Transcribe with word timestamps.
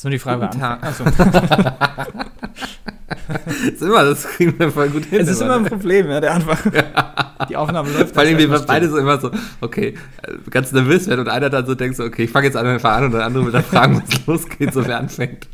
ist 0.00 0.04
nur 0.04 0.12
die 0.12 0.18
Frage, 0.18 0.46
Guten 0.46 0.60
Tag. 0.60 0.82
Achso. 0.82 1.04
Das 1.04 1.14
ist 3.74 3.82
immer, 3.82 4.04
das 4.04 4.24
kriegen 4.24 4.58
wir 4.58 4.70
voll 4.70 4.88
gut 4.88 5.04
hin. 5.04 5.20
Es 5.20 5.28
ist 5.28 5.42
immer 5.42 5.56
ein 5.56 5.62
ne? 5.64 5.68
Problem, 5.68 6.08
ja, 6.08 6.20
der 6.20 6.32
Anfang. 6.32 6.72
Die 7.50 7.56
Aufnahme 7.56 7.90
läuft. 7.90 8.14
Vor 8.14 8.22
allem, 8.22 8.38
wir 8.38 8.48
beide 8.60 8.88
so 8.88 8.96
immer 8.96 9.20
so, 9.20 9.30
okay, 9.60 9.98
äh, 10.22 10.50
ganz 10.50 10.72
nervös 10.72 11.06
werden 11.06 11.20
und 11.20 11.28
einer 11.28 11.50
dann 11.50 11.66
so 11.66 11.74
denkt 11.74 11.96
so, 11.96 12.04
okay, 12.04 12.24
ich 12.24 12.30
fange 12.30 12.46
jetzt 12.46 12.56
einfach 12.56 12.92
an 12.92 13.04
und 13.04 13.12
der 13.12 13.26
andere 13.26 13.44
will 13.44 13.52
dann 13.52 13.62
fragen, 13.62 14.02
was 14.02 14.26
losgeht, 14.26 14.72
so 14.72 14.86
wer 14.86 14.96
anfängt. 14.96 15.48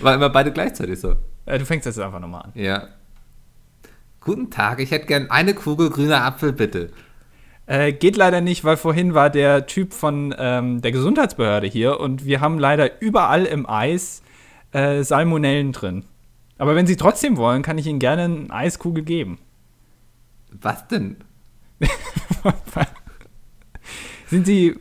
War 0.00 0.14
immer 0.14 0.30
beide 0.30 0.52
gleichzeitig 0.52 0.98
so. 0.98 1.16
Äh, 1.44 1.58
du 1.58 1.66
fängst 1.66 1.84
jetzt 1.84 2.00
einfach 2.00 2.20
nochmal 2.20 2.44
an. 2.44 2.52
Ja. 2.54 2.84
Guten 4.20 4.50
Tag, 4.50 4.80
ich 4.80 4.90
hätte 4.90 5.04
gern 5.04 5.30
eine 5.30 5.52
Kugel 5.52 5.90
grüner 5.90 6.24
Apfel, 6.24 6.54
bitte. 6.54 6.92
Äh, 7.66 7.92
geht 7.92 8.16
leider 8.16 8.40
nicht, 8.40 8.64
weil 8.64 8.76
vorhin 8.76 9.14
war 9.14 9.28
der 9.28 9.66
Typ 9.66 9.92
von 9.92 10.34
ähm, 10.38 10.80
der 10.82 10.92
Gesundheitsbehörde 10.92 11.66
hier 11.66 11.98
und 11.98 12.24
wir 12.24 12.40
haben 12.40 12.58
leider 12.58 13.00
überall 13.02 13.44
im 13.44 13.68
Eis 13.68 14.22
äh, 14.72 15.02
Salmonellen 15.02 15.72
drin. 15.72 16.04
Aber 16.58 16.76
wenn 16.76 16.86
Sie 16.86 16.96
trotzdem 16.96 17.36
wollen, 17.36 17.62
kann 17.62 17.76
ich 17.76 17.86
Ihnen 17.86 17.98
gerne 17.98 18.24
eine 18.24 18.50
Eiskugel 18.50 19.02
geben. 19.02 19.38
Was 20.52 20.86
denn? 20.88 21.16
Sind 24.28 24.46
Sie. 24.46 24.78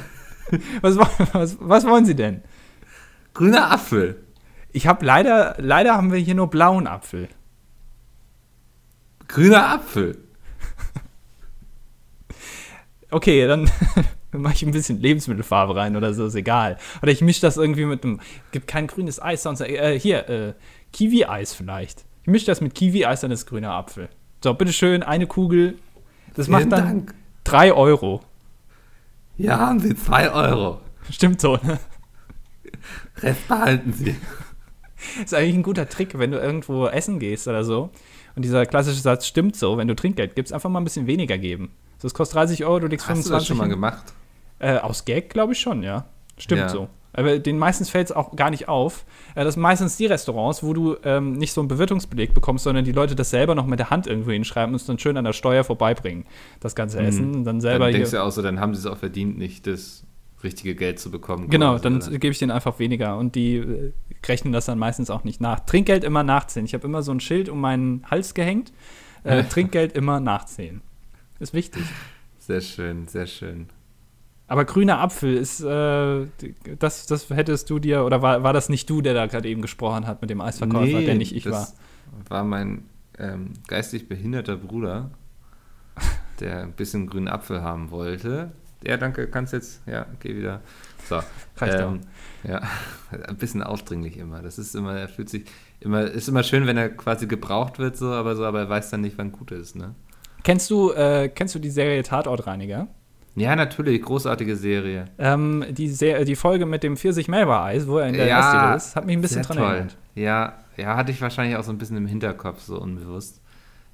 was, 0.80 0.96
was, 1.32 1.56
was 1.60 1.86
wollen 1.86 2.04
Sie 2.04 2.16
denn? 2.16 2.42
Grüner 3.34 3.70
Apfel. 3.70 4.24
Ich 4.72 4.86
habe 4.86 5.06
leider, 5.06 5.54
leider 5.58 5.96
haben 5.96 6.12
wir 6.12 6.18
hier 6.18 6.34
nur 6.34 6.50
blauen 6.50 6.86
Apfel. 6.86 7.28
Grüner 9.28 9.68
Apfel. 9.68 10.18
Okay, 13.10 13.46
dann 13.46 13.70
mache 14.32 14.54
ich 14.54 14.62
ein 14.62 14.70
bisschen 14.70 15.00
Lebensmittelfarbe 15.00 15.76
rein 15.76 15.96
oder 15.96 16.14
so, 16.14 16.26
ist 16.26 16.34
egal. 16.34 16.78
Oder 17.02 17.12
ich 17.12 17.20
mische 17.20 17.40
das 17.40 17.56
irgendwie 17.56 17.84
mit 17.84 18.04
einem. 18.04 18.20
Gibt 18.52 18.66
kein 18.66 18.86
grünes 18.86 19.20
Eis, 19.20 19.42
sonst. 19.42 19.60
Äh, 19.60 19.98
hier, 19.98 20.28
äh, 20.28 20.54
Kiwi-Eis 20.92 21.54
vielleicht. 21.54 22.04
Ich 22.22 22.28
mische 22.28 22.46
das 22.46 22.60
mit 22.60 22.74
Kiwi-Eis, 22.74 23.20
dann 23.20 23.30
ist 23.30 23.46
grüner 23.46 23.72
Apfel. 23.72 24.08
So, 24.42 24.54
bitteschön, 24.54 25.02
eine 25.02 25.26
Kugel. 25.26 25.76
Das 26.34 26.46
Vielen 26.46 26.60
macht 26.60 26.72
dann 26.72 26.84
Dank. 26.84 27.14
3 27.44 27.72
Euro. 27.72 28.20
Hier 29.36 29.58
haben 29.58 29.80
Sie 29.80 29.94
zwei 29.94 30.30
Euro. 30.30 30.80
Stimmt 31.10 31.40
so, 31.40 31.56
ne? 31.56 31.78
Rest 33.22 33.48
behalten 33.48 33.92
Sie. 33.92 34.14
Ist 35.22 35.34
eigentlich 35.34 35.54
ein 35.54 35.62
guter 35.62 35.88
Trick, 35.88 36.18
wenn 36.18 36.30
du 36.30 36.38
irgendwo 36.38 36.86
essen 36.86 37.18
gehst 37.18 37.48
oder 37.48 37.64
so. 37.64 37.90
Und 38.36 38.44
dieser 38.44 38.66
klassische 38.66 39.00
Satz 39.00 39.26
stimmt 39.26 39.56
so, 39.56 39.76
wenn 39.78 39.88
du 39.88 39.96
Trinkgeld 39.96 40.34
gibst, 40.34 40.52
einfach 40.52 40.70
mal 40.70 40.80
ein 40.80 40.84
bisschen 40.84 41.06
weniger 41.06 41.38
geben. 41.38 41.72
So, 42.00 42.06
es 42.06 42.14
kostet 42.14 42.36
30 42.36 42.64
Euro, 42.64 42.80
du 42.80 42.86
legst 42.88 43.06
Hast 43.08 43.18
du 43.26 43.28
25 43.28 43.38
das 43.38 43.46
schon 43.46 43.56
mal 43.58 43.64
hin. 43.64 43.70
gemacht? 43.70 44.12
Äh, 44.58 44.78
aus 44.78 45.04
Gag 45.04 45.30
glaube 45.30 45.52
ich 45.52 45.60
schon, 45.60 45.82
ja. 45.82 46.06
Stimmt 46.38 46.62
Ja. 46.62 46.68
so. 46.68 46.88
Aber 47.12 47.40
den 47.40 47.58
meistens 47.58 47.90
fällt 47.90 48.06
es 48.06 48.12
auch 48.12 48.36
gar 48.36 48.50
nicht 48.50 48.68
auf. 48.68 49.04
Äh, 49.34 49.44
das 49.44 49.54
sind 49.54 49.62
meistens 49.62 49.96
die 49.96 50.06
Restaurants, 50.06 50.62
wo 50.62 50.72
du 50.72 50.96
ähm, 51.04 51.32
nicht 51.32 51.52
so 51.52 51.60
einen 51.60 51.68
Bewirtungsbeleg 51.68 52.34
bekommst, 52.34 52.64
sondern 52.64 52.84
die 52.84 52.92
Leute 52.92 53.16
das 53.16 53.30
selber 53.30 53.54
noch 53.56 53.66
mit 53.66 53.78
der 53.80 53.90
Hand 53.90 54.06
irgendwo 54.06 54.30
hinschreiben 54.30 54.72
und 54.72 54.80
es 54.80 54.86
dann 54.86 54.98
schön 54.98 55.16
an 55.16 55.24
der 55.24 55.32
Steuer 55.32 55.64
vorbeibringen. 55.64 56.24
Das 56.60 56.74
ganze 56.76 57.00
Essen. 57.00 57.34
Und 57.34 57.44
dann 57.44 57.60
selber 57.60 57.86
Mhm. 57.86 57.92
Dann 57.92 58.00
denkst 58.00 58.10
du 58.12 58.22
auch 58.22 58.30
so, 58.30 58.42
dann 58.42 58.60
haben 58.60 58.74
sie 58.74 58.80
es 58.80 58.86
auch 58.86 58.96
verdient, 58.98 59.36
nicht 59.38 59.66
das 59.66 60.04
richtige 60.44 60.74
Geld 60.74 60.98
zu 61.00 61.10
bekommen. 61.10 61.50
Genau, 61.50 61.78
dann 61.78 61.98
gebe 61.98 62.28
ich 62.28 62.38
denen 62.38 62.50
einfach 62.52 62.78
weniger 62.78 63.18
und 63.18 63.34
die 63.34 63.56
äh, 63.56 63.92
rechnen 64.26 64.52
das 64.54 64.66
dann 64.66 64.78
meistens 64.78 65.10
auch 65.10 65.24
nicht 65.24 65.40
nach. 65.40 65.60
Trinkgeld 65.60 66.04
immer 66.04 66.22
nachzählen. 66.22 66.64
Ich 66.64 66.72
habe 66.74 66.86
immer 66.86 67.02
so 67.02 67.12
ein 67.12 67.20
Schild 67.20 67.48
um 67.48 67.60
meinen 67.60 68.04
Hals 68.10 68.32
gehängt. 68.34 68.72
Äh, 69.24 69.42
Trinkgeld 69.50 69.92
immer 69.94 70.20
nachzählen. 70.20 70.80
Ist 71.40 71.54
wichtig. 71.54 71.82
Sehr 72.38 72.60
schön, 72.60 73.08
sehr 73.08 73.26
schön. 73.26 73.68
Aber 74.46 74.64
grüner 74.64 74.98
Apfel 74.98 75.36
ist, 75.36 75.60
äh, 75.60 76.26
das, 76.78 77.06
das 77.06 77.30
hättest 77.30 77.70
du 77.70 77.78
dir, 77.78 78.04
oder 78.04 78.20
war, 78.20 78.42
war 78.42 78.52
das 78.52 78.68
nicht 78.68 78.90
du, 78.90 79.00
der 79.00 79.14
da 79.14 79.26
gerade 79.26 79.48
eben 79.48 79.62
gesprochen 79.62 80.06
hat 80.06 80.20
mit 80.20 80.30
dem 80.30 80.40
Eisverkäufer, 80.40 81.00
der 81.00 81.14
nicht 81.14 81.34
ich 81.34 81.46
war? 81.46 81.52
das 81.52 81.74
war 82.28 82.44
mein 82.44 82.84
ähm, 83.18 83.52
geistig 83.68 84.08
behinderter 84.08 84.56
Bruder, 84.56 85.10
der 86.40 86.62
ein 86.62 86.72
bisschen 86.72 87.06
grünen 87.06 87.28
Apfel 87.28 87.62
haben 87.62 87.90
wollte. 87.90 88.52
Ja, 88.82 88.96
danke, 88.96 89.28
kannst 89.28 89.52
jetzt, 89.52 89.82
ja, 89.86 90.06
geh 90.18 90.36
wieder. 90.36 90.62
So. 91.08 91.20
Reicht 91.56 91.78
ähm, 91.78 92.00
ja, 92.42 92.62
ein 93.28 93.36
bisschen 93.36 93.62
aufdringlich 93.62 94.16
immer. 94.16 94.42
Das 94.42 94.58
ist 94.58 94.74
immer, 94.74 94.98
er 94.98 95.08
fühlt 95.08 95.28
sich 95.28 95.44
immer, 95.80 96.02
ist 96.02 96.28
immer 96.28 96.42
schön, 96.42 96.66
wenn 96.66 96.76
er 96.76 96.88
quasi 96.88 97.26
gebraucht 97.26 97.78
wird, 97.78 97.96
so, 97.96 98.06
aber 98.06 98.36
so, 98.36 98.44
aber 98.44 98.60
er 98.60 98.68
weiß 98.68 98.90
dann 98.90 99.02
nicht, 99.02 99.16
wann 99.16 99.32
gut 99.32 99.52
ist, 99.52 99.76
ne? 99.76 99.94
Kennst 100.42 100.70
du, 100.70 100.92
äh, 100.92 101.28
kennst 101.28 101.54
du 101.54 101.58
die 101.58 101.70
Serie 101.70 102.02
Tatortreiniger? 102.02 102.88
Ja, 103.36 103.54
natürlich, 103.56 104.02
großartige 104.02 104.56
Serie. 104.56 105.06
Ähm, 105.18 105.64
die, 105.70 105.88
Se 105.88 106.24
die 106.24 106.34
Folge 106.36 106.66
mit 106.66 106.82
dem 106.82 106.96
Pfirsich-Melba-Eis, 106.96 107.86
wo 107.86 107.98
er 107.98 108.08
in 108.08 108.14
der 108.14 108.26
Ja, 108.26 108.74
ist, 108.74 108.96
hat 108.96 109.06
mich 109.06 109.16
ein 109.16 109.20
bisschen 109.22 109.42
dran 109.42 109.56
toll. 109.56 109.66
erinnert. 109.66 109.96
Ja, 110.14 110.54
ja, 110.76 110.96
hatte 110.96 111.12
ich 111.12 111.20
wahrscheinlich 111.22 111.56
auch 111.56 111.62
so 111.62 111.70
ein 111.72 111.78
bisschen 111.78 111.96
im 111.96 112.06
Hinterkopf, 112.06 112.62
so 112.62 112.80
unbewusst. 112.80 113.40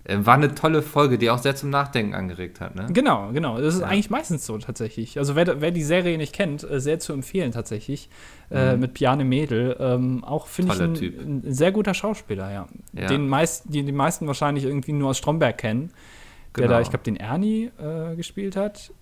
Ähm, 0.09 0.25
war 0.25 0.35
eine 0.35 0.55
tolle 0.55 0.83
Folge, 0.83 1.19
die 1.19 1.31
auch 1.31 1.39
sehr 1.39 1.57
zum 1.57 1.69
Nachdenken 1.71 2.15
angeregt 2.15 2.61
hat, 2.61 2.77
ne? 2.77 2.87
Genau, 2.91 3.31
genau. 3.33 3.61
Das 3.61 3.75
ist 3.75 3.81
Ja. 3.81 3.89
eigentlich 3.89 4.09
meistens 4.09 4.47
so 4.47 4.57
tatsächlich. 4.57 5.19
Also 5.19 5.35
wer, 5.35 5.61
wer 5.61 5.73
die 5.73 5.83
Serie 5.83 6.17
nicht 6.17 6.33
kennt, 6.33 6.63
äh, 6.69 6.81
sehr 6.81 7.01
zu 7.01 7.13
empfehlen 7.13 7.51
tatsächlich. 7.51 8.09
Äh, 8.51 8.77
mit 8.77 8.95
Piane 8.95 9.25
Mädel. 9.25 9.77
Ähm, 9.81 10.23
auch 10.23 10.47
finde 10.47 10.73
ich 10.73 10.79
Mhm. 10.79 10.85
Ein, 10.85 10.95
Typ. 10.95 11.21
ein 11.21 11.43
sehr 11.53 11.73
guter 11.73 11.93
Schauspieler, 11.93 12.53
ja. 12.53 12.67
Ja. 12.93 13.07
Den 13.09 13.29
meist, 13.29 13.65
die 13.67 13.83
die 13.83 13.91
meisten 13.93 14.29
wahrscheinlich 14.29 14.65
irgendwie 14.65 14.93
nur 14.93 15.11
aus 15.11 15.19
Stromberg 15.19 15.59
kennen. 15.59 15.91
Der 16.57 16.65
Genau. 16.65 16.75
da, 16.77 16.81
ich 16.81 16.91
glaube, 16.91 17.05
den 17.05 17.17
Ernie 17.17 17.71
äh, 17.79 18.17
gespielt 18.17 18.57
hat. 18.57 18.93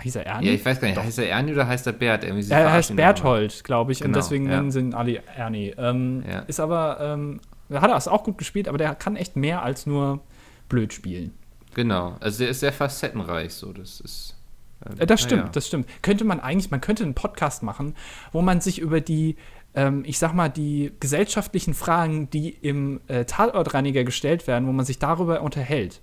Hieß 0.00 0.16
er 0.16 0.26
Ernie? 0.26 0.48
Ja, 0.48 0.52
ich 0.54 0.64
weiß 0.64 0.80
gar 0.80 0.88
nicht, 0.88 1.00
heißt 1.00 1.18
er 1.20 1.28
Ernie 1.28 1.52
oder 1.52 1.68
heißt 1.68 1.86
er 1.86 1.92
Bert? 1.92 2.24
Irgendwie 2.24 2.50
er 2.50 2.72
heißt 2.72 2.96
Berthold, 2.96 3.62
glaube 3.62 3.92
ich, 3.92 4.00
und 4.00 4.08
Genau, 4.08 4.18
deswegen 4.18 4.46
ja. 4.48 4.56
nennen 4.56 4.70
sie 4.72 4.80
ihn 4.80 4.94
alle 4.94 5.22
Ernie. 5.36 5.72
Ähm, 5.78 6.24
Ja. 6.28 6.40
Ist 6.40 6.58
aber, 6.58 6.98
ähm, 7.00 7.40
er 7.68 7.80
hat 7.80 7.90
das 7.90 8.08
auch 8.08 8.24
gut 8.24 8.36
gespielt, 8.38 8.66
aber 8.68 8.78
der 8.78 8.94
kann 8.96 9.14
echt 9.14 9.36
mehr 9.36 9.62
als 9.62 9.86
nur 9.86 10.20
blöd 10.68 10.92
spielen. 10.92 11.32
Genau, 11.74 12.16
also 12.20 12.38
der 12.40 12.48
ist 12.50 12.60
sehr 12.60 12.72
facettenreich, 12.72 13.52
so, 13.52 13.72
das 13.72 14.00
ist... 14.00 14.36
ähm, 14.84 14.94
Äh, 14.98 15.06
Das 15.06 15.20
stimmt, 15.20 15.42
naja. 15.42 15.52
das 15.52 15.66
stimmt. 15.68 15.86
Könnte 16.02 16.24
man 16.24 16.40
eigentlich, 16.40 16.70
man 16.72 16.80
könnte 16.80 17.04
einen 17.04 17.14
Podcast 17.14 17.62
machen, 17.62 17.94
wo 18.32 18.42
man 18.42 18.60
sich 18.60 18.80
über 18.80 19.00
die, 19.00 19.36
ähm, 19.74 20.02
ich 20.06 20.18
sag 20.18 20.32
mal, 20.34 20.48
die 20.48 20.92
gesellschaftlichen 20.98 21.72
Fragen, 21.74 22.30
die 22.30 22.48
im 22.50 23.00
äh, 23.06 23.24
Tatortreiniger 23.26 24.02
gestellt 24.04 24.46
werden, 24.48 24.66
wo 24.66 24.72
man 24.72 24.84
sich 24.84 24.98
darüber 24.98 25.40
unterhält. 25.42 26.00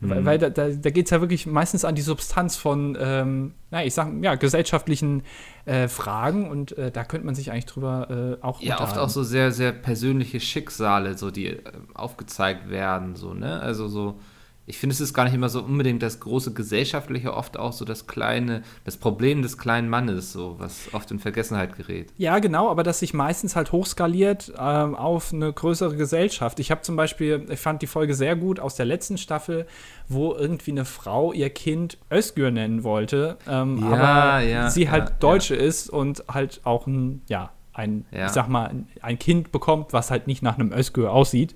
Mhm. 0.00 0.10
Weil, 0.10 0.24
weil 0.24 0.38
da, 0.38 0.50
da, 0.50 0.68
da 0.68 0.90
geht 0.90 1.06
es 1.06 1.10
ja 1.10 1.20
wirklich 1.20 1.46
meistens 1.46 1.84
an 1.84 1.94
die 1.94 2.02
Substanz 2.02 2.56
von, 2.56 2.96
ähm, 3.00 3.54
na, 3.70 3.84
ich 3.84 3.94
sag, 3.94 4.08
ja, 4.22 4.34
gesellschaftlichen 4.34 5.22
äh, 5.66 5.88
Fragen 5.88 6.50
und 6.50 6.76
äh, 6.78 6.90
da 6.90 7.04
könnte 7.04 7.26
man 7.26 7.34
sich 7.34 7.52
eigentlich 7.52 7.66
drüber 7.66 8.38
äh, 8.40 8.44
auch 8.44 8.60
Ja, 8.62 8.80
oft 8.80 8.96
auch 8.96 9.10
so 9.10 9.22
sehr, 9.22 9.52
sehr 9.52 9.72
persönliche 9.72 10.40
Schicksale, 10.40 11.16
so 11.18 11.30
die 11.30 11.48
äh, 11.48 11.62
aufgezeigt 11.94 12.70
werden, 12.70 13.14
so, 13.14 13.34
ne? 13.34 13.60
Also 13.60 13.88
so, 13.88 14.18
ich 14.70 14.78
finde, 14.78 14.94
es 14.94 15.00
ist 15.00 15.12
gar 15.12 15.24
nicht 15.24 15.34
immer 15.34 15.48
so 15.48 15.60
unbedingt 15.62 16.02
das 16.02 16.20
große 16.20 16.54
Gesellschaftliche, 16.54 17.34
oft 17.34 17.58
auch 17.58 17.72
so 17.72 17.84
das 17.84 18.06
kleine, 18.06 18.62
das 18.84 18.96
Problem 18.96 19.42
des 19.42 19.58
kleinen 19.58 19.88
Mannes, 19.88 20.32
so, 20.32 20.54
was 20.58 20.88
oft 20.94 21.10
in 21.10 21.18
Vergessenheit 21.18 21.76
gerät. 21.76 22.12
Ja, 22.16 22.38
genau, 22.38 22.70
aber 22.70 22.82
das 22.82 23.00
sich 23.00 23.12
meistens 23.12 23.56
halt 23.56 23.72
hochskaliert 23.72 24.52
ähm, 24.58 24.94
auf 24.94 25.32
eine 25.32 25.52
größere 25.52 25.96
Gesellschaft. 25.96 26.60
Ich 26.60 26.70
habe 26.70 26.80
zum 26.82 26.96
Beispiel, 26.96 27.46
ich 27.50 27.60
fand 27.60 27.82
die 27.82 27.86
Folge 27.86 28.14
sehr 28.14 28.36
gut 28.36 28.60
aus 28.60 28.76
der 28.76 28.86
letzten 28.86 29.18
Staffel, 29.18 29.66
wo 30.08 30.34
irgendwie 30.34 30.70
eine 30.70 30.84
Frau 30.84 31.32
ihr 31.32 31.50
Kind 31.50 31.98
Özgür 32.12 32.50
nennen 32.50 32.82
wollte, 32.84 33.36
ähm, 33.48 33.78
Ja, 33.78 33.96
aber 33.96 34.40
ja, 34.44 34.70
sie 34.70 34.88
halt 34.90 35.10
ja. 35.10 35.16
Deutsche 35.18 35.54
ist 35.56 35.90
und 35.90 36.24
halt 36.32 36.60
auch 36.64 36.86
ein, 36.86 37.22
ja, 37.28 37.50
ein, 37.72 38.04
ich 38.26 38.32
sag 38.32 38.48
mal, 38.48 38.66
ein- 38.68 38.88
ein 39.02 39.18
Kind 39.18 39.52
bekommt, 39.52 39.92
was 39.92 40.10
halt 40.10 40.26
nicht 40.26 40.42
nach 40.42 40.58
einem 40.58 40.72
Özgür 40.72 41.12
aussieht. 41.12 41.54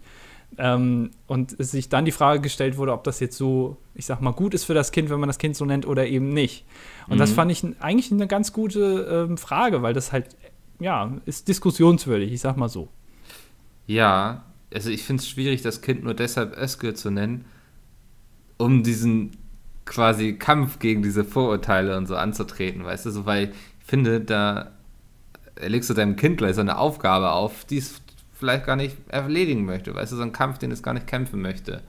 Ähm, 0.58 1.10
und 1.26 1.50
sich 1.64 1.88
dann 1.88 2.04
die 2.04 2.12
Frage 2.12 2.40
gestellt 2.40 2.76
wurde, 2.76 2.92
ob 2.92 3.04
das 3.04 3.20
jetzt 3.20 3.36
so, 3.36 3.76
ich 3.94 4.06
sag 4.06 4.20
mal, 4.20 4.32
gut 4.32 4.54
ist 4.54 4.64
für 4.64 4.74
das 4.74 4.92
Kind, 4.92 5.10
wenn 5.10 5.20
man 5.20 5.28
das 5.28 5.38
Kind 5.38 5.56
so 5.56 5.64
nennt 5.64 5.86
oder 5.86 6.06
eben 6.06 6.28
nicht. 6.30 6.64
Und 7.08 7.18
das 7.18 7.30
Mhm. 7.30 7.34
fand 7.34 7.50
ich 7.52 7.64
eigentlich 7.80 8.12
eine 8.12 8.26
ganz 8.28 8.52
gute 8.52 9.26
ähm, 9.28 9.36
Frage, 9.38 9.82
weil 9.82 9.94
das 9.94 10.12
halt, 10.12 10.36
ja, 10.80 11.12
ist 11.26 11.48
diskussionswürdig, 11.48 12.32
ich 12.32 12.40
sag 12.40 12.56
mal 12.56 12.68
so. 12.68 12.88
Ja, 13.86 14.44
also 14.72 14.90
ich 14.90 15.02
finde 15.04 15.20
es 15.22 15.28
schwierig, 15.28 15.62
das 15.62 15.82
Kind 15.82 16.04
nur 16.04 16.14
deshalb 16.14 16.56
Özgür 16.56 16.94
zu 16.94 17.10
nennen, 17.10 17.44
um 18.58 18.82
diesen 18.82 19.32
quasi 19.84 20.34
Kampf 20.38 20.78
gegen 20.78 21.02
diese 21.02 21.24
Vorurteile 21.24 21.96
und 21.96 22.06
so 22.06 22.16
anzutreten, 22.16 22.84
weißt 22.84 23.06
du, 23.06 23.10
so, 23.10 23.26
weil 23.26 23.50
ich 23.80 23.86
finde, 23.86 24.20
da 24.20 24.72
legst 25.60 25.90
du 25.90 25.94
deinem 25.94 26.16
Kind 26.16 26.38
gleich 26.38 26.54
so 26.56 26.62
eine 26.62 26.78
Aufgabe 26.78 27.32
auf, 27.32 27.64
die 27.66 27.78
es 27.78 28.02
vielleicht 28.44 28.66
gar 28.66 28.76
nicht 28.76 28.96
erledigen 29.08 29.64
möchte, 29.64 29.94
weißt 29.94 30.12
du, 30.12 30.16
so 30.16 30.22
ein 30.22 30.32
Kampf, 30.32 30.58
den 30.58 30.70
es 30.70 30.82
gar 30.82 30.92
nicht 30.92 31.06
kämpfen 31.06 31.40
möchte. 31.40 31.82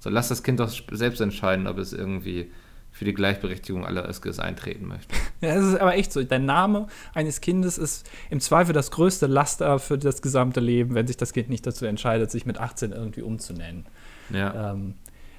So, 0.00 0.08
lass 0.08 0.28
das 0.28 0.42
Kind 0.42 0.58
doch 0.58 0.72
selbst 0.90 1.20
entscheiden, 1.20 1.66
ob 1.66 1.76
es 1.76 1.92
irgendwie 1.92 2.50
für 2.90 3.04
die 3.04 3.12
Gleichberechtigung 3.12 3.84
aller 3.84 4.08
Özgürs 4.08 4.40
eintreten 4.40 4.86
möchte. 4.86 5.14
Ja, 5.40 5.54
es 5.54 5.66
ist 5.66 5.80
aber 5.80 5.94
echt 5.94 6.12
so. 6.12 6.20
Der 6.24 6.40
Name 6.40 6.88
eines 7.14 7.40
Kindes 7.40 7.78
ist 7.78 8.10
im 8.28 8.40
Zweifel 8.40 8.72
das 8.72 8.90
größte 8.90 9.28
Laster 9.28 9.78
für 9.78 9.96
das 9.96 10.20
gesamte 10.20 10.58
Leben, 10.58 10.96
wenn 10.96 11.06
sich 11.06 11.16
das 11.16 11.32
Kind 11.32 11.48
nicht 11.48 11.64
dazu 11.64 11.86
entscheidet, 11.86 12.32
sich 12.32 12.44
mit 12.44 12.58
18 12.58 12.90
irgendwie 12.90 13.22
umzunennen. 13.22 13.86
Ja. 14.30 14.72
Ähm, 14.72 14.94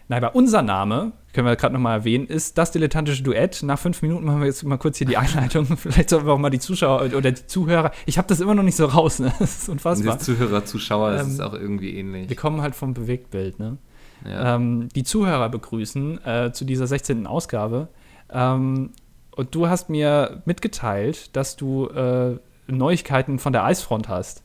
Nein, 0.10 0.24
aber 0.24 0.36
unser 0.36 0.62
Name, 0.64 1.12
können 1.34 1.46
wir 1.48 1.56
gerade 1.56 1.74
nochmal 1.74 2.00
erwähnen, 2.00 2.26
ist 2.26 2.58
das 2.58 2.72
dilettantische 2.72 3.22
Duett. 3.24 3.62
Nach 3.64 3.78
fünf 3.78 4.02
Minuten 4.02 4.26
machen 4.26 4.40
wir 4.40 4.48
jetzt 4.48 4.64
mal 4.64 4.78
kurz 4.78 4.98
hier 4.98 5.06
die 5.08 5.18
Einleitung. 5.18 5.66
Vielleicht 5.78 6.10
sollen 6.10 6.26
wir 6.26 6.34
auch 6.34 6.40
mal 6.40 6.50
die 6.50 6.60
Zuschauer 6.60 7.02
oder 7.16 7.32
die 7.32 7.46
Zuhörer. 7.46 7.92
Ich 8.08 8.18
habe 8.18 8.28
das 8.28 8.40
immer 8.40 8.56
noch 8.56 8.64
nicht 8.64 8.76
so 8.76 8.86
raus, 8.88 9.20
ne? 9.20 9.32
Das 9.40 9.60
ist 9.62 9.70
unfassbar. 9.70 10.18
Die 10.18 10.24
Zuhörer, 10.24 10.66
Zuschauer, 10.66 11.12
das 11.12 11.28
Ähm, 11.28 11.34
ist 11.34 11.42
auch 11.42 11.54
irgendwie 11.54 11.96
ähnlich. 11.96 12.28
Wir 12.28 12.36
kommen 12.36 12.62
halt 12.62 12.74
vom 12.76 12.94
Bewegtbild, 12.96 13.60
ne? 13.60 13.78
Ja. 14.26 14.56
ähm, 14.56 14.90
die 14.96 15.04
Zuhörer 15.04 15.48
begrüßen 15.48 16.26
äh, 16.26 16.52
zu 16.52 16.66
dieser 16.66 16.88
16. 16.88 17.26
Ausgabe. 17.26 17.88
Ähm, 18.32 18.90
und 19.36 19.56
du 19.56 19.68
hast 19.70 19.90
mir 19.90 20.42
mitgeteilt, 20.46 21.36
dass 21.38 21.56
du 21.56 21.88
äh, 21.88 22.36
Neuigkeiten 22.68 23.40
von 23.40 23.54
der 23.54 23.64
Eisfront 23.64 24.10
hast. 24.10 24.44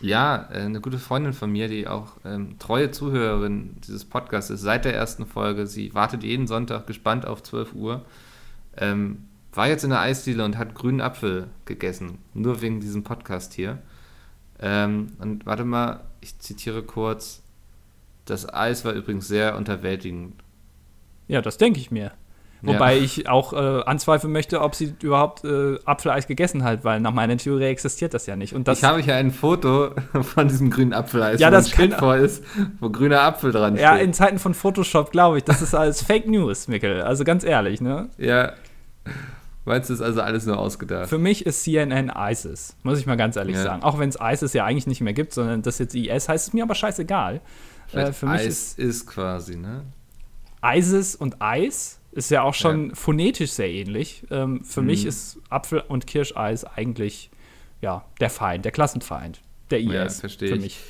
Ja, 0.00 0.48
äh, 0.52 0.60
eine 0.60 0.80
gute 0.80 0.98
Freundin 0.98 1.32
von 1.32 1.50
mir, 1.50 1.68
die 1.68 1.86
auch 1.86 2.12
ähm, 2.24 2.58
treue 2.58 2.90
Zuhörerin 2.90 3.76
dieses 3.86 4.04
Podcasts 4.04 4.50
ist, 4.50 4.60
seit 4.60 4.84
der 4.84 4.94
ersten 4.94 5.26
Folge. 5.26 5.66
Sie 5.66 5.94
wartet 5.94 6.22
jeden 6.22 6.46
Sonntag 6.46 6.86
gespannt 6.86 7.26
auf 7.26 7.42
12 7.42 7.74
Uhr. 7.74 8.04
Ähm, 8.76 9.24
war 9.52 9.68
jetzt 9.68 9.84
in 9.84 9.90
der 9.90 10.00
Eisdiele 10.00 10.44
und 10.44 10.58
hat 10.58 10.74
grünen 10.74 11.00
Apfel 11.00 11.48
gegessen. 11.64 12.18
Nur 12.34 12.60
wegen 12.60 12.80
diesem 12.80 13.04
Podcast 13.04 13.54
hier. 13.54 13.78
Ähm, 14.60 15.12
und 15.18 15.46
warte 15.46 15.64
mal, 15.64 16.00
ich 16.20 16.38
zitiere 16.38 16.82
kurz. 16.82 17.42
Das 18.24 18.52
Eis 18.52 18.84
war 18.84 18.92
übrigens 18.92 19.28
sehr 19.28 19.56
unterwältigend. 19.56 20.34
Ja, 21.28 21.40
das 21.40 21.56
denke 21.56 21.78
ich 21.78 21.90
mir. 21.90 22.12
Wobei 22.66 22.96
ich 22.98 23.28
auch 23.28 23.52
äh, 23.52 23.56
anzweifeln 23.84 24.32
möchte, 24.32 24.60
ob 24.60 24.74
sie 24.74 24.94
überhaupt 25.02 25.44
äh, 25.44 25.78
Apfeleis 25.84 26.26
gegessen 26.26 26.64
hat, 26.64 26.84
weil 26.84 27.00
nach 27.00 27.12
meiner 27.12 27.36
Theorie 27.36 27.64
existiert 27.64 28.14
das 28.14 28.26
ja 28.26 28.36
nicht. 28.36 28.54
Und 28.54 28.66
das, 28.68 28.78
ich 28.78 28.84
habe 28.84 29.00
hier 29.00 29.16
ein 29.16 29.30
Foto 29.30 29.90
von 30.22 30.48
diesem 30.48 30.70
grünen 30.70 30.92
Apfeleis, 30.92 31.40
Ja, 31.40 31.48
wo 31.48 31.52
das 31.52 31.66
ein 31.66 31.76
Schild 31.76 31.94
vor 31.94 32.16
ist, 32.16 32.42
wo 32.80 32.90
grüner 32.90 33.22
Apfel 33.22 33.52
dran 33.52 33.76
ja, 33.76 33.94
steht. 33.94 34.04
in 34.06 34.12
Zeiten 34.14 34.38
von 34.38 34.54
Photoshop 34.54 35.12
glaube 35.12 35.38
ich, 35.38 35.44
das 35.44 35.62
ist 35.62 35.74
alles 35.74 36.02
Fake 36.06 36.26
News, 36.26 36.68
Mikkel. 36.68 37.02
Also 37.02 37.24
ganz 37.24 37.44
ehrlich, 37.44 37.80
ne? 37.80 38.08
Ja. 38.18 38.52
Meinst 39.66 39.88
du, 39.88 39.94
ist 39.94 40.02
also 40.02 40.20
alles 40.20 40.44
nur 40.44 40.58
ausgedacht? 40.58 41.08
Für 41.08 41.16
mich 41.18 41.46
ist 41.46 41.62
CNN 41.64 42.12
ISIS, 42.14 42.76
muss 42.82 42.98
ich 42.98 43.06
mal 43.06 43.16
ganz 43.16 43.36
ehrlich 43.36 43.56
Ja. 43.56 43.62
sagen. 43.62 43.82
Auch 43.82 43.98
wenn 43.98 44.10
es 44.10 44.18
ISIS 44.20 44.52
ja 44.52 44.64
eigentlich 44.66 44.86
nicht 44.86 45.00
mehr 45.00 45.14
gibt, 45.14 45.32
sondern 45.32 45.62
das 45.62 45.78
jetzt 45.78 45.94
IS 45.94 46.28
heißt, 46.28 46.48
ist 46.48 46.52
mir 46.54 46.64
aber 46.64 46.74
scheißegal. 46.74 47.40
Äh, 47.92 48.12
für 48.12 48.26
mich 48.26 48.40
Eis 48.40 48.74
ist, 48.74 49.06
quasi, 49.06 49.56
ne? 49.56 49.82
ISIS 50.62 51.14
und 51.16 51.40
Eis 51.40 51.98
ist 52.14 52.30
ja 52.30 52.42
auch 52.42 52.54
schon 52.54 52.94
phonetisch 52.94 53.50
sehr 53.52 53.70
ähnlich. 53.70 54.24
Ähm, 54.30 54.64
für 54.64 54.80
Mhm. 54.80 54.86
mich 54.86 55.04
ist 55.06 55.38
Apfel- 55.50 55.82
und 55.86 56.06
Kirscheis 56.06 56.64
eigentlich 56.64 57.30
ja, 57.80 58.04
der 58.20 58.30
Feind, 58.30 58.64
der 58.64 58.72
Klassenfeind, 58.72 59.40
der 59.70 59.80
IS. 59.80 59.92
Ja, 59.92 60.08
verstehe 60.08 60.48
für 60.48 60.54
ich. 60.56 60.60
mich. 60.62 60.80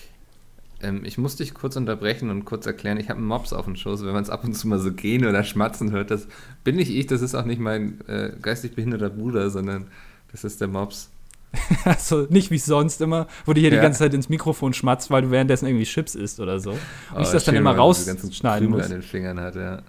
Ähm, 0.81 1.05
ich 1.05 1.19
muss 1.19 1.37
dich 1.37 1.55
kurz 1.55 1.77
unterbrechen 1.77 2.31
und 2.31 2.45
kurz 2.45 2.67
erklären, 2.67 2.99
ich 3.01 3.09
habe 3.09 3.19
einen 3.19 3.27
Mops 3.27 3.53
auf 3.53 3.65
dem 3.65 3.75
Schoß. 3.75 4.05
Wenn 4.05 4.13
man 4.13 4.23
es 4.23 4.31
ab 4.31 4.45
und 4.45 4.55
zu 4.55 4.69
mal 4.69 4.79
so 4.79 4.93
gehen 4.93 5.25
oder 5.27 5.43
schmatzen 5.45 5.91
hört, 5.93 6.11
das 6.11 6.29
bin 6.63 6.77
nicht 6.77 6.91
ich, 6.91 7.07
das 7.07 7.23
ist 7.23 7.35
auch 7.35 7.47
nicht 7.47 7.59
mein 7.61 8.01
äh, 8.07 8.33
geistig 8.41 8.75
behinderter 8.75 9.09
Bruder, 9.11 9.51
sondern 9.51 9.87
das 10.31 10.45
ist 10.45 10.61
der 10.61 10.69
Mops. 10.69 11.11
Also 11.85 12.27
nicht 12.31 12.51
wie 12.51 12.59
sonst 12.59 13.01
immer, 13.01 13.29
wo 13.47 13.53
du 13.53 13.61
hier 13.61 13.71
die 13.71 13.77
Ja. 13.77 13.83
ganze 13.83 14.01
Zeit 14.01 14.13
ins 14.15 14.29
Mikrofon 14.29 14.75
schmatzt, 14.75 15.11
weil 15.11 15.23
du 15.23 15.31
währenddessen 15.31 15.67
irgendwie 15.67 15.85
Chips 15.85 16.15
isst 16.17 16.41
oder 16.41 16.59
so. 16.61 16.73
Und 16.73 16.79
Oh, 17.17 17.21
ich 17.21 17.29
das 17.29 17.45
dann 17.45 17.55
immer 17.55 17.75
rausschneiden 17.77 18.71
muss. 18.71 18.85
an 18.85 18.91
den 18.91 19.03
Fingern 19.03 19.39
hat, 19.41 19.55
ja. 19.55 19.83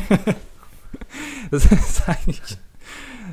Das 1.52 1.66
ist 1.70 2.08
eigentlich. 2.08 2.40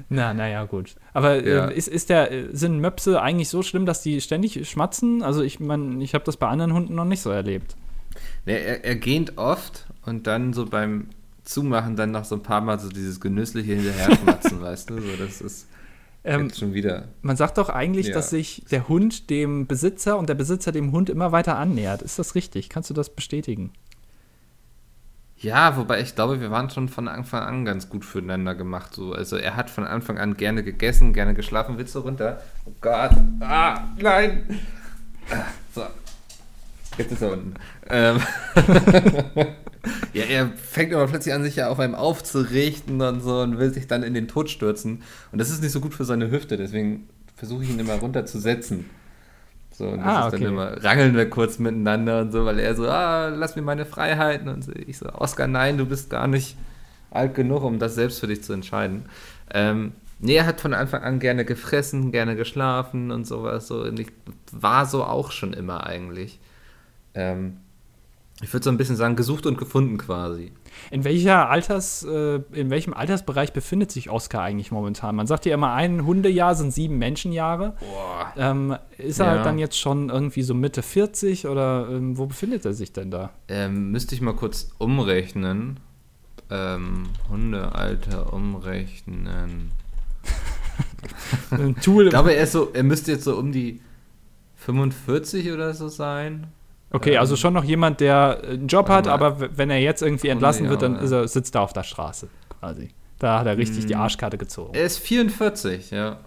Na, 0.09 0.33
naja, 0.33 0.65
gut. 0.65 0.95
Aber 1.13 1.43
Ja. 1.43 1.67
äh, 1.69 1.75
ist, 1.77 1.87
ist 1.87 2.09
der, 2.09 2.31
äh, 2.31 2.47
sind 2.51 2.79
Möpse 2.79 3.21
eigentlich 3.21 3.49
so 3.49 3.63
schlimm, 3.63 3.85
dass 3.85 4.01
die 4.03 4.21
ständig 4.21 4.69
schmatzen? 4.69 5.23
Also 5.23 5.41
ich 5.41 5.59
meine, 5.59 6.03
ich 6.03 6.13
habe 6.13 6.23
das 6.25 6.37
bei 6.37 6.47
anderen 6.47 6.73
Hunden 6.73 6.93
noch 6.95 7.05
nicht 7.05 7.21
so 7.21 7.31
erlebt. 7.31 7.75
Nee, 8.45 8.53
er, 8.61 8.83
er 8.85 8.95
gähnt 8.95 9.37
oft 9.37 9.87
und 10.05 10.27
dann 10.27 10.53
so 10.53 10.65
beim 10.65 11.07
Zumachen 11.43 11.95
dann 11.95 12.11
noch 12.11 12.25
so 12.25 12.35
ein 12.35 12.43
paar 12.43 12.61
Mal 12.61 12.79
so 12.79 12.89
dieses 12.89 13.19
genüssliche 13.19 13.73
hinterher 13.73 14.15
schmatzen, 14.21 14.61
weißt 14.61 14.89
du? 14.91 15.01
So, 15.01 15.15
das 15.17 15.41
ist 15.41 15.67
Ähm, 16.23 16.49
schon 16.51 16.73
wieder. 16.73 17.07
man 17.21 17.37
sagt 17.37 17.57
doch 17.57 17.69
eigentlich, 17.69 18.07
Ja. 18.07 18.13
dass 18.13 18.29
sich 18.29 18.63
der 18.71 18.87
Hund 18.89 19.29
dem 19.29 19.65
Besitzer 19.65 20.17
und 20.19 20.29
der 20.29 20.35
Besitzer 20.35 20.71
dem 20.71 20.91
Hund 20.91 21.09
immer 21.09 21.31
weiter 21.31 21.57
annähert. 21.57 22.01
Ist 22.01 22.19
das 22.19 22.35
richtig? 22.35 22.69
Kannst 22.69 22.89
du 22.89 22.93
das 22.93 23.09
bestätigen? 23.09 23.71
Ja, 25.41 25.77
wobei 25.77 26.01
ich 26.01 26.15
glaube, 26.15 26.41
wir 26.41 26.51
waren 26.51 26.69
schon 26.69 26.89
von 26.89 27.07
Anfang 27.07 27.43
an 27.43 27.65
ganz 27.65 27.87
gut 27.87 28.03
füreinander 28.03 28.55
gemacht. 28.55 28.93
So. 28.93 29.13
Also 29.13 29.37
er 29.37 29.55
hat 29.55 29.69
von 29.69 29.85
Anfang 29.85 30.17
an 30.17 30.35
gerne 30.35 30.63
gegessen, 30.63 31.13
gerne 31.13 31.33
geschlafen. 31.33 31.77
Willst 31.77 31.95
du 31.95 31.99
runter? 31.99 32.41
Oh 32.65 32.73
Gott. 32.81 33.11
Ah, 33.39 33.87
nein. 33.97 34.59
So. 35.73 35.83
Jetzt 36.97 37.13
ist 37.13 37.21
er 37.21 37.31
unten. 37.31 37.53
Ähm. 37.89 38.19
ja, 40.13 40.23
er 40.25 40.49
fängt 40.49 40.93
aber 40.93 41.07
plötzlich 41.07 41.33
an, 41.33 41.43
sich 41.43 41.55
ja 41.55 41.69
auf 41.69 41.79
einem 41.79 41.95
aufzurichten 41.95 42.99
und 43.01 43.21
so 43.21 43.39
und 43.39 43.57
will 43.57 43.73
sich 43.73 43.87
dann 43.87 44.03
in 44.03 44.13
den 44.13 44.27
Tod 44.27 44.49
stürzen. 44.49 45.03
Und 45.31 45.39
das 45.39 45.49
ist 45.49 45.63
nicht 45.63 45.71
so 45.71 45.79
gut 45.79 45.93
für 45.93 46.03
seine 46.03 46.29
Hüfte, 46.31 46.57
deswegen 46.57 47.07
versuche 47.37 47.63
ich 47.63 47.69
ihn 47.69 47.79
immer 47.79 47.93
runterzusetzen. 47.93 48.89
So, 49.79 49.87
und 49.87 49.99
das 49.99 50.05
Ah, 50.07 50.25
ist 50.25 50.33
dann 50.33 50.41
okay. 50.41 50.49
immer, 50.49 50.83
rangeln 50.83 51.15
wir 51.15 51.29
kurz 51.29 51.57
miteinander 51.57 52.19
und 52.19 52.33
so, 52.33 52.43
weil 52.43 52.59
er 52.59 52.75
so, 52.75 52.89
ah, 52.89 53.29
lass 53.29 53.55
mir 53.55 53.61
meine 53.61 53.85
Freiheiten 53.85 54.49
und 54.49 54.61
so. 54.61 54.73
ich 54.73 54.97
so, 54.97 55.07
Oskar, 55.13 55.47
nein, 55.47 55.77
du 55.77 55.85
bist 55.85 56.09
gar 56.09 56.27
nicht 56.27 56.57
alt 57.11 57.33
genug, 57.33 57.63
um 57.63 57.79
das 57.79 57.95
selbst 57.95 58.19
für 58.19 58.27
dich 58.27 58.43
zu 58.43 58.51
entscheiden. 58.51 59.05
Ähm, 59.53 59.93
nee, 60.19 60.35
er 60.35 60.45
hat 60.45 60.59
von 60.59 60.73
Anfang 60.73 61.01
an 61.03 61.19
gerne 61.19 61.45
gefressen, 61.45 62.11
gerne 62.11 62.35
geschlafen 62.35 63.09
und 63.09 63.25
sowas. 63.25 63.67
So. 63.69 63.83
Und 63.83 63.97
ich 64.01 64.09
war 64.51 64.85
so 64.85 65.05
auch 65.05 65.31
schon 65.31 65.53
immer 65.53 65.87
eigentlich. 65.87 66.39
Ähm, 67.13 67.55
ich 68.41 68.53
würde 68.53 68.63
so 68.63 68.69
ein 68.69 68.77
bisschen 68.77 68.95
sagen, 68.95 69.15
gesucht 69.17 69.45
und 69.45 69.57
gefunden 69.57 69.97
quasi. 69.97 70.51
In 70.91 71.03
welcher 71.03 71.49
Alters, 71.49 72.03
äh, 72.03 72.39
in 72.53 72.69
welchem 72.69 72.93
Altersbereich 72.93 73.51
befindet 73.51 73.91
sich 73.91 74.09
Oskar 74.09 74.43
eigentlich 74.43 74.71
momentan? 74.71 75.15
Man 75.15 75.27
sagt 75.27 75.45
ja 75.45 75.53
immer, 75.53 75.73
ein 75.73 76.05
Hundejahr 76.05 76.55
sind 76.55 76.71
sieben 76.71 76.97
Menschenjahre. 76.97 77.75
Boah. 77.81 78.33
Ähm, 78.37 78.75
ist 78.97 79.19
er 79.19 79.25
Ja. 79.25 79.31
halt 79.33 79.45
dann 79.45 79.59
jetzt 79.59 79.77
schon 79.77 80.09
irgendwie 80.09 80.43
so 80.43 80.53
Mitte 80.53 80.81
40 80.81 81.47
oder 81.47 81.89
ähm, 81.91 82.17
wo 82.17 82.27
befindet 82.27 82.63
er 82.65 82.73
sich 82.73 82.93
denn 82.93 83.11
da? 83.11 83.31
Ähm, 83.49 83.91
müsste 83.91 84.15
ich 84.15 84.21
mal 84.21 84.35
kurz 84.35 84.71
umrechnen. 84.77 85.79
Ähm, 86.49 87.09
Hundealter 87.29 88.31
umrechnen. 88.33 89.71
Ein 91.51 91.75
Tool. 91.81 92.05
Ich 92.05 92.09
glaube, 92.11 92.33
er, 92.33 92.43
ist 92.43 92.53
so, 92.53 92.69
er 92.73 92.83
müsste 92.83 93.11
jetzt 93.11 93.25
so 93.25 93.37
um 93.37 93.51
die 93.51 93.81
45 94.55 95.51
oder 95.51 95.73
so 95.73 95.87
sein. 95.89 96.47
Okay, 96.91 97.17
also 97.17 97.35
schon 97.35 97.53
noch 97.53 97.63
jemand, 97.63 97.99
der 97.99 98.41
einen 98.43 98.67
Job 98.67 98.89
hat, 98.89 99.07
aber 99.07 99.57
wenn 99.57 99.69
er 99.69 99.79
jetzt 99.79 100.01
irgendwie 100.01 100.29
entlassen 100.29 100.69
wird, 100.69 100.81
dann 100.81 100.95
er, 100.95 101.27
sitzt 101.27 101.55
er 101.55 101.61
auf 101.61 101.73
der 101.73 101.83
Straße 101.83 102.27
quasi. 102.59 102.89
Da 103.19 103.39
hat 103.39 103.47
er 103.47 103.57
richtig 103.57 103.85
die 103.85 103.95
Hm. 103.95 104.01
Arschkarte 104.01 104.37
gezogen. 104.37 104.73
Er 104.73 104.83
ist 104.85 104.99
44, 104.99 105.91
ja. 105.91 106.17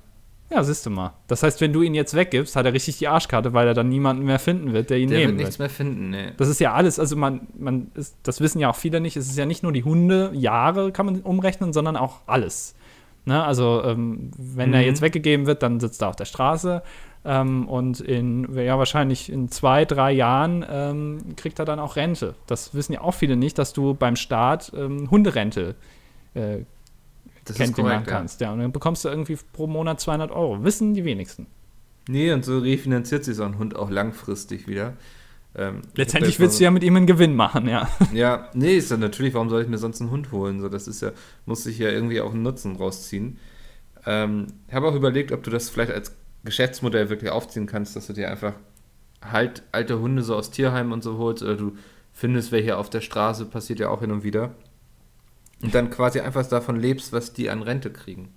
Ja, 0.50 0.62
siehst 0.62 0.85
du 0.85 0.91
mal. 0.91 1.14
Das 1.29 1.43
heißt, 1.43 1.62
wenn 1.62 1.73
du 1.73 1.81
ihn 1.81 1.94
jetzt 1.94 2.12
weggibst, 2.14 2.56
hat 2.56 2.67
er 2.67 2.75
richtig 2.75 2.99
die 2.99 3.09
Arschkarte, 3.09 3.55
weil 3.55 3.67
er 3.67 3.73
dann 3.73 3.88
niemanden 3.88 4.25
mehr 4.26 4.39
finden 4.39 4.75
wird, 4.75 4.91
der 4.91 4.98
ihn 4.98 5.08
Der 5.08 5.20
wird 5.20 5.29
nehmen 5.29 5.39
nichts 5.39 5.58
mehr 5.58 5.70
finden, 5.70 6.10
ne. 6.10 6.34
Das 6.36 6.48
ist 6.48 6.60
ja 6.60 6.75
alles, 6.75 6.98
also 6.98 7.17
man, 7.17 7.46
man 7.58 7.91
ist, 7.94 8.17
das 8.22 8.43
wissen 8.43 8.58
ja 8.58 8.69
auch 8.69 8.77
viele 8.77 9.01
nicht, 9.01 9.17
es 9.17 9.29
ist 9.29 9.39
ja 9.39 9.46
nicht 9.46 9.63
nur 9.63 9.72
die 9.72 9.84
Hunde, 9.84 10.31
Jahre 10.34 10.93
kann 10.93 11.06
man 11.06 11.20
umrechnen, 11.22 11.72
sondern 11.72 11.96
auch 11.96 12.20
alles. 12.27 12.75
Ne? 13.25 13.43
Also, 13.43 13.82
ähm, 13.84 14.31
wenn 14.36 14.75
er 14.75 14.81
Mhm. 14.81 14.86
jetzt 14.86 15.01
weggegeben 15.01 15.46
wird, 15.46 15.63
dann 15.63 15.81
sitzt 15.81 16.03
er 16.03 16.08
auf 16.08 16.17
der 16.17 16.27
Straße 16.27 16.82
ähm, 17.24 17.69
und 17.69 18.00
in, 18.00 18.52
ja, 18.56 18.79
wahrscheinlich 18.79 19.31
in 19.31 19.48
zwei, 19.48 19.84
drei 19.84 20.12
Jahren 20.12 20.64
ähm, 20.69 21.36
kriegt 21.36 21.58
er 21.58 21.64
dann 21.64 21.79
auch 21.79 21.96
Rente. 21.96 22.34
Das 22.46 22.74
wissen 22.74 22.93
ja 22.94 23.00
auch 23.00 23.14
viele 23.14 23.36
nicht, 23.36 23.58
dass 23.58 23.72
du 23.72 23.94
beim 23.94 24.17
Staat 24.17 24.72
ähm, 24.76 25.10
Hunderente 25.10 25.76
äh, 26.34 26.64
kennt, 27.44 27.58
machen 27.58 27.74
korrekt, 27.74 28.06
ja. 28.06 28.12
kannst. 28.12 28.41
Ja, 28.41 28.52
und 28.52 28.58
dann 28.58 28.72
bekommst 28.72 29.05
du 29.05 29.08
irgendwie 29.08 29.38
pro 29.52 29.67
Monat 29.67 30.00
200 30.00 30.32
Euro. 30.32 30.64
Wissen 30.64 30.94
die 30.94 31.05
wenigsten. 31.05 31.46
Nee, 32.08 32.32
und 32.32 32.44
so 32.44 32.58
refinanziert 32.58 33.24
sich 33.24 33.36
so 33.36 33.44
ein 33.44 33.58
Hund 33.58 33.76
auch 33.76 33.91
langfristig 33.91 34.67
wieder. 34.67 34.94
Ähm, 35.55 35.82
Letztendlich 35.94 36.41
willst 36.41 36.58
du 36.58 36.64
ja 36.64 36.70
mit 36.70 36.82
ihm 36.82 36.96
einen 36.96 37.06
Gewinn 37.06 37.36
machen, 37.36 37.69
ja. 37.69 37.88
Ja, 38.12 38.48
nee, 38.55 38.76
ist 38.76 38.91
ja 38.91 38.96
natürlich, 38.96 39.34
warum 39.34 39.50
soll 39.50 39.62
ich 39.62 39.69
mir 39.69 39.79
sonst 39.79 40.00
einen 40.00 40.10
Hund 40.10 40.32
holen? 40.32 40.60
So, 40.60 40.69
das 40.69 40.88
ist 40.88 41.02
ja, 41.02 41.12
muss 41.46 41.67
ich 41.67 41.79
ja 41.79 41.91
irgendwie 41.91 42.20
auch 42.20 42.32
einen 42.32 42.43
Nutzen 42.43 42.74
rausziehen. 42.76 43.38
Ähm, 44.06 44.46
ich 44.67 44.74
habe 44.74 44.88
auch 44.88 44.94
überlegt, 44.94 45.31
ob 45.31 45.43
du 45.43 45.50
das 45.50 45.69
vielleicht 45.69 45.93
als 45.93 46.17
Geschäftsmodell 46.44 47.08
wirklich 47.08 47.31
aufziehen 47.31 47.67
kannst, 47.67 47.96
dass 47.96 48.06
du 48.06 48.13
dir 48.13 48.31
einfach 48.31 48.55
halt 49.22 49.63
alte 49.72 50.01
Hunde 50.01 50.22
so 50.22 50.34
aus 50.34 50.51
Tierheimen 50.51 50.93
und 50.93 51.03
so 51.03 51.19
holst 51.19 51.43
oder 51.43 51.56
du 51.56 51.77
findest 52.13 52.53
welche 52.53 52.77
auf 52.77 52.91
der 52.91 53.01
Straße, 53.01 53.46
passiert 53.46 53.81
ja 53.81 53.89
auch 53.89 54.01
hin 54.01 54.11
und 54.11 54.25
wieder. 54.25 54.55
Und 55.63 55.75
dann 55.75 55.91
quasi 55.91 56.20
einfach 56.20 56.46
davon 56.46 56.77
lebst, 56.77 57.13
was 57.13 57.32
die 57.32 57.49
an 57.49 57.63
Rente 57.63 57.91
kriegen. 57.91 58.31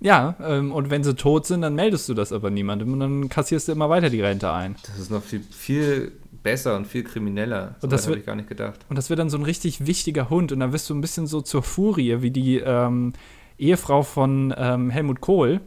Ja, 0.00 0.36
ähm, 0.40 0.72
und 0.72 0.90
wenn 0.90 1.04
sie 1.04 1.14
tot 1.14 1.46
sind, 1.46 1.62
dann 1.62 1.74
meldest 1.74 2.08
du 2.08 2.14
das 2.14 2.32
aber 2.32 2.50
niemandem 2.50 2.92
und 2.92 3.00
dann 3.00 3.28
kassierst 3.28 3.68
du 3.68 3.72
immer 3.72 3.90
weiter 3.90 4.10
die 4.10 4.20
Rente 4.20 4.50
ein. 4.50 4.76
Das 4.86 4.98
ist 4.98 5.10
noch 5.10 5.22
viel, 5.22 5.42
viel 5.50 6.12
besser 6.42 6.76
und 6.76 6.86
viel 6.86 7.02
krimineller. 7.02 7.76
So 7.80 7.86
Und 7.86 7.92
das 7.92 8.06
habe 8.06 8.16
ich 8.18 8.24
gar 8.24 8.36
nicht 8.36 8.48
gedacht. 8.48 8.80
Und 8.88 8.96
das 8.96 9.10
wird 9.10 9.18
dann 9.18 9.28
so 9.28 9.36
ein 9.36 9.42
richtig 9.42 9.86
wichtiger 9.86 10.30
Hund 10.30 10.52
und 10.52 10.60
dann 10.60 10.72
wirst 10.72 10.88
du 10.88 10.94
ein 10.94 11.00
bisschen 11.00 11.26
so 11.26 11.40
zur 11.40 11.62
Furie, 11.62 12.22
wie 12.22 12.30
die 12.30 12.58
ähm, 12.58 13.12
Ehefrau 13.58 14.02
von 14.02 14.54
ähm, 14.56 14.90
Helmut 14.90 15.20
Kohl 15.20 15.60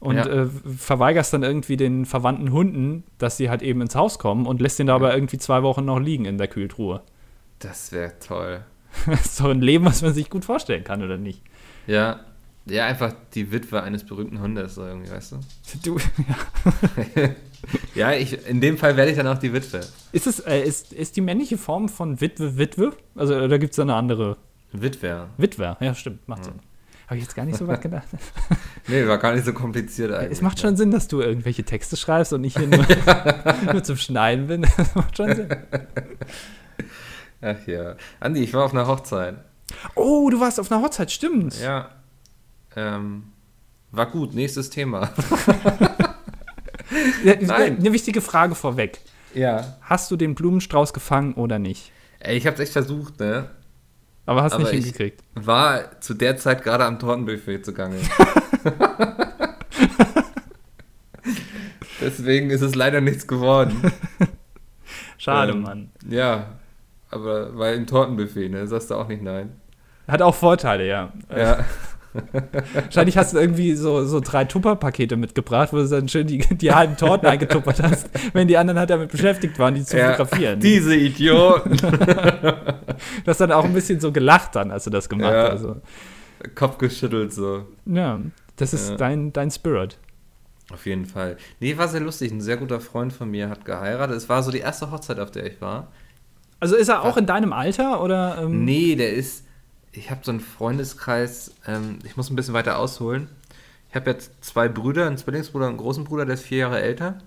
und 0.00 0.16
Ja. 0.16 0.26
äh, 0.26 0.46
verweigerst 0.76 1.32
dann 1.32 1.42
irgendwie 1.42 1.76
den 1.76 2.04
verwandten 2.06 2.52
Hunden, 2.52 3.04
dass 3.18 3.36
sie 3.36 3.50
halt 3.50 3.62
eben 3.62 3.80
ins 3.80 3.94
Haus 3.94 4.18
kommen 4.18 4.46
und 4.46 4.60
lässt 4.60 4.78
den 4.78 4.86
da 4.88 4.94
aber 4.94 5.14
irgendwie 5.14 5.38
zwei 5.38 5.62
Wochen 5.62 5.84
noch 5.84 5.98
liegen 5.98 6.24
in 6.24 6.38
der 6.38 6.48
Kühltruhe. 6.48 7.02
Das 7.58 7.92
wäre 7.92 8.12
toll. 8.18 8.60
Das 9.06 9.24
ist 9.24 9.40
doch 9.40 9.50
ein 9.50 9.60
Leben, 9.60 9.84
was 9.84 10.02
man 10.02 10.14
sich 10.14 10.30
gut 10.30 10.44
vorstellen 10.44 10.84
kann, 10.84 11.02
oder 11.02 11.16
nicht? 11.18 11.42
Ja. 11.86 12.20
Ja, 12.66 12.86
einfach 12.86 13.12
die 13.34 13.52
Witwe 13.52 13.82
eines 13.82 14.04
berühmten 14.04 14.40
Hundes, 14.40 14.76
so 14.76 14.86
irgendwie, 14.86 15.10
weißt 15.10 15.32
du? 15.32 15.36
Du, 15.82 15.98
ja. 17.18 17.30
Ja, 17.94 18.12
ich, 18.12 18.46
in 18.46 18.60
dem 18.60 18.76
Fall 18.78 18.96
werde 18.96 19.10
ich 19.10 19.16
dann 19.16 19.26
auch 19.26 19.38
die 19.38 19.52
Witwe. 19.52 19.80
Ist, 20.12 20.26
es, 20.26 20.40
äh, 20.40 20.60
ist, 20.62 20.92
ist 20.92 21.16
die 21.16 21.20
männliche 21.22 21.56
Form 21.58 21.88
von 21.88 22.20
Witwe 22.20 22.56
Witwe? 22.58 22.92
Also, 23.14 23.34
oder 23.36 23.58
gibt 23.58 23.72
es 23.72 23.76
da 23.76 23.82
eine 23.82 23.94
andere? 23.94 24.36
Witwer. 24.72 25.28
Witwer, 25.38 25.76
ja, 25.80 25.94
stimmt, 25.94 26.26
macht 26.28 26.44
Sinn. 26.44 26.54
Habe 27.06 27.16
ich 27.16 27.24
jetzt 27.24 27.34
gar 27.36 27.44
nicht 27.44 27.58
so 27.58 27.66
weit 27.66 27.82
gedacht. 27.82 28.08
Nee, 28.86 29.06
war 29.06 29.16
gar 29.16 29.32
nicht 29.32 29.46
so 29.46 29.54
kompliziert 29.54 30.12
eigentlich. 30.12 30.32
es 30.32 30.42
macht 30.42 30.60
schon 30.60 30.76
Sinn, 30.76 30.90
dass 30.90 31.08
du 31.08 31.22
irgendwelche 31.22 31.64
Texte 31.64 31.96
schreibst 31.96 32.34
und 32.34 32.44
ich 32.44 32.54
hier 32.54 32.66
nur, 32.66 32.84
nur 33.72 33.82
zum 33.82 33.96
Schneiden 33.96 34.46
bin. 34.46 34.66
Das 34.76 34.94
macht 34.94 35.16
schon 35.16 35.34
Sinn. 35.34 35.48
Ach 37.40 37.66
ja. 37.66 37.96
Andi, 38.20 38.42
ich 38.42 38.52
war 38.52 38.64
auf 38.64 38.72
einer 38.72 38.86
Hochzeit. 38.86 39.36
Oh, 39.94 40.28
du 40.28 40.38
warst 40.38 40.60
auf 40.60 40.70
einer 40.70 40.82
Hochzeit, 40.82 41.10
stimmt. 41.10 41.58
Ja. 41.62 41.88
Ähm, 42.76 43.32
war 43.90 44.06
gut, 44.06 44.34
nächstes 44.34 44.68
Thema. 44.68 45.10
Nein. 47.24 47.78
Eine 47.78 47.92
wichtige 47.92 48.20
Frage 48.20 48.54
vorweg. 48.54 49.00
Ja. 49.34 49.78
Hast 49.80 50.10
du 50.10 50.16
den 50.16 50.34
Blumenstrauß 50.34 50.92
gefangen 50.92 51.34
oder 51.34 51.58
nicht? 51.58 51.90
Ey, 52.20 52.36
ich 52.36 52.46
hab's 52.46 52.60
echt 52.60 52.72
versucht, 52.72 53.18
ne? 53.18 53.48
Aber 54.26 54.42
hast 54.42 54.54
Aber 54.54 54.62
nicht 54.64 54.72
ich- 54.72 54.84
hingekriegt. 54.84 55.20
War 55.34 56.00
zu 56.00 56.14
der 56.14 56.36
Zeit 56.36 56.62
gerade 56.64 56.84
am 56.84 56.98
Tortenbuffet 56.98 57.62
zugange. 57.64 57.96
Deswegen 62.00 62.50
ist 62.50 62.60
es 62.62 62.74
leider 62.74 63.00
nichts 63.00 63.26
geworden. 63.26 63.80
Schade, 65.18 65.52
Ähm, 65.52 65.62
Mann. 65.62 65.90
Ja, 66.08 66.46
aber 67.10 67.56
weil 67.56 67.76
im 67.76 67.86
Tortenbuffet, 67.86 68.48
ne? 68.48 68.66
Sagst 68.66 68.90
du 68.90 68.94
auch 68.96 69.08
nicht 69.08 69.22
nein. 69.22 69.52
Hat 70.08 70.20
auch 70.20 70.34
Vorteile, 70.34 70.86
ja. 70.86 71.12
Ja. 71.34 71.64
Wahrscheinlich 72.72 73.16
hast 73.16 73.34
du 73.34 73.38
irgendwie 73.38 73.74
so, 73.74 74.04
so 74.04 74.20
drei 74.20 74.44
Tupper-Pakete 74.44 75.16
mitgebracht, 75.16 75.72
wo 75.72 75.76
du 75.78 75.88
dann 75.88 76.08
schön 76.08 76.26
die, 76.26 76.38
die 76.38 76.72
halben 76.72 76.96
Torten 76.96 77.26
eingetuppert 77.28 77.82
hast, 77.82 78.08
wenn 78.32 78.46
die 78.48 78.56
anderen 78.56 78.78
halt 78.78 78.90
damit 78.90 79.10
beschäftigt 79.10 79.58
waren, 79.58 79.74
die 79.74 79.84
zu 79.84 79.98
ja. 79.98 80.12
fotografieren. 80.12 80.60
Diese 80.60 80.94
Idioten. 80.96 81.76
Du 83.24 83.30
hast 83.30 83.40
dann 83.40 83.50
auch 83.52 83.64
ein 83.64 83.72
bisschen 83.74 83.98
so 84.00 84.12
gelacht 84.12 84.54
dann, 84.54 84.70
als 84.70 84.84
du 84.84 84.90
das 84.90 85.08
gemacht 85.08 85.32
Ja. 85.32 85.42
hast. 85.44 85.50
Also, 85.52 85.76
Kopf 86.54 86.78
geschüttelt 86.78 87.32
so. 87.32 87.66
ja, 87.86 88.20
das 88.56 88.72
ist 88.72 88.90
Ja. 88.90 88.96
dein, 88.96 89.32
dein 89.32 89.50
Spirit. 89.50 89.98
Auf 90.72 90.86
jeden 90.86 91.04
Fall. 91.06 91.36
Nee, 91.60 91.76
war 91.76 91.88
sehr 91.88 92.00
lustig. 92.00 92.30
Ein 92.32 92.40
sehr 92.40 92.56
guter 92.56 92.80
Freund 92.80 93.12
von 93.12 93.30
mir 93.30 93.48
hat 93.48 93.64
geheiratet. 93.64 94.16
Es 94.16 94.28
war 94.28 94.42
so 94.42 94.50
die 94.50 94.58
erste 94.58 94.90
Hochzeit, 94.90 95.18
auf 95.18 95.30
der 95.30 95.46
ich 95.46 95.60
war. 95.60 95.88
Also 96.60 96.76
ist 96.76 96.88
er 96.88 97.02
auch 97.02 97.16
in 97.16 97.26
deinem 97.26 97.52
Alter 97.52 98.00
oder? 98.02 98.38
Ähm, 98.42 98.64
Nee, 98.64 98.94
der 98.94 99.12
ist. 99.12 99.44
Ich 99.96 100.10
habe 100.10 100.20
so 100.24 100.32
einen 100.32 100.40
Freundeskreis. 100.40 101.54
Ähm, 101.66 101.98
ich 102.04 102.16
muss 102.16 102.30
ein 102.30 102.36
bisschen 102.36 102.54
weiter 102.54 102.78
ausholen. 102.78 103.28
Ich 103.88 103.94
habe 103.94 104.10
jetzt 104.10 104.44
zwei 104.44 104.68
Brüder, 104.68 105.06
einen 105.06 105.16
Zwillingsbruder 105.16 105.66
und 105.66 105.72
einen 105.72 105.78
großen 105.78 106.04
Bruder, 106.04 106.26
der 106.26 106.34
ist 106.34 106.42
vier 106.44 106.58
Jahre 106.58 106.82
älter. 106.82 107.18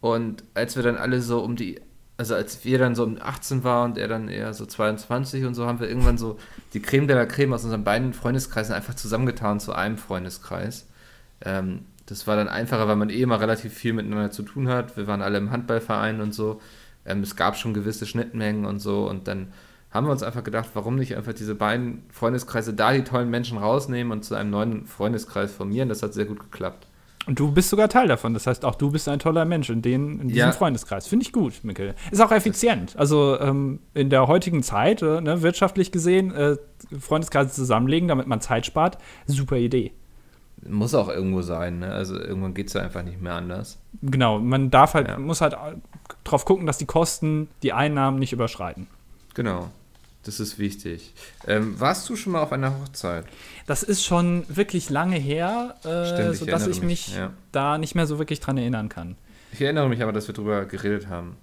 Und 0.00 0.44
als 0.54 0.76
wir 0.76 0.82
dann 0.82 0.96
alle 0.96 1.20
so 1.22 1.40
um 1.40 1.56
die. 1.56 1.80
Also 2.18 2.34
als 2.34 2.66
wir 2.66 2.78
dann 2.78 2.94
so 2.94 3.04
um 3.04 3.16
18 3.18 3.64
waren 3.64 3.92
und 3.92 3.98
er 3.98 4.06
dann 4.06 4.28
eher 4.28 4.52
so 4.52 4.66
22 4.66 5.46
und 5.46 5.54
so, 5.54 5.64
haben 5.64 5.80
wir 5.80 5.88
irgendwann 5.88 6.18
so 6.18 6.38
die 6.74 6.82
Creme 6.82 7.06
de 7.06 7.16
la 7.16 7.24
Creme 7.24 7.54
aus 7.54 7.64
unseren 7.64 7.82
beiden 7.82 8.12
Freundeskreisen 8.12 8.74
einfach 8.74 8.92
zusammengetan 8.92 9.58
zu 9.58 9.72
einem 9.72 9.96
Freundeskreis. 9.96 10.86
Ähm, 11.42 11.86
das 12.04 12.26
war 12.26 12.36
dann 12.36 12.48
einfacher, 12.48 12.88
weil 12.88 12.96
man 12.96 13.08
eh 13.08 13.22
immer 13.22 13.40
relativ 13.40 13.72
viel 13.72 13.94
miteinander 13.94 14.30
zu 14.30 14.42
tun 14.42 14.68
hat. 14.68 14.98
Wir 14.98 15.06
waren 15.06 15.22
alle 15.22 15.38
im 15.38 15.50
Handballverein 15.50 16.20
und 16.20 16.34
so. 16.34 16.60
Ähm, 17.06 17.22
es 17.22 17.36
gab 17.36 17.56
schon 17.56 17.72
gewisse 17.72 18.04
Schnittmengen 18.04 18.66
und 18.66 18.80
so. 18.80 19.08
Und 19.08 19.26
dann 19.26 19.54
haben 19.90 20.06
wir 20.06 20.12
uns 20.12 20.22
einfach 20.22 20.44
gedacht, 20.44 20.68
warum 20.74 20.96
nicht 20.96 21.16
einfach 21.16 21.32
diese 21.32 21.54
beiden 21.54 22.02
Freundeskreise 22.10 22.74
da 22.74 22.92
die 22.92 23.02
tollen 23.04 23.28
Menschen 23.30 23.58
rausnehmen 23.58 24.12
und 24.12 24.24
zu 24.24 24.34
einem 24.34 24.50
neuen 24.50 24.86
Freundeskreis 24.86 25.52
formieren. 25.52 25.88
Das 25.88 26.02
hat 26.02 26.14
sehr 26.14 26.26
gut 26.26 26.38
geklappt. 26.40 26.86
Und 27.26 27.38
du 27.38 27.52
bist 27.52 27.68
sogar 27.68 27.88
Teil 27.88 28.08
davon. 28.08 28.32
Das 28.32 28.46
heißt, 28.46 28.64
auch 28.64 28.76
du 28.76 28.90
bist 28.90 29.06
ein 29.08 29.18
toller 29.18 29.44
Mensch 29.44 29.68
in, 29.68 29.82
den, 29.82 30.20
in 30.20 30.28
diesem 30.28 30.38
Ja. 30.38 30.52
Freundeskreis. 30.52 31.06
Finde 31.06 31.24
ich 31.26 31.32
gut, 31.32 31.60
Mikkel. 31.64 31.94
Ist 32.10 32.20
auch 32.20 32.32
effizient. 32.32 32.96
Also 32.96 33.38
ähm, 33.40 33.80
in 33.92 34.08
der 34.10 34.26
heutigen 34.26 34.62
Zeit, 34.62 35.02
äh, 35.02 35.20
ne, 35.20 35.42
wirtschaftlich 35.42 35.92
gesehen, 35.92 36.32
äh, 36.34 36.56
Freundeskreise 36.98 37.50
zusammenlegen, 37.52 38.08
damit 38.08 38.26
man 38.26 38.40
Zeit 38.40 38.64
spart, 38.66 38.96
super 39.26 39.56
Idee. 39.56 39.92
Muss 40.66 40.94
auch 40.94 41.08
irgendwo 41.08 41.42
sein, 41.42 41.78
ne? 41.80 41.90
Also 41.92 42.18
irgendwann 42.18 42.54
geht 42.54 42.68
es 42.68 42.74
ja 42.74 42.82
einfach 42.82 43.02
nicht 43.02 43.20
mehr 43.20 43.34
anders. 43.34 43.78
Genau, 44.02 44.38
man 44.38 44.70
darf 44.70 44.94
halt, 44.94 45.08
Ja. 45.08 45.18
muss 45.18 45.40
halt 45.40 45.56
drauf 46.24 46.44
gucken, 46.44 46.66
dass 46.66 46.78
die 46.78 46.86
Kosten 46.86 47.48
die 47.62 47.72
Einnahmen 47.72 48.18
nicht 48.18 48.32
überschreiten. 48.32 48.86
Genau. 49.34 49.68
Das 50.24 50.38
ist 50.38 50.58
wichtig. 50.58 51.14
Ähm, 51.46 51.80
warst 51.80 52.08
du 52.08 52.16
schon 52.16 52.32
mal 52.32 52.42
auf 52.42 52.52
einer 52.52 52.78
Hochzeit? 52.78 53.24
Das 53.66 53.82
ist 53.82 54.04
schon 54.04 54.44
wirklich 54.48 54.90
lange 54.90 55.16
her, 55.16 55.76
äh, 55.82 56.34
sodass 56.34 56.66
ich 56.66 56.82
mich 56.82 57.08
mich, 57.08 57.16
ja. 57.16 57.32
da 57.52 57.78
nicht 57.78 57.94
mehr 57.94 58.06
so 58.06 58.18
wirklich 58.18 58.40
dran 58.40 58.58
erinnern 58.58 58.88
kann. 58.90 59.16
Ich 59.52 59.60
erinnere 59.60 59.88
mich 59.88 60.02
aber, 60.02 60.12
dass 60.12 60.28
wir 60.28 60.34
darüber 60.34 60.66
geredet 60.66 61.08
haben. 61.08 61.36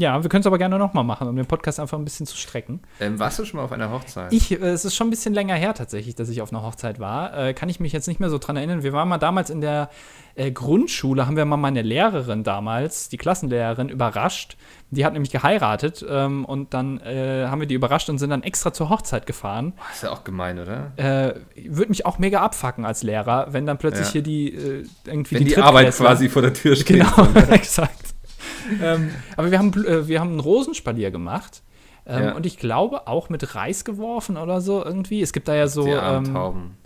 Ja, 0.00 0.22
wir 0.22 0.28
können 0.30 0.42
es 0.42 0.46
aber 0.46 0.58
gerne 0.58 0.78
nochmal 0.78 1.02
machen, 1.02 1.26
um 1.26 1.34
den 1.34 1.46
Podcast 1.46 1.80
einfach 1.80 1.98
ein 1.98 2.04
bisschen 2.04 2.24
zu 2.24 2.36
strecken. 2.36 2.78
Ähm, 3.00 3.18
warst 3.18 3.40
du 3.40 3.44
schon 3.44 3.58
mal 3.58 3.64
auf 3.64 3.72
einer 3.72 3.90
Hochzeit? 3.90 4.32
Ich, 4.32 4.52
äh, 4.52 4.54
es 4.54 4.84
ist 4.84 4.94
schon 4.94 5.08
ein 5.08 5.10
bisschen 5.10 5.34
länger 5.34 5.56
her 5.56 5.74
tatsächlich, 5.74 6.14
dass 6.14 6.28
ich 6.28 6.40
auf 6.40 6.52
einer 6.52 6.62
Hochzeit 6.62 7.00
war. 7.00 7.36
Äh, 7.36 7.52
kann 7.52 7.68
ich 7.68 7.80
mich 7.80 7.92
jetzt 7.92 8.06
nicht 8.06 8.20
mehr 8.20 8.30
so 8.30 8.38
dran 8.38 8.56
erinnern. 8.56 8.84
Wir 8.84 8.92
waren 8.92 9.08
mal 9.08 9.18
damals 9.18 9.50
in 9.50 9.60
der 9.60 9.90
äh, 10.36 10.52
Grundschule, 10.52 11.26
haben 11.26 11.36
wir 11.36 11.44
mal 11.46 11.56
meine 11.56 11.82
Lehrerin 11.82 12.44
damals, 12.44 13.08
die 13.08 13.16
Klassenlehrerin, 13.16 13.88
überrascht. 13.88 14.56
Die 14.92 15.04
hat 15.04 15.14
nämlich 15.14 15.32
geheiratet 15.32 16.06
ähm, 16.08 16.44
und 16.44 16.74
dann 16.74 17.00
äh, 17.00 17.46
haben 17.48 17.58
wir 17.60 17.66
die 17.66 17.74
überrascht 17.74 18.08
und 18.08 18.18
sind 18.18 18.30
dann 18.30 18.44
extra 18.44 18.72
zur 18.72 18.90
Hochzeit 18.90 19.26
gefahren. 19.26 19.72
ist 19.92 20.04
ja 20.04 20.12
auch 20.12 20.22
gemein, 20.22 20.60
oder? 20.60 20.92
Äh, 20.96 21.34
Würde 21.68 21.88
mich 21.88 22.06
auch 22.06 22.18
mega 22.20 22.40
abfacken 22.40 22.84
als 22.86 23.02
Lehrer, 23.02 23.48
wenn 23.50 23.66
dann 23.66 23.78
plötzlich 23.78 24.06
Ja. 24.06 24.12
hier 24.12 24.22
die 24.22 24.54
äh, 24.54 24.84
irgendwie 25.06 25.34
Wenn 25.34 25.44
die, 25.44 25.54
Drittklässler- 25.54 25.62
Arbeit 25.64 25.92
quasi 25.96 26.28
vor 26.28 26.42
der 26.42 26.54
Tür 26.54 26.76
steht. 26.76 26.86
Genau, 27.00 27.26
exakt. 27.50 28.14
Ähm, 28.82 29.10
aber 29.36 29.50
wir 29.50 29.58
haben, 29.58 29.72
äh, 29.84 30.08
wir 30.08 30.20
haben 30.20 30.30
einen 30.30 30.40
Rosenspalier 30.40 31.10
gemacht. 31.10 31.62
Ähm, 32.06 32.24
Ja. 32.24 32.32
Und 32.34 32.46
ich 32.46 32.58
glaube 32.58 33.06
auch 33.06 33.28
mit 33.28 33.54
Reis 33.54 33.84
geworfen 33.84 34.36
oder 34.36 34.60
so 34.60 34.84
irgendwie. 34.84 35.20
Es 35.22 35.32
gibt 35.32 35.48
da 35.48 35.54
ja 35.54 35.66
so. 35.68 35.84
die 35.84 35.90
Ähm, 35.90 36.32
Tauben. 36.32 36.76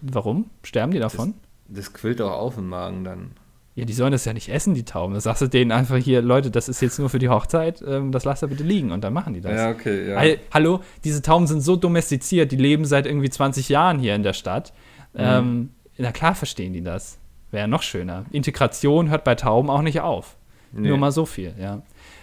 warum? 0.00 0.50
Sterben 0.62 0.92
die 0.92 0.98
davon? 1.00 1.34
Das 1.68 1.92
quillt 1.92 2.20
auch 2.20 2.32
auf 2.32 2.58
im 2.58 2.68
Magen 2.68 3.04
dann. 3.04 3.30
ja, 3.74 3.84
die 3.86 3.92
sollen 3.94 4.12
das 4.12 4.26
ja 4.26 4.34
nicht 4.34 4.50
essen, 4.50 4.74
die 4.74 4.84
Tauben. 4.84 5.14
Da 5.14 5.20
sagst 5.20 5.40
du 5.42 5.46
denen 5.46 5.72
einfach 5.72 5.96
hier, 5.96 6.20
Leute, 6.20 6.50
das 6.50 6.68
ist 6.68 6.82
jetzt 6.82 6.98
nur 6.98 7.08
für 7.08 7.18
die 7.18 7.30
Hochzeit, 7.30 7.82
ähm, 7.86 8.12
das 8.12 8.24
lasst 8.24 8.42
ihr 8.44 8.48
bitte 8.48 8.62
liegen 8.64 8.92
und 8.92 9.02
dann 9.02 9.14
machen 9.14 9.32
die 9.32 9.40
das. 9.40 9.74
okay, 9.74 10.10
ja. 10.10 10.36
Hallo, 10.52 10.80
diese 11.04 11.22
Tauben 11.22 11.46
sind 11.46 11.62
so 11.62 11.76
domestiziert, 11.76 12.52
die 12.52 12.56
leben 12.56 12.84
seit 12.84 13.06
irgendwie 13.06 13.30
20 13.30 13.70
Jahren 13.70 13.98
hier 13.98 14.14
in 14.14 14.22
der 14.22 14.34
Stadt. 14.34 14.74
Mhm. 15.14 15.20
Ähm, 15.20 15.70
na 15.96 16.12
klar 16.12 16.34
verstehen 16.34 16.74
die 16.74 16.82
das. 16.82 17.18
Wäre 17.50 17.66
noch 17.68 17.82
schöner. 17.82 18.24
Integration 18.30 19.08
hört 19.10 19.24
bei 19.24 19.34
Tauben 19.34 19.70
auch 19.70 19.82
nicht 19.82 20.00
auf. 20.02 20.36
Nee. 20.72 20.88
Nur 20.88 20.98
mal 20.98 21.12
so 21.12 21.26
viel, 21.26 21.54
ja. 21.58 21.82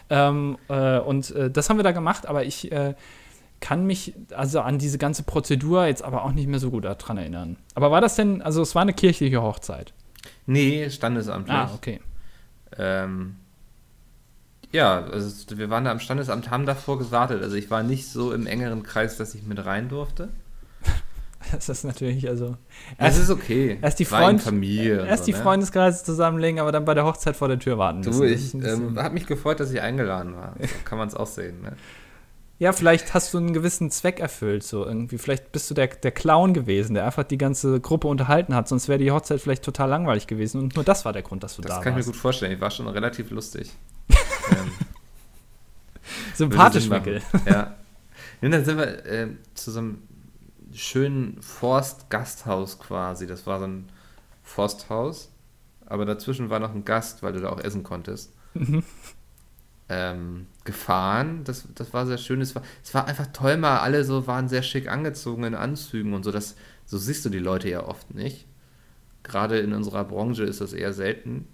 Ähm, 0.10 0.58
äh, 0.70 1.00
und 1.00 1.32
äh, 1.32 1.52
das 1.52 1.70
haben 1.70 1.78
wir 1.78 1.84
da 1.84 1.92
gemacht, 1.92 2.26
aber 2.26 2.44
ich 2.44 2.72
äh, 2.72 2.96
kann 3.60 3.86
mich 3.86 4.14
also 4.36 4.62
an 4.62 4.80
diese 4.80 4.98
ganze 4.98 5.24
Prozedur 5.24 5.86
jetzt 5.86 6.04
aber 6.04 6.24
auch 6.24 6.32
nicht 6.32 6.48
mehr 6.48 6.60
so 6.60 6.72
gut 6.72 6.86
daran 6.86 7.18
erinnern. 7.18 7.58
Aber 7.76 7.92
war 7.92 8.02
das 8.02 8.16
denn, 8.16 8.42
also 8.42 8.62
es 8.62 8.74
war 8.76 8.82
eine 8.82 8.94
kirchliche 8.94 9.42
Hochzeit? 9.42 9.94
Nee, 10.46 10.90
standesamtlich. 10.90 11.56
Ah, 11.56 11.72
okay. 11.76 12.00
Ähm, 12.78 13.36
ja, 14.72 15.04
also 15.04 15.58
wir 15.58 15.70
waren 15.70 15.86
da 15.86 15.92
am 15.92 16.00
Standesamt, 16.00 16.50
haben 16.52 16.66
davor 16.66 17.00
gewartet. 17.00 17.42
Also 17.42 17.56
ich 17.56 17.70
war 17.70 17.84
nicht 17.84 18.08
so 18.08 18.34
im 18.34 18.48
engeren 18.48 18.84
Kreis, 18.84 19.18
dass 19.18 19.36
ich 19.36 19.44
mit 19.44 19.64
rein 19.66 19.90
durfte. 19.90 20.30
Das 21.52 21.70
ist 21.70 21.84
natürlich, 21.84 22.28
also. 22.28 22.58
Es 22.98 23.18
ist 23.18 23.30
okay. 23.30 23.78
erst 23.82 24.00
die 24.00 24.06
Freund- 24.06 24.42
Familie. 24.42 25.06
Erst 25.06 25.26
so, 25.26 25.32
die 25.32 25.38
ne? 25.38 25.44
Freundeskreise 25.44 26.04
zusammenlegen, 26.04 26.60
aber 26.60 26.72
dann 26.72 26.86
bei 26.86 26.94
der 26.94 27.06
Hochzeit 27.06 27.36
vor 27.36 27.48
der 27.48 27.60
Tür 27.60 27.78
warten. 27.78 28.02
Du, 28.02 28.10
Das 28.12 28.20
ich 28.22 28.54
ähm, 28.54 28.98
habe 29.00 29.14
mich 29.14 29.26
gefreut, 29.26 29.60
dass 29.60 29.72
ich 29.72 29.82
eingeladen 29.82 30.36
war. 30.36 30.56
So 30.60 30.68
kann 30.86 30.98
man 30.98 31.08
es 31.08 31.16
auch 31.16 31.28
sehen. 31.28 31.62
Ne? 31.62 31.74
Ja, 32.60 32.74
vielleicht 32.74 33.14
hast 33.14 33.34
du 33.34 33.38
einen 33.38 33.54
gewissen 33.54 33.90
Zweck 33.90 34.20
erfüllt, 34.20 34.64
so 34.64 34.86
irgendwie. 34.86 35.18
Vielleicht 35.18 35.54
bist 35.54 35.70
du 35.72 35.74
der, 35.74 35.88
der 35.88 36.12
Clown 36.12 36.54
gewesen, 36.54 36.94
der 36.94 37.06
einfach 37.06 37.24
die 37.24 37.38
ganze 37.38 37.80
Gruppe 37.80 38.08
unterhalten 38.10 38.54
hat, 38.54 38.68
sonst 38.68 38.90
wäre 38.90 39.00
die 39.00 39.12
Hochzeit 39.12 39.40
vielleicht 39.40 39.64
total 39.64 39.90
langweilig 39.90 40.28
gewesen. 40.28 40.62
Und 40.62 40.76
nur 40.76 40.84
das 40.84 41.06
war 41.06 41.14
der 41.14 41.22
Grund, 41.22 41.42
dass 41.44 41.56
du 41.56 41.62
Das 41.62 41.76
da 41.76 41.82
kann 41.82 41.94
ich 41.94 41.96
mir 41.96 41.96
warst. 42.00 42.08
gut 42.08 42.16
vorstellen. 42.18 42.52
Ich 42.52 42.60
war 42.60 42.70
schon 42.70 42.88
relativ 42.90 43.32
lustig. 43.32 43.72
ähm, 44.52 44.72
Sympathisch, 46.36 46.88
machen. 46.90 47.22
Ja. 47.50 47.76
Und 48.42 48.52
dann 48.52 48.64
sind 48.66 48.78
wir 48.78 49.06
äh, 49.06 49.28
zu 49.54 49.72
so 49.72 49.80
einem 49.80 50.02
schönen 50.74 51.42
Forstgasthaus 51.42 52.80
quasi. 52.80 53.28
Das 53.28 53.46
war 53.46 53.60
so 53.60 53.66
ein 53.66 53.90
Forsthaus. 54.44 55.32
Aber 55.86 56.06
dazwischen 56.06 56.50
war 56.50 56.60
noch 56.60 56.74
ein 56.74 56.86
Gast, 56.86 57.24
weil 57.24 57.34
du 57.34 57.42
da 57.42 57.50
auch 57.50 57.60
essen 57.60 57.84
konntest. 57.84 58.34
Mhm. 58.54 58.84
ähm, 59.90 60.48
gefahren. 60.64 61.44
Das, 61.44 61.68
das 61.76 61.94
war 61.94 62.06
sehr 62.06 62.20
schön. 62.20 62.42
Es 62.42 62.56
war, 62.56 62.62
es 62.84 62.94
war 62.94 63.08
einfach 63.08 63.28
toll, 63.34 63.58
mal 63.58 63.80
alle 63.80 64.04
so 64.04 64.28
waren 64.28 64.48
sehr 64.48 64.64
schick 64.64 64.88
angezogen 64.88 65.44
in 65.44 65.56
Anzügen 65.56 66.14
und 66.14 66.24
so. 66.24 66.32
Das, 66.32 66.56
so 66.86 66.98
siehst 66.98 67.26
du 67.26 67.30
die 67.30 67.40
Leute 67.40 67.70
ja 67.70 67.84
oft 67.86 68.14
nicht. 68.14 68.46
Gerade 69.24 69.60
in 69.60 69.74
unserer 69.74 70.06
Branche 70.06 70.44
ist 70.44 70.62
das 70.62 70.74
eher 70.74 70.94
selten. 70.94 71.48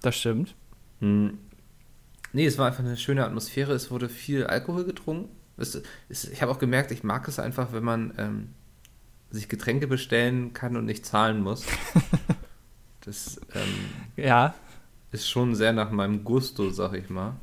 Das 0.00 0.16
stimmt. 0.16 0.54
Hm. 1.00 1.38
Nee, 2.32 2.46
es 2.46 2.56
war 2.56 2.68
einfach 2.68 2.84
eine 2.84 2.96
schöne 2.96 3.24
Atmosphäre. 3.24 3.72
Es 3.72 3.90
wurde 3.90 4.08
viel 4.08 4.46
Alkohol 4.46 4.84
getrunken. 4.84 5.28
Ich 6.08 6.42
habe 6.42 6.52
auch 6.52 6.58
gemerkt, 6.58 6.90
ich 6.90 7.04
mag 7.04 7.26
es 7.28 7.38
einfach, 7.38 7.72
wenn 7.72 7.84
man 7.84 8.12
ähm, 8.18 8.48
sich 9.30 9.48
Getränke 9.48 9.86
bestellen 9.86 10.52
kann 10.52 10.76
und 10.76 10.84
nicht 10.84 11.06
zahlen 11.06 11.40
muss. 11.42 11.66
Das 13.04 13.40
ähm, 13.54 13.90
ja. 14.16 14.54
ist 15.10 15.28
schon 15.28 15.56
sehr 15.56 15.72
nach 15.72 15.90
meinem 15.90 16.22
Gusto, 16.22 16.70
sag 16.70 16.94
ich 16.94 17.10
mal. 17.10 17.34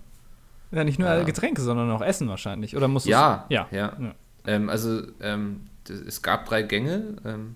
Ja, 0.71 0.85
nicht 0.85 0.99
nur 0.99 1.09
Ja. 1.09 1.23
Getränke, 1.23 1.61
sondern 1.61 1.91
auch 1.91 2.01
Essen 2.01 2.29
wahrscheinlich. 2.29 2.75
Oder 2.77 2.88
musst 2.88 3.05
du 3.05 3.09
Ja, 3.09 3.45
ja. 3.49 3.67
ja. 3.71 3.97
Ja. 3.99 4.15
Ähm, 4.45 4.69
also 4.69 5.01
ähm, 5.19 5.67
es 5.88 6.21
gab 6.21 6.45
drei 6.45 6.61
Gänge. 6.61 7.17
Ähm, 7.25 7.55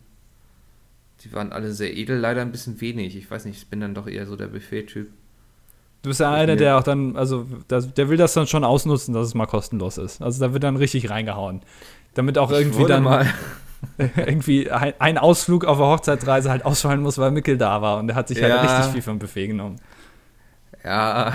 die 1.22 1.32
waren 1.32 1.53
alle 1.53 1.72
sehr 1.72 1.96
edel, 1.96 2.17
leider 2.17 2.41
ein 2.41 2.51
bisschen 2.51 2.82
wenig. 2.82 3.15
Ich 3.15 3.29
weiß 3.32 3.46
nicht, 3.46 3.58
ich 3.58 3.67
bin 3.70 3.79
dann 3.79 3.93
doch 3.93 4.08
eher 4.08 4.25
so 4.25 4.36
der 4.36 4.48
Buffet-Typ. 4.48 5.10
Du 6.04 6.10
bist 6.10 6.20
ja 6.20 6.32
einer, 6.32 6.56
der 6.58 6.78
auch 6.78 6.84
dann, 6.84 7.16
also 7.16 7.46
das, 7.68 7.94
der 7.94 8.10
will 8.10 8.18
das 8.18 8.34
dann 8.34 8.46
schon 8.46 8.64
ausnutzen, 8.64 9.14
dass 9.14 9.26
es 9.28 9.34
mal 9.34 9.46
kostenlos 9.46 9.98
ist. 9.98 10.22
Also 10.22 10.46
da 10.46 10.54
wird 10.54 10.64
dann 10.64 10.76
richtig 10.76 11.10
reingehauen. 11.10 11.62
Damit 12.14 12.38
auch 12.38 12.52
Ich 12.52 12.58
irgendwie 12.60 12.86
dann 12.86 13.04
mal, 13.04 13.26
irgendwie 14.18 14.70
ein, 14.70 14.94
ein 15.00 15.18
Ausflug 15.18 15.66
auf 15.66 15.78
der 15.78 15.88
Hochzeitsreise 15.88 16.50
halt 16.52 16.66
ausfallen 16.66 17.02
muss, 17.02 17.18
weil 17.18 17.32
Mickel 17.32 17.58
da 17.58 17.82
war 17.82 17.98
und 18.00 18.08
der 18.08 18.16
hat 18.16 18.28
sich 18.28 18.38
Ja. 18.38 18.50
halt 18.50 18.70
richtig 18.70 18.94
viel 18.94 19.02
vom 19.02 19.18
Buffet 19.20 19.48
genommen. 19.48 19.78
ja, 20.84 21.34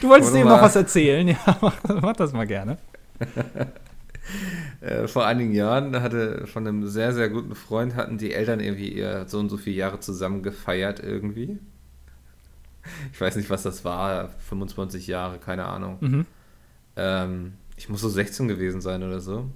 Du 0.00 0.08
wolltest 0.08 0.34
eben 0.34 0.48
noch 0.48 0.60
was 0.60 0.76
erzählen, 0.76 1.26
ja, 1.28 1.36
mach, 1.60 1.74
mach 2.02 2.12
das 2.12 2.32
mal 2.32 2.46
gerne. 2.46 2.76
äh, 4.80 5.06
vor 5.08 5.26
einigen 5.26 5.52
Jahren 5.54 6.00
hatte 6.02 6.46
von 6.46 6.66
einem 6.66 6.86
sehr, 6.88 7.12
sehr 7.12 7.28
guten 7.30 7.54
Freund 7.54 7.94
hatten 7.96 8.18
die 8.18 8.32
Eltern 8.32 8.60
irgendwie 8.60 8.88
ihr 8.92 9.24
so 9.28 9.38
und 9.38 9.48
so 9.48 9.56
viele 9.56 9.76
Jahre 9.76 10.00
zusammen 10.00 10.42
gefeiert 10.42 11.00
irgendwie. 11.02 11.58
Ich 13.12 13.20
weiß 13.20 13.36
nicht, 13.36 13.50
was 13.50 13.62
das 13.62 13.84
war, 13.84 14.30
25 14.48 15.06
Jahre, 15.06 15.38
keine 15.38 15.66
Ahnung. 15.66 15.98
Mhm. 16.00 16.26
Ähm, 16.96 17.52
ich 17.76 17.88
muss 17.88 18.00
so 18.00 18.08
16 18.08 18.48
gewesen 18.48 18.80
sein 18.80 19.02
oder 19.02 19.20
so. 19.20 19.48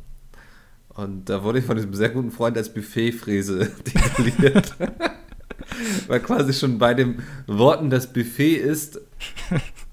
Und 0.88 1.28
da 1.28 1.42
wurde 1.42 1.58
ich 1.58 1.64
von 1.64 1.76
diesem 1.76 1.92
sehr 1.94 2.08
guten 2.08 2.30
Freund 2.30 2.56
als 2.56 2.72
Buffetfräse 2.72 3.70
tituliert. 3.84 4.74
Weil 6.06 6.20
quasi 6.20 6.54
schon 6.54 6.78
bei 6.78 6.94
den 6.94 7.22
Worten, 7.46 7.90
das 7.90 8.12
Buffet 8.12 8.56
ist, 8.56 9.00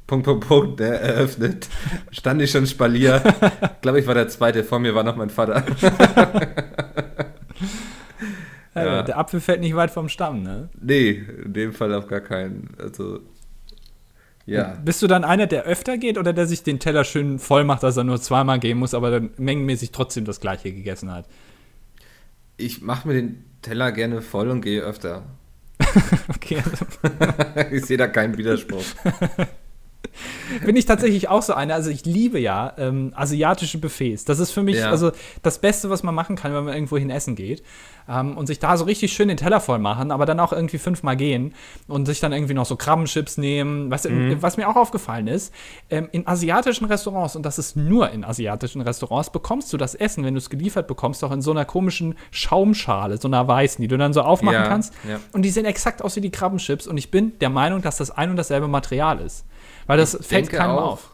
Punkt, 0.08 0.26
Punkt, 0.26 0.48
Punkt, 0.48 0.80
der 0.80 1.02
eröffnet, 1.02 1.68
stand 2.12 2.42
ich 2.42 2.52
schon 2.52 2.68
Spalier. 2.68 3.22
Ich 3.62 3.82
glaube, 3.82 4.00
ich 4.00 4.08
war 4.08 4.14
der 4.14 4.30
Zweite, 4.30 4.64
vor 4.64 4.80
mir 4.80 4.96
war 4.96 5.04
noch 5.04 5.16
mein 5.16 5.30
Vater. 5.30 5.66
Ja. 8.76 9.04
Der 9.04 9.18
Apfel 9.18 9.40
fällt 9.40 9.62
nicht 9.62 9.76
weit 9.76 9.92
vom 9.92 10.10
Stamm, 10.10 10.44
ne? 10.44 10.70
Nee, 10.80 11.24
in 11.46 11.54
dem 11.54 11.74
Fall 11.74 11.94
auf 11.94 12.08
gar 12.08 12.22
keinen. 12.22 12.70
Also, 12.80 13.20
ja. 14.46 14.78
Bist 14.84 15.02
du 15.02 15.08
dann 15.08 15.24
einer, 15.24 15.48
der 15.48 15.64
öfter 15.64 15.98
geht 15.98 16.18
oder 16.18 16.34
der 16.34 16.48
sich 16.48 16.64
den 16.64 16.80
Teller 16.80 17.04
schön 17.04 17.40
voll 17.40 17.64
macht, 17.64 17.84
dass 17.84 17.98
er 17.98 18.04
nur 18.04 18.20
zweimal 18.20 18.60
gehen 18.60 18.78
muss, 18.78 18.94
aber 18.94 19.12
dann 19.12 19.30
mengenmäßig 19.38 19.92
trotzdem 19.92 20.26
das 20.26 20.40
gleiche 20.40 20.72
gegessen 20.72 21.12
hat? 21.12 21.28
Ich 22.58 22.82
mache 22.82 23.08
mir 23.08 23.14
den 23.14 23.46
Teller 23.62 23.92
gerne 23.92 24.22
voll 24.22 24.50
und 24.50 24.62
gehe 24.62 24.82
öfter. 24.82 25.24
Okay, 26.30 26.62
also 27.56 27.76
ich 27.76 27.86
sehe 27.86 27.98
da 27.98 28.08
keinen 28.08 28.38
Widerspruch. 28.38 28.84
bin 30.66 30.76
ich 30.76 30.86
tatsächlich 30.86 31.30
auch 31.30 31.42
so 31.42 31.54
einer. 31.54 31.74
Also 31.76 31.90
ich 31.90 32.06
liebe 32.06 32.40
ja 32.40 32.74
ähm, 32.78 33.14
asiatische 33.16 33.78
Buffets. 33.78 34.26
Das 34.26 34.40
ist 34.40 34.52
für 34.52 34.64
mich 34.64 34.78
Ja. 34.78 34.90
also 34.90 35.12
das 35.42 35.60
Beste, 35.60 35.90
was 35.90 36.04
man 36.04 36.14
machen 36.16 36.36
kann, 36.36 36.54
wenn 36.54 36.66
man 36.66 36.74
irgendwo 36.74 36.98
hin 36.98 37.10
essen 37.10 37.36
geht. 37.36 37.64
Ähm, 38.08 38.38
und 38.38 38.48
sich 38.48 38.60
da 38.60 38.76
so 38.76 38.84
richtig 38.84 39.14
schön 39.14 39.30
den 39.30 39.38
Teller 39.38 39.62
voll 39.62 39.80
machen, 39.80 40.12
aber 40.12 40.26
dann 40.26 40.38
auch 40.42 40.52
irgendwie 40.52 40.78
fünfmal 40.78 41.16
gehen 41.16 41.54
und 41.88 42.06
sich 42.06 42.20
dann 42.20 42.34
irgendwie 42.34 42.54
noch 42.54 42.66
so 42.66 42.76
Krabbenchips 42.76 43.38
nehmen. 43.38 43.90
Was, 43.92 44.06
was 44.42 44.58
mir 44.58 44.68
auch 44.68 44.76
aufgefallen 44.76 45.28
ist, 45.28 45.54
ähm, 45.90 46.10
in 46.12 46.28
asiatischen 46.28 46.84
Restaurants, 46.86 47.38
und 47.38 47.44
das 47.46 47.58
ist 47.60 47.78
nur 47.78 48.10
in 48.12 48.26
asiatischen 48.26 48.82
Restaurants, 48.82 49.30
bekommst 49.30 49.72
du 49.72 49.78
das 49.78 49.96
Essen, 49.96 50.26
wenn 50.26 50.34
du 50.34 50.40
es 50.40 50.50
geliefert 50.50 50.86
bekommst, 50.88 51.24
auch 51.24 51.32
in 51.32 51.42
so 51.42 51.52
einer 51.52 51.64
komischen 51.64 52.16
Schaumschale, 52.32 53.18
so 53.18 53.30
einer 53.30 53.48
weißen, 53.48 53.82
die 53.82 53.88
du 53.88 53.98
dann 53.98 54.12
so 54.12 54.22
aufmachen 54.22 54.56
Ja, 54.64 54.68
kannst. 54.68 54.94
ja. 55.08 55.20
Und 55.32 55.44
die 55.44 55.50
sehen 55.50 55.64
exakt 55.66 56.02
aus 56.02 56.18
wie 56.18 56.22
die 56.22 56.30
Krabbenchips. 56.32 56.88
Und 56.88 56.98
ich 56.98 57.10
bin 57.10 57.40
der 57.40 57.50
Meinung, 57.50 57.82
dass 57.82 57.98
das 57.98 58.12
ein 58.12 58.30
und 58.30 58.36
dasselbe 58.36 58.68
Material 58.68 59.20
ist. 59.22 59.46
Weil 59.88 59.98
das 59.98 60.14
Ich 60.14 60.26
fällt 60.26 60.50
keinem 60.50 60.72
auch. 60.78 60.92
auf. 60.94 61.10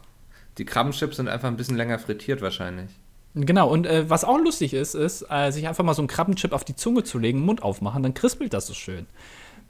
Die 0.58 0.66
Krabbenchips 0.66 1.18
sind 1.18 1.28
einfach 1.28 1.48
ein 1.48 1.58
bisschen 1.58 1.78
länger 1.78 2.00
frittiert 2.00 2.42
wahrscheinlich. 2.42 2.90
Genau, 3.36 3.70
und 3.70 3.86
äh, 3.86 4.10
was 4.10 4.24
auch 4.24 4.40
lustig 4.40 4.74
ist, 4.74 4.96
ist, 4.96 5.26
äh, 5.30 5.52
sich 5.52 5.68
einfach 5.68 5.84
mal 5.84 5.94
so 5.94 6.02
einen 6.02 6.08
Krabbenchip 6.08 6.52
auf 6.52 6.64
die 6.64 6.76
Zunge 6.76 7.04
zu 7.04 7.20
legen, 7.20 7.40
Mund 7.42 7.62
aufmachen, 7.62 8.02
dann 8.04 8.14
krispelt 8.14 8.54
das 8.54 8.68
so 8.68 8.74
schön. 8.74 9.06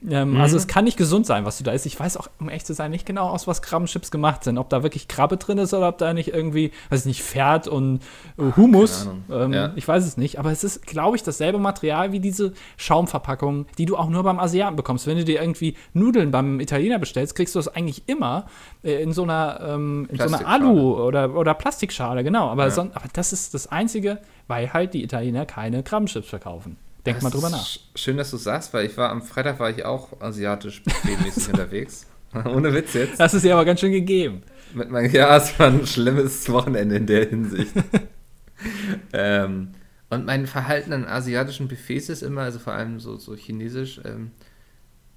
Ähm, 0.07 0.38
Also 0.38 0.55
es 0.55 0.67
kann 0.67 0.85
nicht 0.85 0.97
gesund 0.97 1.25
sein, 1.25 1.43
was 1.43 1.57
du 1.57 1.63
da 1.65 1.71
isst. 1.71 1.85
Ich 1.85 1.99
weiß 1.99 2.15
auch, 2.17 2.29
um 2.39 2.47
echt 2.47 2.65
zu 2.65 2.73
sein, 2.73 2.89
nicht 2.91 3.05
genau 3.05 3.27
aus, 3.27 3.47
was 3.47 3.62
Krabbenchips 3.62 4.12
gemacht 4.12 4.43
sind. 4.45 4.57
Ob 4.57 4.69
da 4.69 4.81
wirklich 4.81 5.07
Krabbe 5.09 5.35
drin 5.38 5.57
ist 5.57 5.73
oder 5.73 5.89
ob 5.89 5.97
da 5.97 6.13
nicht 6.13 6.29
irgendwie, 6.33 6.71
weiß 6.89 7.01
ich 7.01 7.05
nicht, 7.05 7.21
Pferd 7.23 7.67
und 7.67 7.99
äh, 8.38 8.43
Humus. 8.55 9.09
keine 9.29 9.43
Ähm. 9.45 9.53
Ja. 9.53 9.71
Ich 9.75 9.85
weiß 9.88 10.05
es 10.05 10.15
nicht. 10.15 10.39
Aber 10.39 10.51
es 10.51 10.63
ist, 10.63 10.88
glaube 10.88 11.17
ich, 11.17 11.23
dasselbe 11.23 11.59
Material 11.59 12.12
wie 12.13 12.19
diese 12.21 12.53
Schaumverpackung, 12.77 13.65
die 13.77 13.85
du 13.85 13.97
auch 13.97 14.09
nur 14.09 14.23
beim 14.23 14.39
Asiaten 14.39 14.75
bekommst. 14.75 15.05
Wenn 15.05 15.17
du 15.17 15.25
dir 15.25 15.41
irgendwie 15.41 15.75
Nudeln 15.93 16.31
beim 16.31 16.59
Italiener 16.59 16.97
bestellst, 16.99 17.35
kriegst 17.35 17.55
du 17.55 17.59
das 17.59 17.67
eigentlich 17.67 18.03
immer 18.07 18.45
äh, 18.83 19.01
in 19.03 19.12
so 19.12 19.23
einer, 19.23 19.59
ähm, 19.62 20.07
in 20.12 20.17
so 20.17 20.23
einer. 20.23 20.47
Alu 20.47 20.93
oder, 21.03 21.35
oder 21.35 21.53
Plastikschale, 21.53 22.23
genau. 22.23 22.47
Aber, 22.49 22.65
Ja. 22.65 22.71
son- 22.71 22.91
aber 22.93 23.05
das 23.13 23.33
ist 23.33 23.53
das 23.53 23.67
Einzige, 23.67 24.19
weil 24.47 24.71
halt 24.73 24.93
die 24.93 25.03
Italiener 25.03 25.45
keine 25.45 25.83
Krabbenchips 25.83 26.29
verkaufen. 26.29 26.77
Denk 27.05 27.17
Das 27.17 27.23
mal 27.23 27.29
drüber 27.29 27.49
nach. 27.49 27.65
sch- 27.65 27.79
Schön, 27.95 28.17
dass 28.17 28.31
du 28.31 28.38
sagst, 28.38 28.73
weil 28.73 28.85
ich 28.85 28.97
war 28.97 29.09
am 29.09 29.21
Freitag 29.21 29.59
war 29.59 29.69
ich 29.69 29.85
auch 29.85 30.19
asiatisch 30.21 30.83
buffetmäßig 30.83 31.47
unterwegs. 31.49 32.07
Ohne 32.45 32.73
Witz 32.73 32.93
jetzt. 32.93 33.19
Das 33.19 33.33
ist 33.33 33.43
ja 33.43 33.53
aber 33.55 33.65
ganz 33.65 33.79
schön 33.79 33.91
gegeben. 33.91 34.43
Mit 34.73 34.91
meinem, 34.91 35.12
ja, 35.12 35.35
es 35.38 35.57
war 35.59 35.67
ein 35.67 35.85
schlimmes 35.88 36.47
Wochenende 36.51 36.95
in 36.97 37.07
der 37.07 37.27
Hinsicht. 37.27 37.73
ähm, 39.13 39.71
und 40.09 40.25
mein 40.25 40.47
Verhalten 40.47 40.93
an 40.93 41.05
asiatischen 41.05 41.67
Buffets 41.67 42.09
ist 42.09 42.23
immer, 42.23 42.41
also 42.41 42.59
vor 42.59 42.73
allem 42.73 42.99
so, 42.99 43.17
so 43.17 43.35
chinesisch, 43.35 44.01
ähm, 44.05 44.31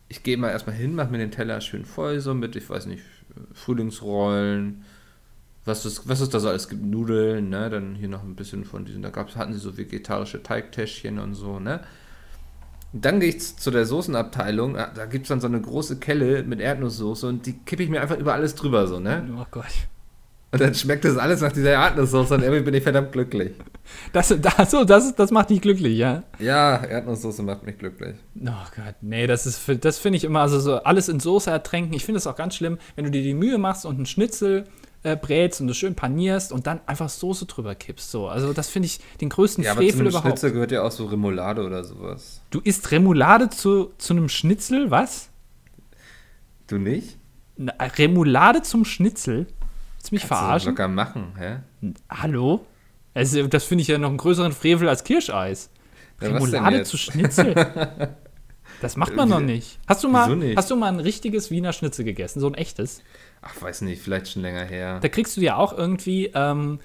ich 0.09 0.23
gehe 0.23 0.37
mal 0.37 0.51
erstmal 0.51 0.77
hin, 0.77 0.95
mache 0.95 1.11
mir 1.11 1.19
den 1.19 1.31
Teller 1.31 1.61
schön 1.61 1.85
voll, 1.87 2.21
so 2.21 2.35
mit, 2.35 2.57
ich 2.57 2.69
weiß 2.69 2.87
nicht, 2.87 3.03
Frühlingsrollen, 3.55 4.85
was 5.65 5.85
es, 5.85 6.09
was 6.09 6.21
es 6.21 6.29
da 6.29 6.41
so 6.41 6.49
alles 6.49 6.69
gibt, 6.69 6.85
Nudeln, 6.85 7.49
ne, 7.49 7.71
dann 7.71 7.95
hier 7.95 8.09
noch 8.09 8.23
ein 8.23 8.35
bisschen 8.35 8.65
von 8.65 8.85
diesen, 8.85 9.03
da 9.03 9.11
gab's, 9.11 9.37
hatten 9.37 9.53
sie 9.53 9.61
so 9.61 9.77
vegetarische 9.77 10.43
Teigtäschchen 10.43 11.19
und 11.19 11.35
so, 11.35 11.61
ne. 11.61 11.81
Dann 12.93 13.21
gehe 13.21 13.31
ich 13.31 13.57
zu 13.57 13.71
der 13.71 13.87
Soßenabteilung, 13.87 14.77
ah, 14.77 14.91
da 14.95 15.07
gibt 15.07 15.25
es 15.25 15.29
dann 15.29 15.41
so 15.41 15.47
eine 15.47 15.61
große 15.61 15.99
Kelle 15.99 16.43
mit 16.43 16.61
Erdnusssoße 16.61 17.27
und 17.27 17.47
die 17.47 17.55
kippe 17.55 17.85
ich 17.85 17.89
mir 17.89 18.03
einfach 18.03 18.19
über 18.19 18.35
alles 18.35 18.55
drüber, 18.55 18.87
so, 18.87 18.99
ne. 18.99 19.29
Oh 19.39 19.47
Gott. 19.51 19.65
Und 20.51 20.61
dann 20.61 20.75
schmeckt 20.75 21.07
das 21.07 21.17
alles 21.17 21.41
nach 21.41 21.53
dieser 21.53 21.71
Erdnusssoße 21.71 22.35
und 22.35 22.43
irgendwie 22.43 22.65
bin 22.65 22.75
ich 22.75 22.83
verdammt 22.83 23.13
glücklich. 23.13 23.53
Das, 24.13 24.35
das, 24.39 24.71
so, 24.71 24.85
das, 24.85 25.15
das 25.15 25.31
macht 25.31 25.49
dich 25.49 25.63
glücklich, 25.63 25.97
ja? 25.97 26.25
Ja, 26.41 26.85
Erdnusssoße 26.85 27.43
macht 27.43 27.63
mich 27.63 27.79
glücklich. 27.79 28.17
Oh 28.39 28.67
Gott, 28.77 28.97
nee, 29.01 29.27
das 29.27 29.47
ist, 29.47 29.63
das 29.83 29.99
finde 29.99 30.19
ich 30.19 30.25
immer, 30.25 30.41
also 30.41 30.61
so 30.61 30.83
alles 30.83 31.09
in 31.09 31.21
Soße 31.21 31.51
ertränken. 31.51 31.95
Ich 31.95 32.05
finde 32.05 32.19
es 32.19 32.27
auch 32.27 32.37
ganz 32.37 32.57
schlimm, 32.57 32.79
wenn 32.97 33.05
du 33.05 33.11
dir 33.11 33.23
die 33.23 33.33
Mühe 33.33 33.57
machst 33.57 33.87
und 33.87 33.95
einen 33.97 34.07
Schnitzel 34.07 34.65
äh, 35.03 35.17
brätst 35.17 35.61
und 35.61 35.69
das 35.69 35.77
schön 35.77 35.95
panierst 35.95 36.53
und 36.53 36.67
dann 36.67 36.81
einfach 36.87 37.09
Soße 37.09 37.47
drüber 37.47 37.75
kippst. 37.75 38.11
So, 38.11 38.29
also 38.29 38.53
das 38.53 38.69
finde 38.69 38.87
ich 38.87 39.01
den 39.21 39.29
größten 39.29 39.65
Ja, 39.65 39.73
aber 39.73 39.81
zu 39.83 39.89
Frevel 39.89 40.07
überhaupt. 40.09 40.29
Schnitzel 40.29 40.53
gehört 40.53 40.73
ja 40.73 40.83
auch 40.83 40.93
so 40.93 41.07
Remoulade 41.07 41.65
oder 41.65 41.85
sowas. 41.85 42.41
Du 42.51 42.61
isst 42.61 42.91
Remoulade 42.91 43.51
zu, 43.51 43.93
zu 43.99 44.15
einem 44.15 44.29
Schnitzel, 44.29 44.91
was? 44.91 45.29
Du 46.69 46.79
nicht? 46.79 47.19
Na, 47.57 47.73
Remoulade 47.81 48.63
zum 48.63 48.85
Schnitzel? 48.85 49.47
Willst 49.97 50.11
du 50.11 50.15
mich 50.15 50.23
Kannst 50.23 50.25
du 50.25 50.27
verarschen? 50.27 50.69
locker 50.71 50.89
machen, 50.89 51.33
hä? 51.39 51.59
Hallo? 52.11 52.65
Also, 53.15 53.47
das 53.47 53.65
finde 53.65 53.83
ich 53.83 53.89
ja 53.89 53.99
noch 53.99 54.09
einen 54.09 54.17
größeren 54.17 54.53
Frevel 54.53 54.89
als 54.89 55.05
Kirscheis. 55.05 55.69
Ja, 56.21 56.29
Remoulade 56.29 56.85
zu 56.85 56.97
Schnitzel? 56.97 57.55
Das 58.81 58.97
macht 58.97 59.15
man 59.15 59.29
noch 59.29 59.41
nicht. 59.41 59.79
Hast 59.87 60.03
du, 60.03 60.09
mal, 60.09 60.35
nicht? 60.35 60.57
hast 60.57 60.71
du 60.71 60.77
mal 60.77 60.89
ein 60.89 60.99
richtiges 60.99 61.51
Wiener 61.53 61.73
Schnitzel 61.73 62.05
gegessen? 62.05 62.41
So 62.41 62.49
ein 62.49 62.55
echtes? 62.55 63.01
Ach, 63.43 63.61
weiß 63.61 63.83
nicht, 63.83 64.01
vielleicht 64.03 64.29
schon 64.29 64.43
länger 64.43 64.65
her. 64.65 64.99
Da 65.01 65.09
kriegst 65.09 65.37
du 65.37 65.41
ja 65.41 65.57
auch 65.57 65.77
irgendwie, 65.77 66.31
ähm, 66.35 66.79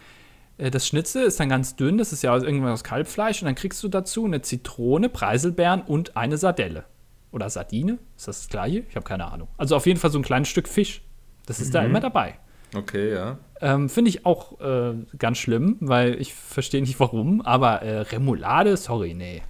äh, 0.58 0.72
das 0.72 0.88
Schnitzel 0.88 1.24
ist 1.24 1.40
dann 1.40 1.50
ganz 1.50 1.76
dünn, 1.76 1.98
das 1.98 2.12
ist 2.14 2.24
ja 2.24 2.36
irgendwas 2.36 2.72
aus 2.74 2.84
Kalbfleisch, 2.84 3.42
und 3.42 3.46
dann 3.46 3.56
kriegst 3.56 3.82
du 3.84 3.88
dazu 3.88 4.26
eine 4.26 4.42
Zitrone, 4.42 5.10
Preiselbeeren 5.10 5.82
und 5.82 6.18
eine 6.18 6.38
Sardelle. 6.38 6.86
Oder 7.32 7.50
Sardine? 7.50 8.00
Ist 8.18 8.28
das 8.28 8.40
das 8.42 8.50
gleiche? 8.50 8.84
Ich 8.90 8.96
habe 8.96 9.06
keine 9.06 9.26
Ahnung. 9.32 9.48
Also 9.58 9.76
auf 9.76 9.86
jeden 9.86 10.00
Fall 10.00 10.10
so 10.12 10.18
ein 10.18 10.24
kleines 10.24 10.48
Stück 10.48 10.68
Fisch. 10.68 11.02
Das 11.46 11.60
ist 11.60 11.76
da 11.76 11.82
Mhm. 11.82 11.90
immer 11.90 12.00
dabei. 12.00 12.36
Okay, 12.76 13.14
ja. 13.14 13.38
Ähm, 13.62 13.88
Finde 13.90 14.10
ich 14.10 14.26
auch 14.26 14.60
äh, 14.60 14.94
ganz 15.18 15.38
schlimm, 15.38 15.78
weil 15.80 16.20
ich 16.20 16.34
verstehe 16.34 16.82
nicht 16.82 17.00
warum, 17.00 17.42
aber 17.42 17.82
äh, 17.82 18.00
Remoulade, 18.00 18.76
sorry, 18.78 19.14
nee. 19.14 19.42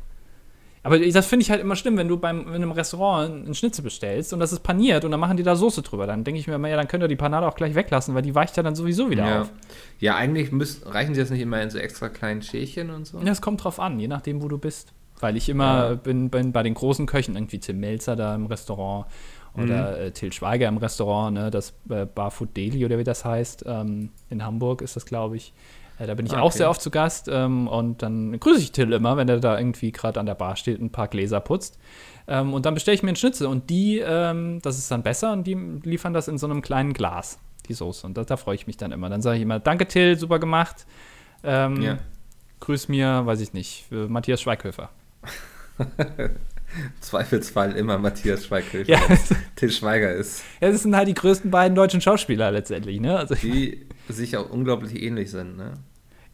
Aber 0.88 1.00
das 1.00 1.26
finde 1.28 1.44
ich 1.44 1.52
halt 1.52 1.62
immer 1.62 1.76
schlimm, 1.76 1.98
wenn 1.98 2.08
du 2.08 2.18
beim 2.18 2.48
in 2.48 2.56
einem 2.56 2.72
Restaurant 2.72 3.46
einen 3.46 3.54
Schnitzel 3.54 3.84
bestellst 3.84 4.34
und 4.34 4.40
das 4.40 4.52
ist 4.54 4.62
paniert 4.64 5.06
und 5.06 5.12
dann 5.12 5.20
machen 5.20 5.38
die 5.38 5.44
da 5.44 5.56
Soße 5.56 5.82
drüber. 5.82 6.08
Dann 6.08 6.24
denke 6.24 6.40
ich 6.40 6.48
mir 6.48 6.56
immer, 6.56 6.70
ja, 6.70 6.76
dann 6.78 6.88
könnt 6.88 7.04
ihr 7.04 7.08
die 7.08 7.16
Panade 7.16 7.48
auch 7.48 7.56
gleich 7.56 7.76
weglassen, 7.76 8.16
weil 8.16 8.22
die 8.22 8.34
weicht 8.34 8.58
ja 8.58 8.64
dann 8.64 8.76
sowieso 8.76 9.10
wieder 9.10 9.26
Ja. 9.26 9.42
auf. 9.42 9.52
ja, 10.00 10.16
eigentlich 10.16 10.52
müssen, 10.52 10.88
reichen 10.88 11.14
sie 11.14 11.22
das 11.22 11.30
nicht 11.30 11.42
immer 11.42 11.62
in 11.62 11.70
so 11.70 11.78
extra 11.78 12.10
kleinen 12.10 12.42
Schälchen 12.42 12.90
und 12.90 13.06
so? 13.06 13.20
Ja, 13.20 13.32
es 13.32 13.42
kommt 13.42 13.64
drauf 13.64 13.80
an, 13.80 14.00
je 14.00 14.08
nachdem, 14.08 14.42
wo 14.42 14.48
du 14.48 14.58
bist. 14.58 14.94
Weil 15.20 15.36
ich 15.36 15.50
immer 15.50 15.90
Ja. 15.90 15.94
bin, 15.96 16.30
bin 16.30 16.52
bei 16.52 16.64
den 16.64 16.74
großen 16.74 17.06
Köchen, 17.06 17.36
irgendwie 17.36 17.60
Tim 17.60 17.80
Melzer 17.80 18.16
da 18.16 18.34
im 18.36 18.46
Restaurant 18.46 19.06
Oder 19.56 19.98
mhm. 19.98 20.02
äh, 20.08 20.12
Till 20.12 20.32
Schweiger 20.32 20.68
im 20.68 20.78
Restaurant, 20.78 21.34
ne, 21.34 21.50
das 21.50 21.74
äh, 21.90 22.06
Barfoot 22.06 22.56
Deli 22.56 22.86
oder 22.86 23.00
wie 23.00 23.04
das 23.04 23.26
heißt, 23.26 23.66
ähm, 23.68 24.10
in 24.30 24.44
Hamburg 24.46 24.82
ist 24.84 24.96
das, 24.96 25.06
glaube 25.06 25.36
ich. 25.38 25.54
Äh, 26.00 26.08
da 26.08 26.14
bin 26.14 26.26
ich 26.26 26.34
okay. 26.34 26.42
auch 26.42 26.52
sehr 26.52 26.70
oft 26.70 26.82
zu 26.82 26.92
Gast 26.92 27.28
ähm, 27.32 27.68
und 27.68 28.02
dann 28.02 28.40
grüße 28.40 28.60
ich 28.60 28.72
Till 28.72 28.92
immer, 28.94 29.18
wenn 29.18 29.28
er 29.30 29.40
da 29.40 29.58
irgendwie 29.58 29.92
gerade 29.92 30.20
an 30.20 30.26
der 30.26 30.36
Bar 30.36 30.56
steht 30.56 30.80
und 30.80 30.86
ein 30.86 30.92
paar 30.92 31.08
Gläser 31.08 31.40
putzt. 31.40 31.80
Ähm, 32.28 32.54
und 32.54 32.66
dann 32.66 32.74
bestelle 32.74 32.96
ich 32.96 33.04
mir 33.04 33.10
einen 33.10 33.16
Schnitzel 33.16 33.48
und 33.48 33.70
die, 33.70 34.00
ähm, 34.00 34.60
das 34.62 34.78
ist 34.78 34.92
dann 34.92 35.04
besser 35.04 35.32
und 35.34 35.46
die 35.46 35.56
liefern 35.56 36.14
das 36.14 36.28
in 36.28 36.38
so 36.38 36.46
einem 36.48 36.62
kleinen 36.62 36.94
Glas, 36.94 37.40
die 37.68 37.74
Soße. 37.74 38.06
Und 38.06 38.18
da, 38.18 38.24
da 38.24 38.38
freue 38.38 38.56
ich 38.56 38.68
mich 38.68 38.78
dann 38.78 38.92
immer. 38.92 39.10
Dann 39.10 39.22
sage 39.22 39.38
ich 39.38 39.44
immer, 39.44 39.60
danke 39.60 39.88
Till, 39.88 40.18
super 40.18 40.40
gemacht. 40.40 40.86
Ähm, 41.44 41.82
ja. 41.82 41.98
Grüß 42.60 42.90
mir, 42.90 43.26
weiß 43.26 43.40
ich 43.42 43.54
nicht, 43.54 43.86
Matthias 43.92 44.42
Schweighöfer. 44.42 44.90
Zweifelsfall 47.00 47.74
immer 47.74 47.98
Matthias 47.98 48.46
Schweighöfer. 48.46 48.90
Ja. 48.90 49.00
Till 49.56 49.72
Schweiger 49.72 50.12
ist. 50.14 50.44
Ja, 50.60 50.72
das 50.72 50.84
sind 50.84 50.96
halt 50.96 51.08
die 51.08 51.14
größten 51.14 51.50
beiden 51.52 51.76
deutschen 51.76 52.02
Schauspieler 52.02 52.52
letztendlich, 52.52 53.00
ne? 53.00 53.18
Also, 53.18 53.36
die 53.36 53.87
sich 54.14 54.38
auch 54.38 54.50
unglaublich 54.50 55.02
ähnlich 55.02 55.32
sind, 55.32 55.58
ne? 55.58 55.74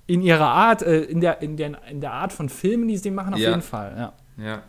In 0.06 0.22
ihrer 0.22 0.48
Art, 0.48 0.82
äh, 0.82 1.02
in, 1.04 1.22
der, 1.22 1.42
in, 1.42 1.56
der, 1.56 1.82
in 1.90 2.02
der 2.02 2.12
Art 2.12 2.34
von 2.34 2.50
Filmen, 2.50 2.88
die 2.88 2.98
sie 2.98 3.12
machen, 3.12 3.34
auf 3.34 3.40
ja. 3.40 3.52
jeden 3.52 3.62
Fall, 3.62 3.94
ja. 3.98 4.14
Ja. 4.44 4.64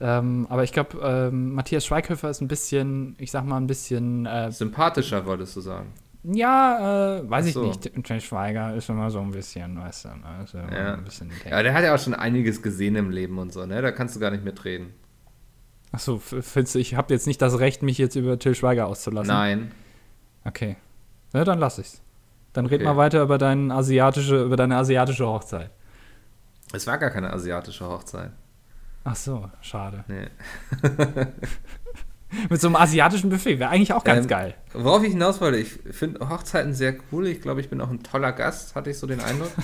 Ähm, 0.00 0.46
aber 0.50 0.64
ich 0.64 0.72
glaube, 0.72 0.98
ähm, 1.02 1.54
Matthias 1.54 1.86
Schweighöfer 1.86 2.28
ist 2.28 2.40
ein 2.40 2.48
bisschen, 2.48 3.14
ich 3.18 3.30
sag 3.30 3.44
mal, 3.44 3.56
ein 3.56 3.68
bisschen. 3.68 4.26
Äh, 4.26 4.50
Sympathischer, 4.50 5.24
wolltest 5.24 5.56
du 5.56 5.60
sagen. 5.60 5.92
Ja, 6.24 7.18
äh, 7.18 7.30
weiß 7.30 7.52
so. 7.52 7.62
ich 7.64 7.80
nicht. 7.80 8.04
Till 8.04 8.20
Schweiger 8.20 8.74
ist 8.74 8.88
immer 8.88 9.10
so 9.10 9.20
ein 9.20 9.30
bisschen, 9.30 9.78
weißt 9.78 10.04
du, 10.04 10.08
ne? 10.08 10.24
also 10.38 10.58
ja. 10.58 10.94
ein 10.94 11.04
bisschen 11.04 11.30
ja, 11.48 11.62
der 11.62 11.74
hat 11.74 11.82
ja 11.82 11.94
auch 11.94 11.98
schon 11.98 12.14
einiges 12.14 12.62
gesehen 12.62 12.94
im 12.96 13.10
Leben 13.10 13.38
und 13.38 13.52
so, 13.52 13.66
ne? 13.66 13.82
Da 13.82 13.90
kannst 13.90 14.14
du 14.14 14.20
gar 14.20 14.30
nicht 14.30 14.44
mitreden. 14.44 14.92
Achso, 15.90 16.18
findest 16.18 16.74
du, 16.74 16.78
ich 16.78 16.94
habe 16.94 17.12
jetzt 17.12 17.26
nicht 17.26 17.42
das 17.42 17.58
Recht, 17.58 17.82
mich 17.82 17.98
jetzt 17.98 18.16
über 18.16 18.38
Till 18.38 18.54
Schweiger 18.54 18.86
auszulassen? 18.86 19.28
Nein. 19.34 19.72
Okay. 20.44 20.76
Na, 21.32 21.44
dann 21.44 21.58
lass 21.58 21.78
ich's. 21.78 22.00
Dann 22.52 22.66
red 22.66 22.80
okay. 22.80 22.84
mal 22.84 22.96
weiter 22.96 23.22
über, 23.22 23.38
deine 23.38 23.74
asiatische, 23.74 24.44
über 24.44 24.56
deine 24.56 24.76
asiatische 24.76 25.26
Hochzeit. 25.26 25.70
Es 26.72 26.86
war 26.86 26.98
gar 26.98 27.10
keine 27.10 27.32
asiatische 27.32 27.86
Hochzeit. 27.86 28.30
Ach 29.04 29.16
so, 29.16 29.50
schade. 29.60 30.04
Nee. 30.08 30.28
Mit 32.48 32.60
so 32.60 32.68
einem 32.68 32.76
asiatischen 32.76 33.28
Buffet 33.28 33.58
wäre 33.58 33.70
eigentlich 33.70 33.92
auch 33.92 34.04
ganz 34.04 34.22
ähm, 34.22 34.28
geil. 34.28 34.54
Worauf 34.72 35.02
ich 35.02 35.10
hinaus 35.10 35.40
wollte, 35.40 35.58
ich 35.58 35.68
finde 35.90 36.28
Hochzeiten 36.28 36.72
sehr 36.72 36.94
cool. 37.10 37.26
Ich 37.26 37.42
glaube, 37.42 37.60
ich 37.60 37.68
bin 37.68 37.80
auch 37.80 37.90
ein 37.90 38.02
toller 38.02 38.32
Gast, 38.32 38.74
hatte 38.74 38.90
ich 38.90 38.98
so 38.98 39.06
den 39.06 39.20
Eindruck. 39.20 39.50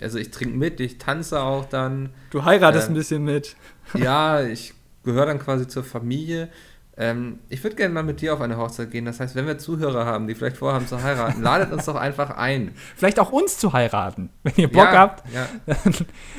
Also 0.00 0.16
ich 0.16 0.30
trinke 0.30 0.56
mit, 0.56 0.80
ich 0.80 0.96
tanze 0.96 1.42
auch 1.42 1.66
dann. 1.66 2.14
Du 2.30 2.46
heiratest 2.46 2.86
ähm, 2.86 2.94
ein 2.94 2.96
bisschen 2.96 3.22
mit. 3.22 3.54
ja, 3.92 4.40
ich 4.40 4.72
gehöre 5.04 5.26
dann 5.26 5.38
quasi 5.38 5.68
zur 5.68 5.84
Familie. 5.84 6.48
Ähm, 6.96 7.38
ich 7.48 7.62
würde 7.62 7.76
gerne 7.76 7.94
mal 7.94 8.02
mit 8.02 8.20
dir 8.20 8.34
auf 8.34 8.40
eine 8.40 8.56
Hochzeit 8.56 8.90
gehen. 8.90 9.04
Das 9.04 9.20
heißt, 9.20 9.34
wenn 9.34 9.46
wir 9.46 9.58
Zuhörer 9.58 10.04
haben, 10.04 10.26
die 10.26 10.34
vielleicht 10.34 10.56
vorhaben 10.56 10.86
zu 10.86 11.02
heiraten, 11.02 11.42
ladet 11.42 11.72
uns 11.72 11.86
doch 11.86 11.94
einfach 11.94 12.36
ein. 12.36 12.72
Vielleicht 12.96 13.18
auch 13.18 13.32
uns 13.32 13.58
zu 13.58 13.72
heiraten, 13.72 14.30
wenn 14.42 14.52
ihr 14.56 14.68
Bock 14.68 14.84
ja, 14.84 14.92
habt. 14.92 15.22
Ja. 15.32 15.46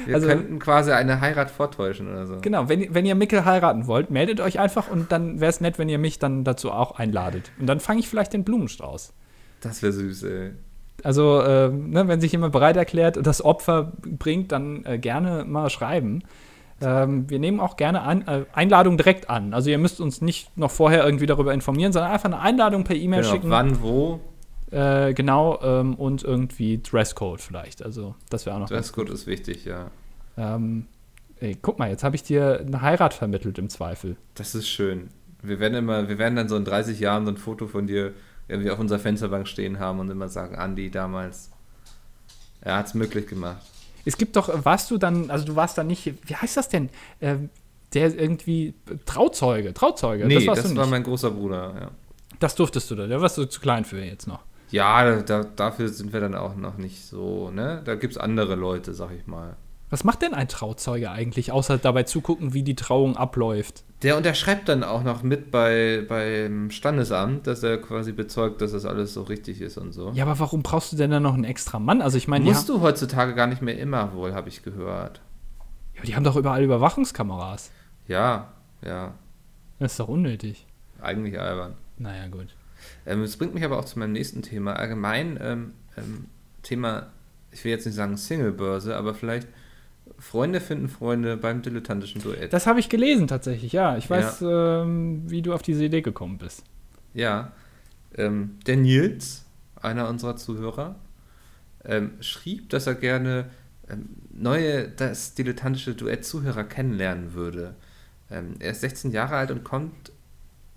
Wir 0.06 0.16
also, 0.16 0.28
könnten 0.28 0.60
quasi 0.60 0.92
eine 0.92 1.22
Heirat 1.22 1.50
vortäuschen 1.50 2.12
oder 2.12 2.28
so. 2.28 2.38
Genau, 2.42 2.70
wenn, 2.70 2.94
wenn 2.94 3.06
ihr 3.06 3.16
Mickel 3.16 3.46
heiraten 3.46 3.88
wollt, 3.88 4.12
meldet 4.12 4.40
euch 4.40 4.60
einfach 4.60 4.90
und 4.90 5.12
dann 5.12 5.40
wäre 5.40 5.50
es 5.50 5.62
nett, 5.62 5.80
wenn 5.80 5.90
ihr 5.90 5.98
mich 5.98 6.20
dann 6.20 6.44
dazu 6.44 6.72
auch 6.72 7.00
einladet. 7.00 7.52
Und 7.60 7.68
dann 7.68 7.80
fange 7.80 8.00
ich 8.00 8.10
vielleicht 8.10 8.34
den 8.34 8.44
Blumenstrauß. 8.44 9.14
Das 9.62 9.82
wäre 9.82 9.94
süß, 9.94 10.24
ey. 10.24 10.52
Also, 11.04 11.42
äh, 11.42 11.70
ne, 11.70 12.08
wenn 12.08 12.22
sich 12.22 12.32
jemand 12.32 12.54
bereit 12.54 12.78
erklärt 12.78 13.18
und 13.18 13.26
das 13.26 13.44
Opfer 13.44 13.94
bringt, 14.02 14.52
dann 14.52 14.86
äh, 14.86 15.00
gerne 15.00 15.46
mal 15.46 15.70
schreiben. 15.70 16.24
Ähm, 16.82 17.30
wir 17.30 17.40
nehmen 17.40 17.60
auch 17.60 17.78
gerne 17.78 18.02
an, 18.02 18.28
äh, 18.28 18.46
Einladungen 18.54 18.98
direkt 18.98 19.30
an. 19.30 19.54
Also 19.54 19.70
ihr 19.70 19.78
müsst 19.78 20.02
uns 20.02 20.22
nicht 20.22 20.58
noch 20.58 20.72
vorher 20.72 21.04
irgendwie 21.06 21.26
darüber 21.26 21.54
informieren, 21.54 21.94
sondern 21.94 22.12
einfach 22.12 22.26
eine 22.26 22.40
Einladung 22.40 22.84
per 22.84 22.96
E-Mail 22.96 23.22
genau, 23.22 23.34
schicken. 23.34 23.50
Wann, 23.50 23.82
wo? 23.82 24.20
Äh, 24.72 25.14
genau, 25.14 25.60
ähm, 25.62 25.96
und 25.96 26.24
irgendwie 26.24 26.82
Dresscode 26.82 27.42
vielleicht. 27.42 27.84
Also 27.84 28.16
das 28.30 28.46
wäre 28.46 28.56
auch 28.56 28.62
noch. 28.62 28.70
Dresscode 28.70 29.10
ist 29.10 29.28
wichtig, 29.28 29.66
ja. 29.66 29.92
Ähm, 30.38 30.88
ey, 31.40 31.58
guck 31.62 31.78
mal, 31.78 31.90
jetzt 31.90 32.04
habe 32.04 32.16
ich 32.16 32.24
dir 32.24 32.64
eine 32.66 32.82
Heirat 32.82 33.14
vermittelt 33.14 33.58
im 33.60 33.70
Zweifel. 33.70 34.16
Das 34.36 34.56
ist 34.56 34.70
schön. 34.70 35.10
Wir 35.44 35.60
werden 35.60 35.76
immer, 35.76 36.08
wir 36.08 36.18
werden 36.18 36.36
dann 36.36 36.48
so 36.48 36.56
in 36.56 36.66
30 36.66 37.00
Jahren 37.00 37.26
so 37.26 37.32
ein 37.32 37.38
Foto 37.38 37.68
von 37.68 37.88
dir 37.88 38.14
irgendwie 38.48 38.70
auf 38.72 38.80
unserer 38.80 39.00
Fensterbank 39.00 39.48
stehen 39.48 39.80
haben 39.80 40.00
und 40.00 40.10
immer 40.10 40.30
sagen, 40.30 40.56
Andi 40.56 40.90
damals, 40.90 41.52
er 42.62 42.78
hat 42.78 42.88
es 42.88 42.94
möglich 42.94 43.28
gemacht. 43.28 43.66
Es 44.06 44.18
gibt 44.18 44.36
doch, 44.36 44.66
warst 44.66 44.92
du 44.92 44.98
dann, 44.98 45.30
also 45.30 45.46
du 45.46 45.56
warst 45.56 45.78
dann 45.78 45.88
nicht, 45.88 46.14
wie 46.28 46.36
heißt 46.36 46.58
das 46.58 46.70
denn? 46.70 46.90
Ähm, 47.22 47.50
der 47.94 48.16
irgendwie 48.16 48.74
Trauzeuge, 49.06 49.74
Trauzeuge. 49.74 50.26
Nee, 50.26 50.46
das, 50.46 50.64
das 50.64 50.76
war 50.76 50.88
mein 50.88 51.04
großer 51.04 51.32
Bruder, 51.32 51.74
ja. 51.80 51.92
Das 52.40 52.56
durftest 52.56 52.90
du 52.90 52.96
dann, 52.96 53.10
da 53.10 53.22
warst 53.22 53.38
du 53.38 53.46
zu 53.46 53.60
klein 53.60 53.86
für 53.86 54.04
jetzt 54.04 54.28
noch. 54.28 54.40
Ja, 54.72 55.22
da, 55.22 55.44
dafür 55.44 55.90
sind 55.90 56.14
wir 56.14 56.22
dann 56.22 56.34
auch 56.34 56.56
noch 56.56 56.78
nicht 56.78 57.06
so, 57.06 57.52
ne? 57.52 57.82
Da 57.84 57.96
gibt 57.96 58.14
es 58.14 58.18
andere 58.18 58.56
Leute, 58.56 58.94
sag 58.94 59.12
ich 59.12 59.28
mal. 59.28 59.58
Was 59.92 60.06
macht 60.06 60.22
denn 60.22 60.34
ein 60.34 60.48
Trauzeuge 60.48 61.12
eigentlich, 61.12 61.52
außer 61.52 61.78
dabei 61.78 62.04
zugucken, 62.04 62.54
wie 62.54 62.64
die 62.64 62.76
Trauung 62.76 63.18
abläuft? 63.18 63.84
Der 64.04 64.16
unterschreibt 64.16 64.70
dann 64.70 64.86
auch 64.86 65.04
noch 65.04 65.22
mit 65.22 65.52
bei, 65.52 66.06
beim 66.08 66.72
Standesamt, 66.72 67.46
dass 67.46 67.62
er 67.62 67.78
quasi 67.78 68.14
bezeugt, 68.14 68.62
dass 68.62 68.72
das 68.72 68.86
alles 68.86 69.14
so 69.14 69.24
richtig 69.24 69.60
ist 69.60 69.78
und 69.78 69.92
so. 69.92 70.12
Ja, 70.12 70.24
aber 70.24 70.40
warum 70.40 70.64
brauchst 70.64 70.94
du 70.94 70.96
denn 70.96 71.12
dann 71.12 71.24
noch 71.24 71.34
einen 71.34 71.44
extra 71.44 71.78
Mann? 71.78 72.02
Also 72.02 72.18
ich 72.18 72.30
meine, 72.30 72.46
musst 72.46 72.70
du 72.70 72.80
heutzutage 72.80 73.36
gar 73.36 73.48
nicht 73.48 73.62
mehr 73.62 73.78
immer 73.78 74.14
wohl, 74.14 74.34
habe 74.34 74.48
ich 74.48 74.64
gehört. 74.64 75.22
Ja, 75.98 76.04
die 76.04 76.16
haben 76.16 76.24
doch 76.24 76.38
überall 76.38 76.64
Überwachungskameras. 76.64 77.70
Ja, 78.08 78.54
ja. 78.82 79.14
Das 79.80 79.92
ist 79.92 80.00
doch 80.00 80.08
unnötig. 80.08 80.66
Eigentlich 81.02 81.38
albern. 81.38 81.76
Naja, 81.98 82.28
gut. 82.30 82.48
Ähm, 83.06 83.22
das 83.22 83.36
bringt 83.36 83.54
mich 83.54 83.66
aber 83.66 83.78
auch 83.78 83.86
zu 83.86 84.00
meinem 84.00 84.14
nächsten 84.14 84.42
Thema. 84.42 84.74
Allgemein 84.74 85.38
ähm, 85.42 85.74
ähm, 85.98 86.28
Thema, 86.64 87.08
ich 87.52 87.64
will 87.66 87.72
jetzt 87.72 87.86
nicht 87.86 87.96
sagen 87.96 88.16
Singlebörse, 88.16 88.96
aber 88.96 89.14
vielleicht 89.14 89.50
Freunde 90.22 90.62
finden 90.62 90.88
Freunde 90.88 91.36
beim 91.36 91.64
dilettantischen 91.64 92.22
Duett. 92.22 92.54
Das 92.54 92.68
habe 92.68 92.80
ich 92.80 92.90
gelesen 92.90 93.28
tatsächlich, 93.28 93.74
ja. 93.74 93.98
Ich 93.98 94.10
weiß, 94.10 94.42
ja. 94.42 94.84
ähm, 94.84 95.24
wie 95.26 95.42
du 95.42 95.54
auf 95.54 95.64
diese 95.64 95.84
Idee 95.84 96.02
gekommen 96.02 96.38
bist. 96.38 96.64
Ja. 97.14 97.52
Ähm, 98.16 98.60
der 98.68 98.78
Nils, 98.78 99.46
einer 99.82 100.08
unserer 100.08 100.36
Zuhörer, 100.36 100.96
ähm, 101.84 102.12
schrieb, 102.20 102.70
dass 102.70 102.86
er 102.86 102.96
gerne 102.96 103.50
ähm, 103.90 104.10
neue, 104.32 104.90
das 104.90 105.34
dilettantische 105.34 105.96
Duett-Zuhörer 105.96 106.66
kennenlernen 106.66 107.34
würde. 107.34 107.76
Ähm, 108.30 108.56
er 108.60 108.72
ist 108.72 108.82
16 108.82 109.12
Jahre 109.12 109.36
alt 109.36 109.50
und 109.50 109.64
kommt 109.64 110.12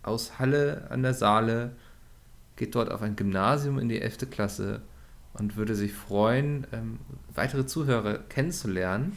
aus 0.02 0.38
Halle 0.38 0.86
an 0.88 1.02
der 1.02 1.14
Saale, 1.14 1.72
geht 2.56 2.74
dort 2.74 2.90
auf 2.90 3.02
ein 3.02 3.14
Gymnasium 3.14 3.78
in 3.78 3.90
die 3.90 4.00
11. 4.00 4.30
Klasse 4.30 4.80
und 5.34 5.56
würde 5.56 5.74
sich 5.74 5.92
freuen, 5.92 6.66
ähm, 6.72 6.98
weitere 7.34 7.66
Zuhörer 7.66 8.18
kennenzulernen. 8.28 9.16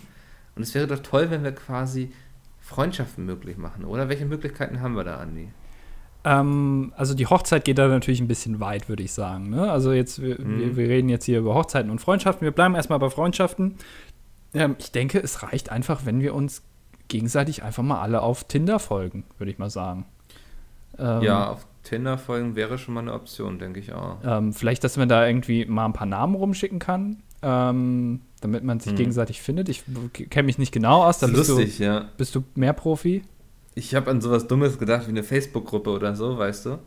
Und 0.58 0.64
es 0.64 0.76
wäre 0.76 0.88
doch 0.88 1.00
toll, 1.00 1.30
wenn 1.30 1.44
wir 1.44 1.54
quasi 1.54 2.12
Freundschaften 2.60 3.26
möglich 3.26 3.58
machen, 3.58 3.86
oder? 3.86 4.10
Welche 4.10 4.26
Möglichkeiten 4.26 4.82
haben 4.82 4.96
wir 4.96 5.04
da, 5.04 5.18
Andi? 5.18 5.50
Ähm, 6.24 6.92
also 6.98 7.14
die 7.14 7.28
Hochzeit 7.28 7.64
geht 7.64 7.78
da 7.78 7.88
natürlich 7.88 8.20
ein 8.20 8.28
bisschen 8.28 8.60
weit, 8.60 8.90
würde 8.90 9.04
ich 9.04 9.14
sagen. 9.14 9.50
Ne? 9.50 9.72
Also 9.72 9.94
jetzt, 9.94 10.22
wir, 10.22 10.40
mhm. 10.42 10.60
wir, 10.60 10.76
wir, 10.76 10.90
reden 10.90 11.08
jetzt 11.08 11.26
hier 11.26 11.40
über 11.40 11.56
Hochzeiten 11.56 11.90
und 11.90 12.00
Freundschaften. 12.00 12.44
Wir 12.44 12.52
bleiben 12.52 12.76
erstmal 12.76 13.00
bei 13.00 13.10
Freundschaften. 13.10 13.76
Ähm, 14.54 14.76
ich 14.80 14.92
denke, 14.92 15.20
es 15.20 15.44
reicht 15.44 15.72
einfach, 15.72 16.06
wenn 16.06 16.20
wir 16.20 16.36
uns 16.36 16.64
gegenseitig 17.08 17.64
einfach 17.64 17.84
mal 17.84 18.02
alle 18.02 18.22
auf 18.22 18.44
Tinder 18.44 18.80
folgen, 18.80 19.24
würde 19.38 19.52
ich 19.52 19.58
mal 19.58 19.70
sagen. 19.70 20.06
Ähm, 21.00 21.22
ja, 21.22 21.52
auf 21.52 21.66
Tinder 21.84 22.18
folgen 22.18 22.56
wäre 22.56 22.78
schon 22.78 22.94
mal 22.96 23.02
eine 23.02 23.14
Option, 23.14 23.60
denke 23.60 23.80
ich 23.80 23.94
auch. 23.94 24.18
Ähm, 24.26 24.52
vielleicht, 24.52 24.84
dass 24.84 24.98
man 24.98 25.08
da 25.08 25.26
irgendwie 25.26 25.66
mal 25.66 25.86
ein 25.86 25.94
paar 25.94 26.08
Namen 26.08 26.36
rumschicken 26.36 26.80
kann. 26.80 27.24
Ähm, 27.42 28.22
damit 28.42 28.64
man 28.64 28.80
sich 28.80 28.92
hm. 28.92 28.98
gegenseitig 28.98 29.42
findet. 29.42 29.70
Ich 29.70 29.84
kenne 30.30 30.46
mich 30.46 30.58
nicht 30.58 30.72
genau 30.72 31.04
aus. 31.04 31.20
Da 31.20 31.28
bist 31.28 31.50
lustig, 31.50 31.78
du, 31.78 31.84
ja. 31.84 32.10
Bist 32.18 32.36
du 32.36 32.44
mehr 32.56 32.74
Profi? 32.74 33.24
Ich 33.76 33.96
habe 33.96 34.10
an 34.12 34.22
sowas 34.22 34.48
Dummes 34.48 34.80
gedacht 34.80 35.08
wie 35.08 35.12
eine 35.12 35.24
Facebook-Gruppe 35.24 35.90
oder 35.92 36.16
so, 36.16 36.38
weißt 36.38 36.66
du. 36.66 36.80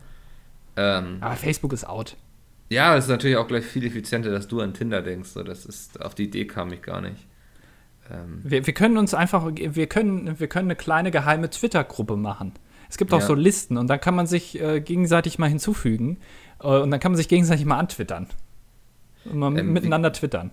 Ähm, 0.77 1.17
Aber 1.21 1.35
Facebook 1.35 1.73
ist 1.73 1.87
out. 1.87 2.17
Ja, 2.69 2.95
es 2.95 3.05
ist 3.05 3.09
natürlich 3.09 3.37
auch 3.37 3.47
gleich 3.47 3.65
viel 3.65 3.85
effizienter, 3.85 4.31
dass 4.31 4.47
du 4.47 4.61
an 4.61 4.73
Tinder 4.73 5.01
denkst. 5.01 5.29
So, 5.29 5.43
das 5.43 5.65
ist, 5.65 6.01
auf 6.01 6.15
die 6.15 6.23
Idee 6.23 6.45
kam 6.47 6.71
ich 6.71 6.81
gar 6.81 7.01
nicht. 7.01 7.27
Ähm, 8.09 8.39
wir, 8.43 8.65
wir 8.65 8.73
können 8.73 8.97
uns 8.97 9.13
einfach, 9.13 9.45
wir 9.53 9.87
können, 9.87 10.39
wir 10.39 10.47
können 10.47 10.67
eine 10.67 10.75
kleine 10.75 11.11
geheime 11.11 11.49
Twitter-Gruppe 11.49 12.15
machen. 12.15 12.53
Es 12.89 12.97
gibt 12.97 13.13
auch 13.13 13.21
ja. 13.21 13.25
so 13.25 13.33
Listen 13.33 13.77
und 13.77 13.87
da 13.87 13.97
kann 13.97 14.15
man 14.15 14.27
sich 14.27 14.59
äh, 14.59 14.81
gegenseitig 14.81 15.39
mal 15.39 15.47
hinzufügen 15.47 16.17
äh, 16.61 16.67
und 16.67 16.91
dann 16.91 16.99
kann 16.99 17.13
man 17.13 17.17
sich 17.17 17.29
gegenseitig 17.29 17.65
mal 17.65 17.77
antwittern. 17.77 18.27
Und 19.25 19.39
mal 19.39 19.57
ähm, 19.57 19.71
miteinander 19.71 20.11
twittern. 20.11 20.51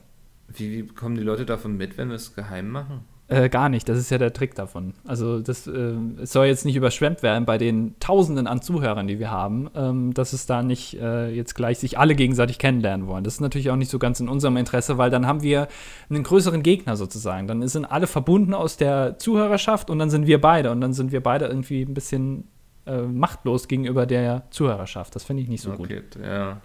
Wie, 0.49 0.71
wie 0.73 0.83
bekommen 0.83 1.15
die 1.15 1.23
Leute 1.23 1.45
davon 1.45 1.77
mit, 1.77 1.99
wenn 1.99 2.09
wir 2.09 2.17
es 2.17 2.35
geheim 2.35 2.71
machen? 2.71 3.01
Äh, 3.31 3.51
gar 3.51 3.69
nicht, 3.69 3.87
das 3.91 3.99
ist 3.99 4.11
ja 4.11 4.17
der 4.17 4.33
Trick 4.33 4.55
davon. 4.55 4.95
Also 5.07 5.41
das 5.41 5.67
äh, 5.67 5.93
es 6.23 6.33
soll 6.33 6.47
jetzt 6.47 6.65
nicht 6.65 6.77
überschwemmt 6.77 7.23
werden 7.23 7.45
bei 7.45 7.59
den 7.59 7.95
Tausenden 8.01 8.47
an 8.47 8.63
Zuhörern, 8.63 9.07
die 9.07 9.19
wir 9.19 9.31
haben, 9.31 9.69
ähm, 9.75 10.15
dass 10.15 10.33
es 10.33 10.47
da 10.47 10.63
nicht 10.63 10.95
äh, 10.99 11.29
jetzt 11.29 11.55
gleich 11.55 11.79
sich 11.79 11.99
alle 11.99 12.15
gegenseitig 12.15 12.59
kennenlernen 12.59 13.07
wollen. 13.07 13.25
Das 13.25 13.35
ist 13.35 13.41
natürlich 13.41 13.71
auch 13.71 13.77
nicht 13.77 13.91
so 13.91 13.99
ganz 13.99 14.19
in 14.21 14.31
unserem 14.31 14.57
Interesse, 14.57 14.97
weil 14.97 15.11
dann 15.11 15.27
haben 15.27 15.43
wir 15.43 15.69
einen 16.09 16.23
größeren 16.23 16.63
Gegner 16.63 16.97
sozusagen. 16.97 17.47
Dann 17.47 17.69
sind 17.69 17.85
alle 17.85 18.07
verbunden 18.07 18.55
aus 18.55 18.79
der 18.79 19.19
Zuhörerschaft 19.19 19.91
und 19.91 19.99
dann 19.99 20.09
sind 20.09 20.27
wir 20.27 20.41
beide 20.41 20.71
und 20.71 20.81
dann 20.81 20.95
sind 20.95 21.13
wir 21.13 21.23
beide 21.23 21.49
irgendwie 21.49 21.83
ein 21.83 21.93
bisschen 21.93 22.49
äh, 22.87 23.03
machtlos 23.03 23.69
gegenüber 23.69 24.07
der 24.07 24.45
Zuhörerschaft. 24.49 25.15
Das 25.15 25.25
finde 25.25 25.43
ich 25.43 25.51
nicht 25.51 25.61
so 25.61 25.73
okay, 25.73 26.01
gut. 26.01 26.25
ja. 26.25 26.63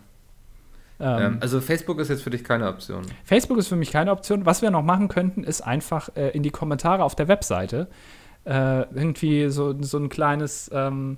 Ähm, 1.00 1.22
Ähm, 1.22 1.38
also 1.42 1.60
Facebook 1.62 2.00
ist 2.00 2.10
jetzt 2.10 2.24
für 2.24 2.30
dich 2.30 2.44
keine 2.44 2.68
Option. 2.68 3.04
Facebook 3.24 3.58
ist 3.58 3.68
für 3.68 3.76
mich 3.76 3.92
keine 3.92 4.12
Option. 4.12 4.46
Was 4.46 4.62
wir 4.62 4.72
noch 4.72 4.84
machen 4.84 5.08
könnten, 5.08 5.44
ist 5.44 5.62
einfach 5.62 6.10
äh, 6.16 6.30
in 6.30 6.44
die 6.44 6.52
Kommentare 6.52 7.04
auf 7.04 7.16
der 7.16 7.28
Webseite 7.28 7.88
äh, 8.46 8.82
irgendwie 8.94 9.50
so, 9.50 9.76
so 9.82 9.98
ein 9.98 10.10
kleines, 10.10 10.70
ähm, 10.74 11.18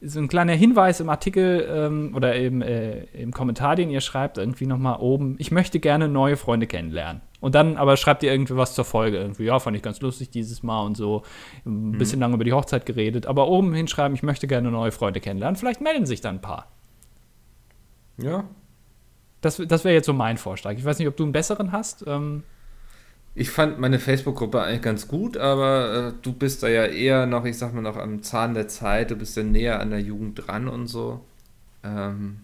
so 0.00 0.18
ein 0.18 0.28
kleiner 0.28 0.54
Hinweis 0.54 1.00
im 1.00 1.08
Artikel 1.08 1.66
ähm, 1.70 2.12
oder 2.16 2.34
im, 2.34 2.62
äh, 2.62 3.04
im 3.12 3.32
Kommentar, 3.32 3.76
den 3.76 3.90
ihr 3.90 4.00
schreibt, 4.00 4.38
irgendwie 4.38 4.66
nochmal 4.66 4.98
oben, 5.00 5.36
ich 5.38 5.50
möchte 5.50 5.78
gerne 5.78 6.08
neue 6.08 6.36
Freunde 6.36 6.66
kennenlernen. 6.66 7.22
Und 7.40 7.56
dann 7.56 7.76
aber 7.76 7.96
schreibt 7.96 8.22
ihr 8.22 8.32
irgendwie 8.32 8.56
was 8.56 8.74
zur 8.74 8.84
Folge. 8.84 9.18
Irgendwie, 9.18 9.44
ja, 9.44 9.58
fand 9.58 9.76
ich 9.76 9.82
ganz 9.82 10.00
lustig 10.00 10.30
dieses 10.30 10.62
Mal 10.62 10.82
und 10.82 10.96
so. 10.96 11.22
Ein 11.66 11.98
bisschen 11.98 12.20
lang 12.20 12.32
über 12.32 12.44
die 12.44 12.52
Hochzeit 12.52 12.86
geredet. 12.86 13.26
Aber 13.26 13.48
oben 13.48 13.74
hinschreiben, 13.74 14.14
ich 14.14 14.22
möchte 14.22 14.46
gerne 14.46 14.70
neue 14.70 14.92
Freunde 14.92 15.18
kennenlernen. 15.20 15.56
Vielleicht 15.56 15.80
melden 15.80 16.06
sich 16.06 16.20
dann 16.20 16.36
ein 16.36 16.40
paar. 16.40 16.68
Ja. 18.16 18.44
Das, 19.42 19.56
das 19.68 19.84
wäre 19.84 19.94
jetzt 19.94 20.06
so 20.06 20.14
mein 20.14 20.38
Vorschlag. 20.38 20.72
Ich 20.78 20.84
weiß 20.84 20.98
nicht, 20.98 21.08
ob 21.08 21.16
du 21.16 21.24
einen 21.24 21.32
besseren 21.32 21.72
hast. 21.72 22.04
Ähm, 22.06 22.44
Ich 23.34 23.50
fand 23.50 23.78
meine 23.78 23.98
Facebook-Gruppe 23.98 24.62
eigentlich 24.62 24.82
ganz 24.82 25.08
gut, 25.08 25.36
aber 25.36 26.08
äh, 26.08 26.12
du 26.22 26.32
bist 26.32 26.62
da 26.62 26.68
ja 26.68 26.84
eher 26.86 27.26
noch, 27.26 27.44
ich 27.44 27.56
sag 27.58 27.72
mal, 27.74 27.80
noch 27.80 27.96
am 27.96 28.22
Zahn 28.22 28.54
der 28.54 28.68
Zeit. 28.68 29.10
Du 29.10 29.16
bist 29.16 29.36
ja 29.36 29.42
näher 29.42 29.80
an 29.80 29.90
der 29.90 30.00
Jugend 30.00 30.46
dran 30.46 30.68
und 30.68 30.86
so. 30.86 31.20
Ähm, 31.82 32.40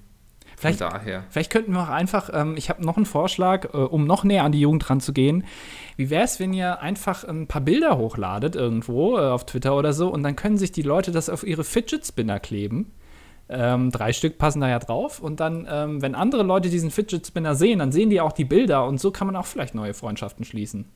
vielleicht, 0.56 0.80
daher. 0.80 1.24
Vielleicht 1.30 1.52
könnten 1.52 1.72
wir 1.72 1.82
auch 1.82 1.88
einfach, 1.90 2.30
ähm, 2.32 2.56
ich 2.56 2.70
habe 2.70 2.84
noch 2.84 2.96
einen 2.96 3.06
Vorschlag, 3.06 3.66
äh, 3.74 3.76
um 3.76 4.06
noch 4.06 4.24
näher 4.24 4.44
an 4.44 4.52
die 4.52 4.60
Jugend 4.60 4.88
ranzugehen. 4.88 5.44
Wie 5.96 6.10
wäre 6.10 6.24
es, 6.24 6.40
wenn 6.40 6.52
ihr 6.54 6.80
einfach 6.80 7.22
ein 7.24 7.46
paar 7.46 7.60
Bilder 7.60 7.98
hochladet 7.98 8.56
irgendwo 8.56 9.18
äh, 9.18 9.20
auf 9.20 9.44
Twitter 9.46 9.76
oder 9.76 9.92
so 9.92 10.08
und 10.08 10.22
dann 10.22 10.36
können 10.36 10.58
sich 10.58 10.72
die 10.72 10.82
Leute 10.82 11.12
das 11.12 11.28
auf 11.28 11.44
ihre 11.46 11.64
Fidget 11.64 12.06
Spinner 12.06 12.40
kleben? 12.40 12.90
Ähm, 13.48 13.90
drei 13.90 14.12
Stück 14.12 14.38
passen 14.38 14.60
da 14.60 14.68
ja 14.68 14.78
drauf. 14.78 15.20
Und 15.20 15.40
dann, 15.40 15.66
ähm, 15.70 16.02
wenn 16.02 16.14
andere 16.14 16.42
Leute 16.42 16.68
diesen 16.68 16.90
Fidget 16.90 17.26
Spinner 17.26 17.54
sehen, 17.54 17.78
dann 17.78 17.92
sehen 17.92 18.10
die 18.10 18.20
auch 18.20 18.32
die 18.32 18.44
Bilder 18.44 18.86
und 18.86 19.00
so 19.00 19.10
kann 19.10 19.26
man 19.26 19.36
auch 19.36 19.46
vielleicht 19.46 19.74
neue 19.74 19.94
Freundschaften 19.94 20.44
schließen. 20.44 20.86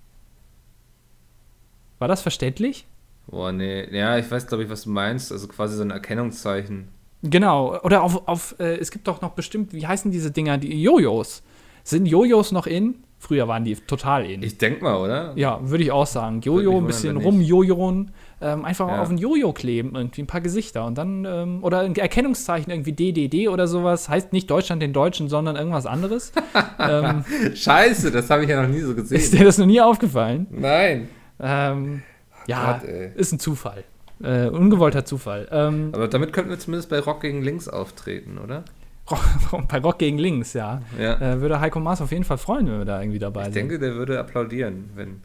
War 1.98 2.08
das 2.08 2.20
verständlich? 2.20 2.86
Boah, 3.28 3.52
nee. 3.52 3.86
Ja, 3.96 4.18
ich 4.18 4.30
weiß, 4.30 4.46
glaube 4.48 4.64
ich, 4.64 4.70
was 4.70 4.82
du 4.82 4.90
meinst. 4.90 5.32
Also 5.32 5.48
quasi 5.48 5.76
so 5.76 5.82
ein 5.82 5.90
Erkennungszeichen. 5.90 6.88
Genau. 7.22 7.80
Oder 7.82 8.02
auf, 8.02 8.26
auf 8.26 8.56
äh, 8.58 8.76
es 8.76 8.90
gibt 8.90 9.06
doch 9.06 9.20
noch 9.20 9.30
bestimmt, 9.30 9.72
wie 9.72 9.86
heißen 9.86 10.10
diese 10.10 10.30
Dinger, 10.30 10.58
die 10.58 10.82
Jojos? 10.82 11.42
Sind 11.84 12.06
Jojos 12.06 12.52
noch 12.52 12.66
in? 12.66 13.04
Früher 13.22 13.46
waren 13.46 13.64
die 13.64 13.76
total 13.76 14.28
in. 14.28 14.42
Ich 14.42 14.58
denk 14.58 14.82
mal, 14.82 14.96
oder? 14.96 15.32
Ja, 15.36 15.60
würde 15.62 15.84
ich 15.84 15.92
auch 15.92 16.08
sagen. 16.08 16.40
Jojo, 16.40 16.78
ein 16.78 16.86
bisschen 16.86 17.16
rumjojoen, 17.16 18.10
ähm, 18.42 18.64
einfach 18.64 18.88
Ja. 18.88 19.00
auf 19.02 19.08
ein 19.10 19.18
Jojo 19.18 19.52
kleben, 19.52 19.94
irgendwie 19.94 20.22
ein 20.22 20.26
paar 20.26 20.40
Gesichter 20.40 20.84
und 20.86 20.98
dann, 20.98 21.24
ähm, 21.24 21.58
oder 21.62 21.80
ein 21.80 21.94
Erkennungszeichen, 21.94 22.70
irgendwie 22.72 22.92
DDD 22.92 23.48
oder 23.48 23.66
sowas, 23.68 24.08
heißt 24.08 24.32
nicht 24.32 24.50
Deutschland 24.50 24.82
den 24.82 24.92
Deutschen, 24.92 25.28
sondern 25.28 25.56
irgendwas 25.56 25.86
anderes. 25.86 26.32
ähm, 26.78 27.24
Scheiße, 27.54 28.10
das 28.10 28.28
habe 28.30 28.44
ich 28.44 28.50
ja 28.50 28.60
noch 28.62 28.68
nie 28.68 28.80
so 28.80 28.92
ist 28.92 29.10
gesehen. 29.10 29.38
dir 29.38 29.44
das 29.44 29.58
noch 29.58 29.66
nie 29.66 29.80
aufgefallen? 29.80 30.46
Nein. 30.50 31.08
Ähm, 31.40 32.02
ja, 32.46 32.74
Gott, 32.80 32.88
ist 32.88 33.32
ein 33.32 33.38
Zufall. 33.38 33.84
Äh, 34.22 34.48
ungewollter 34.48 35.04
Zufall. 35.04 35.48
Ähm, 35.50 35.90
Aber 35.92 36.06
damit 36.08 36.32
könnten 36.32 36.50
wir 36.50 36.58
zumindest 36.58 36.88
bei 36.90 37.00
Rock 37.00 37.20
gegen 37.22 37.42
Links 37.42 37.68
auftreten, 37.68 38.38
oder? 38.38 38.64
Bei 39.68 39.78
Rock 39.80 39.98
gegen 39.98 40.16
Links, 40.16 40.52
ja. 40.52 40.80
Ja. 40.98 41.20
Äh, 41.20 41.40
würde 41.40 41.60
Heiko 41.60 41.80
Maas 41.80 42.00
auf 42.00 42.12
jeden 42.12 42.22
Fall 42.22 42.38
freuen, 42.38 42.68
wenn 42.68 42.78
wir 42.78 42.84
da 42.84 43.00
irgendwie 43.00 43.18
dabei 43.18 43.40
ich 43.40 43.44
sind. 43.46 43.54
denke, 43.56 43.78
der 43.80 43.94
würde 43.96 44.18
applaudieren, 44.20 44.90
wenn 44.94 45.20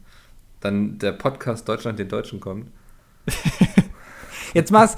dann 0.61 0.97
der 0.97 1.11
Podcast 1.11 1.69
Deutschland 1.69 1.99
den 1.99 2.09
Deutschen 2.09 2.39
kommt. 2.39 2.65
Jetzt 4.53 4.71
Mars, 4.71 4.95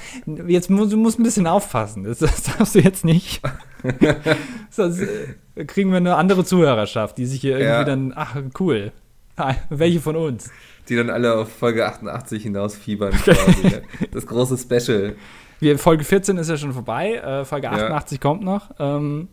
jetzt 0.47 0.69
musst 0.69 0.93
du 0.93 0.97
musst 0.97 1.19
ein 1.19 1.23
bisschen 1.23 1.47
aufpassen. 1.47 2.03
Das, 2.03 2.19
das 2.19 2.43
darfst 2.43 2.75
du 2.75 2.79
jetzt 2.79 3.03
nicht. 3.03 3.41
Sonst 4.69 4.99
äh, 5.01 5.65
kriegen 5.65 5.89
wir 5.89 5.97
eine 5.97 6.15
andere 6.15 6.45
Zuhörerschaft, 6.45 7.17
die 7.17 7.25
sich 7.25 7.41
hier 7.41 7.53
irgendwie 7.57 7.65
Ja. 7.67 7.83
dann, 7.83 8.13
ach 8.15 8.37
cool. 8.59 8.91
Ah, 9.35 9.55
Welche 9.69 9.99
von 9.99 10.15
uns? 10.15 10.49
Die 10.87 10.95
dann 10.95 11.09
alle 11.09 11.33
auf 11.35 11.51
Folge 11.51 11.85
88 11.87 12.43
hinausfiebern 12.43 13.11
quasi. 13.11 13.81
Das 14.11 14.25
große 14.27 14.57
Special. 14.57 15.15
Wir, 15.59 15.77
Folge 15.79 16.03
14 16.05 16.37
ist 16.37 16.49
ja 16.49 16.55
schon 16.57 16.71
vorbei, 16.71 17.15
äh, 17.15 17.43
Folge 17.43 17.65
Ja. 17.67 17.71
88 17.73 18.21
kommt 18.21 18.43
noch. 18.43 18.71
Ähm, 18.79 19.27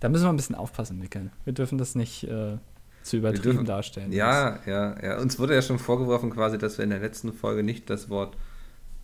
da 0.00 0.08
müssen 0.08 0.24
wir 0.24 0.30
ein 0.30 0.36
bisschen 0.36 0.56
aufpassen, 0.56 0.98
Mikkel. 0.98 1.30
Wir 1.44 1.52
dürfen 1.54 1.78
das 1.78 1.94
nicht 1.94 2.24
äh, 2.24 2.58
zu 3.02 3.16
übertrieben 3.18 3.42
dürfen- 3.42 3.64
darstellen. 3.66 4.12
Ja, 4.12 4.58
ja, 4.66 4.96
ja. 5.02 5.18
Uns 5.18 5.38
wurde 5.38 5.54
ja 5.54 5.62
schon 5.62 5.78
vorgeworfen 5.78 6.30
quasi, 6.30 6.58
dass 6.58 6.78
wir 6.78 6.84
in 6.84 6.90
der 6.90 6.98
letzten 7.00 7.32
Folge 7.32 7.62
nicht 7.62 7.88
das 7.90 8.10
Wort 8.10 8.36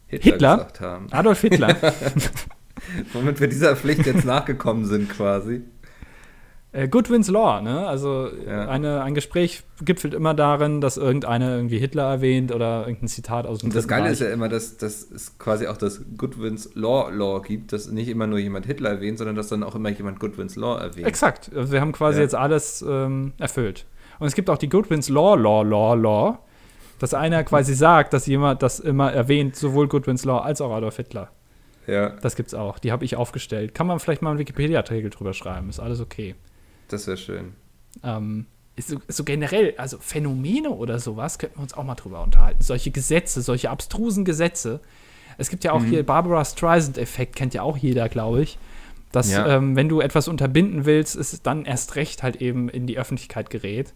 Hitler, 0.07 0.33
Hitler? 0.33 0.57
gesagt 0.57 0.80
haben. 0.80 1.07
Adolf 1.12 1.40
Hitler. 1.40 1.76
Womit 3.12 3.40
wir 3.40 3.48
dieser 3.48 3.76
Pflicht 3.76 4.04
jetzt 4.07 4.24
nachgekommen 4.24 4.85
sind 4.85 5.09
quasi. 5.09 5.62
Äh, 6.77 6.89
Goodwin's 6.89 7.29
Law, 7.31 7.61
ne? 7.63 7.87
Also 7.87 8.29
Ja. 8.49 8.69
eine, 8.69 9.01
ein 9.03 9.15
Gespräch 9.15 9.63
gipfelt 9.85 10.13
immer 10.13 10.35
darin, 10.35 10.81
dass 10.81 10.97
irgendeiner 10.97 11.55
irgendwie 11.55 11.79
Hitler 11.79 12.03
erwähnt 12.11 12.53
oder 12.53 12.81
irgendein 12.81 13.07
Zitat 13.07 13.47
aus 13.47 13.61
dem 13.61 13.67
Und 13.69 13.77
das 13.77 13.87
Geile 13.87 14.11
ist 14.11 14.21
ja 14.21 14.29
immer, 14.31 14.49
dass, 14.49 14.77
dass 14.77 15.09
es 15.11 15.39
quasi 15.39 15.69
auch 15.69 15.77
das 15.77 16.03
Goodwins 16.19 16.71
Law 16.75 17.11
Law 17.11 17.41
gibt, 17.41 17.73
dass 17.73 17.87
nicht 17.91 18.09
immer 18.09 18.27
nur 18.27 18.41
jemand 18.41 18.67
Hitler 18.67 18.91
erwähnt, 18.91 19.19
sondern 19.19 19.37
dass 19.37 19.47
dann 19.49 19.63
auch 19.63 19.77
immer 19.77 19.91
jemand 19.91 20.19
Goodwins 20.19 20.57
Law 20.57 20.77
erwähnt. 20.79 21.07
Exakt. 21.07 21.51
Also 21.55 21.73
wir 21.73 21.81
haben 21.81 21.93
quasi 21.93 22.19
Ja. 22.19 22.23
jetzt 22.25 22.35
alles 22.35 22.85
ähm, 22.87 23.33
erfüllt. 23.39 23.87
Und 24.19 24.27
es 24.27 24.35
gibt 24.35 24.51
auch 24.51 24.59
die 24.59 24.69
Goodwins 24.69 25.09
Law, 25.09 25.37
Law, 25.37 25.63
Law, 25.63 25.95
Law, 25.95 26.39
dass 26.99 27.15
einer 27.15 27.45
quasi 27.45 27.75
sagt, 27.87 28.13
dass 28.13 28.27
jemand 28.27 28.63
das 28.63 28.81
immer 28.81 29.13
erwähnt, 29.13 29.55
sowohl 29.55 29.87
Goodwins 29.87 30.25
Law 30.25 30.39
als 30.41 30.61
auch 30.61 30.73
Adolf 30.73 30.97
Hitler. 30.97 31.31
Ja, 31.87 32.09
Das 32.21 32.35
gibt's 32.35 32.55
auch. 32.55 32.81
Die 32.81 32.91
habe 32.91 33.05
ich 33.05 33.15
aufgestellt. 33.15 33.75
Kann 33.75 33.87
man 33.87 34.01
vielleicht 34.01 34.23
mal 34.23 34.31
einen 34.31 34.39
Wikipedia-Artikel 34.41 35.11
drüber 35.11 35.35
schreiben. 35.35 35.69
Ist 35.69 35.79
alles 35.81 36.01
okay. 36.01 36.35
Das 36.88 37.07
wäre 37.07 37.16
schön. 37.16 37.53
Ähm, 38.03 38.47
so, 38.79 39.01
so 39.09 39.25
generell, 39.25 39.75
also 39.77 39.99
Phänomene 39.99 40.70
oder 40.70 40.99
sowas, 40.99 41.38
könnten 41.38 41.59
wir 41.59 41.62
uns 41.62 41.75
auch 41.75 41.85
mal 41.85 41.94
drüber 41.94 42.23
unterhalten. 42.23 42.62
Solche 42.62 42.90
Gesetze, 42.90 43.40
solche 43.42 43.70
abstrusen 43.70 44.25
Gesetze. 44.25 44.81
Es 45.38 45.49
gibt 45.51 45.64
ja 45.64 45.73
auch 45.73 45.81
Mhm. 45.81 45.87
hier 45.87 46.03
Barbara 46.07 46.44
Streisand-Effekt, 46.44 47.37
kennt 47.37 47.55
ja 47.55 47.62
auch 47.62 47.77
jeder, 47.77 48.09
glaube 48.09 48.42
ich. 48.42 48.59
Dass, 49.12 49.31
Ja. 49.31 49.47
ähm, 49.47 49.77
wenn 49.77 49.88
du 49.88 50.01
etwas 50.01 50.27
unterbinden 50.27 50.87
willst, 50.87 51.14
es 51.14 51.40
dann 51.42 51.64
erst 51.66 51.94
recht 51.94 52.25
halt 52.25 52.37
eben 52.37 52.68
in 52.68 52.87
die 52.88 52.99
Öffentlichkeit 52.99 53.49
gerät. 53.49 53.92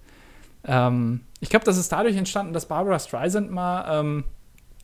Ähm, 0.64 1.20
ich 1.40 1.48
glaube, 1.50 1.64
das 1.64 1.76
ist 1.76 1.90
dadurch 1.90 2.16
entstanden, 2.16 2.52
dass 2.52 2.66
Barbara 2.66 2.98
Streisand 3.00 3.50
mal 3.50 4.00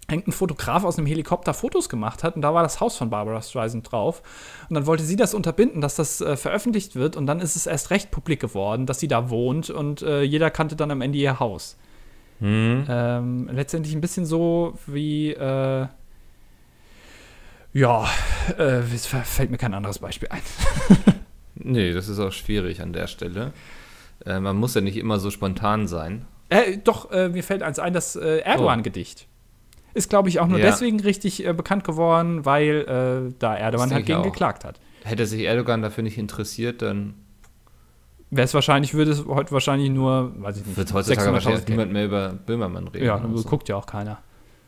irgendein 0.08 0.32
Fotograf 0.32 0.84
aus 0.84 0.98
einem 0.98 1.06
Helikopter 1.06 1.54
Fotos 1.54 1.88
gemacht 1.88 2.22
hat 2.22 2.36
und 2.36 2.42
da 2.42 2.52
war 2.54 2.62
das 2.62 2.80
Haus 2.80 2.96
von 2.96 3.10
Barbara 3.10 3.40
Streisand 3.42 3.90
drauf. 3.90 4.22
Und 4.68 4.74
dann 4.74 4.86
wollte 4.86 5.04
sie 5.04 5.16
das 5.16 5.34
unterbinden, 5.34 5.80
dass 5.80 5.96
das 5.96 6.20
äh, 6.20 6.36
veröffentlicht 6.36 6.96
wird 6.96 7.16
und 7.16 7.26
dann 7.26 7.40
ist 7.40 7.56
es 7.56 7.66
erst 7.66 7.90
recht 7.90 8.10
publik 8.10 8.40
geworden, 8.40 8.86
dass 8.86 9.00
sie 9.00 9.08
da 9.08 9.30
wohnt 9.30 9.70
und 9.70 10.02
äh, 10.02 10.22
jeder 10.22 10.50
kannte 10.50 10.76
dann 10.76 10.90
am 10.90 11.00
Ende 11.00 11.18
ihr 11.18 11.40
Haus. 11.40 11.76
Ähm, 12.40 13.48
letztendlich 13.50 13.94
ein 13.94 14.00
bisschen 14.00 14.26
so 14.26 14.76
wie, 14.86 15.30
äh, 15.30 15.86
ja, 17.72 18.08
äh, 18.58 18.80
es 18.94 19.06
fällt 19.06 19.50
mir 19.50 19.58
kein 19.58 19.74
anderes 19.74 19.98
Beispiel 19.98 20.28
ein. 20.30 20.42
Nee, 21.56 21.92
das 21.92 22.08
ist 22.08 22.18
auch 22.18 22.32
schwierig 22.32 22.82
an 22.82 22.92
der 22.92 23.06
Stelle. 23.06 23.52
Äh, 24.26 24.40
man 24.40 24.56
muss 24.56 24.74
ja 24.74 24.80
nicht 24.80 24.96
immer 24.96 25.20
so 25.20 25.30
spontan 25.30 25.86
sein. 25.86 26.26
Äh, 26.48 26.78
doch, 26.78 27.12
mir 27.12 27.44
fällt 27.44 27.62
eins 27.62 27.78
ein, 27.78 27.92
das 27.92 28.16
äh, 28.16 28.38
Erdogan-Gedicht. 28.38 29.28
Ist, 29.94 30.10
glaube 30.10 30.28
ich, 30.28 30.40
auch 30.40 30.46
nur 30.48 30.58
Ja. 30.58 30.66
deswegen 30.66 31.00
richtig 31.00 31.46
äh, 31.46 31.52
bekannt 31.52 31.84
geworden, 31.84 32.44
weil 32.44 33.28
äh, 33.30 33.34
da 33.38 33.56
Erdogan 33.56 33.88
Das 33.88 33.94
halt 33.94 34.06
gegen 34.06 34.18
auch. 34.18 34.24
geklagt 34.24 34.64
hat. 34.64 34.78
Hätte 35.04 35.26
sich 35.26 35.42
Erdogan 35.42 35.82
dafür 35.82 36.02
nicht 36.04 36.18
interessiert, 36.18 36.82
dann 36.82 37.14
Wäre 38.30 38.46
es 38.46 38.54
wahrscheinlich, 38.54 38.94
würde 38.94 39.12
es 39.12 39.24
heute 39.26 39.52
wahrscheinlich 39.52 39.90
nur, 39.90 40.32
weiß 40.42 40.56
ich 40.58 40.66
nicht, 40.66 40.76
wird 40.76 40.92
heutzutage 40.92 41.28
600.000 41.28 41.32
wahrscheinlich 41.34 41.68
niemand 41.68 41.92
mehr 41.92 42.04
über 42.06 42.30
Böhmermann 42.32 42.88
reden. 42.88 43.04
Ja, 43.04 43.16
oder 43.22 43.36
so. 43.36 43.48
guckt 43.48 43.68
ja 43.68 43.76
auch 43.76 43.86
keiner. 43.86 44.18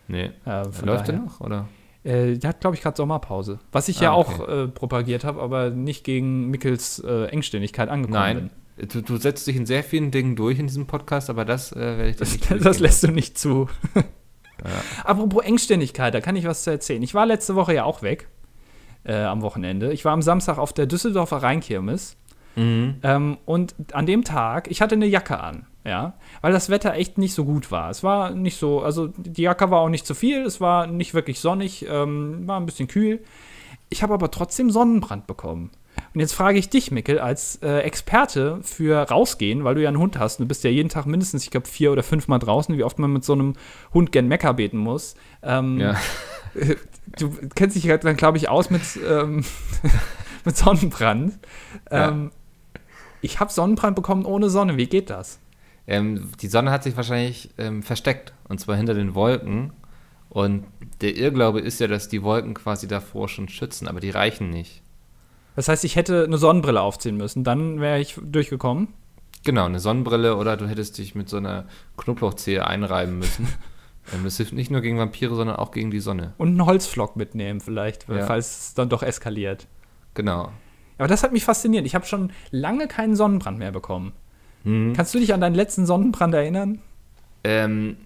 Nee. 0.06 0.30
Äh, 0.44 0.62
Läuft 0.84 1.08
der 1.08 1.16
noch? 1.16 1.40
Oder? 1.40 1.66
Äh, 2.04 2.34
der 2.38 2.50
hat, 2.50 2.60
glaube 2.60 2.76
ich, 2.76 2.82
gerade 2.82 2.96
Sommerpause. 2.96 3.58
Was 3.72 3.88
ich 3.88 3.98
Ah, 4.00 4.04
ja 4.04 4.14
okay. 4.14 4.42
auch 4.42 4.48
äh, 4.48 4.68
propagiert 4.68 5.24
habe, 5.24 5.42
aber 5.42 5.70
nicht 5.70 6.04
gegen 6.04 6.48
Mickels 6.48 7.00
äh, 7.00 7.24
Engständigkeit 7.24 7.88
angekommen 7.88 8.14
Nein. 8.14 8.50
Du, 8.92 9.00
du 9.00 9.16
setzt 9.16 9.46
dich 9.48 9.56
in 9.56 9.64
sehr 9.66 9.82
vielen 9.82 10.10
Dingen 10.12 10.36
durch 10.36 10.58
in 10.60 10.66
diesem 10.68 10.86
Podcast, 10.86 11.28
aber 11.30 11.44
das 11.46 11.72
äh, 11.72 11.76
werde 11.80 12.08
ich 12.10 12.16
bin. 12.18 12.58
Das 12.62 12.78
durchgehen 12.78 12.80
lässt 12.80 13.02
du 13.02 13.08
nicht 13.10 13.36
zu. 13.38 13.68
Apropos 15.04 15.44
Engständigkeit, 15.44 16.14
da 16.14 16.20
kann 16.20 16.36
ich 16.36 16.46
was 16.46 16.64
zu 16.64 16.70
erzählen. 16.70 17.02
Ich 17.02 17.14
war 17.14 17.26
letzte 17.26 17.54
Woche 17.54 17.74
ja 17.74 17.84
auch 17.84 18.02
weg 18.02 18.28
äh, 19.04 19.22
am 19.22 19.42
Wochenende. 19.42 19.92
Ich 19.92 20.04
war 20.04 20.12
am 20.12 20.22
Samstag 20.22 20.58
auf 20.58 20.72
der 20.72 20.86
Düsseldorfer 20.86 21.38
Rheinkirmes. 21.38 22.16
Mhm. 22.56 22.96
Ähm, 23.02 23.38
und 23.44 23.74
an 23.92 24.06
dem 24.06 24.24
Tag, 24.24 24.70
ich 24.70 24.80
hatte 24.80 24.94
eine 24.94 25.06
Jacke 25.06 25.38
an, 25.38 25.66
ja, 25.84 26.14
weil 26.40 26.52
das 26.52 26.70
Wetter 26.70 26.94
echt 26.94 27.18
nicht 27.18 27.34
so 27.34 27.44
gut 27.44 27.70
war. 27.70 27.90
Es 27.90 28.02
war 28.02 28.30
nicht 28.30 28.58
so, 28.58 28.80
also 28.80 29.08
die 29.08 29.42
Jacke 29.42 29.70
war 29.70 29.80
auch 29.80 29.90
nicht 29.90 30.06
zu 30.06 30.14
viel, 30.14 30.42
es 30.42 30.60
war 30.60 30.86
nicht 30.86 31.12
wirklich 31.12 31.38
sonnig, 31.38 31.86
ähm, 31.88 32.48
war 32.48 32.58
ein 32.58 32.66
bisschen 32.66 32.88
kühl. 32.88 33.22
Ich 33.90 34.02
habe 34.02 34.14
aber 34.14 34.30
trotzdem 34.30 34.70
Sonnenbrand 34.70 35.26
bekommen. 35.26 35.70
Und 36.16 36.20
jetzt 36.20 36.32
frage 36.32 36.58
ich 36.58 36.70
dich, 36.70 36.90
Mikkel, 36.90 37.18
als 37.18 37.56
äh, 37.56 37.80
Experte 37.80 38.60
für 38.62 38.96
rausgehen, 39.02 39.64
weil 39.64 39.74
du 39.74 39.82
ja 39.82 39.88
einen 39.88 39.98
Hund 39.98 40.18
hast. 40.18 40.40
Du 40.40 40.46
bist 40.46 40.64
ja 40.64 40.70
jeden 40.70 40.88
Tag 40.88 41.04
mindestens, 41.04 41.44
ich 41.44 41.50
glaube, 41.50 41.68
vier 41.68 41.92
oder 41.92 42.02
fünf 42.02 42.26
Mal 42.26 42.38
draußen, 42.38 42.74
wie 42.74 42.84
oft 42.84 42.98
man 42.98 43.12
mit 43.12 43.22
so 43.22 43.34
einem 43.34 43.52
Hund 43.92 44.12
gern 44.12 44.26
Mecker 44.26 44.54
beten 44.54 44.78
muss. 44.78 45.14
Ähm, 45.42 45.78
Ja. 45.78 45.94
du 47.18 47.36
kennst 47.54 47.76
dich 47.76 47.84
dann, 48.00 48.16
glaube 48.16 48.38
ich, 48.38 48.48
aus 48.48 48.70
mit, 48.70 48.80
ähm, 49.06 49.44
mit 50.46 50.56
Sonnenbrand. 50.56 51.34
Ja. 51.92 52.08
Ähm, 52.08 52.30
ich 53.20 53.38
habe 53.38 53.52
Sonnenbrand 53.52 53.94
bekommen 53.94 54.24
ohne 54.24 54.48
Sonne. 54.48 54.78
Wie 54.78 54.86
geht 54.86 55.10
das? 55.10 55.38
Ähm, 55.86 56.30
die 56.40 56.48
Sonne 56.48 56.70
hat 56.70 56.82
sich 56.82 56.96
wahrscheinlich 56.96 57.50
ähm, 57.58 57.82
versteckt 57.82 58.32
und 58.48 58.58
zwar 58.58 58.76
hinter 58.76 58.94
den 58.94 59.14
Wolken. 59.14 59.74
Und 60.30 60.64
der 61.02 61.14
Irrglaube 61.14 61.60
ist 61.60 61.78
ja, 61.78 61.88
dass 61.88 62.08
die 62.08 62.22
Wolken 62.22 62.54
quasi 62.54 62.88
davor 62.88 63.28
schon 63.28 63.50
schützen, 63.50 63.86
aber 63.86 64.00
die 64.00 64.08
reichen 64.08 64.48
nicht. 64.48 64.80
Das 65.56 65.68
heißt, 65.68 65.84
ich 65.84 65.96
hätte 65.96 66.24
eine 66.24 66.38
Sonnenbrille 66.38 66.80
aufziehen 66.80 67.16
müssen. 67.16 67.42
Dann 67.42 67.80
wäre 67.80 67.98
ich 67.98 68.18
durchgekommen. 68.22 68.88
Genau, 69.44 69.64
eine 69.64 69.80
Sonnenbrille 69.80 70.36
oder 70.36 70.56
du 70.56 70.68
hättest 70.68 70.98
dich 70.98 71.14
mit 71.14 71.28
so 71.28 71.38
einer 71.38 71.66
Knoblauchzehe 71.96 72.66
einreiben 72.66 73.18
müssen. 73.18 73.48
ähm, 74.14 74.24
das 74.24 74.36
hilft 74.36 74.52
nicht 74.52 74.70
nur 74.70 74.80
gegen 74.82 74.98
Vampire, 74.98 75.34
sondern 75.34 75.56
auch 75.56 75.70
gegen 75.70 75.90
die 75.90 76.00
Sonne. 76.00 76.34
Und 76.38 76.48
einen 76.48 76.66
Holzflock 76.66 77.16
mitnehmen 77.16 77.60
vielleicht, 77.60 78.08
Ja. 78.08 78.26
falls 78.26 78.58
es 78.68 78.74
dann 78.74 78.88
doch 78.88 79.02
eskaliert. 79.02 79.66
Genau. 80.14 80.52
Aber 80.98 81.08
das 81.08 81.22
hat 81.22 81.32
mich 81.32 81.44
fasziniert. 81.44 81.86
Ich 81.86 81.94
habe 81.94 82.06
schon 82.06 82.32
lange 82.50 82.88
keinen 82.88 83.16
Sonnenbrand 83.16 83.58
mehr 83.58 83.72
bekommen. 83.72 84.12
Mhm. 84.64 84.94
Kannst 84.94 85.14
du 85.14 85.18
dich 85.18 85.32
an 85.32 85.40
deinen 85.40 85.54
letzten 85.54 85.86
Sonnenbrand 85.86 86.34
erinnern? 86.34 86.80
Ähm, 87.44 87.96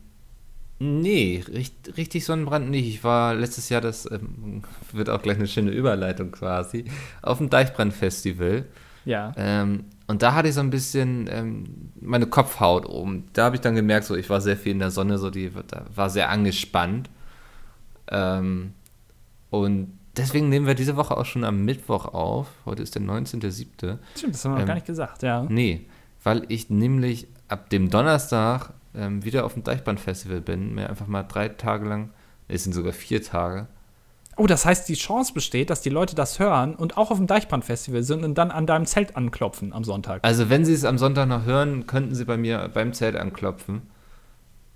nee, 0.80 1.44
richt, 1.46 1.96
richtig 1.96 2.24
Sonnenbrand 2.24 2.68
nicht. 2.70 2.88
Ich 2.88 3.04
war 3.04 3.34
letztes 3.34 3.68
Jahr, 3.68 3.80
das 3.80 4.10
ähm, 4.10 4.62
wird 4.92 5.08
auch 5.08 5.22
gleich 5.22 5.36
eine 5.36 5.46
schöne 5.46 5.70
Überleitung 5.70 6.32
quasi, 6.32 6.86
auf 7.22 7.38
dem 7.38 7.50
Deichbrand-Festival. 7.50 8.64
Ja. 9.04 9.32
Ähm, 9.36 9.84
und 10.08 10.22
da 10.22 10.34
hatte 10.34 10.48
ich 10.48 10.54
so 10.54 10.60
ein 10.60 10.70
bisschen 10.70 11.28
ähm, 11.30 11.92
meine 12.00 12.26
Kopfhaut 12.26 12.86
oben. 12.86 13.28
Da 13.32 13.44
habe 13.44 13.56
ich 13.56 13.60
dann 13.60 13.76
gemerkt, 13.76 14.06
so 14.06 14.16
ich 14.16 14.28
war 14.28 14.40
sehr 14.40 14.56
viel 14.56 14.72
in 14.72 14.80
der 14.80 14.90
Sonne, 14.90 15.18
so 15.18 15.30
die 15.30 15.52
war 15.94 16.10
sehr 16.10 16.30
angespannt. 16.30 17.08
Ähm, 18.08 18.72
und 19.50 19.98
deswegen 20.16 20.48
nehmen 20.48 20.66
wir 20.66 20.74
diese 20.74 20.96
Woche 20.96 21.16
auch 21.16 21.26
schon 21.26 21.44
am 21.44 21.64
Mittwoch 21.64 22.06
auf. 22.06 22.48
Heute 22.64 22.82
ist 22.82 22.94
der 22.94 23.02
19.07. 23.02 23.98
Stimmt, 24.16 24.34
das 24.34 24.44
haben 24.44 24.52
wir 24.52 24.54
noch 24.54 24.60
Ähm, 24.60 24.66
gar 24.66 24.74
nicht 24.74 24.86
gesagt, 24.86 25.22
ja. 25.22 25.46
Nee, 25.48 25.86
weil 26.24 26.44
ich 26.48 26.70
nämlich 26.70 27.28
ab 27.48 27.70
dem 27.70 27.90
Donnerstag 27.90 28.72
ähm, 28.94 29.24
wieder 29.24 29.44
auf 29.44 29.54
dem 29.54 29.64
Deichbrand-Festival 29.64 30.40
bin, 30.40 30.74
mir 30.74 30.88
einfach 30.88 31.06
mal 31.06 31.22
drei 31.22 31.48
Tage 31.48 31.88
lang, 31.88 32.10
es 32.48 32.64
sind 32.64 32.72
sogar 32.72 32.92
vier 32.92 33.22
Tage, 33.22 33.68
Oh, 34.40 34.46
das 34.46 34.64
heißt, 34.64 34.88
die 34.88 34.94
Chance 34.94 35.34
besteht, 35.34 35.68
dass 35.68 35.82
die 35.82 35.90
Leute 35.90 36.14
das 36.14 36.38
hören 36.38 36.74
und 36.74 36.96
auch 36.96 37.10
auf 37.10 37.18
dem 37.18 37.26
Deichbrand-Festival 37.26 38.02
sind 38.02 38.24
und 38.24 38.38
dann 38.38 38.50
an 38.50 38.66
deinem 38.66 38.86
Zelt 38.86 39.14
anklopfen 39.14 39.74
am 39.74 39.84
Sonntag. 39.84 40.24
Also 40.24 40.48
wenn 40.48 40.64
Sie 40.64 40.72
es 40.72 40.84
am 40.84 40.96
Sonntag 40.96 41.28
noch 41.28 41.44
hören, 41.44 41.86
könnten 41.86 42.14
Sie 42.14 42.24
bei 42.24 42.38
mir 42.38 42.70
beim 42.72 42.94
Zelt 42.94 43.16
anklopfen. 43.16 43.82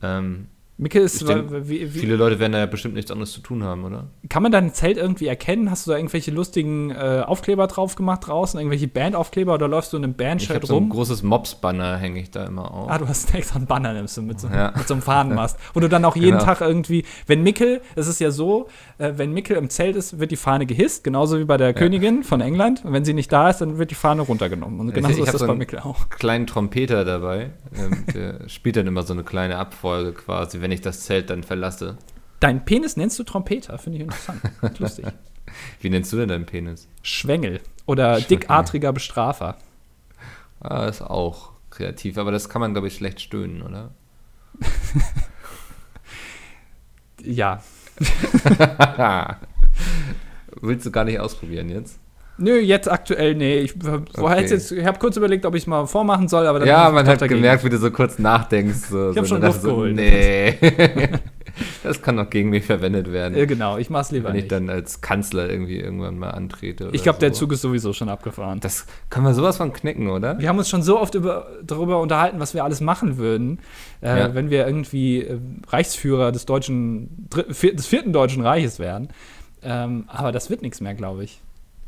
Ähm, 0.03 0.48
Micke 0.77 0.99
ist, 0.99 1.23
Ich 1.23 1.27
denk, 1.29 1.51
wie, 1.69 1.95
wie, 1.95 1.99
viele 2.01 2.17
Leute 2.17 2.41
werden 2.41 2.51
da 2.53 2.59
ja 2.59 2.67
bestimmt 2.67 2.95
nichts 2.95 3.11
anderes 3.13 3.31
zu 3.31 3.41
tun 3.41 3.63
haben, 3.63 3.85
oder? 3.85 4.09
kann 4.29 4.43
man 4.43 4.51
dein 4.51 4.75
Zelt 4.75 4.97
irgendwie 4.97 5.29
erkennen? 5.29 5.71
Hast 5.71 5.87
du 5.87 5.93
da 5.93 5.97
irgendwelche 5.97 6.33
lustigen 6.33 6.91
äh, 6.91 7.23
Aufkleber 7.25 7.69
drauf 7.69 7.95
gemacht 7.95 8.27
draußen? 8.27 8.59
Irgendwelche 8.59 8.89
Bandaufkleber 8.89 9.55
oder 9.55 9.69
läufst 9.69 9.93
du 9.93 9.99
in 9.99 10.03
einem 10.05 10.15
Ich 10.19 10.25
habe 10.25 10.31
Bandshirt 10.31 10.67
so 10.67 10.75
ein 10.75 10.79
rum? 10.85 10.91
großes 10.91 11.23
Mobs-Banner, 11.23 11.97
hänge 11.99 12.21
ich 12.21 12.33
da 12.33 12.45
immer 12.47 12.73
auf. 12.75 12.91
Ah, 12.91 12.99
du 12.99 13.07
hast 13.07 13.33
extra 13.37 13.57
einen 13.59 13.67
Banner 13.67 13.93
nimmst 13.93 14.17
du 14.17 14.23
mit 14.23 14.41
so, 14.41 14.49
Ja. 14.49 14.73
mit 14.77 14.89
so 14.89 14.95
einem 14.95 15.03
Fahnenmast. 15.03 15.59
Wo 15.75 15.81
du 15.81 15.89
dann 15.89 16.05
auch 16.05 16.17
jeden 16.17 16.33
Genau. 16.39 16.45
Tag 16.45 16.61
irgendwie, 16.61 17.05
wenn 17.29 17.45
Mickel, 17.45 17.81
es 17.95 18.09
ist 18.09 18.19
ja 18.21 18.33
so, 18.33 18.67
äh, 18.99 19.13
wenn 19.17 19.33
Mickel 19.33 19.57
im 19.57 19.71
Zelt 19.71 19.95
ist, 19.95 20.19
wird 20.19 20.33
die 20.33 20.37
Fahne 20.37 20.67
gehisst, 20.67 21.05
genauso 21.05 21.39
wie 21.39 21.45
bei 21.45 21.57
der 21.57 21.73
Königin 21.73 22.25
von 22.25 22.41
England. 22.41 22.85
Und 22.85 22.93
wenn 22.93 23.05
sie 23.05 23.15
nicht 23.15 23.31
da 23.31 23.49
ist, 23.49 23.61
dann 23.61 23.79
wird 23.79 23.93
die 23.93 23.95
Fahne 23.95 24.23
runtergenommen. 24.23 24.81
Und 24.81 24.89
Ich- 24.89 24.95
genauso 24.95 25.15
ich 25.15 25.21
ist 25.21 25.27
hab 25.29 25.33
das 25.35 25.41
so 25.43 25.47
bei 25.47 25.55
Mickel 25.55 25.79
auch. 25.79 26.09
kleinen 26.09 26.49
Trompeter 26.49 27.05
dabei. 27.05 27.51
Ähm, 27.79 28.05
der 28.13 28.49
spielt 28.49 28.75
dann 28.77 28.89
immer 28.89 29.05
so 29.05 29.13
eine 29.13 29.23
kleine 29.23 29.59
Abfolge 29.59 30.13
quasi, 30.13 30.61
wenn 30.64 30.72
ich 30.72 30.81
das 30.81 31.03
Zelt 31.03 31.29
dann 31.29 31.44
verlasse. 31.44 31.98
Dein 32.40 32.64
Penis 32.64 32.96
nennst 32.96 33.18
du 33.18 33.22
Trompeter, 33.22 33.77
finde 33.79 33.98
ich 33.98 34.05
interessant. 34.05 34.40
Lustig. 34.79 35.07
Wie 35.81 35.90
nennst 35.90 36.11
du 36.11 36.16
denn 36.16 36.31
deinen 36.31 36.46
Penis? 36.46 36.88
Schwengel 37.03 37.61
oder 37.85 38.14
Schwengel. 38.14 38.29
dickartiger 38.29 38.92
Bestrafer. 38.94 39.59
Ah, 40.61 40.87
ist 40.87 41.03
auch 41.03 41.53
kreativ, 41.68 42.16
aber 42.16 42.33
das 42.33 42.48
kann 42.48 42.61
man, 42.61 42.72
glaube 42.72 42.88
ich, 42.88 42.94
schlecht 42.94 43.20
stöhnen, 43.20 43.62
oder? 43.62 43.90
Ja. 47.27 47.62
Willst 50.61 50.85
du 50.85 50.90
gar 50.90 51.05
nicht 51.05 51.20
ausprobieren 51.20 51.70
jetzt? 51.70 51.98
Nö, 52.37 52.59
jetzt 52.59 52.90
aktuell, 52.90 53.35
nee. 53.37 53.59
Ich, 53.59 53.75
vorher 54.14 54.44
Okay. 54.44 54.55
ich 54.57 54.85
habe 54.85 54.99
kurz 54.99 55.16
überlegt, 55.16 55.47
ob 55.47 55.55
ich 55.55 55.62
es 55.62 55.66
mal 55.68 55.87
vormachen 55.87 56.27
soll, 56.29 56.47
aber 56.47 56.59
dann 56.59 56.68
ja, 56.68 56.79
hab 56.85 56.88
ich 56.88 56.94
man 56.94 57.07
hat 57.07 57.20
dagegen. 57.20 57.40
gemerkt, 57.40 57.64
wie 57.64 57.68
du 57.70 57.79
so 57.79 57.90
kurz 57.92 58.18
nachdenkst. 58.18 58.88
So, 58.90 59.11
Ich 59.12 59.16
hab 59.16 59.27
so, 59.27 59.35
schon 59.37 59.42
Luft 59.42 59.62
geholt. 59.62 59.94
Nee. 59.94 60.59
das 61.85 62.03
kann 62.03 62.16
doch 62.16 62.29
gegen 62.31 62.51
mich 62.51 62.64
verwendet 62.64 63.12
werden, 63.12 63.47
genau, 63.47 63.79
ich 63.79 63.88
mach's 63.88 64.11
lieber 64.11 64.31
wenn 64.31 64.37
ich 64.37 64.42
nicht. 64.44 64.53
dann 64.53 64.68
als 64.68 65.01
Kanzler 65.01 65.49
irgendwie 65.49 65.79
irgendwann 65.79 66.18
mal 66.18 66.31
antrete. 66.31 66.88
ich 66.92 67.05
glaube, 67.05 67.20
der 67.20 67.33
so. 67.33 67.40
Zug 67.40 67.53
ist 67.53 67.62
sowieso 67.62 67.92
schon 67.92 68.09
abgefahren. 68.09 68.59
Das 68.59 68.87
können 69.11 69.25
wir 69.27 69.35
sowas 69.35 69.57
von 69.59 69.73
knicken, 69.73 70.11
oder? 70.11 70.37
Wir 70.40 70.49
haben 70.49 70.59
uns 70.59 70.68
schon 70.68 70.83
so 70.83 70.99
oft 71.01 71.14
über, 71.14 71.47
darüber 71.62 72.01
unterhalten, 72.01 72.40
was 72.40 72.55
wir 72.55 72.64
alles 72.64 72.81
machen 72.81 73.16
würden, 73.18 73.61
äh, 74.03 74.18
Ja. 74.18 74.35
wenn 74.35 74.51
wir 74.51 74.66
irgendwie 74.66 75.23
äh, 75.23 75.38
Reichsführer 75.68 76.33
des 76.33 76.47
deutschen, 76.47 77.29
des 77.33 77.87
vierten 77.87 78.12
deutschen 78.12 78.42
Reiches 78.44 78.81
wären. 78.81 79.09
Ähm, 79.62 80.05
aber 80.09 80.33
das 80.33 80.51
wird 80.51 80.62
nichts 80.62 80.81
mehr, 80.81 80.94
glaube 80.94 81.23
ich. 81.25 81.40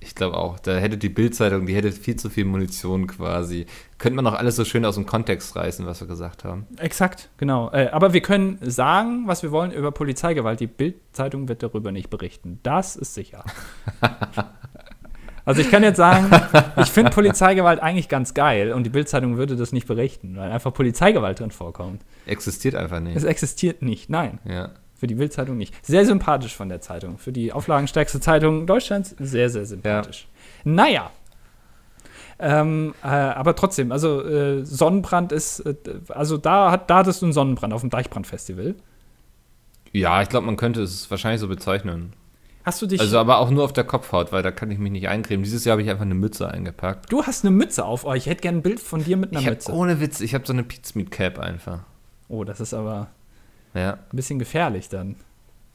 Ich 0.07 0.14
glaube 0.14 0.37
auch. 0.37 0.61
Da 0.61 0.77
hätte 0.77 0.97
die 0.97 1.09
Bildzeitung, 1.09 1.66
die 1.66 1.75
hätte 1.75 1.90
viel 1.90 2.14
zu 2.14 2.31
viel 2.31 2.45
Munition 2.45 3.09
quasi. 3.09 3.66
Könnte 3.99 4.14
man 4.14 4.27
auch 4.29 4.38
alles 4.38 4.55
so 4.55 4.64
schön 4.64 4.85
aus 4.85 4.95
dem 4.95 5.05
Kontext 5.05 5.57
reißen, 5.57 5.85
was 5.85 6.01
wir 6.01 6.07
gesagt 6.07 6.45
haben. 6.45 6.69
Exakt, 6.79 7.29
genau. 7.38 7.73
Äh, 7.73 7.88
aber 7.88 8.12
wir 8.12 8.21
können 8.21 8.59
sagen, 8.62 9.25
was 9.27 9.42
wir 9.42 9.51
wollen 9.51 9.73
über 9.73 9.90
Polizeigewalt. 9.90 10.61
Die 10.61 10.69
Bild-Zeitung 10.69 11.49
wird 11.49 11.64
darüber 11.64 11.90
nicht 11.90 12.09
berichten. 12.09 12.61
Das 12.62 12.95
ist 12.95 13.14
sicher. 13.14 13.45
also 15.45 15.61
ich 15.61 15.73
kann 15.73 15.83
jetzt 15.83 15.97
sagen, 15.97 16.31
ich 16.77 16.88
finde 16.88 17.11
Polizeigewalt 17.11 17.81
eigentlich 17.81 18.09
ganz 18.09 18.33
geil 18.33 18.73
und 18.73 18.85
die 18.85 18.90
Bild-Zeitung 18.90 19.37
würde 19.38 19.57
das 19.57 19.73
nicht 19.73 19.88
berichten, 19.88 20.37
weil 20.37 20.53
einfach 20.53 20.73
Polizeigewalt 20.73 21.40
drin 21.40 21.51
vorkommt. 21.51 22.03
Existiert 22.27 22.77
einfach 22.77 23.01
nicht. 23.01 23.16
Es 23.16 23.25
existiert 23.25 23.83
nicht, 23.83 24.09
nein. 24.09 24.38
Ja. 24.45 24.71
Für 24.98 25.06
die 25.06 25.14
Bild-Zeitung 25.14 25.56
nicht. 25.59 25.74
Sehr 25.85 26.06
sympathisch 26.06 26.56
von 26.56 26.68
der 26.68 26.80
Zeitung. 26.80 27.18
Für 27.18 27.32
die 27.32 27.52
auflagenstärkste 27.52 28.18
Zeitung 28.20 28.66
Deutschlands 28.66 29.14
sehr, 29.18 29.50
sehr 29.50 29.66
sympathisch. 29.66 30.26
Naja. 30.64 31.11
Ähm, 32.38 32.94
äh, 33.02 33.06
aber 33.06 33.54
trotzdem, 33.56 33.92
also 33.92 34.22
äh, 34.22 34.64
Sonnenbrand 34.64 35.32
ist, 35.32 35.61
äh, 35.61 35.74
also 36.09 36.37
da, 36.37 36.70
hat, 36.70 36.90
da 36.90 36.98
hattest 36.98 37.22
du 37.22 37.26
einen 37.26 37.32
Sonnenbrand 37.32 37.72
auf 37.72 37.80
dem 37.80 37.90
Deichbrand-Festival. 37.90 38.74
Ja, 39.92 40.20
ich 40.20 40.28
glaube, 40.28 40.44
man 40.46 40.56
könnte 40.56 40.82
es 40.82 41.11
wahrscheinlich 41.11 41.40
so 41.40 41.48
bezeichnen. 41.48 42.12
Hast 42.64 42.82
du 42.82 42.87
dich, 42.87 43.00
Also 43.00 43.18
aber 43.18 43.38
auch 43.38 43.48
nur 43.50 43.64
auf 43.64 43.72
der 43.72 43.85
Kopfhaut, 43.85 44.32
weil 44.32 44.42
da 44.42 44.50
kann 44.50 44.70
ich 44.70 44.78
mich 44.78 44.90
nicht 44.92 45.09
eincremen. 45.09 45.44
Dieses 45.44 45.64
Jahr 45.64 45.72
habe 45.74 45.82
ich 45.82 45.88
einfach 45.88 46.04
eine 46.04 46.14
Mütze 46.16 46.50
eingepackt. 46.50 47.11
du 47.11 47.22
hast 47.22 47.44
eine 47.44 47.54
Mütze 47.54 47.85
auf. 47.85 48.04
Oh, 48.04 48.12
ich 48.12 48.26
hätte 48.26 48.42
gerne 48.42 48.59
ein 48.59 48.62
Bild 48.62 48.80
von 48.80 49.02
dir 49.04 49.16
mit 49.16 49.30
einer 49.30 49.40
Ich 49.40 49.46
hab, 49.46 49.54
Mütze. 49.54 49.72
ohne 49.72 50.00
Witz, 50.00 50.20
ich 50.20 50.35
habe 50.35 50.44
so 50.46 50.52
eine 50.52 50.64
Pizmeat 50.64 51.11
Cap 51.11 51.38
einfach. 51.38 51.80
Oh, 52.28 52.44
das 52.44 52.61
ist 52.61 52.74
aber 52.74 53.06
Ja. 53.76 53.92
ein 53.94 53.98
bisschen 54.16 54.38
gefährlich 54.38 54.88
dann. 54.88 55.16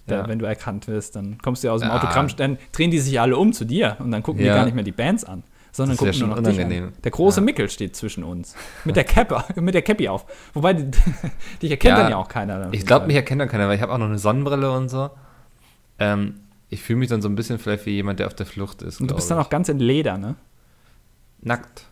Da, 0.08 0.16
Ja. 0.22 0.28
Wenn 0.28 0.40
du 0.40 0.46
erkannt 0.46 0.88
wirst, 0.88 1.16
dann 1.16 1.38
kommst 1.38 1.64
du 1.64 1.68
ja 1.68 1.74
aus 1.74 1.82
dem 1.82 1.90
Ja. 1.90 1.96
Autogramm, 1.98 2.28
dann 2.36 2.58
drehen 2.72 2.90
die 2.92 3.00
sich 3.00 3.20
alle 3.22 3.38
um 3.38 3.54
zu 3.54 3.66
dir 3.66 3.98
und 4.00 4.12
dann 4.12 4.24
gucken 4.24 4.44
Ja. 4.44 4.54
die 4.54 4.58
gar 4.58 4.66
nicht 4.66 4.74
mehr 4.74 4.84
die 4.84 4.92
Bands 4.92 5.24
an, 5.24 5.44
sondern 5.72 5.96
gucken 5.98 6.18
nur 6.20 6.28
noch 6.30 6.36
schon 6.38 6.44
dich 6.46 6.56
unangenehm. 6.58 6.84
an. 6.86 6.94
Der 7.04 7.12
große. 7.12 7.40
Mickel 7.42 7.70
steht 7.70 7.96
zwischen 7.96 8.24
uns. 8.24 8.56
Mit 8.84 8.96
der 8.96 9.04
Cappe, 9.04 9.44
mit 9.62 9.76
der 9.76 9.84
Cappy 9.84 10.08
auf. 10.10 10.26
Wobei, 10.54 10.74
dich 11.62 11.70
erkennt 11.72 11.98
dann 12.00 12.10
ja 12.10 12.18
auch 12.18 12.28
keiner. 12.28 12.70
Ich 12.74 12.86
glaube, 12.86 13.06
mich 13.08 13.16
erkennt 13.16 13.42
dann 13.42 13.48
keiner, 13.50 13.68
weil 13.68 13.76
ich 13.76 13.82
habe 13.82 13.94
auch 13.94 14.00
noch 14.00 14.08
eine 14.08 14.18
Sonnenbrille 14.18 14.72
und 14.72 14.90
so. 14.90 15.12
Ähm, 16.00 16.40
ich 16.70 16.82
fühle 16.82 16.98
mich 17.00 17.10
dann 17.10 17.22
so 17.22 17.30
ein 17.30 17.36
bisschen 17.36 17.60
vielleicht 17.60 17.86
wie 17.86 17.92
jemand, 17.92 18.20
der 18.20 18.28
auf 18.28 18.34
der 18.34 18.46
Flucht 18.48 18.82
ist. 18.82 19.02
Und 19.02 19.12
du 19.12 19.16
bist 19.16 19.30
dann 19.30 19.38
auch 19.38 19.50
ganz 19.50 19.70
in 19.70 19.78
Leder, 19.80 20.18
ne? 20.18 20.36
nackt. 21.42 21.86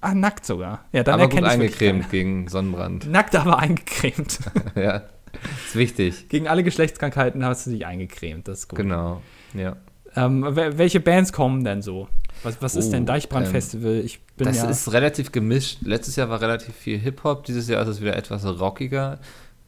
Ah, 0.00 0.14
nackt 0.14 0.44
sogar. 0.44 0.84
Ja, 0.92 1.02
dann 1.02 1.14
aber 1.20 1.28
gut 1.30 1.44
eingecremt 1.44 2.10
gegen 2.10 2.48
Sonnenbrand. 2.48 3.10
Nackt, 3.10 3.34
aber 3.36 3.58
eingecremt. 3.58 4.38
ja, 4.74 5.02
ist 5.66 5.76
wichtig. 5.76 6.28
Gegen 6.28 6.48
alle 6.48 6.62
Geschlechtskrankheiten 6.64 7.44
hast 7.44 7.66
du 7.66 7.70
dich 7.70 7.86
eingecremt. 7.86 8.48
Das 8.48 8.60
ist 8.60 8.68
gut. 8.68 8.78
Genau. 8.78 9.22
Ja. 9.54 9.76
Ähm, 10.16 10.44
wel- 10.44 10.78
welche 10.78 11.00
Bands 11.00 11.32
kommen 11.32 11.64
denn 11.64 11.82
so? 11.82 12.08
Was, 12.42 12.60
was 12.60 12.76
ist 12.76 12.88
Oh, 12.88 12.92
denn 12.92 13.06
Deichbrand-Festival? 13.06 14.02
ich 14.04 14.20
bin 14.36 14.46
Das 14.46 14.58
ja. 14.58 14.68
ist 14.68 14.92
relativ 14.92 15.32
gemischt. 15.32 15.78
Letztes 15.82 16.16
Jahr 16.16 16.28
war 16.28 16.40
relativ 16.40 16.74
viel 16.74 16.98
Hip-Hop, 16.98 17.44
dieses 17.44 17.68
Jahr 17.68 17.82
ist 17.82 17.88
es 17.88 18.00
wieder 18.00 18.16
etwas 18.16 18.44
rockiger. 18.44 19.18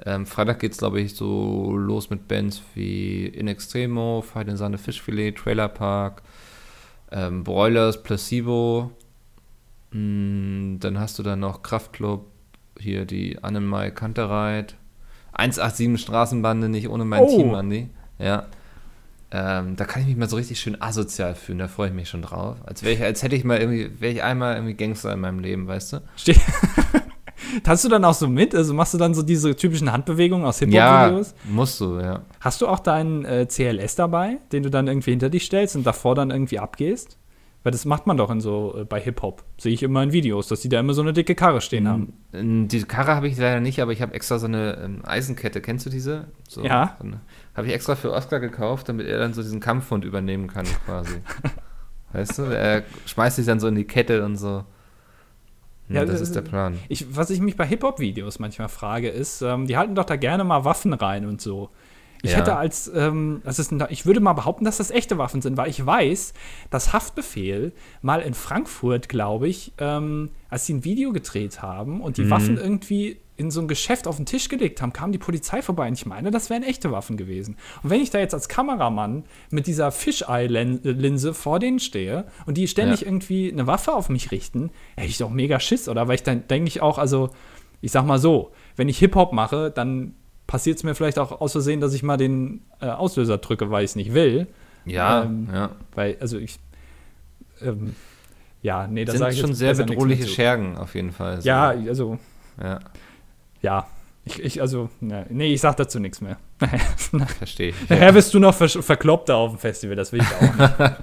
Ähm, 0.04 0.26
Freitag 0.26 0.58
geht 0.60 0.72
es, 0.72 0.78
glaube 0.78 1.00
ich, 1.00 1.14
so 1.14 1.74
los 1.76 2.10
mit 2.10 2.28
Bands 2.28 2.62
wie 2.74 3.26
In 3.26 3.48
Extremo, 3.48 4.20
Fight 4.22 4.48
in 4.48 4.56
Sahne 4.56 4.76
Fischfilet, 4.78 5.32
Trailer 5.36 5.68
Park, 5.68 6.22
ähm, 7.10 7.44
Broilers, 7.44 8.02
Placebo. 8.02 8.90
Mm, 9.92 10.78
dann 10.80 10.98
hast 10.98 11.18
du 11.18 11.22
dann 11.22 11.40
noch 11.40 11.62
Kraftklub, 11.62 12.26
hier 12.78 13.04
die 13.06 13.42
Annemai 13.42 13.90
Kantereit, 13.90 14.76
187 15.36 16.00
Straßenbande, 16.00 16.68
nicht 16.68 16.88
ohne 16.88 17.04
mein 17.04 17.22
Oh. 17.22 17.36
Team, 17.36 17.54
Andi. 17.54 17.88
Ja. 18.18 18.46
Ähm, 19.30 19.74
da 19.76 19.84
kann 19.84 20.02
ich 20.02 20.08
mich 20.08 20.16
mal 20.16 20.28
so 20.28 20.36
richtig 20.36 20.60
schön 20.60 20.80
asozial 20.80 21.34
fühlen, 21.34 21.58
da 21.58 21.66
freue 21.68 21.88
ich 21.88 21.94
mich 21.94 22.08
schon 22.08 22.22
drauf. 22.22 22.56
Als, 22.64 22.82
wär 22.84 22.92
ich, 22.92 23.02
als 23.02 23.22
hätte 23.22 23.34
ich 23.36 23.44
mal 23.44 23.58
irgendwie, 23.58 23.90
wäre 24.00 24.12
ich 24.12 24.22
einmal 24.22 24.54
irgendwie 24.54 24.74
Gangster 24.74 25.12
in 25.12 25.20
meinem 25.20 25.40
Leben, 25.40 25.66
weißt 25.66 25.94
du? 25.94 26.00
Steht, 26.16 26.40
Tanzt 27.64 27.84
du 27.84 27.88
dann 27.88 28.04
auch 28.04 28.14
so 28.14 28.28
mit? 28.28 28.54
Also 28.54 28.72
machst 28.74 28.94
du 28.94 28.98
dann 28.98 29.14
so 29.14 29.22
diese 29.22 29.54
typischen 29.54 29.92
Handbewegungen 29.92 30.46
aus 30.46 30.58
Hip-Hop-Videos? 30.60 31.34
Ja, 31.44 31.50
musst 31.52 31.80
du, 31.80 31.98
ja. 32.00 32.20
Hast 32.40 32.60
du 32.60 32.68
auch 32.68 32.78
deinen 32.80 33.24
äh, 33.24 33.46
CLS 33.46 33.94
dabei, 33.96 34.38
den 34.52 34.62
du 34.62 34.70
dann 34.70 34.86
irgendwie 34.88 35.10
hinter 35.10 35.28
dich 35.28 35.44
stellst 35.44 35.76
und 35.76 35.84
davor 35.86 36.14
dann 36.14 36.30
irgendwie 36.30 36.58
abgehst? 36.58 37.18
Weil 37.66 37.72
das 37.72 37.84
macht 37.84 38.06
man 38.06 38.16
doch 38.16 38.30
in 38.30 38.40
so 38.40 38.76
äh, 38.78 38.84
bei 38.84 39.00
Hip-Hop. 39.00 39.42
Sehe 39.58 39.72
ich 39.72 39.82
immer 39.82 40.00
in 40.00 40.12
Videos, 40.12 40.46
dass 40.46 40.60
die 40.60 40.68
da 40.68 40.78
immer 40.78 40.94
so 40.94 41.02
eine 41.02 41.12
dicke 41.12 41.34
Karre 41.34 41.60
stehen 41.60 41.88
haben. 41.88 42.12
Die 42.32 42.82
Karre 42.84 43.16
habe 43.16 43.26
ich 43.26 43.36
leider 43.36 43.58
nicht, 43.58 43.82
aber 43.82 43.90
ich 43.90 44.00
habe 44.02 44.14
extra 44.14 44.38
so 44.38 44.46
eine 44.46 44.78
ähm, 44.84 45.00
Eisenkette. 45.04 45.60
Kennst 45.60 45.84
du 45.84 45.90
diese? 45.90 46.26
So, 46.48 46.62
Ja. 46.64 46.96
So 47.02 47.08
habe 47.56 47.66
ich 47.66 47.72
extra 47.74 47.96
für 47.96 48.12
Oscar 48.12 48.38
gekauft, 48.38 48.88
damit 48.88 49.08
er 49.08 49.18
dann 49.18 49.34
so 49.34 49.42
diesen 49.42 49.58
Kampfhund 49.58 50.04
übernehmen 50.04 50.46
kann, 50.46 50.64
quasi. 50.84 51.16
weißt 52.12 52.38
du? 52.38 52.42
Er 52.44 52.84
schmeißt 53.06 53.34
sich 53.34 53.46
dann 53.46 53.58
so 53.58 53.66
in 53.66 53.74
die 53.74 53.82
Kette 53.84 54.24
und 54.24 54.36
so. 54.36 54.62
Ja, 55.88 55.96
Ja, 55.96 56.00
das 56.04 56.12
das- 56.20 56.20
ist 56.28 56.36
der 56.36 56.42
Plan. 56.42 56.78
Ich, 56.88 57.16
was 57.16 57.30
ich 57.30 57.40
mich 57.40 57.56
bei 57.56 57.66
Hip-Hop-Videos 57.66 58.38
manchmal 58.38 58.68
frage, 58.68 59.08
ist, 59.08 59.42
ähm, 59.42 59.66
die 59.66 59.76
halten 59.76 59.96
doch 59.96 60.04
da 60.04 60.14
gerne 60.14 60.44
mal 60.44 60.64
Waffen 60.64 60.92
rein 60.92 61.26
und 61.26 61.40
so. 61.40 61.70
Ich 62.26 62.32
Ja. 62.32 62.38
hätte 62.38 62.56
als, 62.56 62.90
ähm, 62.94 63.40
das 63.44 63.58
ist 63.58 63.72
ein, 63.72 63.82
ich 63.90 64.04
würde 64.06 64.20
mal 64.20 64.32
behaupten, 64.34 64.64
dass 64.64 64.76
das 64.76 64.90
echte 64.90 65.16
Waffen 65.18 65.40
sind, 65.42 65.56
weil 65.56 65.70
ich 65.70 65.84
weiß, 65.84 66.32
dass 66.70 66.92
Haftbefehl 66.92 67.72
mal 68.02 68.20
in 68.20 68.34
Frankfurt, 68.34 69.08
glaube 69.08 69.48
ich, 69.48 69.72
ähm, 69.78 70.30
als 70.50 70.66
sie 70.66 70.74
ein 70.74 70.84
Video 70.84 71.12
gedreht 71.12 71.62
haben 71.62 72.00
und 72.00 72.16
die 72.18 72.24
Mhm. 72.24 72.30
Waffen 72.30 72.56
irgendwie 72.58 73.18
in 73.38 73.50
so 73.50 73.60
ein 73.60 73.68
Geschäft 73.68 74.06
auf 74.08 74.16
den 74.16 74.24
Tisch 74.24 74.48
gelegt 74.48 74.80
haben, 74.80 74.94
kam 74.94 75.12
die 75.12 75.18
Polizei 75.18 75.60
vorbei 75.60 75.88
und 75.88 75.92
ich 75.92 76.06
meine, 76.06 76.30
das 76.30 76.48
wären 76.48 76.62
echte 76.62 76.90
Waffen 76.90 77.18
gewesen. 77.18 77.56
Und 77.82 77.90
wenn 77.90 78.00
ich 78.00 78.08
da 78.08 78.18
jetzt 78.18 78.32
als 78.32 78.48
Kameramann 78.48 79.24
mit 79.50 79.66
dieser 79.66 79.90
Fisheye-Linse 79.92 81.34
vor 81.34 81.58
denen 81.58 81.78
stehe 81.78 82.24
und 82.46 82.56
die 82.56 82.68
ständig 82.68 83.02
Ja. 83.02 83.06
irgendwie 83.08 83.52
eine 83.52 83.66
Waffe 83.66 83.92
auf 83.92 84.08
mich 84.08 84.30
richten, 84.30 84.70
hätte 84.96 85.08
ich 85.08 85.18
doch 85.18 85.30
mega 85.30 85.60
Schiss, 85.60 85.88
oder? 85.88 86.08
Weil 86.08 86.16
ich 86.16 86.22
dann 86.22 86.46
denke 86.48 86.68
ich 86.68 86.80
auch, 86.82 86.98
also 86.98 87.30
ich 87.82 87.92
sag 87.92 88.06
mal 88.06 88.18
so, 88.18 88.52
wenn 88.76 88.88
ich 88.88 88.98
Hip-Hop 88.98 89.32
mache, 89.32 89.70
dann 89.70 90.14
passiert 90.46 90.78
es 90.78 90.84
mir 90.84 90.94
vielleicht 90.94 91.18
auch 91.18 91.40
aus 91.40 91.52
Versehen, 91.52 91.80
dass 91.80 91.94
ich 91.94 92.02
mal 92.02 92.16
den 92.16 92.62
äh, 92.80 92.86
Auslöser 92.86 93.38
drücke, 93.38 93.70
weil 93.70 93.84
ich 93.84 93.90
es 93.90 93.96
nicht 93.96 94.14
will. 94.14 94.46
Ja, 94.84 95.24
ähm, 95.24 95.48
ja. 95.52 95.70
Weil, 95.94 96.16
also 96.20 96.38
ich, 96.38 96.58
ähm, 97.60 97.94
ja, 98.62 98.86
nee, 98.86 99.04
das 99.04 99.18
sind 99.18 99.36
schon 99.36 99.54
sehr 99.54 99.74
bedrohliche. 99.74 100.26
Schergen 100.26 100.76
auf 100.76 100.94
jeden 100.94 101.12
Fall. 101.12 101.40
so. 101.40 101.48
Ja, 101.48 101.68
also, 101.68 102.18
ja, 102.60 102.80
ja. 103.62 103.86
Ich, 104.24 104.42
ich 104.42 104.60
also, 104.60 104.90
ne, 105.00 105.24
nee, 105.28 105.54
ich 105.54 105.60
sag 105.60 105.76
dazu 105.76 106.00
nichts 106.00 106.20
mehr. 106.20 106.36
verstehe 107.38 107.68
ich. 107.68 107.88
Nachher 107.88 108.12
wirst 108.14 108.34
du 108.34 108.40
noch 108.40 108.54
ver 108.54 108.68
verkloppt 108.68 109.28
da 109.28 109.36
auf 109.36 109.52
dem 109.52 109.58
Festival, 109.58 109.94
das 109.94 110.10
will 110.10 110.20
ich 110.20 110.34
auch 110.34 110.40
nicht. 110.40 110.96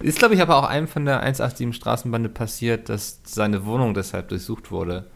Ist, 0.00 0.18
glaube 0.18 0.34
ich, 0.34 0.42
aber 0.42 0.56
auch 0.56 0.68
einem 0.68 0.86
von 0.86 1.04
der 1.04 1.20
187 1.20 1.74
Straßenbande 1.74 2.28
passiert, 2.28 2.88
dass 2.90 3.20
seine 3.24 3.64
Wohnung 3.64 3.92
deshalb 3.92 4.28
durchsucht 4.28 4.70
wurde, 4.70 5.06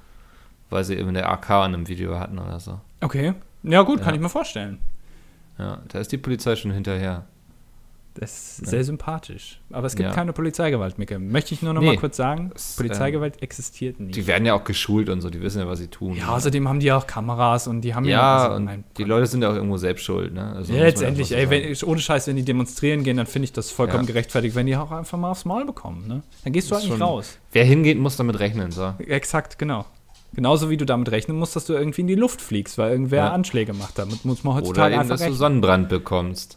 weil 0.68 0.82
sie 0.82 0.96
eben 0.96 1.10
eine 1.10 1.26
AK 1.26 1.50
an 1.50 1.74
einem 1.74 1.86
Video 1.86 2.18
hatten 2.18 2.38
oder 2.38 2.58
so. 2.58 2.80
Okay. 3.00 3.34
Ja, 3.62 3.82
gut, 3.82 3.98
kann 4.00 4.10
Ja. 4.10 4.14
ich 4.14 4.20
mir 4.20 4.28
vorstellen. 4.28 4.78
Ja, 5.58 5.80
da 5.88 5.98
ist 5.98 6.10
die 6.12 6.18
Polizei 6.18 6.56
schon 6.56 6.70
hinterher. 6.70 7.24
Das 8.14 8.32
ist 8.58 8.62
Ja. 8.62 8.66
sehr 8.70 8.84
sympathisch. 8.84 9.60
Aber 9.70 9.86
es 9.86 9.94
gibt 9.94 10.08
Ja. 10.08 10.14
keine 10.14 10.32
Polizeigewalt, 10.32 10.98
Micke. 10.98 11.18
Möchte 11.20 11.54
ich 11.54 11.62
nur 11.62 11.72
noch 11.72 11.80
Nee. 11.80 11.86
mal 11.88 11.96
kurz 11.96 12.16
sagen. 12.16 12.50
Das, 12.52 12.74
Polizeigewalt 12.76 13.40
existiert 13.40 14.00
nicht. 14.00 14.16
Die 14.16 14.26
werden 14.26 14.44
ja 14.44 14.54
auch 14.54 14.64
geschult 14.64 15.08
und 15.08 15.20
so, 15.20 15.30
die 15.30 15.40
wissen 15.40 15.60
ja, 15.60 15.68
was 15.68 15.78
sie 15.78 15.86
tun. 15.86 16.16
ja, 16.16 16.28
außerdem 16.28 16.68
haben 16.68 16.80
die 16.80 16.90
auch 16.90 17.06
Kameras 17.06 17.68
und 17.68 17.82
die 17.82 17.94
haben 17.94 18.04
ja, 18.06 18.38
also, 18.44 18.56
und 18.56 18.64
nein, 18.64 18.84
die 18.98 19.04
Leute 19.04 19.26
sind 19.26 19.42
ja 19.42 19.50
auch 19.50 19.54
irgendwo 19.54 19.76
selbst 19.76 20.04
schuld, 20.04 20.34
ne? 20.34 20.52
Also 20.54 20.72
Ja, 20.72 20.80
letztendlich, 20.82 21.30
ey, 21.32 21.48
wenn, 21.50 21.76
ohne 21.88 22.00
Scheiß, 22.00 22.26
wenn 22.26 22.36
die 22.36 22.44
demonstrieren 22.44 23.04
gehen, 23.04 23.16
dann 23.16 23.26
finde 23.26 23.44
ich 23.44 23.52
das 23.52 23.70
vollkommen 23.70 24.02
Ja. 24.04 24.08
gerechtfertigt, 24.08 24.56
wenn 24.56 24.66
die 24.66 24.76
auch 24.76 24.90
einfach 24.90 25.16
mal 25.16 25.30
aufs 25.30 25.44
Maul 25.44 25.64
bekommen. 25.64 26.08
Ne? 26.08 26.22
Dann 26.42 26.52
gehst 26.52 26.68
du 26.70 26.74
halt 26.74 26.84
nicht 26.88 27.00
raus. 27.00 27.38
Wer 27.52 27.64
hingeht, 27.64 27.96
muss 27.98 28.16
damit 28.16 28.40
rechnen, 28.40 28.72
so. 28.72 28.92
Exakt, 28.98 29.56
genau. 29.58 29.84
Genauso 30.32 30.70
wie 30.70 30.76
du 30.76 30.86
damit 30.86 31.10
rechnen 31.10 31.36
musst, 31.38 31.56
dass 31.56 31.66
du 31.66 31.72
irgendwie 31.72 32.02
in 32.02 32.06
die 32.06 32.14
Luft 32.14 32.40
fliegst, 32.40 32.78
weil 32.78 32.92
irgendwer 32.92 33.24
Ja. 33.24 33.32
Anschläge 33.32 33.72
macht. 33.72 33.98
Damit 33.98 34.24
muss 34.24 34.44
man 34.44 34.52
Oder 34.54 34.60
heutzutage 34.62 34.94
eben, 34.94 35.00
einfach 35.00 35.14
dass 35.14 35.20
du 35.20 35.24
rechnen. 35.24 35.38
Sonnenbrand 35.38 35.88
bekommst. 35.88 36.56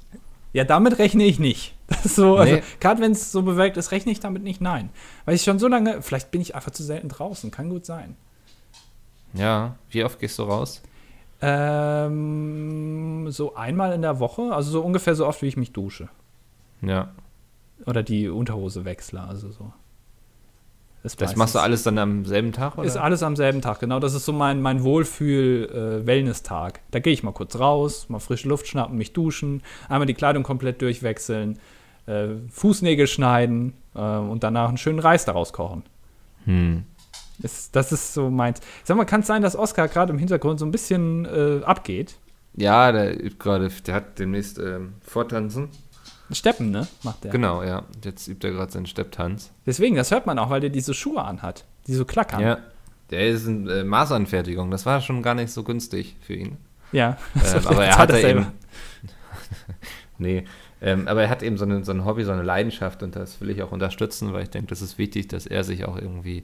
Ja, 0.54 0.64
damit 0.64 1.00
rechne 1.00 1.24
ich 1.26 1.40
nicht. 1.40 1.74
So, 2.04 2.38
also, 2.38 2.56
Nee. 2.56 2.64
gerade 2.80 3.02
wenn 3.02 3.12
es 3.12 3.32
so 3.32 3.42
bewölkt 3.44 3.78
ist, 3.78 3.92
rechne 3.92 4.12
ich 4.12 4.20
damit 4.20 4.44
nicht, 4.44 4.62
nein. 4.62 4.90
Weil 5.26 5.36
ich 5.36 5.44
schon 5.44 5.58
so 5.60 5.68
lange, 5.68 6.02
vielleicht 6.02 6.32
bin 6.32 6.42
ich 6.42 6.54
einfach 6.56 6.72
zu 6.72 6.84
selten 6.84 7.08
draußen, 7.10 7.50
kann 7.52 7.70
gut 7.70 7.86
sein. 7.86 8.16
Ja, 9.34 9.76
wie 9.90 10.04
oft 10.04 10.20
gehst 10.20 10.38
du 10.40 10.44
raus? 10.44 10.82
Ähm, 11.42 13.32
so 13.32 13.56
einmal 13.56 13.94
in 13.94 14.02
der 14.02 14.20
Woche, 14.20 14.54
also 14.54 14.72
so 14.72 14.82
ungefähr 14.82 15.16
so 15.16 15.26
oft, 15.28 15.42
wie 15.42 15.48
ich 15.48 15.58
mich 15.58 15.72
dusche. 15.72 16.10
Ja. 16.82 17.12
Oder 17.86 18.04
die 18.04 18.30
Unterhose 18.30 18.86
wechsle, 18.86 19.22
also 19.22 19.52
so. 19.52 19.72
Ist 21.04 21.22
Das 21.22 21.36
machst 21.36 21.54
du 21.54 21.60
alles 21.60 21.84
dann 21.84 21.98
am 21.98 22.24
selben 22.24 22.54
Tag, 22.54 22.78
oder? 22.78 22.88
Ist 22.88 22.96
alles 22.96 23.24
am 23.24 23.36
selben 23.36 23.60
Tag, 23.62 23.82
genau. 23.82 24.00
Das 24.00 24.14
ist 24.14 24.24
so 24.24 24.32
mein, 24.32 24.62
mein 24.62 24.84
Wohlfühl-Wellness-Tag. 24.84 26.80
da 26.92 27.00
gehe 27.00 27.12
ich 27.12 27.24
mal 27.24 27.34
kurz 27.34 27.60
raus, 27.60 28.08
mal 28.08 28.20
frische 28.20 28.48
Luft 28.48 28.68
schnappen, 28.68 28.98
mich 28.98 29.12
duschen, 29.12 29.64
einmal 29.90 30.06
die 30.06 30.14
Kleidung 30.14 30.44
komplett 30.44 30.82
durchwechseln, 30.82 31.60
äh, 32.06 32.28
Fußnägel 32.50 33.08
schneiden 33.08 33.74
äh, 33.96 34.00
und 34.00 34.44
danach 34.44 34.70
einen 34.70 34.78
schönen 34.78 35.00
Reis 35.00 35.26
daraus 35.26 35.52
kochen. 35.52 35.84
hm. 36.46 36.86
Ist, 37.42 37.76
das 37.76 37.92
ist 37.92 38.14
so 38.14 38.30
meins. 38.30 38.62
Sag 38.84 38.96
mal, 38.96 39.06
kann 39.06 39.22
es 39.22 39.28
sein, 39.28 39.42
dass 39.42 39.56
Oskar 39.56 39.88
gerade 39.88 40.14
im 40.14 40.20
Hintergrund 40.20 40.60
so 40.60 40.66
ein 40.66 40.72
bisschen 40.72 41.26
äh, 41.26 41.62
abgeht? 41.66 42.16
Ja, 42.56 42.92
der 42.92 43.22
übt 43.22 43.38
gerade, 43.40 43.70
der 43.86 43.96
hat 43.96 44.20
demnächst 44.20 44.60
ähm, 44.60 44.94
Vortanzen. 45.02 45.70
Steppen, 46.32 46.72
ne? 46.72 46.88
Macht 47.04 47.24
der. 47.24 47.32
Genau, 47.32 47.64
ja. 47.64 47.84
Jetzt 48.04 48.28
übt 48.28 48.48
er 48.48 48.54
gerade 48.54 48.72
seinen 48.72 48.86
Stepptanz. 48.86 49.52
Deswegen, 49.66 49.96
das 49.96 50.12
hört 50.12 50.26
man 50.26 50.40
auch, 50.40 50.50
weil 50.50 50.62
der 50.62 50.70
diese 50.70 50.94
Schuhe 50.94 51.24
anhat, 51.24 51.66
die 51.88 51.94
so 51.94 52.06
klackern. 52.06 52.42
Ja. 52.42 52.58
Der 53.12 53.28
ist 53.28 53.46
in 53.46 53.68
äh, 53.68 53.84
Maßanfertigung. 53.84 54.72
Das 54.72 54.86
war 54.86 55.02
schon 55.02 55.22
gar 55.22 55.36
nicht 55.36 55.52
so 55.52 55.64
günstig 55.64 56.16
für 56.22 56.34
ihn. 56.34 56.58
Ja. 56.92 57.18
Ähm, 57.36 57.62
aber 57.68 57.86
er 57.86 57.98
hat 57.98 58.10
er 58.10 58.24
eben. 58.24 58.48
nee. 60.18 60.46
Ähm, 60.82 61.08
aber 61.08 61.24
er 61.24 61.30
hat 61.30 61.44
eben 61.44 61.58
so, 61.58 61.66
eine, 61.66 61.84
so 61.86 61.92
ein 61.92 62.06
Hobby, 62.06 62.24
so 62.24 62.32
eine 62.32 62.44
Leidenschaft 62.44 63.04
und 63.04 63.16
das 63.16 63.40
will 63.40 63.50
ich 63.50 63.62
auch 63.64 63.72
unterstützen, 63.72 64.34
weil 64.34 64.44
ich 64.44 64.50
denke, 64.50 64.68
das 64.68 64.82
ist 64.82 64.98
wichtig, 64.98 65.28
dass 65.30 65.46
er 65.46 65.64
sich 65.64 65.86
auch 65.86 65.98
irgendwie 65.98 66.44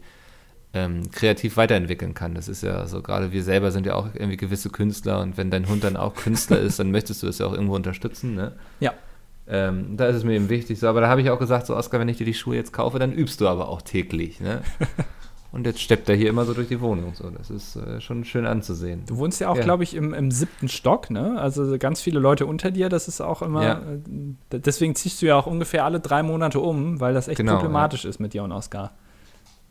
ähm, 0.74 1.12
kreativ 1.12 1.58
weiterentwickeln 1.58 2.14
kann. 2.14 2.36
Das 2.36 2.48
ist 2.48 2.64
ja 2.64 2.86
so, 2.88 3.02
gerade 3.02 3.32
wir 3.32 3.44
selber 3.44 3.72
sind 3.72 3.86
ja 3.86 3.96
auch 3.96 4.08
irgendwie 4.14 4.38
gewisse 4.38 4.70
Künstler 4.70 5.20
und 5.20 5.38
wenn 5.38 5.52
dein 5.52 5.68
Hund 5.68 5.84
dann 5.84 5.98
auch 5.98 6.16
Künstler 6.16 6.60
ist, 6.62 6.80
dann 6.80 6.92
möchtest 6.92 7.24
du 7.24 7.28
das 7.28 7.40
ja 7.40 7.48
auch 7.48 7.54
irgendwo 7.54 7.76
unterstützen, 7.76 8.36
ne? 8.36 8.54
Ja. 8.80 8.94
Ähm, 9.52 9.97
da 9.97 10.06
ist 10.08 10.18
es 10.18 10.24
mir 10.24 10.34
eben 10.34 10.50
wichtig. 10.50 10.80
So, 10.80 10.88
aber 10.88 11.02
da 11.02 11.08
habe 11.08 11.22
ich 11.22 11.30
auch 11.32 11.39
gesagt, 11.39 11.66
so 11.66 11.76
Oskar, 11.76 12.00
wenn 12.00 12.08
ich 12.10 12.18
dir 12.18 12.26
die 12.26 12.34
Schuhe 12.36 12.56
jetzt 12.56 12.72
kaufe, 12.72 13.00
dann 13.00 13.12
übst 13.12 13.41
du 13.41 13.47
aber 13.47 13.68
auch 13.70 13.82
täglich, 13.82 14.39
ne? 14.39 14.62
und 15.52 15.66
jetzt 15.66 15.82
steppt 15.82 16.08
er 16.08 16.16
hier 16.16 16.30
immer 16.30 16.45
so 16.45 16.54
durch 16.54 16.68
die 16.68 16.80
Wohnung. 16.82 17.14
So, 17.16 17.32
das 17.32 17.50
ist 17.50 17.76
äh, 17.76 18.00
schon 18.00 18.24
schön 18.26 18.45
anzusehen. 18.45 19.04
Du 19.08 19.18
wohnst 19.18 19.41
ja 19.41 19.50
auch, 19.50 19.58
Ja. 19.58 19.64
glaube 19.64 19.84
ich, 19.84 19.95
im, 19.95 20.14
im 20.14 20.30
siebten 20.30 20.68
Stock, 20.68 21.10
ne? 21.10 21.41
Also 21.41 21.78
ganz 21.80 22.00
viele 22.02 22.20
Leute 22.20 22.45
unter 22.45 22.70
dir, 22.70 22.89
das 22.89 23.08
ist 23.08 23.22
auch 23.22 23.41
immer. 23.41 23.64
Ja. 23.64 23.82
Äh, 24.54 24.60
deswegen 24.60 24.93
ziehst 24.93 25.22
du 25.22 25.26
ja 25.26 25.36
auch 25.36 25.47
ungefähr 25.47 25.84
alle 25.84 26.00
drei 26.00 26.22
Monate 26.22 26.60
um, 26.60 27.00
weil 27.00 27.16
das 27.16 27.28
echt 27.28 27.38
Genau, 27.38 27.56
problematisch 27.56 28.06
ist 28.06 28.20
mit 28.20 28.34
dir 28.34 28.43
und 28.43 28.52
Oskar. 28.52 28.91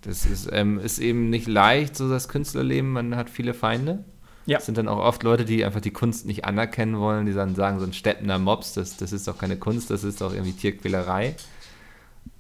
Das 0.03 0.27
ist, 0.27 0.49
ähm, 0.53 0.79
ist 0.81 0.99
eben 0.99 1.29
nicht 1.31 1.47
leicht, 1.49 1.97
so 1.97 2.09
das 2.09 2.29
Künstlerleben. 2.29 2.91
Man 2.93 3.15
hat 3.17 3.31
viele 3.31 3.55
Feinde. 3.55 4.05
Ja. 4.49 4.59
Es 4.59 4.67
sind 4.67 4.79
dann 4.79 4.89
auch 4.89 4.99
oft 4.99 5.23
Leute, 5.23 5.45
die 5.45 5.63
einfach 5.65 5.83
die 5.83 5.91
Kunst 5.91 6.25
nicht 6.25 6.47
anerkennen 6.47 6.99
wollen, 6.99 7.27
die 7.27 7.35
dann 7.35 7.55
sagen, 7.55 7.79
so 7.79 7.85
ein 7.85 7.93
Steppender 7.93 8.39
Mops, 8.39 8.73
das, 8.73 8.97
das 8.97 9.13
ist 9.13 9.29
doch 9.29 9.37
keine 9.37 9.59
Kunst, 9.59 9.91
das 9.91 10.05
ist 10.05 10.23
doch 10.23 10.33
irgendwie 10.33 10.53
Tierquälerei. 10.53 11.37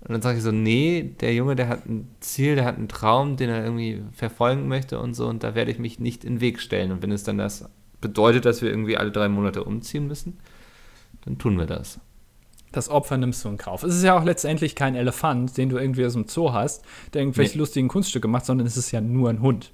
Und 0.00 0.12
dann 0.12 0.22
sage 0.22 0.38
ich 0.38 0.44
so, 0.44 0.50
nee, 0.50 1.14
der 1.20 1.34
Junge, 1.34 1.54
der 1.54 1.68
hat 1.68 1.84
ein 1.86 2.08
Ziel, 2.20 2.54
der 2.54 2.64
hat 2.64 2.76
einen 2.76 2.88
Traum, 2.88 3.36
den 3.36 3.50
er 3.50 3.62
irgendwie 3.62 4.02
verfolgen 4.12 4.68
möchte 4.68 5.00
und 5.00 5.12
so, 5.14 5.26
und 5.28 5.42
da 5.42 5.54
werde 5.54 5.70
ich 5.70 5.78
mich 5.78 5.98
nicht 5.98 6.24
in 6.24 6.36
den 6.36 6.40
Weg 6.40 6.60
stellen. 6.60 6.92
Und 6.92 7.02
wenn 7.02 7.12
es 7.12 7.24
dann 7.24 7.36
das 7.36 7.68
bedeutet, 8.00 8.46
dass 8.46 8.62
wir 8.62 8.70
irgendwie 8.70 8.96
alle 8.96 9.10
drei 9.12 9.28
Monate 9.28 9.64
umziehen 9.64 10.06
müssen, 10.06 10.38
dann 11.26 11.36
tun 11.36 11.58
wir 11.58 11.66
das. 11.66 12.00
Das 12.72 12.88
Opfer 12.88 13.18
nimmst 13.18 13.44
du 13.44 13.48
in 13.50 13.58
Kauf. 13.58 13.82
Es 13.82 13.94
ist 13.94 14.02
ja 14.04 14.18
auch 14.18 14.24
letztendlich 14.24 14.74
kein 14.74 14.94
Elefant, 14.94 15.56
den 15.58 15.68
du 15.68 15.76
irgendwie 15.78 16.06
aus 16.06 16.12
dem 16.14 16.26
Zoo 16.28 16.52
hast, 16.52 16.84
der 17.12 17.22
irgendwelche 17.22 17.52
Nee. 17.54 17.58
lustigen 17.58 17.88
Kunststücke 17.88 18.28
macht, 18.28 18.46
sondern 18.46 18.66
es 18.66 18.76
ist 18.76 18.92
ja 18.92 19.00
nur 19.00 19.30
ein 19.30 19.40
Hund. 19.40 19.72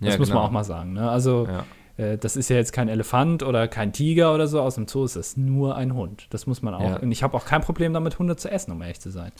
Das 0.00 0.14
Ja, 0.14 0.18
muss 0.18 0.28
genau. 0.28 0.40
man 0.40 0.48
auch 0.48 0.52
mal 0.52 0.64
sagen. 0.64 0.92
Ne? 0.92 1.10
Also, 1.10 1.46
Ja. 1.46 1.64
äh, 2.04 2.18
das 2.18 2.36
ist 2.36 2.48
ja 2.50 2.56
jetzt 2.56 2.72
kein 2.72 2.88
Elefant 2.88 3.42
oder 3.42 3.66
kein 3.68 3.92
Tiger 3.92 4.34
oder 4.34 4.46
so. 4.46 4.60
Aus 4.60 4.76
dem 4.76 4.86
Zoo 4.86 5.04
ist 5.04 5.16
es 5.16 5.36
nur 5.36 5.76
ein 5.76 5.94
Hund. 5.94 6.26
Das 6.30 6.46
muss 6.46 6.62
man 6.62 6.74
auch. 6.74 6.80
Ja. 6.82 6.96
Und 6.98 7.10
ich 7.12 7.22
habe 7.22 7.36
auch 7.36 7.44
kein 7.44 7.60
Problem 7.62 7.92
damit, 7.92 8.18
Hunde 8.18 8.36
zu 8.36 8.50
essen, 8.50 8.72
um 8.72 8.80
ehrlich 8.82 9.00
zu 9.00 9.10
sein. 9.10 9.32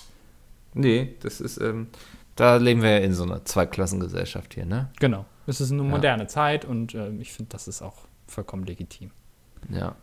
Nee, 0.75 1.15
das 1.21 1.41
ist, 1.41 1.59
ähm, 1.61 1.89
da 2.37 2.57
leben 2.57 2.83
wir 2.83 2.91
ja 2.91 2.99
in 2.99 3.13
so 3.15 3.25
einer 3.25 3.45
Zweiklassengesellschaft 3.45 4.55
hier, 4.55 4.67
ne? 4.67 4.91
Genau. 5.01 5.25
Es 5.47 5.61
ist 5.61 5.73
eine 5.73 5.83
moderne 5.83 6.27
Zeit 6.27 6.65
und 6.67 6.95
äh, 6.95 7.09
ich 7.19 7.33
finde, 7.33 7.49
das 7.51 7.69
ist 7.69 7.81
auch 7.81 7.97
vollkommen 8.27 8.65
legitim. 8.65 9.11
Ja. 9.71 9.97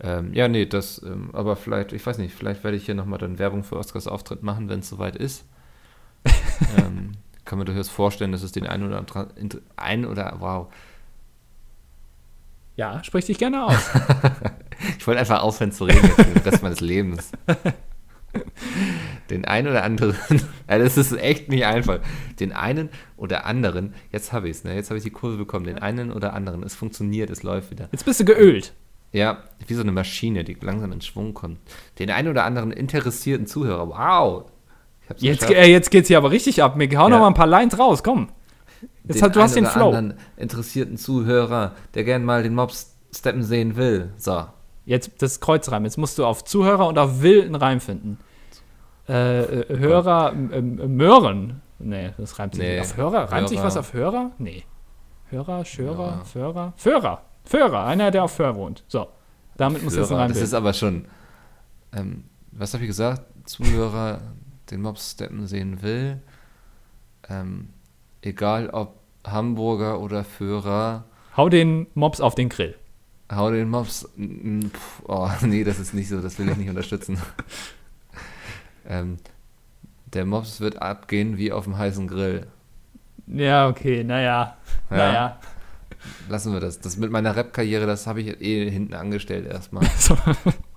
Ähm, 0.00 0.32
ja, 0.34 0.46
nee, 0.46 0.66
das, 0.66 1.02
ähm, 1.02 1.30
aber 1.32 1.56
vielleicht, 1.56 1.92
ich 1.92 2.06
weiß 2.06 2.18
nicht, 2.18 2.34
vielleicht 2.34 2.62
werde 2.64 2.76
ich 2.76 2.84
hier 2.84 2.94
nochmal 2.94 3.18
dann 3.18 3.38
Werbung 3.38 3.64
für 3.64 3.76
Oscars 3.76 4.06
Auftritt 4.06 4.42
machen, 4.42 4.68
wenn 4.68 4.80
es 4.80 4.88
soweit 4.88 5.16
ist. 5.16 5.44
ähm, 6.78 7.12
kann 7.48 7.58
mir 7.58 7.64
durchaus 7.64 7.88
vorstellen, 7.88 8.30
dass 8.30 8.42
es 8.42 8.52
den 8.52 8.66
einen 8.66 8.86
oder 8.86 8.98
anderen, 8.98 9.30
ein 9.76 10.04
oder, 10.04 10.36
wow. 10.38 10.68
Ja, 12.76 13.02
sprich 13.02 13.24
dich 13.24 13.38
gerne 13.38 13.64
aus. 13.64 13.90
Ich 14.96 15.04
wollte 15.08 15.18
einfach 15.18 15.42
aufhören 15.42 15.72
zu 15.72 15.86
reden 15.86 16.04
jetzt 16.04 16.14
für 16.14 16.22
den 16.22 16.42
Rest 16.42 16.62
meines 16.62 16.80
Lebens. 16.80 17.32
den 19.28 19.44
einen 19.44 19.66
oder 19.66 19.82
anderen, 19.82 20.14
das 20.68 20.96
ist 20.96 21.12
echt 21.18 21.48
nicht 21.48 21.64
einfach, 21.64 21.98
den 22.38 22.52
einen 22.52 22.90
oder 23.16 23.44
anderen, 23.44 23.92
jetzt 24.12 24.32
habe 24.32 24.48
ich 24.48 24.58
es, 24.58 24.64
ne? 24.64 24.76
jetzt 24.76 24.90
habe 24.90 24.98
ich 24.98 25.02
die 25.02 25.10
Kurve 25.10 25.36
bekommen, 25.36 25.64
den 25.64 25.80
einen 25.80 26.12
oder 26.12 26.32
anderen, 26.32 26.62
es 26.62 26.76
funktioniert, 26.76 27.28
es 27.30 27.42
läuft 27.42 27.72
wieder. 27.72 27.88
Jetzt 27.90 28.04
bist 28.04 28.20
du 28.20 28.24
geölt. 28.24 28.72
Ja, 29.10 29.42
wie 29.66 29.74
so 29.74 29.82
eine 29.82 29.90
Maschine, 29.90 30.44
die 30.44 30.54
langsam 30.54 30.92
in 30.92 31.00
Schwung 31.00 31.34
kommt. 31.34 31.58
Den 31.98 32.10
einen 32.10 32.28
oder 32.28 32.44
anderen 32.44 32.70
interessierten 32.70 33.48
Zuhörer, 33.48 33.88
wow. 33.88 34.44
Jetzt, 35.16 35.50
äh, 35.50 35.66
jetzt 35.66 35.90
geht's 35.90 36.08
hier 36.08 36.18
aber 36.18 36.30
richtig 36.30 36.62
ab. 36.62 36.76
Mir 36.76 36.88
hau 36.90 37.04
ja. 37.04 37.08
noch 37.08 37.20
mal 37.20 37.28
ein 37.28 37.34
paar 37.34 37.46
Lines 37.46 37.78
raus, 37.78 38.02
komm. 38.02 38.28
Jetzt 39.04 39.22
hat, 39.22 39.34
du 39.34 39.40
hast 39.40 39.56
den 39.56 39.66
Flow. 39.66 39.90
Den 39.90 40.14
interessierten 40.36 40.96
Zuhörer, 40.96 41.72
der 41.94 42.04
gern 42.04 42.24
mal 42.24 42.42
den 42.42 42.54
Mobs 42.54 42.94
steppen 43.14 43.42
sehen 43.42 43.76
will. 43.76 44.12
So. 44.18 44.44
Jetzt 44.84 45.22
das 45.22 45.40
Kreuzreim. 45.40 45.84
Jetzt 45.84 45.98
musst 45.98 46.18
du 46.18 46.24
auf 46.24 46.44
Zuhörer 46.44 46.86
und 46.86 46.98
auf 46.98 47.22
Will 47.22 47.42
einen 47.42 47.54
Reim 47.54 47.80
finden. 47.80 48.18
Äh, 49.08 49.40
äh, 49.40 49.78
Hörer, 49.78 50.32
äh, 50.32 50.60
Möhren. 50.60 51.62
Nee, 51.78 52.10
das 52.18 52.38
reimt 52.38 52.54
sich 52.54 52.62
nee. 52.62 52.78
nicht. 52.78 52.90
Auf 52.90 52.96
Hörer? 52.96 53.20
Reimt 53.20 53.32
Hörer. 53.32 53.48
sich 53.48 53.62
was 53.62 53.76
auf 53.76 53.92
Hörer? 53.92 54.32
Nee. 54.38 54.64
Hörer, 55.30 55.64
Schörer, 55.64 56.18
ja. 56.18 56.24
Föhrer? 56.24 56.72
Föhrer. 56.76 57.22
Föhrer. 57.44 57.84
Einer, 57.86 58.10
der 58.10 58.24
auf 58.24 58.32
Föhr 58.32 58.54
wohnt. 58.56 58.84
So. 58.88 59.08
Damit 59.56 59.82
muss 59.82 59.96
jetzt 59.96 60.10
ein 60.10 60.18
Reim 60.18 60.28
Das 60.28 60.40
ist 60.40 60.54
aber 60.54 60.72
schon. 60.72 61.06
Ähm, 61.92 62.24
was 62.52 62.74
habe 62.74 62.84
ich 62.84 62.88
gesagt? 62.88 63.22
Zuhörer 63.44 64.20
den 64.70 64.82
Mops 64.82 65.12
steppen 65.12 65.46
sehen 65.46 65.82
will. 65.82 66.20
Ähm, 67.28 67.68
egal 68.22 68.70
ob 68.70 68.98
Hamburger 69.26 70.00
oder 70.00 70.24
Führer. 70.24 71.04
Hau 71.36 71.48
den 71.48 71.86
Mops 71.94 72.20
auf 72.20 72.34
den 72.34 72.48
Grill. 72.48 72.74
Hau 73.30 73.50
den 73.50 73.68
Mops. 73.68 74.08
Pf, 74.16 75.02
oh, 75.06 75.30
nee, 75.42 75.64
das 75.64 75.78
ist 75.78 75.94
nicht 75.94 76.08
so, 76.08 76.20
das 76.20 76.38
will 76.38 76.48
ich 76.48 76.56
nicht 76.56 76.70
unterstützen. 76.70 77.18
ähm, 78.88 79.18
der 80.06 80.24
Mops 80.24 80.60
wird 80.60 80.80
abgehen 80.80 81.36
wie 81.36 81.52
auf 81.52 81.64
dem 81.64 81.76
heißen 81.76 82.08
Grill. 82.08 82.46
Ja, 83.26 83.68
okay, 83.68 84.04
naja. 84.04 84.56
Ja. 84.90 84.96
Naja. 84.96 85.40
Lassen 86.28 86.52
wir 86.52 86.60
das. 86.60 86.80
Das 86.80 86.96
mit 86.96 87.10
meiner 87.10 87.36
Rap-Karriere, 87.36 87.86
das 87.86 88.06
habe 88.06 88.22
ich 88.22 88.40
eh 88.40 88.70
hinten 88.70 88.94
angestellt 88.94 89.46
erstmal. 89.46 89.86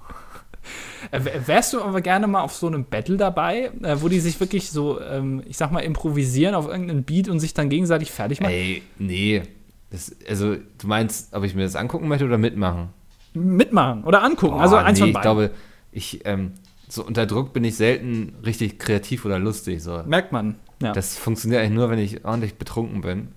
Äh, 1.11 1.19
wärst 1.45 1.73
du 1.73 1.81
aber 1.81 2.01
gerne 2.01 2.27
mal 2.27 2.41
auf 2.41 2.53
so 2.53 2.67
einem 2.67 2.85
Battle 2.85 3.17
dabei, 3.17 3.71
äh, 3.83 3.97
wo 3.99 4.07
die 4.07 4.19
sich 4.19 4.39
wirklich 4.39 4.71
so, 4.71 5.01
ähm, 5.01 5.43
ich 5.47 5.57
sag 5.57 5.71
mal, 5.71 5.81
improvisieren 5.81 6.55
auf 6.55 6.67
irgendeinen 6.67 7.03
Beat 7.03 7.27
und 7.29 7.39
sich 7.39 7.53
dann 7.53 7.69
gegenseitig 7.69 8.11
fertig 8.11 8.39
machen? 8.39 8.51
Ey, 8.51 8.81
nee. 8.97 9.43
Das, 9.89 10.15
also, 10.27 10.55
du 10.55 10.87
meinst, 10.87 11.33
ob 11.33 11.43
ich 11.43 11.53
mir 11.53 11.63
das 11.63 11.75
angucken 11.75 12.07
möchte 12.07 12.25
oder 12.25 12.37
mitmachen? 12.37 12.89
Mitmachen 13.33 14.03
oder 14.03 14.23
angucken, 14.23 14.55
Boah, 14.55 14.61
also 14.61 14.77
eins 14.77 14.99
nee, 14.99 15.05
von 15.05 15.13
beiden. 15.13 15.19
Ich 15.19 15.21
glaube, 15.21 15.51
ich, 15.91 16.25
ähm, 16.25 16.53
so 16.87 17.05
unter 17.05 17.25
Druck 17.25 17.53
bin 17.53 17.63
ich 17.63 17.75
selten 17.75 18.33
richtig 18.45 18.79
kreativ 18.79 19.25
oder 19.25 19.39
lustig. 19.39 19.83
So. 19.83 20.03
Merkt 20.03 20.31
man, 20.31 20.55
ja. 20.81 20.93
Das 20.93 21.17
funktioniert 21.17 21.61
eigentlich 21.61 21.75
nur, 21.75 21.89
wenn 21.89 21.99
ich 21.99 22.25
ordentlich 22.25 22.55
betrunken 22.55 23.01
bin. 23.01 23.29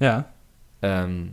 Ja. 0.00 0.26
Ähm, 0.82 1.32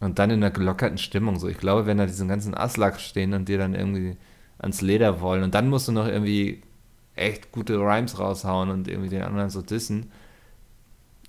und 0.00 0.18
dann 0.18 0.30
in 0.30 0.42
einer 0.42 0.50
gelockerten 0.50 0.98
Stimmung. 0.98 1.38
So, 1.38 1.48
ich 1.48 1.58
glaube, 1.58 1.86
wenn 1.86 1.98
da 1.98 2.06
diesen 2.06 2.28
ganzen 2.28 2.54
Aslak 2.54 3.00
stehen 3.00 3.32
und 3.32 3.48
dir 3.48 3.58
dann 3.58 3.74
irgendwie 3.74 4.16
ans 4.58 4.80
Leder 4.80 5.20
wollen. 5.20 5.42
Und 5.42 5.54
dann 5.54 5.68
musst 5.68 5.88
du 5.88 5.92
noch 5.92 6.06
irgendwie 6.06 6.62
echt 7.16 7.52
gute 7.52 7.78
Rhymes 7.78 8.18
raushauen 8.18 8.70
und 8.70 8.88
irgendwie 8.88 9.08
den 9.08 9.22
anderen 9.22 9.50
so 9.50 9.62
dissen. 9.62 10.10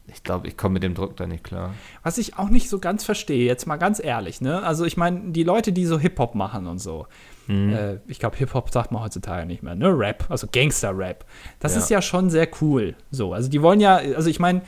Ich 0.07 0.23
glaube, 0.23 0.47
ich 0.47 0.55
komme 0.55 0.73
mit 0.73 0.83
dem 0.83 0.93
Druck 0.93 1.17
da 1.17 1.25
nicht 1.25 1.43
klar. 1.43 1.73
Was 2.03 2.19
ich 2.19 2.37
auch 2.37 2.49
nicht 2.49 2.69
so 2.69 2.77
ganz 2.77 3.03
verstehe, 3.03 3.45
jetzt 3.45 3.65
mal 3.65 3.77
ganz 3.77 4.03
ehrlich, 4.03 4.39
ne? 4.39 4.61
Also 4.61 4.85
ich 4.85 4.97
meine, 4.97 5.31
die 5.31 5.43
Leute, 5.43 5.73
die 5.73 5.85
so 5.85 5.97
Hip-Hop 5.97 6.35
machen 6.35 6.67
und 6.67 6.77
so, 6.77 7.07
mhm. 7.47 7.73
äh, 7.73 7.95
ich 8.07 8.19
glaube, 8.19 8.37
Hip-Hop 8.37 8.69
sagt 8.69 8.91
man 8.91 9.01
heutzutage 9.01 9.47
nicht 9.47 9.63
mehr, 9.63 9.73
ne? 9.73 9.87
Rap, 9.97 10.25
also 10.29 10.47
Gangster-Rap. 10.51 11.25
Das 11.59 11.73
ja. 11.73 11.79
ist 11.79 11.89
ja 11.89 12.01
schon 12.03 12.29
sehr 12.29 12.47
cool. 12.61 12.95
So, 13.09 13.33
also 13.33 13.49
die 13.49 13.63
wollen 13.63 13.79
ja, 13.79 13.95
also 13.95 14.29
ich 14.29 14.39
meine, 14.39 14.61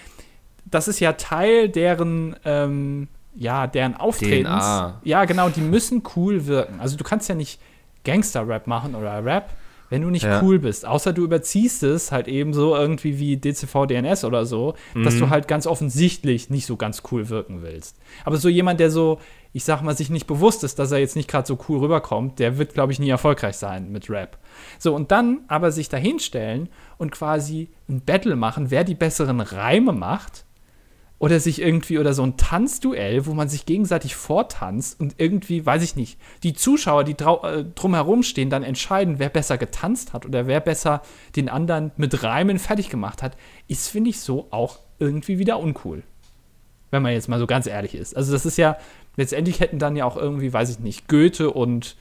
das 0.66 0.88
ist 0.88 1.00
ja 1.00 1.14
Teil 1.14 1.70
deren, 1.70 2.36
ähm, 2.44 3.08
ja, 3.36 3.68
deren 3.68 3.96
Auftretens. 3.96 4.48
DNA. 4.48 5.02
Ja, 5.04 5.26
genau, 5.26 5.50
die 5.50 5.62
müssen 5.62 6.02
cool 6.16 6.48
wirken. 6.48 6.80
Also 6.80 6.98
du 6.98 7.04
kannst 7.04 7.30
ja 7.30 7.36
nicht 7.36 7.60
Gangster-Rap 8.08 8.68
machen 8.68 8.96
oder 8.96 9.24
Rap, 9.24 9.50
wenn 9.90 10.02
du 10.02 10.10
nicht 10.10 10.24
ja. 10.24 10.42
cool 10.42 10.60
bist. 10.60 10.86
Außer 10.86 11.14
du 11.14 11.24
überziehst 11.24 11.84
es 11.84 12.12
halt 12.12 12.28
eben 12.28 12.54
so 12.54 12.76
irgendwie 12.76 13.20
wie 13.20 13.38
DCV, 13.38 13.86
DNS 13.86 14.24
oder 14.24 14.46
so, 14.46 14.76
mhm. 14.94 15.04
dass 15.04 15.18
du 15.18 15.26
mhm. 15.26 15.30
halt 15.30 15.48
ganz 15.48 15.68
offensichtlich 15.68 16.50
nicht 16.50 16.66
so 16.66 16.78
ganz 16.78 17.04
cool 17.12 17.30
wirken 17.30 17.62
willst. 17.62 17.98
Aber 18.26 18.38
so 18.38 18.50
jemand, 18.50 18.80
der 18.80 18.92
so, 18.92 19.20
ich 19.54 19.64
sag 19.64 19.82
mal, 19.82 19.96
sich 19.96 20.10
nicht 20.10 20.28
bewusst 20.28 20.64
ist, 20.64 20.80
dass 20.80 20.92
er 20.92 21.00
jetzt 21.00 21.16
nicht 21.16 21.30
gerade 21.30 21.48
so 21.48 21.58
cool 21.68 21.80
rüberkommt, 21.80 22.40
der 22.40 22.58
wird, 22.58 22.74
glaube 22.74 22.92
ich, 22.92 23.00
nie 23.00 23.10
erfolgreich 23.10 23.58
sein 23.58 23.92
mit 23.92 24.10
Rap. 24.10 24.38
So, 24.80 24.96
und 24.96 25.12
dann 25.12 25.42
aber 25.48 25.72
sich 25.72 25.90
dahinstellen 25.90 26.70
und 26.98 27.12
quasi 27.12 27.70
ein 27.90 28.02
Battle 28.02 28.36
machen, 28.36 28.72
wer 28.72 28.84
die 28.84 28.96
besseren 28.96 29.42
Reime 29.42 29.94
macht 29.94 30.47
oder 31.20 31.40
sich 31.40 31.62
irgendwie 31.62 31.98
oder 31.98 32.14
so 32.14 32.24
ein 32.24 32.38
Tanzduell, 32.38 33.26
wo 33.26 33.34
man 33.34 33.50
sich 33.50 33.66
gegenseitig 33.66 34.16
vortanzt 34.16 35.00
und 35.00 35.16
irgendwie, 35.18 35.66
weiß 35.66 35.82
ich 35.82 35.96
nicht, 35.96 36.20
die 36.44 36.54
Zuschauer, 36.54 37.04
die 37.04 37.14
äh, 37.14 37.66
drumherum 37.74 38.22
stehen, 38.22 38.50
dann 38.50 38.64
entscheiden, 38.64 39.18
wer 39.18 39.30
besser 39.30 39.58
getanzt 39.58 40.14
hat 40.14 40.26
oder 40.26 40.46
wer 40.46 40.60
besser 40.60 41.02
den 41.36 41.50
anderen 41.50 41.92
mit 41.98 42.24
Reimen 42.24 42.60
fertig 42.60 42.90
gemacht 42.90 43.24
hat, 43.24 43.36
ist, 43.68 43.88
finde 43.88 44.12
ich, 44.12 44.20
so 44.20 44.48
auch 44.52 44.80
irgendwie 45.00 45.40
wieder 45.40 45.60
uncool. 45.60 46.04
Wenn 46.92 47.02
man 47.02 47.14
jetzt 47.14 47.28
mal 47.28 47.40
so 47.40 47.48
ganz 47.48 47.68
ehrlich 47.68 47.96
ist. 47.96 48.16
Also, 48.16 48.32
das 48.32 48.46
ist 48.46 48.58
ja, 48.58 48.78
letztendlich 49.18 49.60
hätten 49.60 49.80
dann 49.80 49.96
ja 49.96 50.06
auch 50.06 50.18
irgendwie, 50.18 50.54
weiß 50.54 50.70
ich 50.70 50.80
nicht, 50.80 51.08
Goethe 51.08 51.52
und 51.52 51.98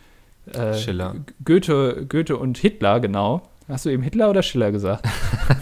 äh, 0.52 0.74
Schiller. 0.74 1.16
Goethe, 1.44 2.06
Goethe 2.08 2.36
und 2.36 2.58
Hitler, 2.58 3.00
genau. 3.00 3.42
Hast 3.68 3.84
du 3.84 3.88
eben 3.88 4.02
Hitler 4.02 4.30
oder 4.30 4.42
Schiller 4.42 4.70
gesagt? 4.70 5.04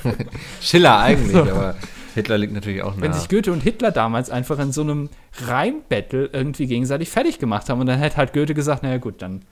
Schiller 0.61 0.99
eigentlich, 0.99 1.33
so. 1.33 1.41
aber 1.41 1.75
Hitler 2.15 2.39
liegt 2.39 2.53
natürlich 2.53 2.83
auch 2.83 2.95
nah. 2.97 3.03
Wenn 3.03 3.13
sich 3.13 3.29
Goethe 3.29 3.53
und 3.53 3.63
Hitler 3.63 3.91
damals 3.91 4.31
einfach 4.31 4.59
in 4.59 4.73
so 4.73 4.83
einem 4.83 5.11
Reimbattle 5.47 6.31
irgendwie 6.33 6.67
gegenseitig 6.67 7.11
fertig 7.11 7.39
gemacht 7.39 7.69
haben 7.69 7.81
und 7.81 7.87
dann 7.87 7.99
hätte 7.99 8.17
halt 8.17 8.33
Goethe 8.33 8.55
gesagt, 8.55 8.83
naja 8.83 8.99
gut, 8.99 9.21
dann 9.21 9.43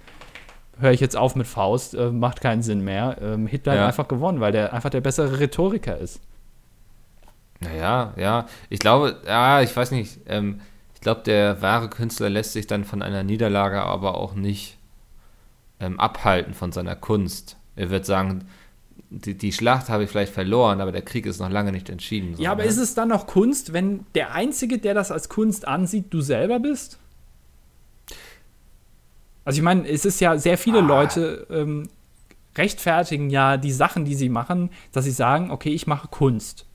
höre 0.78 0.92
ich 0.92 1.00
jetzt 1.00 1.16
auf 1.16 1.36
mit 1.36 1.46
Faust, 1.46 1.94
äh, 1.94 2.10
macht 2.10 2.40
keinen 2.40 2.62
Sinn 2.62 2.82
mehr. 2.82 3.16
Ähm, 3.20 3.46
Hitler 3.46 3.74
ja. 3.74 3.80
hat 3.80 3.88
einfach 3.88 4.08
gewonnen, 4.08 4.40
weil 4.40 4.52
der 4.52 4.72
einfach 4.72 4.90
der 4.90 5.00
bessere 5.00 5.40
Rhetoriker 5.40 5.98
ist. 5.98 6.20
Naja, 7.60 8.12
ja. 8.16 8.46
Ich 8.68 8.80
glaube, 8.80 9.20
ja, 9.26 9.62
ich 9.62 9.74
weiß 9.74 9.92
nicht, 9.92 10.20
ähm, 10.26 10.60
ich 10.94 11.00
glaube, 11.00 11.22
der 11.22 11.62
wahre 11.62 11.88
Künstler 11.88 12.30
lässt 12.30 12.52
sich 12.52 12.66
dann 12.66 12.84
von 12.84 13.02
einer 13.02 13.22
Niederlage 13.22 13.80
aber 13.82 14.16
auch 14.16 14.34
nicht 14.34 14.78
ähm, 15.80 15.98
abhalten 15.98 16.54
von 16.54 16.72
seiner 16.72 16.96
Kunst. 16.96 17.56
Er 17.76 17.90
wird 17.90 18.06
sagen, 18.06 18.46
die, 19.12 19.34
die 19.34 19.52
Schlacht 19.52 19.88
habe 19.88 20.04
ich 20.04 20.10
vielleicht 20.10 20.32
verloren, 20.32 20.80
aber 20.80 20.92
der 20.92 21.02
Krieg 21.02 21.26
ist 21.26 21.38
noch 21.38 21.50
lange 21.50 21.72
nicht 21.72 21.90
entschieden. 21.90 22.36
So, 22.36 22.42
ja, 22.42 22.52
aber 22.52 22.62
ne? 22.62 22.68
ist 22.68 22.78
es 22.78 22.94
dann 22.94 23.08
noch 23.08 23.26
Kunst, 23.26 23.72
wenn 23.72 24.06
der 24.14 24.32
Einzige, 24.32 24.78
der 24.78 24.94
das 24.94 25.10
als 25.10 25.28
Kunst 25.28 25.68
ansieht, 25.68 26.06
du 26.10 26.20
selber 26.20 26.58
bist? 26.58 26.98
Also 29.44 29.58
ich 29.58 29.62
meine, 29.62 29.86
es 29.88 30.04
ist 30.04 30.20
ja 30.20 30.38
sehr 30.38 30.56
viele 30.56 30.78
ah. 30.78 30.86
Leute 30.86 31.46
ähm, 31.50 31.88
rechtfertigen 32.56 33.28
ja 33.28 33.56
die 33.56 33.72
Sachen, 33.72 34.04
die 34.04 34.14
sie 34.14 34.28
machen, 34.28 34.70
dass 34.92 35.04
sie 35.04 35.10
sagen, 35.10 35.50
okay, 35.50 35.70
ich 35.70 35.86
mache 35.86 36.08
Kunst. 36.08 36.66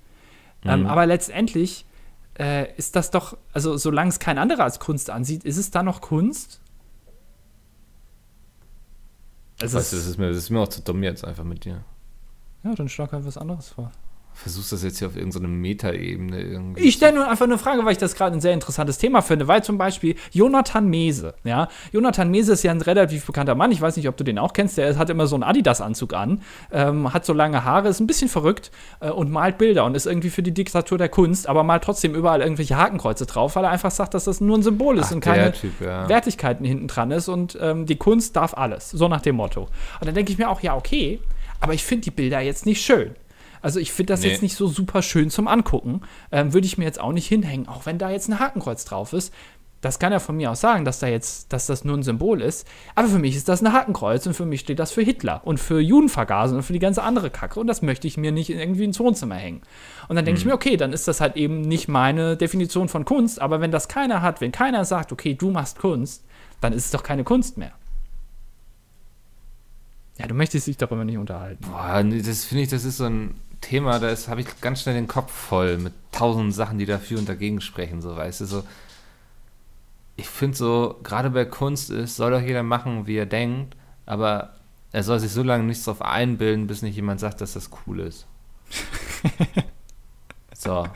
Ähm, 0.64 0.82
mhm. 0.82 0.86
Ähm, 0.86 0.92
aber 0.92 1.06
letztendlich 1.06 1.86
äh, 2.40 2.72
ist 2.78 2.96
das 2.96 3.10
doch, 3.10 3.38
also 3.54 3.78
solange 3.78 4.10
es 4.10 4.20
kein 4.20 4.38
anderer 4.38 4.64
als 4.64 4.80
Kunst 4.80 5.10
ansieht, 5.10 5.44
ist 5.44 5.58
es 5.58 5.72
da 5.72 5.82
noch 5.82 6.02
Kunst? 6.02 6.60
Also 9.60 9.78
weißt 9.78 9.94
du, 9.94 9.96
das 9.96 10.06
ist, 10.06 10.18
mir, 10.18 10.28
das 10.28 10.38
ist 10.38 10.50
mir 10.52 10.60
auch 10.60 10.68
zu 10.68 10.82
dumm 10.82 11.02
jetzt 11.02 11.26
einfach 11.26 11.44
mit 11.44 11.66
dir. 11.66 11.84
Ja, 12.68 12.76
dann 12.76 12.90
schlag 12.90 13.14
halt 13.14 13.26
was 13.26 13.38
anderes 13.38 13.70
vor. 13.70 13.92
Versuchst 14.34 14.72
das 14.72 14.84
jetzt 14.84 15.00
hier 15.00 15.08
auf 15.08 15.16
irgendeine 15.16 15.48
Metaebene 15.48 16.40
irgendwie. 16.40 16.84
Ich 16.84 16.94
stelle 16.94 17.16
nur 17.16 17.28
einfach 17.28 17.46
eine 17.46 17.58
Frage, 17.58 17.84
weil 17.84 17.94
ich 17.94 17.98
das 17.98 18.14
gerade 18.14 18.36
ein 18.36 18.42
sehr 18.42 18.54
interessantes 18.54 19.00
Thema 19.00 19.22
finde, 19.22 19.48
weil 19.48 19.64
zum 19.64 19.80
Beispiel 19.80 20.16
Jonathan 20.32 20.88
Mese, 20.88 21.34
ja, 21.44 21.70
Jonathan 21.92 22.30
Mese 22.30 22.54
ist 22.54 22.62
ja 22.62 22.70
ein 22.70 22.82
relativ 22.82 23.26
bekannter 23.26 23.56
Mann, 23.56 23.72
ich 23.72 23.82
weiß 23.82 23.98
nicht, 23.98 24.08
ob 24.08 24.16
du 24.16 24.24
den 24.24 24.38
auch 24.38 24.54
kennst, 24.54 24.78
der 24.78 24.96
hat 24.96 25.10
immer 25.10 25.26
so 25.26 25.36
einen 25.36 25.44
Adidas-Anzug 25.44 26.14
an, 26.14 26.44
ähm, 26.72 27.12
hat 27.14 27.26
so 27.26 27.34
lange 27.34 27.64
Haare, 27.64 27.88
ist 27.88 28.00
ein 28.00 28.06
bisschen 28.06 28.30
verrückt 28.30 28.70
äh, 29.00 29.10
und 29.10 29.32
malt 29.32 29.58
Bilder 29.58 29.86
und 29.86 29.96
ist 29.96 30.06
irgendwie 30.06 30.30
für 30.30 30.44
die 30.44 30.54
Diktatur 30.54 31.00
der 31.00 31.10
Kunst, 31.10 31.50
aber 31.50 31.64
malt 31.64 31.84
trotzdem 31.84 32.14
überall 32.14 32.42
irgendwelche 32.42 32.78
Hakenkreuze 32.78 33.26
drauf, 33.26 33.56
weil 33.56 33.64
er 33.64 33.72
einfach 33.72 33.92
sagt, 33.92 34.14
dass 34.14 34.26
das 34.26 34.40
nur 34.40 34.56
ein 34.56 34.62
Symbol 34.62 35.00
ist 35.00 35.08
Ach, 35.08 35.14
und 35.14 35.22
keine 35.22 35.52
typ, 35.52 35.82
ja. 35.82 36.08
Wertigkeiten 36.08 36.64
hinten 36.64 36.88
dran 36.88 37.10
ist 37.10 37.28
und 37.28 37.58
ähm, 37.60 37.88
die 37.88 37.96
Kunst 37.96 38.36
darf 38.36 38.54
alles, 38.54 38.92
so 38.92 39.08
nach 39.08 39.22
dem 39.22 39.38
Motto. 39.38 39.62
Und 40.00 40.06
dann 40.06 40.14
denke 40.14 40.32
ich 40.32 40.38
mir 40.38 40.48
auch, 40.48 40.62
ja, 40.62 40.76
okay, 40.76 41.20
aber 41.60 41.74
ich 41.74 41.84
finde 41.84 42.06
die 42.06 42.12
Bilder 42.12 42.40
jetzt 42.40 42.66
nicht 42.66 42.82
schön. 42.82 43.16
Also 43.62 43.80
ich 43.80 43.92
finde 43.92 44.14
das 44.14 44.22
nee. 44.22 44.30
jetzt 44.30 44.42
nicht 44.42 44.56
so 44.56 44.68
super 44.68 45.02
schön 45.02 45.30
zum 45.30 45.48
Angucken. 45.48 46.02
Ähm, 46.32 46.54
Würde 46.54 46.68
ich 46.68 46.78
mir 46.78 46.86
jetzt 46.86 47.00
auch 47.00 47.12
nicht 47.12 47.28
hinhängen, 47.28 47.68
auch 47.68 47.86
wenn 47.86 47.98
da 47.98 48.10
jetzt 48.10 48.30
ein 48.30 48.40
Hakenkreuz 48.40 48.86
drauf 48.86 49.14
ist. 49.14 49.34
Das 49.82 50.00
kann 50.00 50.12
er 50.12 50.20
von 50.20 50.36
mir 50.36 50.50
aus 50.50 50.60
sagen, 50.60 50.86
dass 50.86 51.00
da 51.00 51.08
jetzt, 51.08 51.54
dass 51.54 51.68
das 51.68 51.86
nur 51.86 51.96
ein 51.96 52.02
Symbol 52.02 52.42
ist. 52.42 52.68
Aber 52.96 53.08
für 53.08 53.20
mich 53.20 53.36
ist 53.36 53.48
das 53.48 53.62
ein 53.62 53.74
Hakenkreuz 53.74 54.26
und 54.26 54.34
für 54.34 54.46
mich 54.46 54.62
steht 54.62 54.80
das 54.80 54.92
für 54.92 55.04
Hitler 55.04 55.42
und 55.46 55.60
für 55.60 55.80
Judenvergasen 55.80 56.58
und 56.58 56.64
für 56.64 56.74
die 56.74 56.80
ganze 56.80 57.04
andere 57.04 57.30
Kacke. 57.30 57.60
Und 57.60 57.68
das 57.68 57.84
möchte 57.84 58.08
ich 58.08 58.18
mir 58.18 58.32
nicht 58.32 58.50
irgendwie 58.50 58.86
ins 58.86 59.00
Wohnzimmer 59.00 59.36
hängen. 59.36 59.62
Und 60.08 60.16
dann 60.16 60.26
denke 60.26 60.40
mhm. 60.40 60.42
ich 60.42 60.46
mir, 60.48 60.54
okay, 60.56 60.78
dann 60.78 60.94
ist 60.94 61.08
das 61.08 61.22
halt 61.22 61.36
eben 61.36 61.62
nicht 61.62 61.88
meine 61.88 62.38
Definition 62.38 62.90
von 62.90 63.06
Kunst. 63.06 63.40
Aber 63.40 63.62
wenn 63.62 63.72
das 63.72 63.88
keiner 63.88 64.24
hat, 64.24 64.42
wenn 64.42 64.52
keiner 64.52 64.84
sagt, 64.84 65.12
okay, 65.12 65.36
du 65.36 65.52
machst 65.52 65.78
Kunst, 65.78 66.24
dann 66.60 66.74
ist 66.74 66.86
es 66.86 66.92
doch 66.92 67.04
keine 67.04 67.24
Kunst 67.24 67.58
mehr. 67.58 67.74
Ja, 70.20 70.28
du 70.28 70.34
möchtest 70.34 70.68
dich 70.68 70.78
darüber 70.78 71.04
nicht 71.06 71.18
unterhalten. 71.18 71.64
Boah, 71.70 72.04
das 72.04 72.46
finde 72.46 72.64
ich, 72.64 72.70
das 72.70 72.84
ist 72.86 72.98
so 72.98 73.06
ein 73.06 73.36
Thema, 73.62 74.00
da 74.00 74.16
habe 74.28 74.42
ich 74.42 74.62
ganz 74.62 74.82
schnell 74.82 74.96
den 74.96 75.08
Kopf 75.08 75.32
voll 75.32 75.78
mit 75.78 75.94
tausend 76.12 76.54
Sachen, 76.54 76.80
die 76.80 76.86
dafür 76.86 77.20
und 77.20 77.28
dagegen 77.30 77.62
sprechen, 77.62 78.02
so 78.02 78.16
weißt 78.16 78.42
du, 78.42 78.46
so. 78.46 78.64
Ich 80.16 80.28
finde 80.28 80.58
so, 80.58 81.00
gerade 81.04 81.30
bei 81.30 81.46
Kunst 81.46 81.92
ist, 81.92 82.16
soll 82.16 82.32
doch 82.32 82.42
jeder 82.42 82.64
machen, 82.64 83.06
wie 83.06 83.18
er 83.18 83.28
denkt, 83.28 83.76
aber 84.08 84.56
er 84.92 85.04
soll 85.04 85.20
sich 85.20 85.32
so 85.32 85.44
lange 85.44 85.64
nichts 85.64 85.84
drauf 85.86 86.02
einbilden, 86.02 86.66
bis 86.66 86.82
nicht 86.82 86.96
jemand 86.96 87.20
sagt, 87.20 87.42
dass 87.42 87.54
das 87.54 87.70
cool 87.86 88.00
ist. 88.00 88.26
so. 90.56 90.88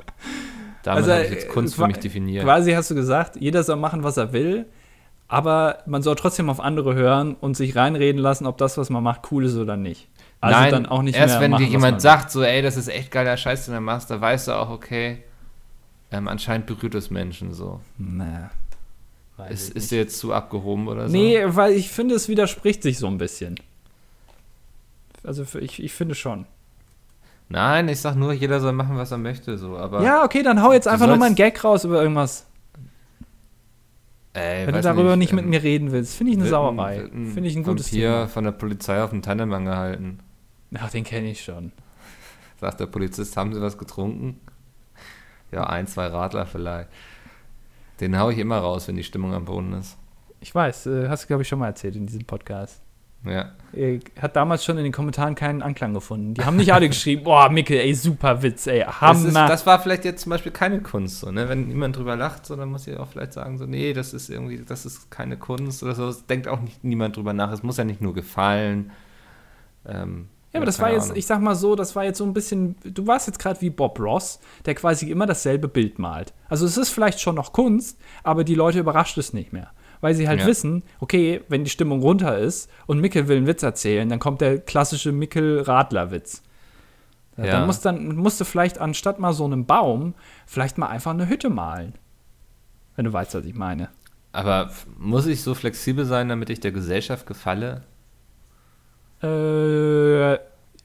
Damit 0.84 1.04
Also, 1.04 1.12
habe 1.14 1.24
ich 1.26 1.32
jetzt 1.32 1.46
äh, 1.46 1.50
Kunst 1.50 1.76
für 1.76 1.82
qua- 1.82 1.88
mich 1.88 1.98
definiert. 1.98 2.44
Quasi 2.44 2.72
hast 2.72 2.90
du 2.90 2.96
gesagt, 2.96 3.36
jeder 3.40 3.64
soll 3.64 3.76
machen, 3.76 4.04
was 4.04 4.18
er 4.18 4.34
will, 4.34 4.66
aber 5.32 5.78
man 5.86 6.02
soll 6.04 6.16
trotzdem 6.16 6.50
auf 6.50 6.60
andere 6.60 6.94
hören 6.94 7.36
und 7.40 7.56
sich 7.56 7.78
reinreden 7.78 8.20
lassen, 8.20 8.46
ob 8.46 8.58
das, 8.58 8.78
was 8.78 8.90
man 8.90 9.02
macht, 9.02 9.32
cool 9.32 9.46
ist 9.46 9.56
oder 9.56 9.78
nicht. 9.78 10.10
Also 10.42 10.60
Nein, 10.60 10.72
dann 10.72 10.86
auch 10.88 11.02
nicht 11.02 11.18
erst 11.18 11.40
wenn 11.40 11.52
machen, 11.52 11.64
dir 11.64 11.70
jemand 11.70 11.94
man 11.94 12.00
sagt, 12.02 12.32
so, 12.32 12.44
ey, 12.44 12.62
das 12.62 12.76
ist 12.76 12.90
echt 12.90 13.12
geiler 13.12 13.38
Scheiß, 13.38 13.64
den 13.64 13.76
du 13.76 13.80
machst, 13.80 14.12
da 14.12 14.20
weißt 14.20 14.50
du 14.50 14.52
auch, 14.52 14.70
okay, 14.70 15.24
ähm, 16.12 16.28
anscheinend 16.28 16.66
berührt 16.66 16.96
es 16.96 17.12
Menschen 17.12 17.54
so. 17.54 17.80
Weiß 19.38 19.52
Ist, 19.52 19.70
ist 19.74 19.92
dir 19.92 20.00
jetzt 20.00 20.20
zu 20.20 20.34
abgehoben 20.34 20.90
oder 20.90 21.08
so? 21.08 21.16
Nee, 21.16 21.42
weil 21.46 21.72
ich 21.76 21.90
finde, 21.90 22.16
es 22.16 22.28
widerspricht 22.28 22.84
sich 22.84 22.98
so 22.98 23.08
ein 23.08 23.18
bisschen. 23.18 23.56
Also 25.24 25.46
ich, 25.62 25.82
ich 25.82 25.94
finde 25.94 26.14
schon. 26.14 26.46
Nein, 27.48 27.88
ich 27.88 28.02
sag 28.02 28.16
nur, 28.16 28.34
jeder 28.34 28.60
soll 28.60 28.74
machen, 28.74 28.98
was 28.98 29.12
er 29.12 29.18
möchte, 29.18 29.58
so, 29.58 29.78
aber. 29.78 30.04
Ja, 30.04 30.26
okay, 30.26 30.44
dann 30.44 30.62
hau 30.62 30.74
jetzt 30.74 30.90
einfach 30.90 31.08
nur 31.08 31.16
mal 31.16 31.28
einen 31.28 31.36
Gag 31.36 31.64
raus 31.64 31.86
über 31.86 32.02
irgendwas. 32.02 32.48
Ey, 34.34 34.68
Wenn 34.68 34.76
du 34.76 34.82
darüber 34.82 35.16
nicht, 35.16 35.32
ähm, 35.32 35.38
mit 35.38 35.46
mir 35.46 35.64
reden 35.64 35.92
willst, 35.92 36.16
finde 36.16 36.34
ich 36.34 36.40
eine 36.40 36.48
Sauerei. 36.48 37.10
Finde 37.12 37.48
ich 37.48 37.56
ein 37.56 37.64
gutes 37.64 37.92
Vampir 37.92 38.10
Thema. 38.10 38.28
von 38.28 38.44
der 38.44 38.52
Polizei 38.52 39.04
auf 39.04 39.10
dem 39.12 39.22
Tandem 39.22 39.52
angehalten. 39.54 40.20
Ach, 40.76 40.90
den 40.90 41.04
kenne 41.04 41.30
ich 41.32 41.44
schon. 41.44 41.72
Sagt 42.60 42.80
der 42.80 42.86
Polizist, 42.86 43.36
haben 43.38 43.54
Sie 43.54 43.62
was 43.62 43.78
getrunken? 43.78 44.40
Ja, 45.52 45.66
ein, 45.66 45.88
zwei 45.88 46.08
Radler 46.08 46.46
vielleicht. 46.46 46.90
Den 48.00 48.18
hau 48.18 48.30
ich 48.30 48.38
immer 48.38 48.60
raus, 48.60 48.88
wenn 48.88 48.96
die 48.96 49.04
Stimmung 49.04 49.34
am 49.34 49.46
Boden 49.46 49.74
ist. 49.74 49.98
Ich 50.40 50.56
weiß, 50.56 50.88
äh, 50.88 51.10
hast 51.10 51.24
du, 51.24 51.28
glaube 51.28 51.44
ich, 51.44 51.48
schon 51.50 51.60
mal 51.60 51.68
erzählt 51.68 51.96
in 51.96 52.08
diesem 52.08 52.26
Podcast. 52.26 52.82
Ja. 53.26 53.52
Äh, 53.74 54.00
Hat 54.20 54.36
damals 54.36 54.66
schon 54.66 54.78
in 54.78 54.84
den 54.84 54.92
Kommentaren 54.92 55.36
keinen 55.36 55.62
Anklang 55.62 55.94
gefunden. 55.94 56.34
Die 56.34 56.44
haben 56.44 56.58
nicht 56.58 56.74
alle 56.74 56.90
geschrieben, 56.90 57.24
boah, 57.24 57.50
Mickel, 57.50 57.78
ey, 57.78 57.94
super 57.94 58.42
Witz, 58.42 58.66
ey, 58.68 58.80
Das, 58.84 59.00
Hammer. 59.02 59.28
ist, 59.28 59.36
das 59.36 59.66
war 59.68 59.80
vielleicht 59.80 60.06
jetzt 60.06 60.24
zum 60.24 60.32
Beispiel 60.32 60.52
keine 60.52 60.82
Kunst, 60.82 61.20
so, 61.20 61.32
ne? 61.32 61.48
Wenn 61.48 61.68
niemand 61.68 61.96
drüber 61.98 62.16
lacht, 62.16 62.46
so, 62.48 62.56
dann 62.56 62.70
muss 62.70 62.88
ich 62.88 62.98
auch 62.98 63.08
vielleicht 63.08 63.34
sagen, 63.34 63.58
so, 63.60 63.66
nee, 63.66 63.94
das 63.94 64.14
ist 64.14 64.30
irgendwie, 64.30 64.64
das 64.68 64.86
ist 64.86 65.12
keine 65.12 65.38
Kunst 65.38 65.84
oder 65.84 65.94
so. 65.96 66.08
Es 66.08 66.26
denkt 66.26 66.48
auch 66.48 66.62
nicht 66.62 66.84
niemand 66.84 67.16
drüber 67.16 67.34
nach. 67.34 67.52
Es 67.52 67.62
muss 67.64 67.78
ja 67.78 67.84
nicht 67.84 68.02
nur 68.02 68.14
gefallen. 68.16 68.92
Ähm, 69.86 70.28
Ja, 70.52 70.60
aber 70.60 70.66
das 70.66 70.80
war 70.80 70.92
jetzt, 70.92 71.06
Ahnung. 71.06 71.18
ich 71.18 71.26
sag 71.26 71.40
mal 71.42 71.56
so, 71.56 71.76
das 71.76 71.96
war 71.96 72.04
jetzt 72.04 72.18
so 72.18 72.26
ein 72.26 72.34
bisschen, 72.34 72.76
du 72.84 73.08
warst 73.08 73.28
jetzt 73.28 73.40
gerade 73.40 73.62
wie 73.62 73.70
Bob 73.70 74.00
Ross, 74.00 74.40
der 74.66 74.76
quasi 74.76 75.10
immer 75.10 75.26
dasselbe 75.28 75.68
Bild 75.68 75.98
malt. 76.00 76.34
Also 76.50 76.66
es 76.66 76.76
ist 76.78 76.90
vielleicht 76.90 77.22
schon 77.22 77.36
noch 77.36 77.54
Kunst, 77.54 78.00
aber 78.24 78.44
die 78.44 78.56
Leute 78.56 78.80
überrascht 78.80 79.18
es 79.18 79.32
nicht 79.32 79.54
mehr. 79.54 79.72
Weil 80.02 80.16
sie 80.16 80.28
halt 80.28 80.42
Ja. 80.42 80.48
wissen, 80.48 80.84
okay, 81.00 81.42
wenn 81.48 81.64
die 81.64 81.70
Stimmung 81.70 82.02
runter 82.02 82.38
ist 82.38 82.70
und 82.88 83.00
Mickel 83.00 83.28
will 83.28 83.38
einen 83.38 83.48
Witz 83.48 83.62
erzählen, 83.64 84.10
dann 84.10 84.20
kommt 84.20 84.42
der 84.42 84.58
klassische 84.60 85.12
Mickel-Radler-Witz. 85.12 86.42
Ja. 87.38 87.46
Dann, 87.46 87.66
musst, 87.68 87.86
dann 87.86 88.16
musst 88.16 88.42
du 88.42 88.46
vielleicht 88.46 88.80
anstatt 88.80 89.20
mal 89.20 89.32
so 89.34 89.46
einem 89.46 89.66
Baum, 89.66 90.14
vielleicht 90.46 90.78
mal 90.78 90.88
einfach 90.88 91.12
eine 91.12 91.30
Hütte 91.30 91.50
malen. 91.50 91.94
Wenn 92.96 93.06
du 93.06 93.14
weißt, 93.14 93.36
was 93.36 93.46
ich 93.46 93.56
meine. 93.56 93.90
Aber 94.34 94.72
muss 94.98 95.28
ich 95.28 95.42
so 95.42 95.54
flexibel 95.54 96.06
sein, 96.06 96.30
damit 96.30 96.50
ich 96.50 96.60
der 96.60 96.72
Gesellschaft 96.72 97.26
gefalle? 97.26 97.84
Äh, 99.24 100.36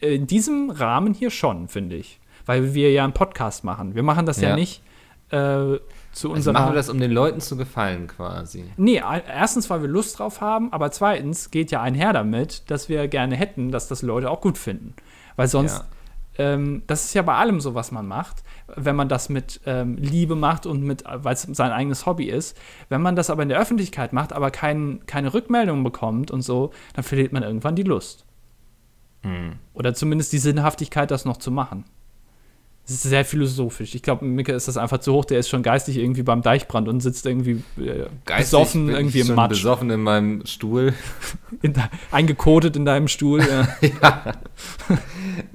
in 0.01 0.27
diesem 0.27 0.71
Rahmen 0.71 1.14
hier 1.14 1.31
schon, 1.31 1.69
finde 1.69 1.97
ich. 1.97 2.21
Weil 2.45 2.75
wir 2.75 2.93
ja 2.93 3.03
einen 3.05 3.12
Podcast 3.12 3.64
machen. 3.64 3.95
Wir 3.95 4.03
machen 4.03 4.27
das 4.27 4.41
ja, 4.41 4.51
Ja. 4.51 4.55
nicht 4.57 4.83
äh, 5.31 5.79
zu 6.17 6.29
Also 6.29 6.51
unserer. 6.51 6.53
machen 6.55 6.73
wir 6.73 6.77
das, 6.77 6.89
um 6.89 6.99
den 6.99 7.11
Leuten 7.12 7.41
zu 7.41 7.57
gefallen, 7.57 8.07
quasi. 8.07 8.64
nee, 8.77 9.03
erstens, 9.29 9.69
weil 9.69 9.83
wir 9.83 9.89
Lust 9.89 10.19
drauf 10.19 10.41
haben, 10.41 10.73
aber 10.73 10.91
zweitens 10.91 11.51
geht 11.51 11.71
ja 11.71 11.83
einher 11.83 12.12
damit, 12.12 12.71
dass 12.71 12.89
wir 12.89 13.07
gerne 13.09 13.37
hätten, 13.37 13.71
dass 13.71 13.87
das 13.89 14.03
Leute 14.03 14.31
auch 14.31 14.41
gut 14.41 14.57
finden. 14.59 14.95
Weil 15.37 15.49
sonst, 15.49 15.85
ähm, 16.39 16.83
das 16.87 17.05
ist 17.05 17.14
ja 17.14 17.23
bei 17.23 17.35
allem 17.35 17.61
so, 17.61 17.75
was 17.75 17.93
man 17.93 18.07
macht, 18.07 18.43
wenn 18.75 18.97
man 18.97 19.09
das 19.09 19.29
mit 19.29 19.61
ähm, 19.67 19.97
Liebe 19.97 20.35
macht 20.35 20.64
und 20.67 20.83
mit, 20.83 21.05
weil 21.07 21.35
es 21.35 21.43
sein 21.43 21.71
eigenes 21.71 22.07
Hobby 22.07 22.25
ist. 22.25 22.57
Wenn 22.89 23.03
man 23.03 23.14
das 23.14 23.29
aber 23.31 23.43
in 23.43 23.49
der 23.51 23.61
Öffentlichkeit 23.61 24.12
macht, 24.12 24.33
aber 24.33 24.51
kein, 24.51 25.05
keine 25.07 25.35
Rückmeldung 25.35 25.85
bekommt 25.85 26.31
und 26.31 26.41
so, 26.43 26.73
dann 26.95 27.05
verliert 27.05 27.33
man 27.33 27.43
irgendwann 27.43 27.77
die 27.77 27.83
Lust. 27.83 28.25
Hm. 29.23 29.57
Oder 29.75 29.93
zumindest 29.95 30.33
die 30.33 30.39
Sinnhaftigkeit, 30.39 31.11
das 31.11 31.25
noch 31.27 31.37
zu 31.37 31.51
machen. 31.51 31.85
Es 32.89 32.93
ist 32.93 33.03
sehr 33.03 33.24
philosophisch. 33.24 33.97
Ich 33.97 34.03
glaube, 34.03 34.24
Micke 34.24 34.53
ist 34.53 34.68
das 34.68 34.76
einfach 34.76 34.99
zu 34.99 35.12
hoch. 35.12 35.24
Der 35.24 35.41
ist 35.41 35.49
schon 35.49 35.64
geistig 35.64 35.97
irgendwie 35.97 36.22
beim 36.22 36.41
Deichbrand 36.43 36.87
und 36.87 37.01
sitzt 37.01 37.26
irgendwie 37.26 37.62
äh, 37.78 38.07
Geistig 38.24 38.45
besoffen 38.45 38.89
irgendwie 38.89 39.20
ich 39.22 39.28
im 39.28 39.34
Matsch. 39.34 39.49
besoffen 39.51 39.91
in 39.91 40.03
meinem 40.03 40.47
Stuhl. 40.47 40.95
In 41.62 41.72
de- 41.72 41.82
eingekotet 42.12 42.76
in 42.76 42.84
deinem 42.84 43.09
Stuhl. 43.09 43.41
ja. 43.41 43.66
ja. 44.03 44.32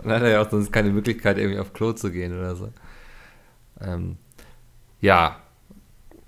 Man 0.03 0.15
hat 0.21 0.27
ja 0.27 0.41
auch 0.41 0.49
sonst 0.51 0.73
keine 0.73 0.89
Möglichkeit, 0.89 1.37
irgendwie 1.37 1.59
auf 1.59 1.71
Klo 1.71 1.93
zu 1.93 2.11
gehen 2.11 2.37
oder 2.37 2.55
so. 2.55 2.69
Ähm, 3.79 4.17
ja. 4.99 5.37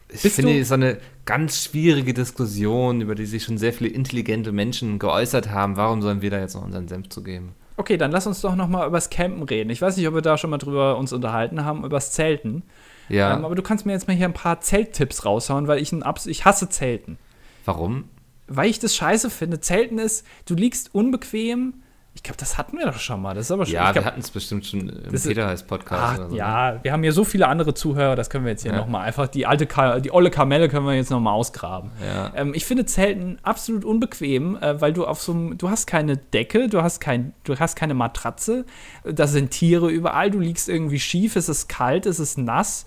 Ich 0.10 0.22
Bist 0.22 0.36
finde, 0.36 0.54
es 0.54 0.62
ist 0.62 0.68
so 0.70 0.76
eine 0.76 1.00
ganz 1.26 1.64
schwierige 1.64 2.14
Diskussion, 2.14 3.02
über 3.02 3.16
die 3.16 3.26
sich 3.26 3.44
schon 3.44 3.58
sehr 3.58 3.74
viele 3.74 3.90
intelligente 3.90 4.52
Menschen 4.52 5.00
geäußert 5.00 5.50
haben. 5.50 5.76
Warum 5.76 6.02
sollen 6.02 6.22
wir 6.22 6.30
da 6.30 6.40
jetzt 6.40 6.56
noch 6.56 6.64
unseren 6.64 6.88
Senf 6.88 7.10
zu 7.10 7.24
geben? 7.24 7.56
Okay, 7.76 7.98
dann 7.98 8.12
lass 8.12 8.28
uns 8.28 8.42
doch 8.42 8.56
noch 8.56 8.68
mal 8.68 8.88
übers 8.88 9.10
Campen 9.10 9.44
reden. 9.44 9.70
Ich 9.70 9.82
weiß 9.82 9.98
nicht, 9.98 10.08
ob 10.08 10.14
wir 10.14 10.22
da 10.22 10.38
schon 10.38 10.50
mal 10.50 10.58
drüber 10.58 10.98
uns 10.98 11.12
unterhalten 11.12 11.66
haben, 11.66 11.84
übers 11.84 12.12
Zelten. 12.12 12.64
Ja. 13.10 13.36
Ähm, 13.36 13.46
aber 13.46 13.56
du 13.56 13.62
kannst 13.62 13.86
mir 13.86 13.94
jetzt 13.94 14.08
mal 14.08 14.16
hier 14.16 14.28
ein 14.28 14.34
paar 14.34 14.62
Zelttipps 14.62 15.26
raushauen, 15.26 15.68
weil 15.68 15.82
ich, 15.82 15.92
ein 15.92 16.04
Abs 16.04 16.26
ich 16.26 16.46
hasse 16.46 16.70
Zelten. 16.70 17.18
Warum? 17.66 18.06
Weil 18.48 18.70
ich 18.70 18.80
das 18.80 18.96
scheiße 18.96 19.30
finde. 19.30 19.60
Zelten 19.60 19.98
ist, 19.98 20.26
du 20.46 20.54
liegst 20.56 20.94
unbequem. 20.94 21.83
Ich 22.16 22.22
glaube, 22.22 22.38
das 22.38 22.60
hatten 22.60 22.78
wir 22.78 22.86
doch 22.86 23.00
schon 23.00 23.22
mal. 23.22 23.34
Das 23.34 23.46
ist 23.48 23.52
aber 23.52 23.66
schon. 23.66 23.74
Ja, 23.74 23.90
ich 23.90 23.96
wir 23.96 24.02
glaub, 24.02 24.06
hatten 24.06 24.20
es 24.22 24.30
bestimmt 24.30 24.66
schon 24.66 24.88
im 24.88 25.04
Das 25.06 25.14
ist- 25.14 25.28
Peter-Heiß-Podcast 25.28 26.02
Ach, 26.04 26.16
oder 26.20 26.26
so. 26.28 26.32
ne? 26.34 26.38
ja, 26.38 26.80
wir 26.84 26.94
haben 26.94 27.02
hier 27.02 27.12
so 27.12 27.24
viele 27.24 27.48
andere 27.48 27.74
Zuhörer, 27.74 28.16
das 28.16 28.30
können 28.30 28.46
wir 28.46 28.52
jetzt 28.52 28.62
hier 28.62 28.72
Ja. 28.72 28.78
noch 28.78 28.88
mal 28.88 29.02
einfach 29.02 29.28
die 29.28 29.48
alte, 29.48 29.66
Ka 29.66 30.00
die 30.00 30.12
olle 30.14 30.30
Kamelle 30.30 30.70
können 30.70 30.86
wir 30.86 30.94
jetzt 30.94 31.10
noch 31.10 31.20
mal 31.20 31.32
ausgraben. 31.34 31.90
Ja. 32.06 32.32
Ähm, 32.36 32.54
ich 32.54 32.66
finde 32.66 32.86
Zelten 32.86 33.40
absolut 33.42 33.84
unbequem, 33.84 34.58
äh, 34.58 34.80
weil 34.80 34.94
du 34.94 35.06
auf 35.08 35.22
so 35.24 35.32
einem, 35.32 35.58
du 35.58 35.70
hast 35.72 35.88
keine 35.88 36.16
Decke, 36.18 36.70
du 36.70 36.84
hast 36.84 37.00
kein, 37.02 37.34
du 37.46 37.58
hast 37.58 37.76
keine 37.76 37.96
Matratze, 37.96 38.66
da 39.04 39.26
sind 39.26 39.50
Tiere 39.50 39.90
überall, 39.90 40.30
du 40.30 40.40
liegst 40.40 40.70
irgendwie 40.70 41.00
schief, 41.00 41.36
es 41.36 41.50
ist 41.50 41.68
kalt, 41.68 42.06
es 42.06 42.20
ist 42.20 42.38
nass. 42.38 42.86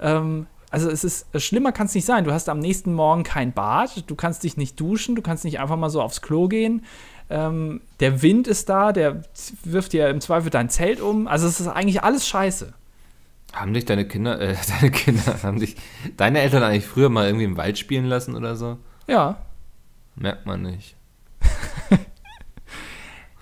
Ähm, 0.00 0.46
also 0.70 0.88
es 0.90 1.02
ist 1.02 1.26
schlimmer 1.34 1.72
kann 1.72 1.86
es 1.86 1.94
nicht 1.94 2.04
sein. 2.04 2.24
Du 2.24 2.32
hast 2.32 2.48
am 2.48 2.58
nächsten 2.60 2.92
Morgen 2.94 3.22
kein 3.24 3.52
Bad, 3.52 4.04
du 4.08 4.14
kannst 4.14 4.44
dich 4.44 4.56
nicht 4.56 4.78
duschen, 4.78 5.16
du 5.16 5.22
kannst 5.22 5.44
nicht 5.44 5.58
einfach 5.60 5.76
mal 5.76 5.88
so 5.90 6.00
aufs 6.00 6.22
Klo 6.22 6.46
gehen. 6.46 6.84
Ähm, 7.30 7.80
der 8.00 8.22
Wind 8.22 8.48
ist 8.48 8.68
da, 8.68 8.92
der 8.92 9.22
wirft 9.64 9.92
dir 9.92 10.08
im 10.08 10.20
Zweifel 10.20 10.50
dein 10.50 10.70
Zelt 10.70 11.00
um. 11.00 11.28
Also 11.28 11.46
es 11.46 11.60
ist 11.60 11.68
eigentlich 11.68 12.02
alles 12.02 12.26
scheiße. 12.26 12.72
Haben 13.52 13.74
dich 13.74 13.84
deine 13.84 14.06
Kinder, 14.06 14.40
äh, 14.40 14.56
deine 14.80 14.90
Kinder, 14.90 15.42
haben 15.42 15.58
dich 15.58 15.76
deine 16.16 16.40
Eltern 16.40 16.62
eigentlich 16.62 16.86
früher 16.86 17.08
mal 17.08 17.26
irgendwie 17.26 17.44
im 17.44 17.56
Wald 17.56 17.78
spielen 17.78 18.06
lassen 18.06 18.34
oder 18.34 18.56
so? 18.56 18.78
Ja, 19.06 19.38
Merkt 20.20 20.46
man 20.46 20.62
nicht. 20.62 20.96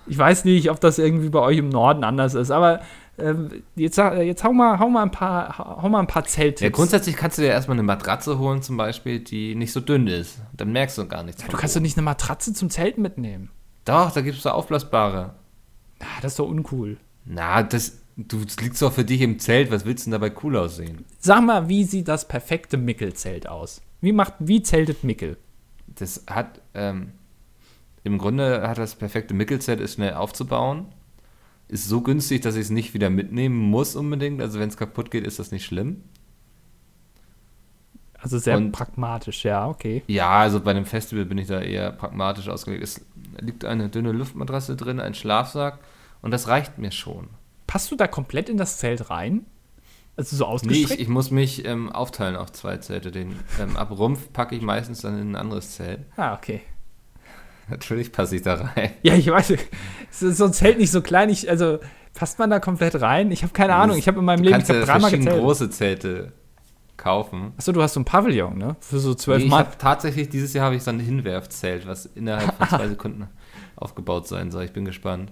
Ich 0.09 0.17
weiß 0.17 0.45
nicht, 0.45 0.71
ob 0.71 0.79
das 0.79 0.99
irgendwie 0.99 1.27
bei 1.27 1.39
euch 1.41 1.57
im 1.57 1.67
Norden 1.67 2.05
anders 2.05 2.33
ist, 2.33 2.49
aber 2.49 2.79
ähm, 3.17 3.61
jetzt, 3.75 3.97
jetzt 3.97 4.41
hau, 4.41 4.53
mal, 4.53 4.79
hau, 4.79 4.87
mal 4.87 5.03
ein 5.03 5.11
paar, 5.11 5.57
hau 5.57 5.89
mal 5.89 5.99
ein 5.99 6.07
paar 6.07 6.23
Zelttipps. 6.23 6.61
Ja, 6.61 6.69
grundsätzlich 6.69 7.17
kannst 7.17 7.37
du 7.37 7.41
dir 7.41 7.49
erstmal 7.49 7.75
eine 7.75 7.83
Matratze 7.83 8.39
holen, 8.39 8.61
zum 8.61 8.77
Beispiel, 8.77 9.19
die 9.19 9.53
nicht 9.53 9.73
so 9.73 9.81
dünn 9.81 10.07
ist. 10.07 10.39
Dann 10.53 10.71
merkst 10.71 10.97
du 10.97 11.05
gar 11.09 11.23
nichts. 11.23 11.43
du 11.43 11.51
von 11.51 11.59
kannst 11.59 11.75
doch 11.75 11.81
nicht 11.81 11.97
eine 11.97 12.05
Matratze 12.05 12.53
zum 12.53 12.69
Zelten 12.69 13.01
mitnehmen. 13.01 13.49
Doch, 13.87 14.11
da 14.11 14.19
gibt 14.19 14.35
es 14.35 14.43
so 14.43 14.49
aufblasbare. 14.49 15.33
Ah, 15.99 16.21
das 16.21 16.33
ist 16.33 16.39
doch 16.39 16.49
uncool. 16.49 16.97
Na, 17.23 17.63
das, 17.63 17.99
du 18.17 18.43
liegst 18.59 18.81
doch 18.81 18.91
für 18.91 19.05
dich 19.05 19.21
im 19.21 19.39
Zelt. 19.39 19.71
Was 19.71 19.85
willst 19.85 20.05
du 20.05 20.11
denn 20.11 20.19
dabei 20.19 20.35
cool 20.43 20.57
aussehen? 20.57 21.05
Sag 21.19 21.41
mal, 21.45 21.69
wie 21.69 21.85
sieht 21.85 22.09
das 22.09 22.27
perfekte 22.27 22.75
Mickel-Zelt 22.75 23.47
aus? 23.47 23.81
Wie, 24.01 24.11
macht, 24.11 24.33
wie 24.39 24.61
zeltet 24.61 25.05
Mickel? 25.05 25.37
Das 25.87 26.25
hat, 26.29 26.61
ähm, 26.73 27.13
im 28.03 28.17
Grunde 28.17 28.67
hat 28.67 28.77
das 28.77 28.95
perfekte 28.95 29.33
Mickelzelt 29.33 29.79
ist 29.79 29.93
schnell 29.93 30.15
aufzubauen. 30.15 30.87
Ist 31.69 31.87
so 31.87 32.01
günstig, 32.01 32.41
dass 32.41 32.55
ich 32.55 32.63
es 32.63 32.69
nicht 32.69 32.93
wieder 32.93 33.09
mitnehmen 33.09 33.55
muss 33.57 33.95
unbedingt. 33.95 34.41
Also 34.41 34.59
wenn 34.59 34.67
es 34.67 34.75
kaputt 34.75 35.11
geht, 35.11 35.25
ist 35.25 35.39
das 35.39 35.51
nicht 35.51 35.65
schlimm. 35.65 36.03
Also 38.19 38.37
sehr 38.39 38.57
Und- 38.57 38.71
pragmatisch, 38.71 39.45
ja, 39.45 39.67
okay. 39.67 40.03
Ja, 40.07 40.29
also 40.39 40.59
bei 40.59 40.71
einem 40.71 40.85
Festival 40.85 41.25
bin 41.25 41.37
ich 41.37 41.47
da 41.47 41.61
eher 41.61 41.91
pragmatisch 41.91 42.49
ausgelegt. 42.49 42.83
Es 42.83 43.05
liegt 43.39 43.63
eine 43.65 43.89
dünne 43.89 44.11
Luftmatratze 44.11 44.75
drin, 44.75 44.99
ein 44.99 45.13
Schlafsack 45.13 45.79
und 46.21 46.31
das 46.31 46.47
reicht 46.47 46.77
mir 46.79 46.91
schon. 46.91 47.29
Passt 47.67 47.91
du 47.91 47.95
da 47.95 48.07
komplett 48.07 48.49
in 48.49 48.57
das 48.57 48.77
Zelt 48.77 49.09
rein? 49.09 49.45
Also 50.15 50.35
so 50.35 50.45
Nee, 50.45 50.49
ausgestreckt? 50.51 50.91
ich, 50.93 50.99
ich 51.01 51.07
muss 51.09 51.29
mich 51.29 51.63
ähm, 51.65 51.91
aufteilen 51.91 52.35
auf 52.35 52.51
zwei 52.51 52.77
Zelte. 52.77 53.11
Den 53.11 53.35
ähm, 53.61 53.77
ab 53.77 53.91
Rumpf 53.91 54.33
packe 54.33 54.55
ich 54.55 54.63
meistens 54.63 55.01
dann 55.01 55.19
in 55.21 55.31
ein 55.31 55.35
anderes 55.35 55.75
Zelt. 55.75 55.99
ah, 56.15 56.33
okay. 56.33 56.61
Natürlich 57.69 58.11
passe 58.11 58.37
ich 58.37 58.41
da 58.41 58.55
rein. 58.55 58.91
Ja, 59.03 59.13
ich 59.13 59.27
weiß, 59.29 59.53
so 60.09 60.45
ein 60.45 60.53
Zelt 60.53 60.77
nicht 60.79 60.89
so 60.91 61.01
klein, 61.01 61.29
ich, 61.29 61.49
also 61.49 61.79
passt 62.13 62.39
man 62.39 62.49
da 62.49 62.59
komplett 62.59 62.99
rein? 63.01 63.29
Ich 63.31 63.43
habe 63.43 63.53
keine 63.53 63.75
Ahnung, 63.75 63.97
ich 63.97 64.07
habe 64.07 64.19
in 64.19 64.25
meinem 64.25 64.41
Du 64.41 64.49
Leben, 64.49 64.61
ich 64.61 64.67
ja 64.67 64.75
dreimal 64.81 65.01
verschiedene 65.01 65.25
gezählt. 65.25 65.43
große 65.43 65.69
Zelte 65.69 66.31
kaufen. 66.97 67.53
Achso, 67.57 67.71
du 67.71 67.81
hast 67.81 67.93
so 67.93 67.99
ein 67.99 68.05
Pavillon, 68.05 68.57
ne? 68.57 68.75
Für 68.79 68.99
so 68.99 69.13
zwölf 69.15 69.43
Nee, 69.43 69.49
Mann. 69.49 69.67
tatsächlich, 69.77 70.29
dieses 70.29 70.53
Jahr 70.53 70.65
habe 70.65 70.75
ich 70.75 70.83
so 70.83 70.89
ein 70.91 70.99
Hinwerfzelt, 70.99 71.87
was 71.87 72.05
innerhalb 72.07 72.53
von 72.55 72.67
zwei 72.67 72.87
Sekunden 72.89 73.27
aufgebaut 73.75 74.27
sein 74.27 74.51
soll. 74.51 74.63
Ich 74.63 74.73
bin 74.73 74.85
gespannt. 74.85 75.31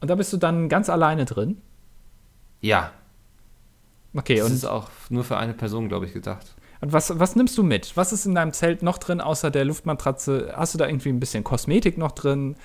Und 0.00 0.08
da 0.08 0.14
bist 0.14 0.32
du 0.32 0.36
dann 0.36 0.68
ganz 0.68 0.88
alleine 0.90 1.24
drin. 1.24 1.58
Ja, 2.60 2.92
Okay, 4.14 4.36
das 4.36 4.48
und, 4.48 4.52
ist 4.54 4.64
auch 4.66 4.90
nur 5.08 5.24
für 5.24 5.38
eine 5.38 5.54
Person, 5.54 5.88
glaube 5.88 6.04
ich, 6.04 6.12
gedacht. 6.12 6.54
und 6.82 6.92
was, 6.92 7.18
was 7.18 7.34
nimmst 7.34 7.56
du 7.56 7.62
mit? 7.62 7.96
Was 7.96 8.12
ist 8.12 8.26
in 8.26 8.34
deinem 8.34 8.52
Zelt 8.52 8.82
noch 8.82 8.98
drin, 8.98 9.22
außer 9.22 9.50
der 9.50 9.64
Luftmatratze? 9.64 10.52
Hast 10.54 10.74
du 10.74 10.78
da 10.78 10.86
irgendwie 10.86 11.08
ein 11.08 11.18
bisschen 11.18 11.44
Kosmetik 11.44 11.96
noch 11.96 12.12
drin? 12.12 12.56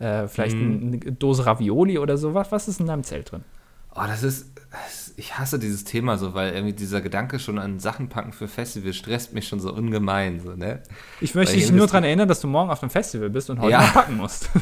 Äh, 0.00 0.26
vielleicht 0.26 0.56
Mhm. 0.56 1.00
eine 1.04 1.12
Dose 1.12 1.46
Ravioli 1.46 1.98
oder 1.98 2.16
sowas? 2.18 2.50
Was 2.50 2.66
ist 2.66 2.80
in 2.80 2.86
deinem 2.86 3.04
Zelt 3.04 3.30
drin? 3.30 3.44
Oh, 3.96 4.04
das 4.06 4.22
ist, 4.22 4.50
das- 4.70 5.14
ich 5.16 5.38
hasse 5.38 5.58
dieses 5.58 5.84
Thema 5.84 6.18
so, 6.18 6.34
weil 6.34 6.52
irgendwie 6.52 6.74
dieser 6.74 7.00
Gedanke 7.00 7.38
schon 7.38 7.58
an 7.58 7.78
Sachen 7.80 8.08
packen 8.08 8.32
für 8.32 8.48
Festivals 8.48 8.96
stresst 8.96 9.32
mich 9.32 9.48
schon 9.48 9.60
so 9.60 9.72
ungemein, 9.72 10.40
so, 10.40 10.50
ne? 10.54 10.82
Ich 11.20 11.34
möchte 11.34 11.52
Weil 11.54 11.58
ich 11.60 11.66
dich 11.68 11.74
nur 11.76 11.86
daran 11.86 12.04
erinnern, 12.04 12.28
dass 12.28 12.40
du 12.40 12.46
morgen 12.48 12.70
auf 12.70 12.82
einem 12.82 12.90
Festival 12.90 13.30
bist 13.30 13.48
und 13.48 13.60
heute 13.60 13.72
Ja. 13.72 13.80
packen 13.86 14.16
musst. 14.18 14.50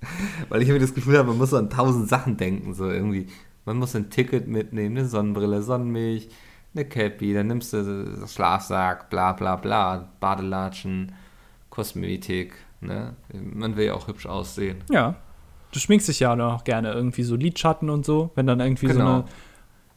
Weil 0.50 0.60
ich 0.62 0.68
irgendwie 0.68 0.84
das 0.86 0.94
Gefühl 0.94 1.16
habe, 1.16 1.28
man 1.28 1.38
muss 1.38 1.50
so 1.50 1.56
an 1.56 1.70
tausend 1.70 2.08
Sachen 2.08 2.36
denken, 2.36 2.74
so 2.74 2.88
irgendwie. 2.90 3.28
Man 3.64 3.78
muss 3.78 3.96
ein 3.96 4.10
Ticket 4.10 4.46
mitnehmen, 4.46 4.96
eine 4.98 5.08
Sonnenbrille, 5.08 5.62
Sonnenmilch, 5.62 6.28
eine 6.74 6.84
Cappy, 6.84 7.32
dann 7.34 7.46
nimmst 7.48 7.72
du 7.72 8.26
Schlafsack, 8.28 9.08
bla 9.10 9.32
bla 9.32 9.56
bla, 9.56 10.08
Badelatschen, 10.20 11.12
Kosmetik, 11.70 12.54
ne? 12.80 13.14
Man 13.32 13.76
will 13.76 13.86
ja 13.86 13.94
auch 13.94 14.06
hübsch 14.08 14.26
aussehen. 14.26 14.84
ja. 14.90 15.16
Du 15.76 15.80
schminkst 15.80 16.08
dich 16.08 16.20
ja 16.20 16.32
auch 16.34 16.64
gerne 16.64 16.90
irgendwie 16.94 17.22
so 17.22 17.36
Lidschatten 17.36 17.90
und 17.90 18.06
so, 18.06 18.30
wenn 18.34 18.46
dann 18.46 18.60
irgendwie 18.60 18.86
so 18.86 18.94
Genau. 18.94 19.14
eine. 19.16 19.24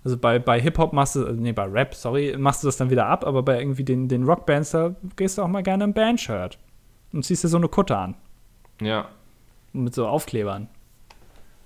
Also 0.04 0.18
bei, 0.18 0.38
bei 0.38 0.60
Hip-Hop 0.60 0.92
machst 0.92 1.16
du, 1.16 1.22
nee, 1.32 1.54
bei 1.54 1.64
Rap, 1.64 1.96
sorry, 1.96 2.36
machst 2.38 2.64
du 2.64 2.68
das 2.68 2.76
dann 2.76 2.90
wieder 2.90 3.06
ab, 3.06 3.26
aber 3.26 3.44
bei 3.44 3.60
irgendwie 3.62 3.86
den, 3.86 4.10
den 4.10 4.24
Rockbands, 4.26 4.72
da 4.72 4.94
gehst 5.16 5.38
du 5.38 5.42
auch 5.42 5.48
mal 5.48 5.64
gerne 5.64 5.86
im 5.86 5.94
Bandshirt 5.94 6.58
und 7.14 7.24
ziehst 7.24 7.46
dir 7.46 7.48
so 7.48 7.56
eine 7.56 7.70
Kutte 7.70 7.96
an. 7.98 8.16
Ja, 8.82 9.08
Mit 9.72 9.94
so 9.96 10.06
Aufklebern. 10.06 10.68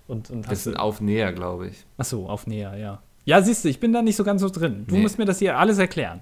Und, 0.08 0.30
und 0.30 0.52
das 0.52 0.64
sind 0.66 0.78
Aufnäher, 0.78 1.34
glaube 1.34 1.70
ich. 1.70 1.86
Achso, 1.98 2.28
auf 2.28 2.46
Näher, 2.46 2.76
ja. 2.78 3.02
Ja, 3.26 3.42
siehst 3.42 3.66
du, 3.66 3.70
ich 3.70 3.80
bin 3.80 3.94
da 3.94 4.04
nicht 4.04 4.16
so 4.16 4.24
ganz 4.24 4.42
so 4.42 4.50
drin. 4.50 4.86
Du 4.88 4.94
Nee. 4.96 5.02
musst 5.02 5.18
mir 5.18 5.26
das 5.26 5.40
hier 5.40 5.58
alles 5.58 5.80
erklären. 5.80 6.22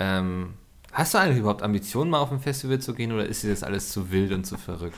Ähm, 0.00 0.54
hast 0.92 1.14
du 1.14 1.18
eigentlich 1.18 1.38
überhaupt 1.38 1.62
Ambitionen, 1.62 2.10
mal 2.10 2.18
auf 2.18 2.32
ein 2.32 2.40
Festival 2.40 2.80
zu 2.80 2.92
gehen 2.94 3.12
oder 3.12 3.24
ist 3.26 3.44
dir 3.44 3.50
das 3.50 3.62
alles 3.62 3.90
zu 3.90 4.10
wild 4.10 4.32
und 4.32 4.44
zu 4.44 4.56
verrückt? 4.56 4.96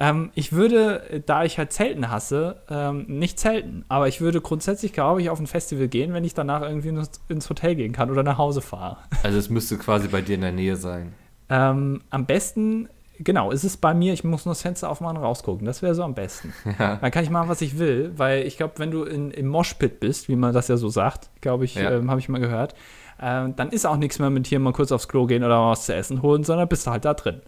Ähm, 0.00 0.30
ich 0.36 0.52
würde, 0.52 1.10
äh, 1.10 1.20
da 1.24 1.42
ich 1.44 1.58
halt 1.58 1.72
Zelten 1.72 2.08
hasse, 2.08 2.62
ähm, 2.70 3.04
nicht 3.08 3.38
zelten. 3.40 3.84
Aber 3.88 4.06
ich 4.06 4.20
würde 4.20 4.40
grundsätzlich, 4.40 4.92
glaube 4.92 5.20
ich, 5.20 5.28
auf 5.28 5.40
ein 5.40 5.48
Festival 5.48 5.88
gehen, 5.88 6.12
wenn 6.14 6.22
ich 6.24 6.34
danach 6.34 6.62
irgendwie 6.62 6.88
ins- 6.90 7.20
ins 7.28 7.50
Hotel 7.50 7.74
gehen 7.74 7.92
kann 7.92 8.10
oder 8.10 8.22
nach 8.22 8.38
Hause 8.38 8.60
fahre. 8.60 8.98
Also 9.24 9.38
es 9.38 9.50
müsste 9.50 9.76
quasi 9.76 10.06
bei 10.08 10.20
dir 10.22 10.36
in 10.36 10.42
der 10.42 10.52
Nähe 10.52 10.76
sein. 10.76 11.12
Ähm, 11.50 12.02
am 12.10 12.26
besten, 12.26 12.88
genau, 13.18 13.50
ist 13.50 13.64
es 13.64 13.76
bei 13.76 13.92
mir, 13.92 14.12
ich 14.12 14.22
muss 14.22 14.44
nur 14.44 14.52
das 14.54 14.62
Fenster 14.62 14.88
aufmachen 14.88 15.16
und 15.16 15.24
rausgucken. 15.24 15.66
Das 15.66 15.82
wäre 15.82 15.94
so 15.96 16.04
am 16.04 16.14
besten. 16.14 16.52
Ja. 16.78 16.96
Dann 16.96 17.10
kann 17.10 17.24
ich 17.24 17.30
machen, 17.30 17.48
was 17.48 17.60
ich 17.60 17.78
will, 17.80 18.12
weil 18.16 18.46
ich 18.46 18.56
glaube, 18.56 18.74
wenn 18.76 18.92
du 18.92 19.02
in, 19.02 19.32
im 19.32 19.48
Moshpit 19.48 19.98
bist, 19.98 20.28
wie 20.28 20.36
man 20.36 20.54
das 20.54 20.68
ja 20.68 20.76
so 20.76 20.88
sagt, 20.90 21.28
glaube 21.40 21.64
ich, 21.64 21.74
Ja. 21.74 21.90
ähm, 21.90 22.08
habe 22.08 22.20
ich 22.20 22.28
mal 22.28 22.38
gehört, 22.40 22.74
ähm, 23.20 23.56
dann 23.56 23.70
ist 23.70 23.84
auch 23.84 23.96
nichts 23.96 24.20
mehr 24.20 24.30
mit 24.30 24.46
hier 24.46 24.60
mal 24.60 24.72
kurz 24.72 24.92
aufs 24.92 25.08
Klo 25.08 25.26
gehen 25.26 25.42
oder 25.42 25.58
mal 25.58 25.72
was 25.72 25.86
zu 25.86 25.94
essen 25.94 26.22
holen, 26.22 26.44
sondern 26.44 26.68
bist 26.68 26.86
du 26.86 26.92
halt 26.92 27.04
da 27.04 27.14
drin. 27.14 27.40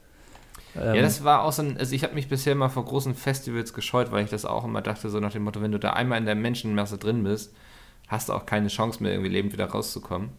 Ähm, 0.77 0.95
Ja, 0.95 1.03
das 1.03 1.25
war 1.25 1.43
auch 1.43 1.53
so 1.53 1.63
ein, 1.63 1.77
also 1.79 1.95
ich 1.95 2.03
habe 2.05 2.15
mich 2.15 2.29
bisher 2.29 2.55
mal 2.55 2.69
vor 2.69 2.85
großen 2.85 3.15
Festivals 3.15 3.73
gescheut, 3.75 4.13
weil 4.13 4.25
ich 4.25 4.31
das 4.31 4.45
auch 4.45 4.65
immer 4.65 4.83
dachte, 4.83 5.09
so 5.11 5.21
nach 5.21 5.33
dem 5.33 5.45
Motto, 5.45 5.61
wenn 5.63 5.73
du 5.73 5.79
da 5.79 5.91
einmal 5.93 6.19
in 6.19 6.27
der 6.27 6.35
Menschenmasse 6.35 6.99
drin 6.99 7.25
bist, 7.25 7.55
hast 8.09 8.29
du 8.29 8.33
auch 8.33 8.47
keine 8.47 8.69
Chance 8.69 9.03
mehr, 9.03 9.13
irgendwie 9.13 9.31
lebend 9.31 9.53
wieder 9.53 9.67
rauszukommen. 9.67 10.31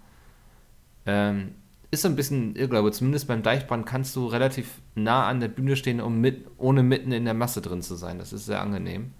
Ähm, 1.06 1.56
ist 1.90 2.04
so 2.04 2.08
ein 2.08 2.16
bisschen 2.16 2.56
Irrglaube, 2.56 2.92
zumindest 2.92 3.28
beim 3.28 3.44
Deichbrand 3.44 3.86
kannst 3.86 4.16
du 4.16 4.28
relativ 4.28 4.80
nah 4.96 5.28
an 5.28 5.42
der 5.42 5.50
Bühne 5.50 5.76
stehen, 5.76 6.00
um 6.00 6.22
mit, 6.22 6.48
ohne 6.58 6.84
mitten 6.84 7.12
in 7.12 7.26
der 7.26 7.34
Masse 7.34 7.62
drin 7.62 7.82
zu 7.82 7.96
sein. 7.96 8.18
Das 8.18 8.32
ist 8.32 8.46
sehr 8.46 8.62
angenehm. 8.62 9.12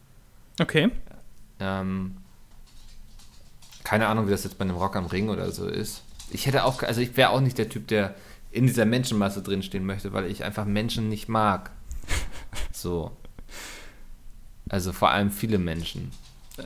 okay. 0.60 0.90
Ähm, 1.60 2.18
keine 3.84 4.08
Ahnung, 4.08 4.28
wie 4.28 4.32
das 4.32 4.44
jetzt 4.46 4.58
bei 4.58 4.64
einem 4.64 4.78
Rock 4.78 4.96
am 4.96 5.06
Ring 5.06 5.30
oder 5.30 5.52
so 5.52 5.68
ist. 5.68 6.04
Ich 6.32 6.46
hätte 6.46 6.64
auch, 6.64 6.82
also 6.84 7.02
ich 7.02 7.18
wäre 7.18 7.32
auch 7.32 7.42
nicht 7.42 7.58
der 7.58 7.68
Typ, 7.68 7.88
der 7.88 8.16
in 8.52 8.68
dieser 8.68 8.86
Menschenmasse 8.86 9.42
drinstehen 9.42 9.86
möchte, 9.86 10.14
weil 10.14 10.30
ich 10.30 10.44
einfach 10.44 10.66
Menschen 10.66 11.10
nicht 11.10 11.30
mag. 11.30 11.72
So. 12.74 13.12
Also 14.70 14.92
vor 14.94 15.12
allem 15.12 15.32
viele 15.32 15.58
Menschen. 15.58 16.12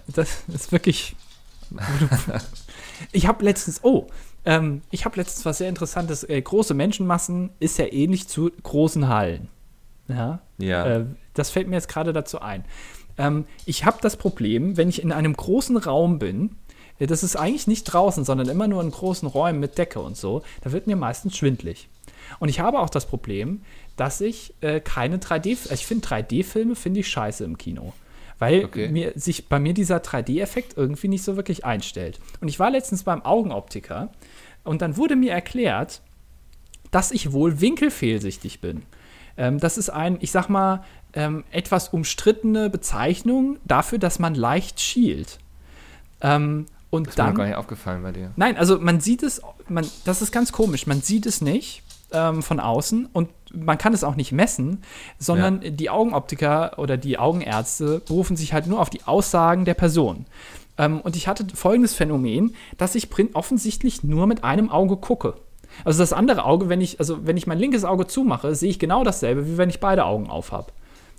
Das 0.07 0.43
ist 0.47 0.71
wirklich. 0.71 1.15
ich 3.11 3.27
habe 3.27 3.43
letztens, 3.43 3.83
oh, 3.83 4.07
ähm, 4.45 4.81
ich 4.91 5.05
habe 5.05 5.17
letztens 5.17 5.45
was 5.45 5.57
sehr 5.57 5.69
Interessantes. 5.69 6.23
Äh, 6.23 6.41
große 6.41 6.73
Menschenmassen 6.73 7.49
ist 7.59 7.77
ja 7.77 7.91
ähnlich 7.91 8.27
zu 8.27 8.51
großen 8.63 9.07
Hallen. 9.07 9.49
Ja. 10.07 10.39
Ja. 10.57 10.85
Äh, 10.85 11.05
das 11.33 11.49
fällt 11.49 11.67
mir 11.67 11.75
jetzt 11.75 11.89
gerade 11.89 12.13
dazu 12.13 12.39
ein. 12.39 12.63
Ähm, 13.17 13.45
ich 13.65 13.85
habe 13.85 13.97
das 14.01 14.17
Problem, 14.17 14.77
wenn 14.77 14.89
ich 14.89 15.01
in 15.01 15.11
einem 15.11 15.35
großen 15.35 15.77
Raum 15.77 16.19
bin, 16.19 16.55
das 16.99 17.23
ist 17.23 17.35
eigentlich 17.35 17.67
nicht 17.67 17.83
draußen, 17.83 18.23
sondern 18.23 18.47
immer 18.47 18.67
nur 18.67 18.81
in 18.81 18.91
großen 18.91 19.27
Räumen 19.27 19.59
mit 19.59 19.77
Decke 19.77 19.99
und 19.99 20.15
so, 20.17 20.43
da 20.61 20.71
wird 20.71 20.87
mir 20.87 20.95
meistens 20.95 21.35
schwindlig. 21.37 21.89
Und 22.39 22.49
ich 22.49 22.59
habe 22.59 22.79
auch 22.79 22.89
das 22.89 23.05
Problem, 23.05 23.61
dass 23.97 24.21
ich 24.21 24.53
äh, 24.61 24.79
keine 24.79 25.17
3D, 25.17 25.49
also 25.63 25.73
ich 25.73 25.85
finde 25.85 26.07
3D-Filme 26.07 26.75
finde 26.75 27.01
ich 27.01 27.07
scheiße 27.07 27.43
im 27.43 27.57
Kino. 27.57 27.93
Weil 28.39 28.65
Okay. 28.65 28.89
mir, 28.89 29.13
sich 29.15 29.47
bei 29.47 29.59
mir 29.59 29.73
dieser 29.73 29.97
3D-Effekt 29.97 30.75
irgendwie 30.75 31.07
nicht 31.07 31.23
so 31.23 31.37
wirklich 31.37 31.63
einstellt. 31.63 32.19
Und 32.41 32.49
ich 32.49 32.59
war 32.59 32.69
letztens 32.69 33.03
beim 33.03 33.23
Augenoptiker 33.23 34.09
und 34.63 34.81
dann 34.81 34.97
wurde 34.97 35.15
mir 35.15 35.31
erklärt, 35.31 36.01
dass 36.91 37.11
ich 37.11 37.31
wohl 37.31 37.61
winkelfehlsichtig 37.61 38.59
bin. 38.59 38.83
Ähm, 39.37 39.59
das 39.59 39.77
ist 39.77 39.89
ein, 39.89 40.17
ich 40.19 40.31
sag 40.31 40.49
mal, 40.49 40.83
ähm, 41.13 41.45
etwas 41.51 41.89
umstrittene 41.89 42.69
Bezeichnung 42.69 43.57
dafür, 43.63 43.99
dass 43.99 44.19
man 44.19 44.35
leicht 44.35 44.81
schielt. 44.81 45.39
Ähm, 46.21 46.65
und 46.95 47.07
das 47.07 47.13
ist 47.13 47.17
mir 47.17 47.25
dann. 47.25 47.35
gar 47.35 47.45
nicht 47.45 47.55
aufgefallen 47.55 48.03
bei 48.03 48.11
dir. 48.11 48.31
Nein, 48.35 48.57
also 48.57 48.79
man 48.79 48.99
sieht 48.99 49.23
es, 49.23 49.41
man, 49.67 49.85
das 50.05 50.21
ist 50.21 50.31
ganz 50.31 50.51
komisch, 50.51 50.87
man 50.87 51.01
sieht 51.01 51.25
es 51.25 51.41
nicht 51.41 51.83
ähm, 52.11 52.43
von 52.43 52.59
außen 52.59 53.07
und 53.11 53.29
man 53.53 53.77
kann 53.77 53.93
es 53.93 54.03
auch 54.03 54.15
nicht 54.15 54.31
messen, 54.31 54.83
sondern 55.17 55.61
die 55.61 55.89
Augenoptiker 55.89 56.77
oder 56.77 56.97
die 56.97 57.17
Augenärzte 57.17 58.01
berufen 58.05 58.35
sich 58.35 58.53
halt 58.53 58.67
nur 58.67 58.81
auf 58.81 58.89
die 58.89 59.03
Aussagen 59.05 59.65
der 59.65 59.75
Person. 59.75 60.25
Ähm, 60.77 61.01
und 61.01 61.15
ich 61.15 61.27
hatte 61.27 61.45
folgendes 61.53 61.93
Phänomen, 61.93 62.55
dass 62.77 62.95
ich 62.95 63.09
offensichtlich 63.33 64.03
nur 64.03 64.27
mit 64.27 64.43
einem 64.43 64.69
Auge 64.69 64.97
gucke. 64.97 65.35
Also 65.83 65.99
das 65.99 66.13
andere 66.13 66.45
Auge, 66.45 66.69
wenn 66.69 66.81
ich, 66.81 66.99
also 66.99 67.25
wenn 67.25 67.37
ich 67.37 67.47
mein 67.47 67.59
linkes 67.59 67.83
Auge 67.83 68.07
zumache, 68.07 68.55
sehe 68.55 68.69
ich 68.69 68.79
genau 68.79 69.03
dasselbe, 69.03 69.47
wie 69.47 69.57
wenn 69.57 69.69
ich 69.69 69.79
beide 69.79 70.05
Augen 70.05 70.29
auf 70.29 70.51
habe. 70.51 70.71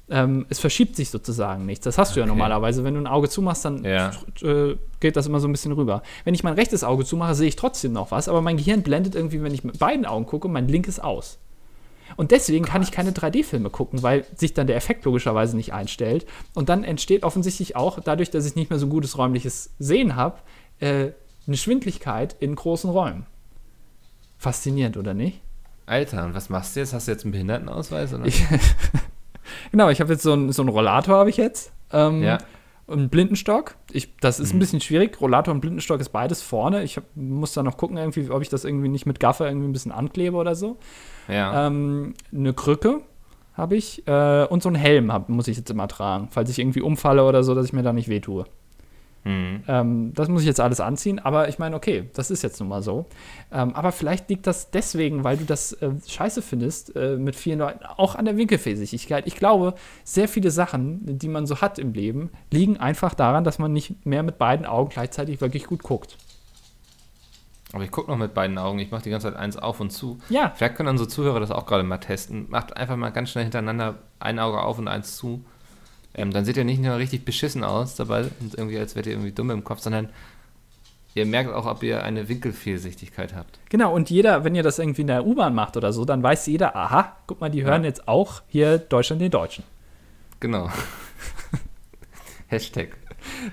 Ähm, 0.08 0.46
es 0.48 0.60
verschiebt 0.60 0.94
sich 0.94 1.10
sozusagen 1.10 1.66
nichts. 1.66 1.84
Das 1.84 1.98
hast 1.98 2.14
du 2.14 2.20
ja 2.20 2.24
Okay. 2.26 2.32
normalerweise. 2.32 2.84
Wenn 2.84 2.94
du 2.94 3.00
ein 3.00 3.06
Auge 3.08 3.28
zumachst, 3.28 3.64
dann 3.64 3.82
Ja. 3.82 4.12
äh, 4.42 4.76
geht 5.00 5.16
das 5.16 5.26
immer 5.26 5.40
so 5.40 5.48
ein 5.48 5.52
bisschen 5.52 5.72
rüber. 5.72 6.02
Wenn 6.24 6.32
ich 6.34 6.44
mein 6.44 6.54
rechtes 6.54 6.84
Auge 6.84 7.04
zumache, 7.04 7.34
sehe 7.34 7.48
ich 7.48 7.56
trotzdem 7.56 7.92
noch 7.92 8.12
was, 8.12 8.28
aber 8.28 8.40
mein 8.40 8.56
Gehirn 8.56 8.82
blendet 8.82 9.16
irgendwie, 9.16 9.42
wenn 9.42 9.52
ich 9.52 9.64
mit 9.64 9.78
beiden 9.80 10.06
Augen 10.06 10.26
gucke, 10.26 10.46
mein 10.48 10.68
linkes 10.68 11.00
aus. 11.00 11.38
Und 12.14 12.30
deswegen 12.30 12.64
kann 12.64 12.82
ich 12.82 12.92
keine 12.92 13.10
3D-Filme 13.10 13.68
gucken, 13.68 14.04
weil 14.04 14.24
sich 14.36 14.54
dann 14.54 14.68
der 14.68 14.76
Effekt 14.76 15.04
logischerweise 15.04 15.56
nicht 15.56 15.72
einstellt. 15.72 16.24
Und 16.54 16.68
dann 16.68 16.84
entsteht 16.84 17.24
offensichtlich 17.24 17.74
auch, 17.74 17.98
dadurch, 17.98 18.30
dass 18.30 18.46
ich 18.46 18.54
nicht 18.54 18.70
mehr 18.70 18.78
so 18.78 18.86
gutes 18.86 19.18
räumliches 19.18 19.70
Sehen 19.80 20.14
habe, 20.14 20.38
äh, 20.78 21.08
eine 21.48 21.56
Schwindligkeit 21.56 22.36
in 22.38 22.54
großen 22.54 22.88
Räumen. 22.90 23.26
Faszinierend, 24.38 24.96
oder 24.96 25.14
nicht? 25.14 25.40
Alter, 25.86 26.26
und 26.26 26.34
was 26.34 26.48
machst 26.48 26.76
du 26.76 26.80
jetzt? 26.80 26.92
Hast 26.92 27.08
du 27.08 27.12
jetzt 27.12 27.24
einen 27.24 27.32
Behindertenausweis? 27.32 28.14
Oder? 28.14 28.24
Ich, 28.26 28.44
genau, 29.70 29.88
ich 29.90 30.00
habe 30.00 30.12
jetzt 30.12 30.22
so 30.22 30.32
einen 30.32 30.52
so 30.52 30.62
Rollator, 30.62 31.16
habe 31.18 31.30
ich 31.30 31.36
jetzt. 31.36 31.72
Ähm, 31.92 32.22
ja. 32.22 32.38
Und 32.86 32.98
einen 33.00 33.08
Blindenstock. 33.08 33.74
Ich, 33.90 34.16
das 34.18 34.38
ist 34.38 34.52
ein 34.52 34.56
Mhm. 34.56 34.60
bisschen 34.60 34.80
schwierig. 34.80 35.20
Rollator 35.20 35.52
und 35.52 35.60
Blindenstock 35.60 36.00
ist 36.00 36.10
beides 36.10 36.42
vorne. 36.42 36.84
Ich 36.84 36.96
hab, 36.96 37.04
muss 37.16 37.52
da 37.52 37.62
noch 37.64 37.76
gucken, 37.76 37.96
irgendwie, 37.96 38.30
ob 38.30 38.42
ich 38.42 38.48
das 38.48 38.64
irgendwie 38.64 38.88
nicht 38.88 39.06
mit 39.06 39.18
Gaffer 39.18 39.48
irgendwie 39.48 39.66
ein 39.68 39.72
bisschen 39.72 39.90
anklebe 39.92 40.36
oder 40.36 40.54
so. 40.54 40.76
Ja. 41.26 41.66
Ähm, 41.66 42.14
eine 42.32 42.52
Krücke 42.54 43.00
habe 43.54 43.74
ich 43.74 44.06
äh, 44.06 44.44
und 44.44 44.62
so 44.62 44.68
einen 44.68 44.76
Helm 44.76 45.12
hab, 45.12 45.28
muss 45.28 45.48
ich 45.48 45.56
jetzt 45.56 45.70
immer 45.70 45.88
tragen, 45.88 46.28
falls 46.30 46.48
ich 46.50 46.58
irgendwie 46.60 46.82
umfalle 46.82 47.24
oder 47.24 47.42
so, 47.42 47.54
dass 47.56 47.66
ich 47.66 47.72
mir 47.72 47.82
da 47.82 47.92
nicht 47.92 48.08
wehtue. 48.08 48.44
Hm. 49.26 49.64
Ähm, 49.66 50.14
das 50.14 50.28
muss 50.28 50.42
ich 50.42 50.46
jetzt 50.46 50.60
alles 50.60 50.78
anziehen, 50.78 51.18
aber 51.18 51.48
ich 51.48 51.58
meine, 51.58 51.74
okay, 51.74 52.08
das 52.14 52.30
ist 52.30 52.42
jetzt 52.42 52.60
nun 52.60 52.68
mal 52.68 52.80
so. 52.80 53.06
Ähm, 53.50 53.74
aber 53.74 53.90
vielleicht 53.90 54.30
liegt 54.30 54.46
das 54.46 54.70
deswegen, 54.70 55.24
weil 55.24 55.36
du 55.36 55.44
das 55.44 55.72
äh, 55.72 55.90
scheiße 56.06 56.42
findest, 56.42 56.94
äh, 56.94 57.16
mit 57.16 57.34
vielen 57.34 57.58
Leuten, 57.58 57.84
auch 57.84 58.14
an 58.14 58.24
der 58.24 58.36
Winkelfähigkeit. 58.36 59.26
Ich 59.26 59.34
glaube, 59.34 59.74
sehr 60.04 60.28
viele 60.28 60.52
Sachen, 60.52 61.18
die 61.18 61.26
man 61.26 61.44
so 61.44 61.60
hat 61.60 61.80
im 61.80 61.92
Leben, 61.92 62.30
liegen 62.52 62.76
einfach 62.76 63.14
daran, 63.14 63.42
dass 63.42 63.58
man 63.58 63.72
nicht 63.72 64.06
mehr 64.06 64.22
mit 64.22 64.38
beiden 64.38 64.64
Augen 64.64 64.90
gleichzeitig 64.90 65.40
wirklich 65.40 65.66
gut 65.66 65.82
guckt. 65.82 66.16
Aber 67.72 67.82
ich 67.82 67.90
gucke 67.90 68.08
noch 68.08 68.16
mit 68.16 68.32
beiden 68.32 68.56
Augen. 68.58 68.78
Ich 68.78 68.92
mache 68.92 69.02
die 69.02 69.10
ganze 69.10 69.26
Zeit 69.26 69.36
eins 69.36 69.56
auf 69.56 69.80
und 69.80 69.90
zu. 69.90 70.18
Ja. 70.28 70.52
Vielleicht 70.54 70.76
können 70.76 70.88
unsere 70.88 71.08
Zuhörer 71.08 71.40
das 71.40 71.50
auch 71.50 71.66
gerade 71.66 71.82
mal 71.82 71.98
testen. 71.98 72.46
Macht 72.48 72.76
einfach 72.76 72.94
mal 72.94 73.10
ganz 73.10 73.30
schnell 73.30 73.42
hintereinander 73.42 73.96
ein 74.20 74.38
Auge 74.38 74.62
auf 74.62 74.78
und 74.78 74.86
eins 74.86 75.16
zu. 75.16 75.44
Ähm, 76.18 76.32
dann 76.32 76.44
seht 76.44 76.56
ihr 76.56 76.64
nicht 76.64 76.80
nur 76.80 76.96
richtig 76.96 77.24
beschissen 77.24 77.62
aus 77.62 77.94
dabei 77.94 78.24
und 78.40 78.54
irgendwie, 78.56 78.78
als 78.78 78.96
wärt 78.96 79.06
ihr 79.06 79.12
irgendwie 79.12 79.32
dumm 79.32 79.50
im 79.50 79.62
Kopf, 79.64 79.80
sondern 79.80 80.08
ihr 81.14 81.26
merkt 81.26 81.52
auch, 81.52 81.66
ob 81.66 81.82
ihr 81.82 82.02
eine 82.02 82.28
Winkelfehlsichtigkeit 82.28 83.34
habt. 83.34 83.58
Genau, 83.68 83.94
und 83.94 84.08
jeder, 84.10 84.42
wenn 84.44 84.54
ihr 84.54 84.62
das 84.62 84.78
irgendwie 84.78 85.02
in 85.02 85.06
der 85.08 85.26
U-Bahn 85.26 85.54
macht 85.54 85.76
oder 85.76 85.92
so, 85.92 86.04
dann 86.06 86.22
weiß 86.22 86.46
jeder, 86.46 86.74
aha, 86.74 87.16
guck 87.26 87.40
mal, 87.40 87.50
die 87.50 87.64
hören 87.64 87.82
Ja. 87.82 87.88
jetzt 87.88 88.08
auch 88.08 88.42
hier 88.48 88.78
Deutschland 88.78 89.20
den 89.20 89.30
Deutschen. 89.30 89.62
Genau. 90.40 90.70
Hashtag. 92.48 92.96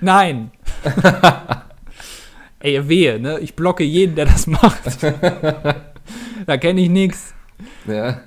Nein. 0.00 0.50
Ey, 2.60 2.88
wehe, 2.88 3.18
ne? 3.20 3.40
Ich 3.40 3.54
blocke 3.56 3.84
jeden, 3.84 4.14
der 4.14 4.24
das 4.26 4.46
macht. 4.46 5.02
da 6.46 6.56
kenne 6.56 6.80
ich 6.80 6.88
nichts. 6.88 7.34
Ja. 7.86 8.20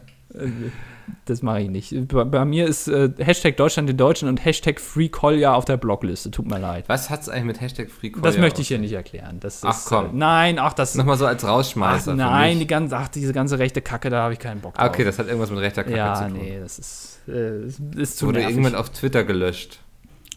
Das 1.25 1.41
mache 1.41 1.61
ich 1.61 1.69
nicht. 1.69 2.07
Bei, 2.09 2.23
bei 2.23 2.43
mir 2.45 2.67
ist 2.67 2.87
äh, 2.87 3.09
Hashtag 3.17 3.55
Deutschland 3.57 3.87
den 3.87 3.97
Deutschen 3.97 4.27
und 4.27 4.43
Hashtag 4.43 4.79
Free 4.79 5.07
Kolja 5.09 5.53
auf 5.53 5.65
der 5.65 5.77
Blockliste. 5.77 6.31
Tut 6.31 6.47
mir 6.49 6.59
leid. 6.59 6.85
Was 6.87 7.09
hat 7.09 7.21
es 7.21 7.29
eigentlich 7.29 7.45
mit 7.45 7.61
Hashtag 7.61 7.89
Free 7.89 8.11
Das 8.21 8.37
möchte 8.37 8.61
ich 8.61 8.67
hier 8.67 8.79
nicht 8.79 8.91
erklären. 8.93 9.39
Das 9.39 9.63
Ach, 9.63 9.75
ist, 9.77 9.85
komm. 9.85 10.05
Äh, 10.07 10.09
nein, 10.13 10.59
ach, 10.59 10.73
das. 10.73 10.95
Nochmal 10.95 11.17
so 11.17 11.25
als 11.25 11.43
Ach, 11.45 11.49
Rausschmeißer. 11.49 12.11
für 12.11 12.17
nein, 12.17 12.59
die 12.59 12.67
ganze, 12.67 12.97
ach, 12.97 13.07
diese 13.07 13.31
ganze 13.33 13.57
rechte 13.59 13.81
Kacke, 13.81 14.09
da 14.09 14.23
habe 14.23 14.33
ich 14.33 14.39
keinen 14.39 14.61
Bock 14.61 14.73
drauf. 14.75 14.83
Ah, 14.85 14.89
okay, 14.89 15.03
das 15.03 15.17
hat 15.19 15.27
irgendwas 15.27 15.49
mit 15.49 15.59
rechter 15.59 15.83
Kacke 15.83 15.93
zu 15.93 15.97
Ja, 15.97 16.27
tun. 16.27 16.33
nee, 16.33 16.59
das 16.61 16.77
ist, 16.79 17.19
äh, 17.27 17.65
ist 18.01 18.17
zu 18.17 18.27
Wurde 18.27 18.39
nervig. 18.39 18.55
irgendwann 18.57 18.75
auf 18.75 18.89
Twitter 18.89 19.23
gelöscht. 19.23 19.79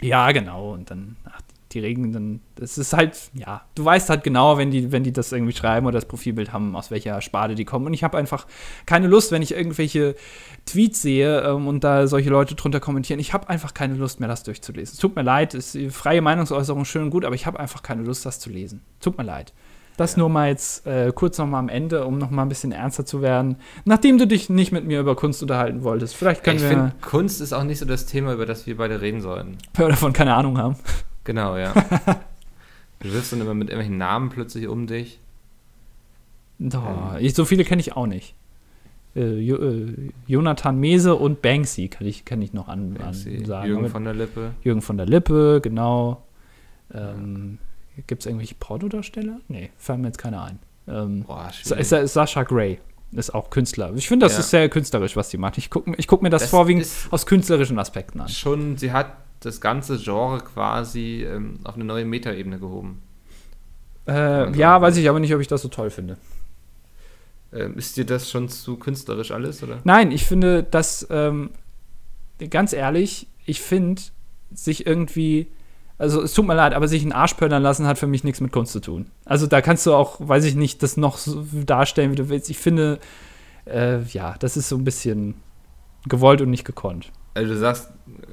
Ja, 0.00 0.30
genau. 0.32 0.72
Und 0.72 0.90
dann, 0.90 1.16
ach, 1.24 1.40
die 1.72 1.80
Regen, 1.80 2.12
dann, 2.12 2.40
das 2.56 2.78
ist 2.78 2.92
halt, 2.92 3.16
ja, 3.34 3.62
du 3.74 3.84
weißt 3.84 4.10
halt 4.10 4.24
genau, 4.24 4.58
wenn 4.58 4.70
die, 4.70 4.92
wenn 4.92 5.04
die 5.04 5.12
das 5.12 5.32
irgendwie 5.32 5.52
schreiben 5.52 5.86
oder 5.86 5.98
das 5.98 6.06
Profilbild 6.06 6.52
haben, 6.52 6.74
aus 6.76 6.90
welcher 6.90 7.20
Sparte 7.20 7.54
die 7.54 7.64
kommen. 7.64 7.86
Und 7.86 7.94
ich 7.94 8.02
habe 8.04 8.18
einfach 8.18 8.46
keine 8.86 9.06
Lust, 9.06 9.32
wenn 9.32 9.42
ich 9.42 9.52
irgendwelche 9.52 10.16
Tweets 10.66 11.02
sehe 11.02 11.42
ähm, 11.42 11.68
und 11.68 11.84
da 11.84 12.06
solche 12.06 12.30
Leute 12.30 12.54
drunter 12.54 12.80
kommentieren. 12.80 13.20
Ich 13.20 13.32
habe 13.32 13.48
einfach 13.48 13.74
keine 13.74 13.94
Lust 13.94 14.20
mehr, 14.20 14.28
das 14.28 14.42
durchzulesen. 14.42 14.94
Es 14.94 15.00
tut 15.00 15.16
mir 15.16 15.22
leid, 15.22 15.54
ist 15.54 15.74
die 15.74 15.90
freie 15.90 16.22
Meinungsäußerung 16.22 16.84
schön 16.84 17.04
und 17.04 17.10
gut, 17.10 17.24
aber 17.24 17.34
ich 17.34 17.46
habe 17.46 17.60
einfach 17.60 17.82
keine 17.82 18.02
Lust, 18.02 18.26
das 18.26 18.40
zu 18.40 18.50
lesen. 18.50 18.82
Tut 19.00 19.16
mir 19.16 19.24
leid. 19.24 19.52
Das 20.00 20.16
nur 20.16 20.30
mal 20.30 20.48
jetzt 20.48 20.86
äh, 20.86 21.12
kurz 21.14 21.36
noch 21.36 21.46
mal 21.46 21.58
am 21.58 21.68
Ende, 21.68 22.06
um 22.06 22.16
noch 22.16 22.30
mal 22.30 22.40
ein 22.40 22.48
bisschen 22.48 22.72
ernster 22.72 23.04
zu 23.04 23.20
werden. 23.20 23.56
Nachdem 23.84 24.16
du 24.16 24.26
dich 24.26 24.48
nicht 24.48 24.72
mit 24.72 24.86
mir 24.86 24.98
über 24.98 25.14
Kunst 25.14 25.42
unterhalten 25.42 25.82
wolltest. 25.82 26.16
Vielleicht 26.16 26.42
können 26.42 26.56
ich 26.56 26.62
wir, 26.62 26.70
finde, 26.70 26.92
Kunst 27.02 27.42
ist 27.42 27.52
auch 27.52 27.64
nicht 27.64 27.80
so 27.80 27.84
das 27.84 28.06
Thema, 28.06 28.32
über 28.32 28.46
das 28.46 28.66
wir 28.66 28.78
beide 28.78 29.02
reden 29.02 29.20
sollten. 29.20 29.58
wenn 29.74 29.86
wir 29.86 29.90
davon 29.90 30.14
keine 30.14 30.34
Ahnung 30.34 30.56
haben. 30.56 30.76
Genau, 31.30 31.56
ja. 31.56 31.72
du 32.98 33.12
wirfst 33.12 33.30
dann 33.32 33.40
immer 33.40 33.54
mit 33.54 33.68
irgendwelchen 33.68 33.98
Namen 33.98 34.30
plötzlich 34.30 34.66
um 34.66 34.88
dich. 34.88 35.20
Doch, 36.58 37.18
ich, 37.20 37.34
so 37.34 37.44
viele 37.44 37.62
kenne 37.64 37.78
ich 37.80 37.94
auch 37.94 38.08
nicht. 38.08 38.34
Äh, 39.14 39.38
jo, 39.38 39.54
äh, 39.58 40.10
Jonathan 40.26 40.76
Mese 40.80 41.14
und 41.14 41.40
Banksy 41.40 41.86
kann 41.86 42.04
ich, 42.04 42.24
kann 42.24 42.42
ich 42.42 42.52
noch 42.52 42.66
an, 42.66 42.96
an 43.00 43.14
Sie, 43.14 43.44
sagen. 43.44 43.68
Jürgen 43.68 43.88
von 43.90 44.02
der 44.02 44.14
Lippe. 44.14 44.50
Jürgen 44.64 44.82
von 44.82 44.96
der 44.96 45.06
Lippe, 45.06 45.60
genau. 45.62 46.24
Ähm, 46.92 47.58
Gibt 48.08 48.22
es 48.22 48.26
irgendwelche 48.26 48.56
Pornodarsteller? 48.56 49.38
Nee, 49.46 49.70
fallen 49.78 50.00
mir 50.00 50.08
jetzt 50.08 50.18
keiner 50.18 50.42
ein. 50.42 50.58
Ähm, 50.88 51.22
Boah, 51.22 51.48
Sascha 51.62 52.42
Gray 52.42 52.80
ist 53.12 53.32
auch 53.32 53.50
Künstler. 53.50 53.92
Ich 53.94 54.08
finde, 54.08 54.26
das 54.26 54.32
Ja. 54.32 54.40
ist 54.40 54.50
sehr 54.50 54.68
künstlerisch, 54.68 55.14
was 55.14 55.28
die 55.28 55.38
macht. 55.38 55.58
Ich 55.58 55.70
gucke 55.70 55.94
ich 55.96 56.08
guck 56.08 56.22
mir 56.22 56.30
das, 56.30 56.42
Das 56.42 56.50
vorwiegend 56.50 56.88
aus 57.12 57.24
künstlerischen 57.24 57.78
Aspekten 57.78 58.20
an. 58.20 58.28
Schon, 58.28 58.76
sie 58.78 58.90
hat 58.90 59.12
das 59.40 59.60
ganze 59.60 59.98
Genre 59.98 60.40
quasi 60.40 61.26
ähm, 61.28 61.60
auf 61.64 61.74
eine 61.74 61.84
neue 61.84 62.04
Metaebene 62.04 62.58
gehoben. 62.58 63.02
Äh, 64.06 64.56
ja, 64.56 64.80
weiß 64.80 64.96
ich 64.96 65.08
aber 65.08 65.20
nicht, 65.20 65.34
ob 65.34 65.40
ich 65.40 65.48
das 65.48 65.62
so 65.62 65.68
toll 65.68 65.90
finde. 65.90 66.18
Ähm, 67.52 67.76
ist 67.76 67.96
dir 67.96 68.04
das 68.04 68.30
schon 68.30 68.48
zu 68.48 68.76
künstlerisch 68.76 69.30
alles, 69.30 69.62
oder? 69.62 69.80
Nein, 69.84 70.12
ich 70.12 70.24
finde, 70.24 70.62
dass, 70.62 71.06
ähm, 71.10 71.50
ganz 72.50 72.72
ehrlich, 72.72 73.26
ich 73.46 73.60
finde, 73.60 74.02
sich 74.52 74.86
irgendwie, 74.86 75.48
also 75.98 76.22
es 76.22 76.34
tut 76.34 76.46
mir 76.46 76.54
leid, 76.54 76.74
aber 76.74 76.88
sich 76.88 77.02
einen 77.02 77.12
Arsch 77.12 77.34
pöllern 77.34 77.62
lassen 77.62 77.86
hat 77.86 77.98
für 77.98 78.06
mich 78.06 78.24
nichts 78.24 78.40
mit 78.40 78.52
Kunst 78.52 78.72
zu 78.72 78.80
tun. 78.80 79.10
Also 79.24 79.46
da 79.46 79.60
kannst 79.60 79.86
du 79.86 79.94
auch, 79.94 80.16
weiß 80.20 80.44
ich 80.44 80.54
nicht, 80.54 80.82
das 80.82 80.96
noch 80.96 81.18
so 81.18 81.44
darstellen, 81.66 82.12
wie 82.12 82.16
du 82.16 82.28
willst. 82.28 82.50
Ich 82.50 82.58
finde, 82.58 82.98
äh, 83.66 84.02
ja, 84.04 84.36
das 84.38 84.56
ist 84.56 84.68
so 84.68 84.76
ein 84.76 84.84
bisschen 84.84 85.34
gewollt 86.08 86.40
und 86.40 86.50
nicht 86.50 86.64
gekonnt. 86.64 87.10
Also 87.34 87.52
du 87.52 87.58
sagst, 87.58 87.90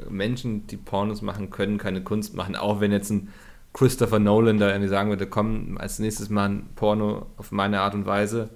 Menschen, 0.09 0.67
die 0.67 0.77
Pornos 0.77 1.21
machen, 1.21 1.49
können 1.49 1.77
keine 1.77 2.01
Kunst 2.01 2.35
machen, 2.35 2.55
auch 2.55 2.79
wenn 2.79 2.91
jetzt 2.91 3.09
ein 3.09 3.29
Christopher 3.73 4.19
Nolan 4.19 4.57
da 4.57 4.69
irgendwie 4.69 4.89
sagen 4.89 5.09
würde, 5.09 5.27
komm, 5.27 5.77
als 5.77 5.99
nächstes 5.99 6.29
mal 6.29 6.49
ein 6.49 6.69
Porno 6.75 7.27
auf 7.37 7.51
meine 7.51 7.81
Art 7.81 7.93
und 7.93 8.05
Weise. 8.05 8.49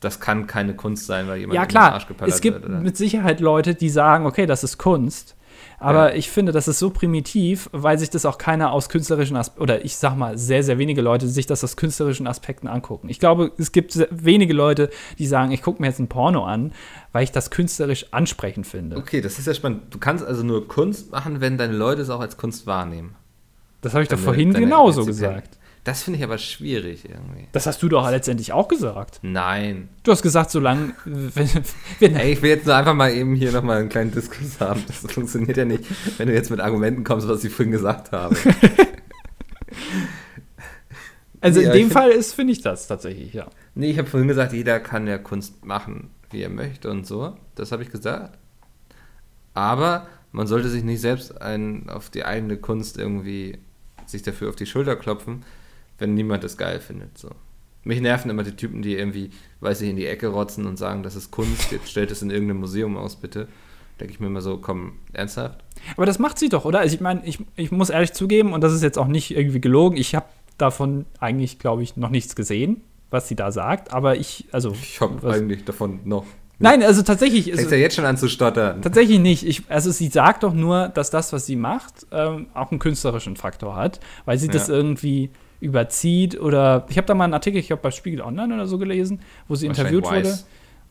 Das 0.00 0.20
kann 0.20 0.46
keine 0.46 0.76
Kunst 0.76 1.06
sein, 1.06 1.26
weil 1.26 1.38
jemand 1.38 1.56
Ja, 1.56 1.62
in 1.62 1.68
den 1.68 1.70
klar, 1.72 1.92
Arsch 1.94 2.06
geballert 2.06 2.34
es 2.34 2.40
gibt 2.40 2.62
wird, 2.62 2.82
mit 2.82 2.96
Sicherheit 2.96 3.40
Leute, 3.40 3.74
die 3.74 3.88
sagen, 3.88 4.26
okay, 4.26 4.46
das 4.46 4.62
ist 4.62 4.78
Kunst. 4.78 5.36
Aber 5.78 6.10
Ja. 6.10 6.14
ich 6.16 6.30
finde, 6.30 6.52
das 6.52 6.68
ist 6.68 6.78
so 6.78 6.90
primitiv, 6.90 7.68
weil 7.72 7.98
sich 7.98 8.10
das 8.10 8.24
auch 8.26 8.38
keiner 8.38 8.72
aus 8.72 8.88
künstlerischen 8.88 9.36
Aspekten, 9.36 9.62
oder 9.62 9.84
ich 9.84 9.96
sag 9.96 10.16
mal, 10.16 10.36
sehr, 10.38 10.62
sehr 10.62 10.78
wenige 10.78 11.00
Leute 11.02 11.28
sich 11.28 11.46
das 11.46 11.62
aus 11.64 11.76
künstlerischen 11.76 12.26
Aspekten 12.26 12.66
angucken. 12.68 13.08
Ich 13.08 13.18
glaube, 13.20 13.52
es 13.58 13.72
gibt 13.72 13.92
sehr 13.92 14.08
wenige 14.10 14.52
Leute, 14.54 14.90
die 15.18 15.26
sagen, 15.26 15.52
ich 15.52 15.62
gucke 15.62 15.80
mir 15.82 15.88
jetzt 15.88 15.98
ein 16.00 16.08
Porno 16.08 16.44
an, 16.44 16.72
weil 17.12 17.24
ich 17.24 17.32
das 17.32 17.50
künstlerisch 17.50 18.06
ansprechend 18.12 18.66
finde. 18.66 18.96
Okay, 18.96 19.20
das 19.20 19.38
ist 19.38 19.46
ja 19.46 19.54
spannend. 19.54 19.82
Du 19.94 19.98
kannst 19.98 20.24
also 20.24 20.42
nur 20.42 20.66
Kunst 20.68 21.10
machen, 21.12 21.40
wenn 21.40 21.58
deine 21.58 21.74
Leute 21.76 22.02
es 22.02 22.10
auch 22.10 22.20
als 22.20 22.36
Kunst 22.36 22.66
wahrnehmen. 22.66 23.14
Das 23.80 23.94
habe 23.94 24.02
ich 24.02 24.08
doch 24.08 24.16
Deine- 24.16 24.24
vorhin 24.24 24.52
deine 24.52 24.64
genauso 24.64 25.04
gesagt. 25.04 25.57
Das 25.88 26.02
finde 26.02 26.18
ich 26.18 26.24
aber 26.24 26.36
schwierig 26.36 27.08
irgendwie. 27.08 27.48
Das 27.52 27.66
hast 27.66 27.82
du 27.82 27.88
doch 27.88 28.10
letztendlich 28.10 28.52
auch 28.52 28.68
gesagt. 28.68 29.20
Nein. 29.22 29.88
Du 30.02 30.12
hast 30.12 30.20
gesagt, 30.20 30.50
solange. 30.50 30.92
Wenn, 31.06 31.48
wenn, 31.98 32.14
Ey, 32.14 32.34
ich 32.34 32.42
will 32.42 32.50
jetzt 32.50 32.66
nur 32.66 32.76
einfach 32.76 32.92
mal 32.92 33.10
eben 33.10 33.34
hier 33.34 33.52
nochmal 33.52 33.78
einen 33.78 33.88
kleinen 33.88 34.10
Diskurs 34.10 34.60
haben. 34.60 34.84
Das 34.86 35.10
funktioniert 35.10 35.56
ja 35.56 35.64
nicht, 35.64 35.84
wenn 36.18 36.28
du 36.28 36.34
jetzt 36.34 36.50
mit 36.50 36.60
Argumenten 36.60 37.04
kommst, 37.04 37.26
was 37.26 37.42
ich 37.42 37.50
vorhin 37.50 37.72
gesagt 37.72 38.12
habe. 38.12 38.36
also 41.40 41.62
Ja, 41.62 41.72
in 41.72 41.78
dem 41.78 41.90
Fall 41.90 42.10
ist, 42.10 42.34
finde 42.34 42.52
ich 42.52 42.60
das 42.60 42.86
tatsächlich, 42.86 43.32
ja. 43.32 43.46
Nee, 43.74 43.90
ich 43.90 43.96
habe 43.96 44.10
vorhin 44.10 44.28
gesagt, 44.28 44.52
jeder 44.52 44.80
kann 44.80 45.06
ja 45.06 45.16
Kunst 45.16 45.64
machen, 45.64 46.10
wie 46.30 46.42
er 46.42 46.50
möchte 46.50 46.90
und 46.90 47.06
so. 47.06 47.34
Das 47.54 47.72
habe 47.72 47.82
ich 47.82 47.88
gesagt. 47.88 48.36
Aber 49.54 50.06
man 50.32 50.46
sollte 50.46 50.68
sich 50.68 50.84
nicht 50.84 51.00
selbst 51.00 51.40
ein, 51.40 51.88
auf 51.88 52.10
die 52.10 52.26
eigene 52.26 52.58
Kunst 52.58 52.98
irgendwie 52.98 53.56
sich 54.04 54.20
dafür 54.20 54.50
auf 54.50 54.56
die 54.56 54.66
Schulter 54.66 54.96
klopfen, 54.96 55.44
wenn 55.98 56.14
niemand 56.14 56.44
es 56.44 56.56
geil 56.56 56.80
findet. 56.80 57.18
So. 57.18 57.28
Mich 57.84 58.00
nerven 58.00 58.30
immer 58.30 58.42
die 58.42 58.56
Typen, 58.56 58.82
die 58.82 58.94
irgendwie, 58.96 59.30
weiß 59.60 59.80
ich, 59.82 59.90
in 59.90 59.96
die 59.96 60.06
Ecke 60.06 60.28
rotzen 60.28 60.66
und 60.66 60.76
sagen, 60.78 61.02
das 61.02 61.16
ist 61.16 61.30
Kunst, 61.30 61.70
jetzt 61.72 61.88
stellt 61.90 62.10
es 62.10 62.22
in 62.22 62.30
irgendeinem 62.30 62.60
Museum 62.60 62.96
aus, 62.96 63.16
bitte. 63.16 63.48
Denke 64.00 64.12
ich 64.12 64.20
mir 64.20 64.26
immer 64.28 64.40
so, 64.42 64.58
komm, 64.58 64.92
ernsthaft? 65.12 65.64
Aber 65.96 66.06
das 66.06 66.18
macht 66.18 66.38
sie 66.38 66.48
doch, 66.48 66.64
oder? 66.64 66.80
Also 66.80 66.94
ich 66.94 67.00
meine, 67.00 67.24
ich, 67.24 67.38
ich 67.56 67.72
muss 67.72 67.90
ehrlich 67.90 68.12
zugeben, 68.12 68.52
und 68.52 68.60
das 68.62 68.72
ist 68.72 68.82
jetzt 68.82 68.98
auch 68.98 69.08
nicht 69.08 69.36
irgendwie 69.36 69.60
gelogen, 69.60 69.96
ich 69.96 70.14
habe 70.14 70.26
davon 70.56 71.04
eigentlich, 71.18 71.58
glaube 71.58 71.82
ich, 71.82 71.96
noch 71.96 72.10
nichts 72.10 72.36
gesehen, 72.36 72.82
was 73.10 73.26
sie 73.28 73.34
da 73.36 73.50
sagt. 73.50 73.92
Aber 73.92 74.16
ich, 74.16 74.46
also. 74.52 74.72
Ich 74.72 75.00
habe 75.00 75.28
eigentlich 75.30 75.64
davon 75.64 76.00
noch. 76.04 76.26
Nein, 76.60 76.82
also 76.82 77.02
tatsächlich. 77.02 77.44
Fängst 77.46 77.60
Also, 77.60 77.74
ja 77.76 77.80
jetzt 77.80 77.94
schon 77.96 78.04
an 78.04 78.16
zu 78.16 78.28
stottern. 78.28 78.82
Tatsächlich 78.82 79.20
nicht. 79.20 79.46
Ich, 79.46 79.62
also 79.68 79.90
sie 79.92 80.08
sagt 80.08 80.42
doch 80.42 80.52
nur, 80.52 80.88
dass 80.88 81.10
das, 81.10 81.32
was 81.32 81.46
sie 81.46 81.54
macht, 81.56 82.06
ähm, 82.10 82.48
auch 82.54 82.70
einen 82.72 82.80
künstlerischen 82.80 83.36
Faktor 83.36 83.76
hat, 83.76 84.00
weil 84.24 84.38
sie 84.38 84.48
das 84.48 84.66
Ja. 84.68 84.74
irgendwie 84.74 85.30
überzieht 85.60 86.38
oder 86.40 86.86
ich 86.88 86.96
habe 86.96 87.06
da 87.06 87.14
mal 87.14 87.24
einen 87.24 87.34
Artikel, 87.34 87.58
ich 87.58 87.70
habe 87.70 87.82
bei 87.82 87.90
Spiegel 87.90 88.20
Online 88.20 88.54
oder 88.54 88.66
so 88.66 88.78
gelesen, 88.78 89.20
wo 89.48 89.54
sie 89.54 89.66
interviewt 89.66 90.04
Wahrscheinlich 90.04 90.44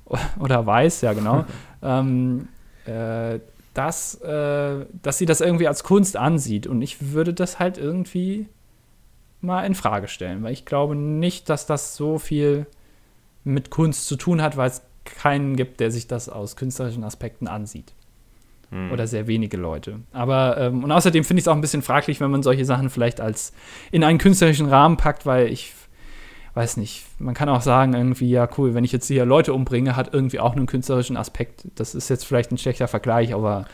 wurde 0.06 0.20
weiß. 0.20 0.36
oder 0.40 0.66
weiß, 0.66 1.02
ja 1.02 1.14
genau, 1.14 1.46
ähm, 1.82 2.48
äh, 2.86 3.40
dass, 3.74 4.16
äh, 4.22 4.86
dass 5.02 5.18
sie 5.18 5.26
das 5.26 5.42
irgendwie 5.42 5.68
als 5.68 5.84
Kunst 5.84 6.18
ansieht 6.18 6.68
und 6.68 6.82
ich 6.82 7.12
würde 7.14 7.34
das 7.34 7.60
halt 7.60 7.78
irgendwie 7.78 8.48
mal 9.42 9.64
in 9.64 9.76
Frage 9.76 10.08
stellen, 10.08 10.44
weil 10.44 10.54
ich 10.54 10.66
glaube 10.66 10.96
nicht, 10.96 11.50
dass 11.50 11.66
das 11.66 11.96
so 11.96 12.18
viel 12.18 12.66
mit 13.44 13.70
Kunst 13.70 14.08
zu 14.08 14.16
tun 14.16 14.42
hat, 14.42 14.58
weil 14.58 14.70
es 14.70 14.82
keinen 15.06 15.56
gibt, 15.56 15.80
der 15.80 15.92
sich 15.92 16.08
das 16.08 16.28
aus 16.28 16.56
künstlerischen 16.56 17.04
Aspekten 17.04 17.48
ansieht. 17.48 17.94
Hm. 18.70 18.92
Oder 18.92 19.08
sehr 19.08 19.28
wenige 19.28 19.56
Leute. 19.56 20.00
Aber, 20.12 20.58
ähm, 20.58 20.84
und 20.84 20.92
außerdem 20.92 21.24
finde 21.24 21.40
ich 21.40 21.46
es 21.46 21.48
auch 21.48 21.56
ein 21.56 21.62
bisschen 21.62 21.82
fraglich, 21.82 22.20
wenn 22.20 22.32
man 22.32 22.44
solche 22.44 22.66
Sachen 22.66 22.90
vielleicht 22.90 23.22
als 23.22 23.54
in 23.92 24.04
einen 24.04 24.18
künstlerischen 24.18 24.68
Rahmen 24.68 24.98
packt, 24.98 25.26
weil 25.26 25.48
ich 25.48 25.74
weiß 26.54 26.78
nicht, 26.78 27.06
man 27.20 27.36
kann 27.36 27.50
auch 27.50 27.62
sagen, 27.62 27.94
irgendwie, 27.94 28.30
ja, 28.30 28.50
cool, 28.58 28.74
wenn 28.74 28.84
ich 28.84 28.92
jetzt 28.92 29.08
hier 29.08 29.26
Leute 29.26 29.54
umbringe, 29.54 29.96
hat 29.96 30.14
irgendwie 30.14 30.40
auch 30.40 30.56
einen 30.56 30.66
künstlerischen 30.66 31.16
Aspekt. 31.16 31.68
Das 31.76 31.94
ist 31.94 32.10
jetzt 32.10 32.26
vielleicht 32.26 32.52
ein 32.52 32.58
schlechter 32.58 32.88
Vergleich, 32.88 33.34
aber 33.34 33.66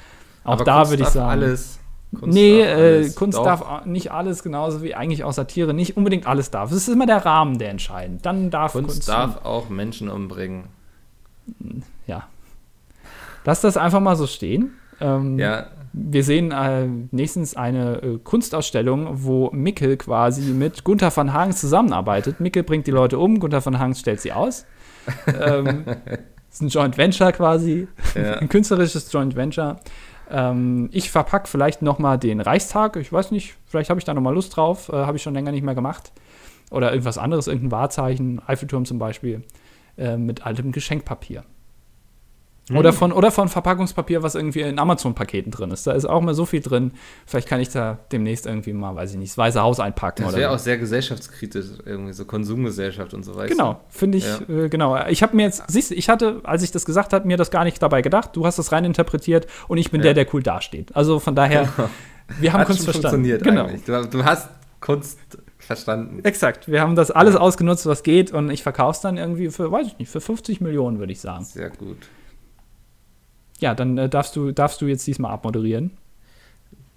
auch 0.44 0.54
Aber 0.54 0.64
da 0.66 0.90
würde 0.90 1.04
ich 1.04 1.10
sagen. 1.10 1.30
Alles. 1.30 1.80
Kunst 2.20 2.36
nee, 2.36 2.60
darf 2.60 2.68
äh, 2.68 2.74
alles. 2.74 3.16
Kunst 3.16 3.38
Doch. 3.38 3.44
darf 3.46 3.86
nicht 3.86 4.12
alles, 4.12 4.44
genauso 4.44 4.84
wie 4.84 4.94
eigentlich 4.94 5.24
auch 5.24 5.32
Satire 5.32 5.74
nicht 5.74 5.98
unbedingt 5.98 6.28
alles 6.28 6.52
darf. 6.52 6.72
Es 6.72 6.78
ist 6.78 6.90
immer 6.90 7.06
der 7.06 7.26
Rahmen, 7.26 7.58
der 7.58 7.70
entscheidend. 7.70 8.26
Dann 8.26 8.52
darf 8.52 8.74
Kunst, 8.74 8.90
Kunst. 8.90 9.10
darf 9.10 9.46
auch 9.46 9.70
Menschen 9.70 10.10
umbringen. 10.10 10.66
Ja. 12.06 12.28
Lass 13.46 13.62
das 13.62 13.78
einfach 13.78 14.02
mal 14.02 14.16
so 14.16 14.28
stehen. 14.28 14.74
Ähm, 15.02 15.40
Ja, 15.40 15.68
wir 15.94 16.24
sehen 16.24 16.52
äh, 16.52 16.88
nächstens 17.12 17.56
eine 17.56 18.02
äh, 18.02 18.18
Kunstausstellung, 18.24 19.08
wo 19.24 19.52
Mickel 19.52 19.98
quasi 19.98 20.52
mit 20.52 20.84
Gunther 20.84 21.16
van 21.16 21.34
Hagen 21.34 21.52
zusammenarbeitet. 21.54 22.40
Mickel 22.40 22.64
bringt 22.64 22.88
die 22.88 22.92
Leute 22.92 23.20
um, 23.20 23.40
Gunther 23.40 23.64
van 23.64 23.78
Hagen 23.80 23.96
stellt 23.96 24.20
sie 24.22 24.34
aus. 24.34 24.66
ähm, 25.40 25.86
ist 26.52 26.62
ein 26.62 26.70
Joint 26.70 26.98
Venture 26.98 27.32
quasi, 27.32 27.88
Ja. 28.16 28.34
ein 28.40 28.50
künstlerisches 28.50 29.12
Joint 29.12 29.36
Venture. 29.36 29.78
Ähm, 30.32 30.90
ich 30.92 31.12
verpacke 31.12 31.48
vielleicht 31.48 31.82
noch 31.84 32.00
mal 32.00 32.18
den 32.18 32.42
Reichstag. 32.42 32.96
Ich 32.96 33.12
weiß 33.14 33.32
nicht, 33.32 33.56
vielleicht 33.68 33.90
habe 33.92 34.00
ich 34.00 34.06
da 34.06 34.14
noch 34.14 34.22
mal 34.22 34.34
Lust 34.34 34.56
drauf. 34.56 34.90
Äh, 34.90 34.94
habe 34.94 35.18
ich 35.18 35.24
schon 35.24 35.34
länger 35.36 35.52
nicht 35.52 35.64
mehr 35.64 35.76
gemacht. 35.76 36.12
Oder 36.72 36.92
irgendwas 36.92 37.20
anderes, 37.20 37.46
irgendein 37.48 37.72
Wahrzeichen, 37.72 38.42
Eiffelturm 38.48 38.86
zum 38.86 38.98
Beispiel, 38.98 39.44
äh, 39.98 40.18
mit 40.18 40.44
altem 40.46 40.72
Geschenkpapier. 40.72 41.44
Hm. 42.70 42.78
Oder, 42.78 42.94
von, 42.94 43.12
oder 43.12 43.30
von 43.30 43.50
Verpackungspapier, 43.50 44.24
was 44.24 44.36
irgendwie 44.36 44.62
in 44.62 44.80
Amazon-Paketen 44.80 45.52
drin 45.52 45.72
ist. 45.72 45.86
Da 45.86 45.92
ist 45.92 46.06
auch 46.06 46.22
mal 46.22 46.34
so 46.34 46.46
viel 46.46 46.62
drin. 46.62 46.92
Vielleicht 47.26 47.50
kann 47.50 47.60
ich 47.60 47.68
da 47.70 48.00
demnächst 48.14 48.46
irgendwie 48.46 48.72
mal, 48.72 48.96
weiß 48.96 49.12
ich 49.12 49.18
nicht, 49.18 49.32
das 49.32 49.38
Weiße 49.38 49.62
Haus 49.62 49.82
einpacken. 49.82 50.24
Das 50.24 50.36
wäre 50.36 50.52
auch 50.52 50.60
sehr 50.60 50.78
gesellschaftskritisch, 50.78 51.66
irgendwie 51.86 52.14
so 52.14 52.24
Konsumgesellschaft 52.24 53.14
und 53.14 53.24
so 53.24 53.36
weiter. 53.36 53.50
Genau, 53.50 53.82
finde 53.90 54.18
ich, 54.20 54.26
äh, 54.48 54.70
genau. 54.70 54.98
Ich 55.08 55.22
habe 55.24 55.36
mir 55.36 55.44
jetzt, 55.44 55.64
siehst 55.68 55.92
du, 55.92 55.96
ich 55.96 56.08
hatte, 56.08 56.40
als 56.44 56.64
ich 56.64 56.72
das 56.72 56.86
gesagt 56.86 57.12
habe, 57.12 57.28
mir 57.28 57.36
das 57.36 57.52
gar 57.52 57.66
nicht 57.66 57.82
dabei 57.82 58.02
gedacht. 58.02 58.30
Du 58.34 58.46
hast 58.46 58.58
das 58.58 58.72
rein 58.72 58.86
interpretiert 58.86 59.46
und 59.68 59.78
ich 59.78 59.92
bin 59.92 60.00
Ja. 60.00 60.14
der, 60.14 60.24
der 60.24 60.34
cool 60.34 60.42
dasteht. 60.42 60.96
Also 60.96 61.20
von 61.20 61.36
daher, 61.36 61.68
wir 62.40 62.54
haben 62.54 62.62
Hat 62.62 62.68
Kunst 62.68 62.86
verstanden. 62.86 63.26
funktioniert 63.26 63.44
Genau. 63.44 63.68
Du, 63.86 64.08
du 64.08 64.24
hast 64.24 64.48
Kunst 64.80 65.20
verstanden. 65.60 66.24
Exakt. 66.24 66.70
Wir 66.70 66.80
haben 66.80 66.96
das 66.96 67.12
alles 67.12 67.36
ausgenutzt, 67.36 67.86
was 67.88 68.04
geht 68.04 68.32
und 68.32 68.50
ich 68.50 68.64
verkaufe 68.64 68.96
es 68.96 69.02
dann 69.02 69.18
irgendwie 69.18 69.50
für, 69.50 69.70
weiß 69.70 69.88
ich 69.88 69.98
nicht, 69.98 70.10
für 70.10 70.22
50 70.22 70.62
Millionen, 70.62 71.00
würde 71.00 71.12
ich 71.12 71.20
sagen. 71.20 71.44
Sehr 71.44 71.70
gut. 71.70 71.98
Ja, 73.64 73.74
dann 73.74 73.98
äh, 73.98 74.10
darfst, 74.10 74.36
du, 74.36 74.52
darfst 74.52 74.82
du 74.82 74.88
jetzt 74.88 75.08
diesmal 75.08 75.32
abmoderieren. 75.32 75.92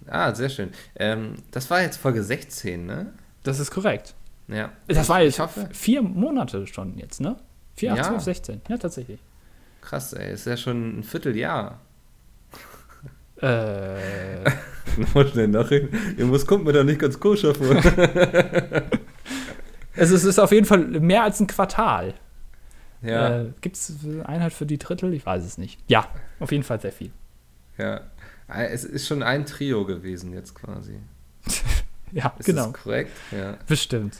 Ah, 0.05 0.35
sehr 0.35 0.49
schön. 0.49 0.71
Ähm, 0.97 1.35
das 1.51 1.69
war 1.69 1.81
jetzt 1.81 1.95
Folge 1.95 2.21
16, 2.21 2.85
ne? 2.85 3.13
Das 3.43 3.59
ist 3.61 3.71
korrekt. 3.71 4.15
Ja. 4.49 4.71
Das 4.89 5.07
war 5.07 5.21
jetzt 5.21 5.35
ich 5.35 5.39
hoffe. 5.39 5.69
vier 5.71 6.01
Monate 6.01 6.67
schon 6.67 6.97
jetzt, 6.97 7.21
ne? 7.21 7.37
4, 7.77 7.91
8, 7.93 7.97
Ja. 7.97 8.03
12, 8.03 8.21
16. 8.21 8.61
Ja, 8.67 8.77
tatsächlich. 8.77 9.19
Krass, 9.79 10.11
ey. 10.11 10.33
Ist 10.33 10.45
ja 10.45 10.57
schon 10.57 10.99
ein 10.99 11.03
Vierteljahr. 11.03 11.79
Äh, 13.41 14.49
Noch 15.15 15.25
schnell 15.31 15.47
nachreden. 15.47 15.89
Irgendwas 16.17 16.45
kommt 16.45 16.65
mir 16.65 16.73
da 16.73 16.83
nicht 16.83 16.99
ganz 16.99 17.17
koscher 17.17 17.55
vor. 17.55 17.75
also 19.95 20.15
es 20.15 20.23
ist 20.25 20.37
auf 20.37 20.51
jeden 20.51 20.65
Fall 20.65 20.79
mehr 20.79 21.23
als 21.23 21.39
ein 21.39 21.47
Quartal. 21.47 22.13
Ja, 23.01 23.41
Äh, 23.41 23.45
Gibt 23.61 23.75
es 23.75 23.93
Einheit 24.25 24.53
für 24.53 24.65
die 24.65 24.77
Drittel? 24.77 25.13
Ich 25.13 25.25
weiß 25.25 25.43
es 25.43 25.57
nicht. 25.57 25.79
Ja, 25.87 26.07
auf 26.39 26.51
jeden 26.51 26.63
Fall 26.63 26.79
sehr 26.81 26.91
viel. 26.91 27.11
ja. 27.77 28.01
Es 28.49 28.85
ist 28.85 29.07
schon 29.07 29.23
ein 29.23 29.45
Trio 29.45 29.83
gewesen 29.85 30.33
jetzt 30.33 30.55
quasi. 30.55 30.99
Ja, 32.13 32.33
Ist 32.39 32.45
genau. 32.45 32.71
das 32.71 32.81
korrekt? 32.81 33.11
Ja. 33.37 33.57
Bestimmt. 33.67 34.19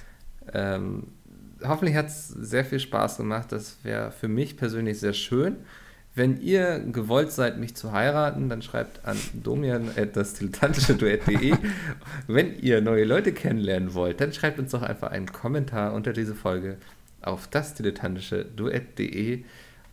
Ähm, 0.54 1.08
hoffentlich 1.64 1.96
hat 1.96 2.08
es 2.08 2.28
sehr 2.28 2.66
viel 2.66 2.82
Spaß 2.82 3.16
gemacht. 3.16 3.54
Das 3.54 3.78
wäre 3.84 4.12
für 4.12 4.28
mich 4.28 4.58
persönlich 4.58 5.00
sehr 5.00 5.14
schön. 5.14 5.56
Wenn 6.14 6.42
ihr 6.42 6.80
gewollt 6.80 7.32
seid, 7.32 7.58
mich 7.60 7.78
zu 7.78 7.94
heiraten, 7.94 8.50
dann 8.50 8.62
schreibt 8.62 9.06
an 9.06 9.16
domian.das-dilettantische-duett.de. 9.42 11.56
Wenn 12.28 12.60
ihr 12.60 12.82
neue 12.82 13.06
Leute 13.06 13.32
kennenlernen 13.34 13.94
wollt, 13.94 14.20
dann 14.20 14.34
schreibt 14.34 14.60
uns 14.60 14.72
doch 14.72 14.82
einfach 14.82 15.12
einen 15.12 15.32
Kommentar 15.32 15.94
unter 15.94 16.12
diese 16.14 16.36
Folge 16.36 16.78
auf 17.28 17.48
das-dilettantische-duett.de. 17.48 19.44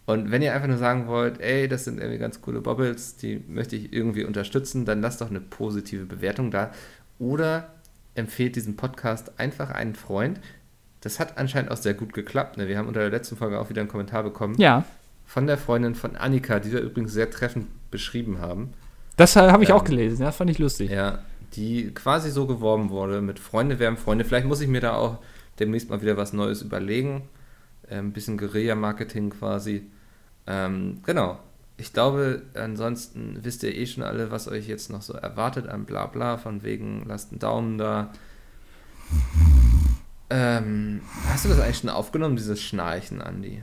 Und 0.07 0.31
wenn 0.31 0.43
ihr 0.43 0.53
einfach 0.55 0.69
nur 0.69 0.77
sagen 0.77 1.07
wollt, 1.07 1.41
ey, 1.41 1.67
das 1.67 1.85
sind 1.85 1.99
irgendwie 1.99 2.19
ganz 2.19 2.43
coole 2.43 2.61
Bobbles, 2.61 3.17
die 3.17 3.43
möchte 3.49 3.75
ich 3.77 3.93
irgendwie 3.93 4.25
unterstützen, 4.25 4.85
dann 4.85 5.01
lasst 5.01 5.21
doch 5.21 5.31
eine 5.31 5.41
positive 5.41 6.05
Bewertung 6.05 6.51
da. 6.51 6.73
Oder 7.19 7.71
empfehlt 8.15 8.57
diesen 8.57 8.77
Podcast 8.77 9.33
einfach 9.39 9.71
einen 9.71 9.95
Freund. 9.95 10.41
Das 11.01 11.21
hat 11.21 11.39
anscheinend 11.39 11.71
auch 11.71 11.77
sehr 11.79 11.95
gut 11.95 12.13
geklappt. 12.13 12.59
Ne? 12.59 12.69
Wir 12.69 12.77
haben 12.79 12.89
unter 12.89 13.01
der 13.01 13.11
letzten 13.11 13.37
Folge 13.37 13.59
auch 13.59 13.71
wieder 13.71 13.81
einen 13.81 13.89
Kommentar 13.91 14.23
bekommen 14.23 14.55
Ja, 14.59 14.85
von 15.27 15.47
der 15.47 15.57
Freundin 15.57 15.95
von 15.95 16.17
Annika, 16.17 16.61
die 16.61 16.71
wir 16.73 16.81
übrigens 16.81 17.13
sehr 17.13 17.31
treffend 17.31 17.67
beschrieben 17.91 18.41
haben. 18.41 18.75
das 19.17 19.37
habe 19.37 19.63
ich 19.63 19.71
Ähm, 19.71 19.77
auch 19.77 19.85
gelesen. 19.85 20.23
Ja, 20.23 20.33
fand 20.33 20.51
ich 20.51 20.59
lustig. 20.59 20.91
Ja, 20.91 21.21
die 21.57 21.93
quasi 21.95 22.31
so 22.31 22.47
geworben 22.47 22.91
wurde 22.91 23.23
mit 23.23 23.39
Freunde 23.39 23.79
werden 23.79 23.97
Freunde. 23.97 24.25
Vielleicht 24.25 24.47
muss 24.47 24.61
ich 24.61 24.69
mir 24.69 24.81
da 24.83 24.97
auch 24.97 25.19
demnächst 25.59 25.91
mal 25.91 26.03
wieder 26.03 26.17
was 26.17 26.33
Neues 26.33 26.63
überlegen. 26.63 27.23
Ein 27.91 28.13
bisschen 28.13 28.39
Guerilla-Marketing 28.39 29.31
quasi. 29.31 29.85
Ähm, 30.47 31.01
genau. 31.05 31.39
Ich 31.77 31.93
glaube, 31.93 32.43
ansonsten 32.55 33.39
wisst 33.43 33.63
ihr 33.65 33.75
eh 33.75 33.87
schon 33.87 34.05
alle, 34.05 34.31
was 34.31 34.47
euch 34.49 34.69
jetzt 34.69 34.91
noch 34.91 35.03
so 35.03 35.13
erwartet 35.15 35.69
an 35.69 35.85
Blabla, 35.85 36.37
von 36.39 36.63
wegen 36.63 37.05
lasst 37.07 37.33
einen 37.33 37.41
Daumen 37.41 37.79
da. 37.79 38.11
Ähm, 40.31 41.01
hast 41.29 41.45
du 41.45 41.49
das 41.49 41.61
eigentlich 41.61 41.79
schon 41.79 41.91
aufgenommen, 41.91 42.37
dieses 42.37 42.63
Schnarchen, 42.63 43.21
Andi? 43.21 43.63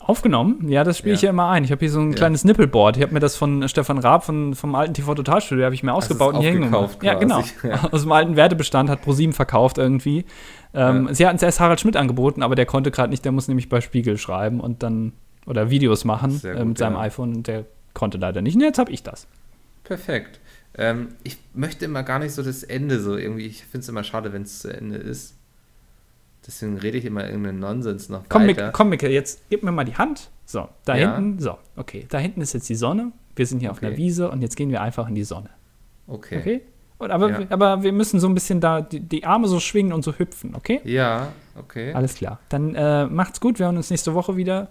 Aufgenommen? 0.00 0.68
Ja, 0.68 0.84
das 0.84 0.96
spiele 0.98 1.14
ich 1.16 1.22
Ja. 1.22 1.26
ja 1.26 1.30
immer 1.30 1.48
ein. 1.48 1.64
Ich 1.64 1.70
habe 1.72 1.80
hier 1.80 1.90
so 1.90 2.00
ein 2.00 2.12
Ja. 2.12 2.16
kleines 2.16 2.44
Nippelboard. 2.44 2.96
Ich 2.96 3.02
habe 3.02 3.12
mir 3.12 3.20
das 3.20 3.36
von 3.36 3.68
Stefan 3.68 3.98
Raab 3.98 4.24
von, 4.24 4.54
vom 4.54 4.74
alten 4.74 4.94
TV 4.94 5.14
Totalstudio, 5.14 5.64
habe 5.64 5.74
ich 5.74 5.82
mir 5.82 5.92
ausgebaut 5.92 6.34
und 6.34 6.40
hier 6.40 6.52
hingemacht. 6.52 7.02
Ja, 7.02 7.14
genau. 7.14 7.42
Ja. 7.62 7.88
Aus 7.90 8.02
dem 8.02 8.12
alten 8.12 8.36
Wertebestand 8.36 8.88
hat 8.88 9.02
ProSieben 9.02 9.32
verkauft 9.34 9.76
irgendwie. 9.76 10.24
Ähm, 10.78 11.06
Ja. 11.08 11.14
Sie 11.14 11.26
hatten 11.26 11.36
es 11.36 11.42
erst 11.42 11.60
Harald 11.60 11.80
Schmidt 11.80 11.96
angeboten, 11.96 12.42
aber 12.42 12.54
der 12.54 12.66
konnte 12.66 12.90
gerade 12.90 13.10
nicht, 13.10 13.24
der 13.24 13.32
muss 13.32 13.48
nämlich 13.48 13.68
bei 13.68 13.80
Spiegel 13.80 14.16
schreiben 14.18 14.60
und 14.60 14.82
dann 14.82 15.12
oder 15.46 15.70
Videos 15.70 16.04
machen 16.04 16.30
Sehr 16.32 16.54
äh, 16.54 16.58
gut, 16.58 16.68
mit 16.68 16.78
seinem 16.78 16.94
ja. 16.94 17.00
iPhone 17.00 17.34
und 17.36 17.46
der 17.46 17.64
konnte 17.94 18.18
leider 18.18 18.42
nicht. 18.42 18.54
Und 18.54 18.60
jetzt 18.62 18.78
habe 18.78 18.90
ich 18.92 19.02
das. 19.02 19.26
Perfekt. 19.84 20.40
Ähm, 20.74 21.08
ich 21.24 21.38
möchte 21.54 21.84
immer 21.86 22.02
gar 22.02 22.18
nicht 22.18 22.32
so 22.32 22.42
das 22.42 22.62
Ende 22.62 23.00
so 23.00 23.16
irgendwie. 23.16 23.46
Ich 23.46 23.62
finde 23.64 23.78
es 23.80 23.88
immer 23.88 24.04
schade, 24.04 24.32
wenn 24.32 24.42
es 24.42 24.60
zu 24.60 24.68
Ende 24.72 24.96
ist. 24.96 25.34
Deswegen 26.46 26.78
rede 26.78 26.96
ich 26.98 27.04
immer 27.04 27.26
irgendeinen 27.26 27.58
Nonsens 27.58 28.08
noch 28.08 28.24
Komm, 28.28 28.46
weiter. 28.46 28.66
Mick, 28.66 28.72
komm, 28.74 28.88
Micke, 28.90 29.08
jetzt 29.10 29.42
gib 29.50 29.62
mir 29.62 29.72
mal 29.72 29.84
die 29.84 29.96
Hand. 29.96 30.30
So, 30.46 30.68
da 30.84 30.96
Ja. 30.96 31.16
hinten, 31.16 31.40
so, 31.40 31.58
okay, 31.76 32.06
da 32.08 32.18
hinten 32.18 32.40
ist 32.40 32.54
jetzt 32.54 32.68
die 32.68 32.74
Sonne. 32.74 33.12
Wir 33.36 33.46
sind 33.46 33.60
hier 33.60 33.70
auf 33.70 33.82
einer 33.82 33.90
Okay. 33.92 33.98
Wiese 33.98 34.30
und 34.30 34.40
jetzt 34.42 34.56
gehen 34.56 34.70
wir 34.70 34.80
einfach 34.80 35.08
in 35.08 35.14
die 35.14 35.24
Sonne. 35.24 35.50
Okay. 36.06 36.38
Okay? 36.38 36.60
Und, 36.98 37.10
aber, 37.12 37.30
Ja. 37.30 37.38
wir- 37.40 37.46
aber 37.52 37.82
wir 37.82 37.92
müssen 37.92 38.18
so 38.20 38.28
ein 38.28 38.34
bisschen 38.34 38.60
da 38.60 38.80
die, 38.80 39.00
die 39.00 39.24
Arme 39.24 39.46
so 39.48 39.60
schwingen 39.60 39.92
und 39.92 40.02
so 40.02 40.12
hüpfen, 40.14 40.54
okay? 40.54 40.80
Ja, 40.84 41.28
okay. 41.56 41.92
Alles 41.92 42.14
klar. 42.16 42.40
Dann 42.48 42.74
äh, 42.74 43.06
macht's 43.06 43.40
gut, 43.40 43.58
wir 43.58 43.66
hören 43.66 43.76
uns 43.76 43.90
nächste 43.90 44.14
Woche 44.14 44.36
wieder. 44.36 44.68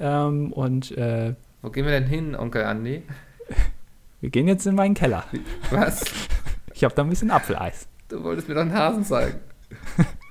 Ähm, 0.00 0.52
und 0.52 0.90
äh, 0.96 1.34
Wo 1.62 1.70
gehen 1.70 1.84
wir 1.84 1.92
denn 1.92 2.06
hin, 2.08 2.34
Onkel 2.36 2.64
Andi? 2.64 3.02
wir 4.20 4.30
gehen 4.30 4.48
jetzt 4.48 4.66
in 4.66 4.74
meinen 4.74 4.94
Keller. 4.94 5.24
Was? 5.70 6.04
Ich 6.74 6.84
habe 6.84 6.94
da 6.94 7.02
ein 7.02 7.10
bisschen 7.10 7.32
Apfeleis. 7.32 7.88
Du 8.08 8.22
wolltest 8.22 8.46
mir 8.48 8.54
doch 8.54 8.60
einen 8.60 8.72
Hasen 8.72 9.02
zeigen. 9.02 9.40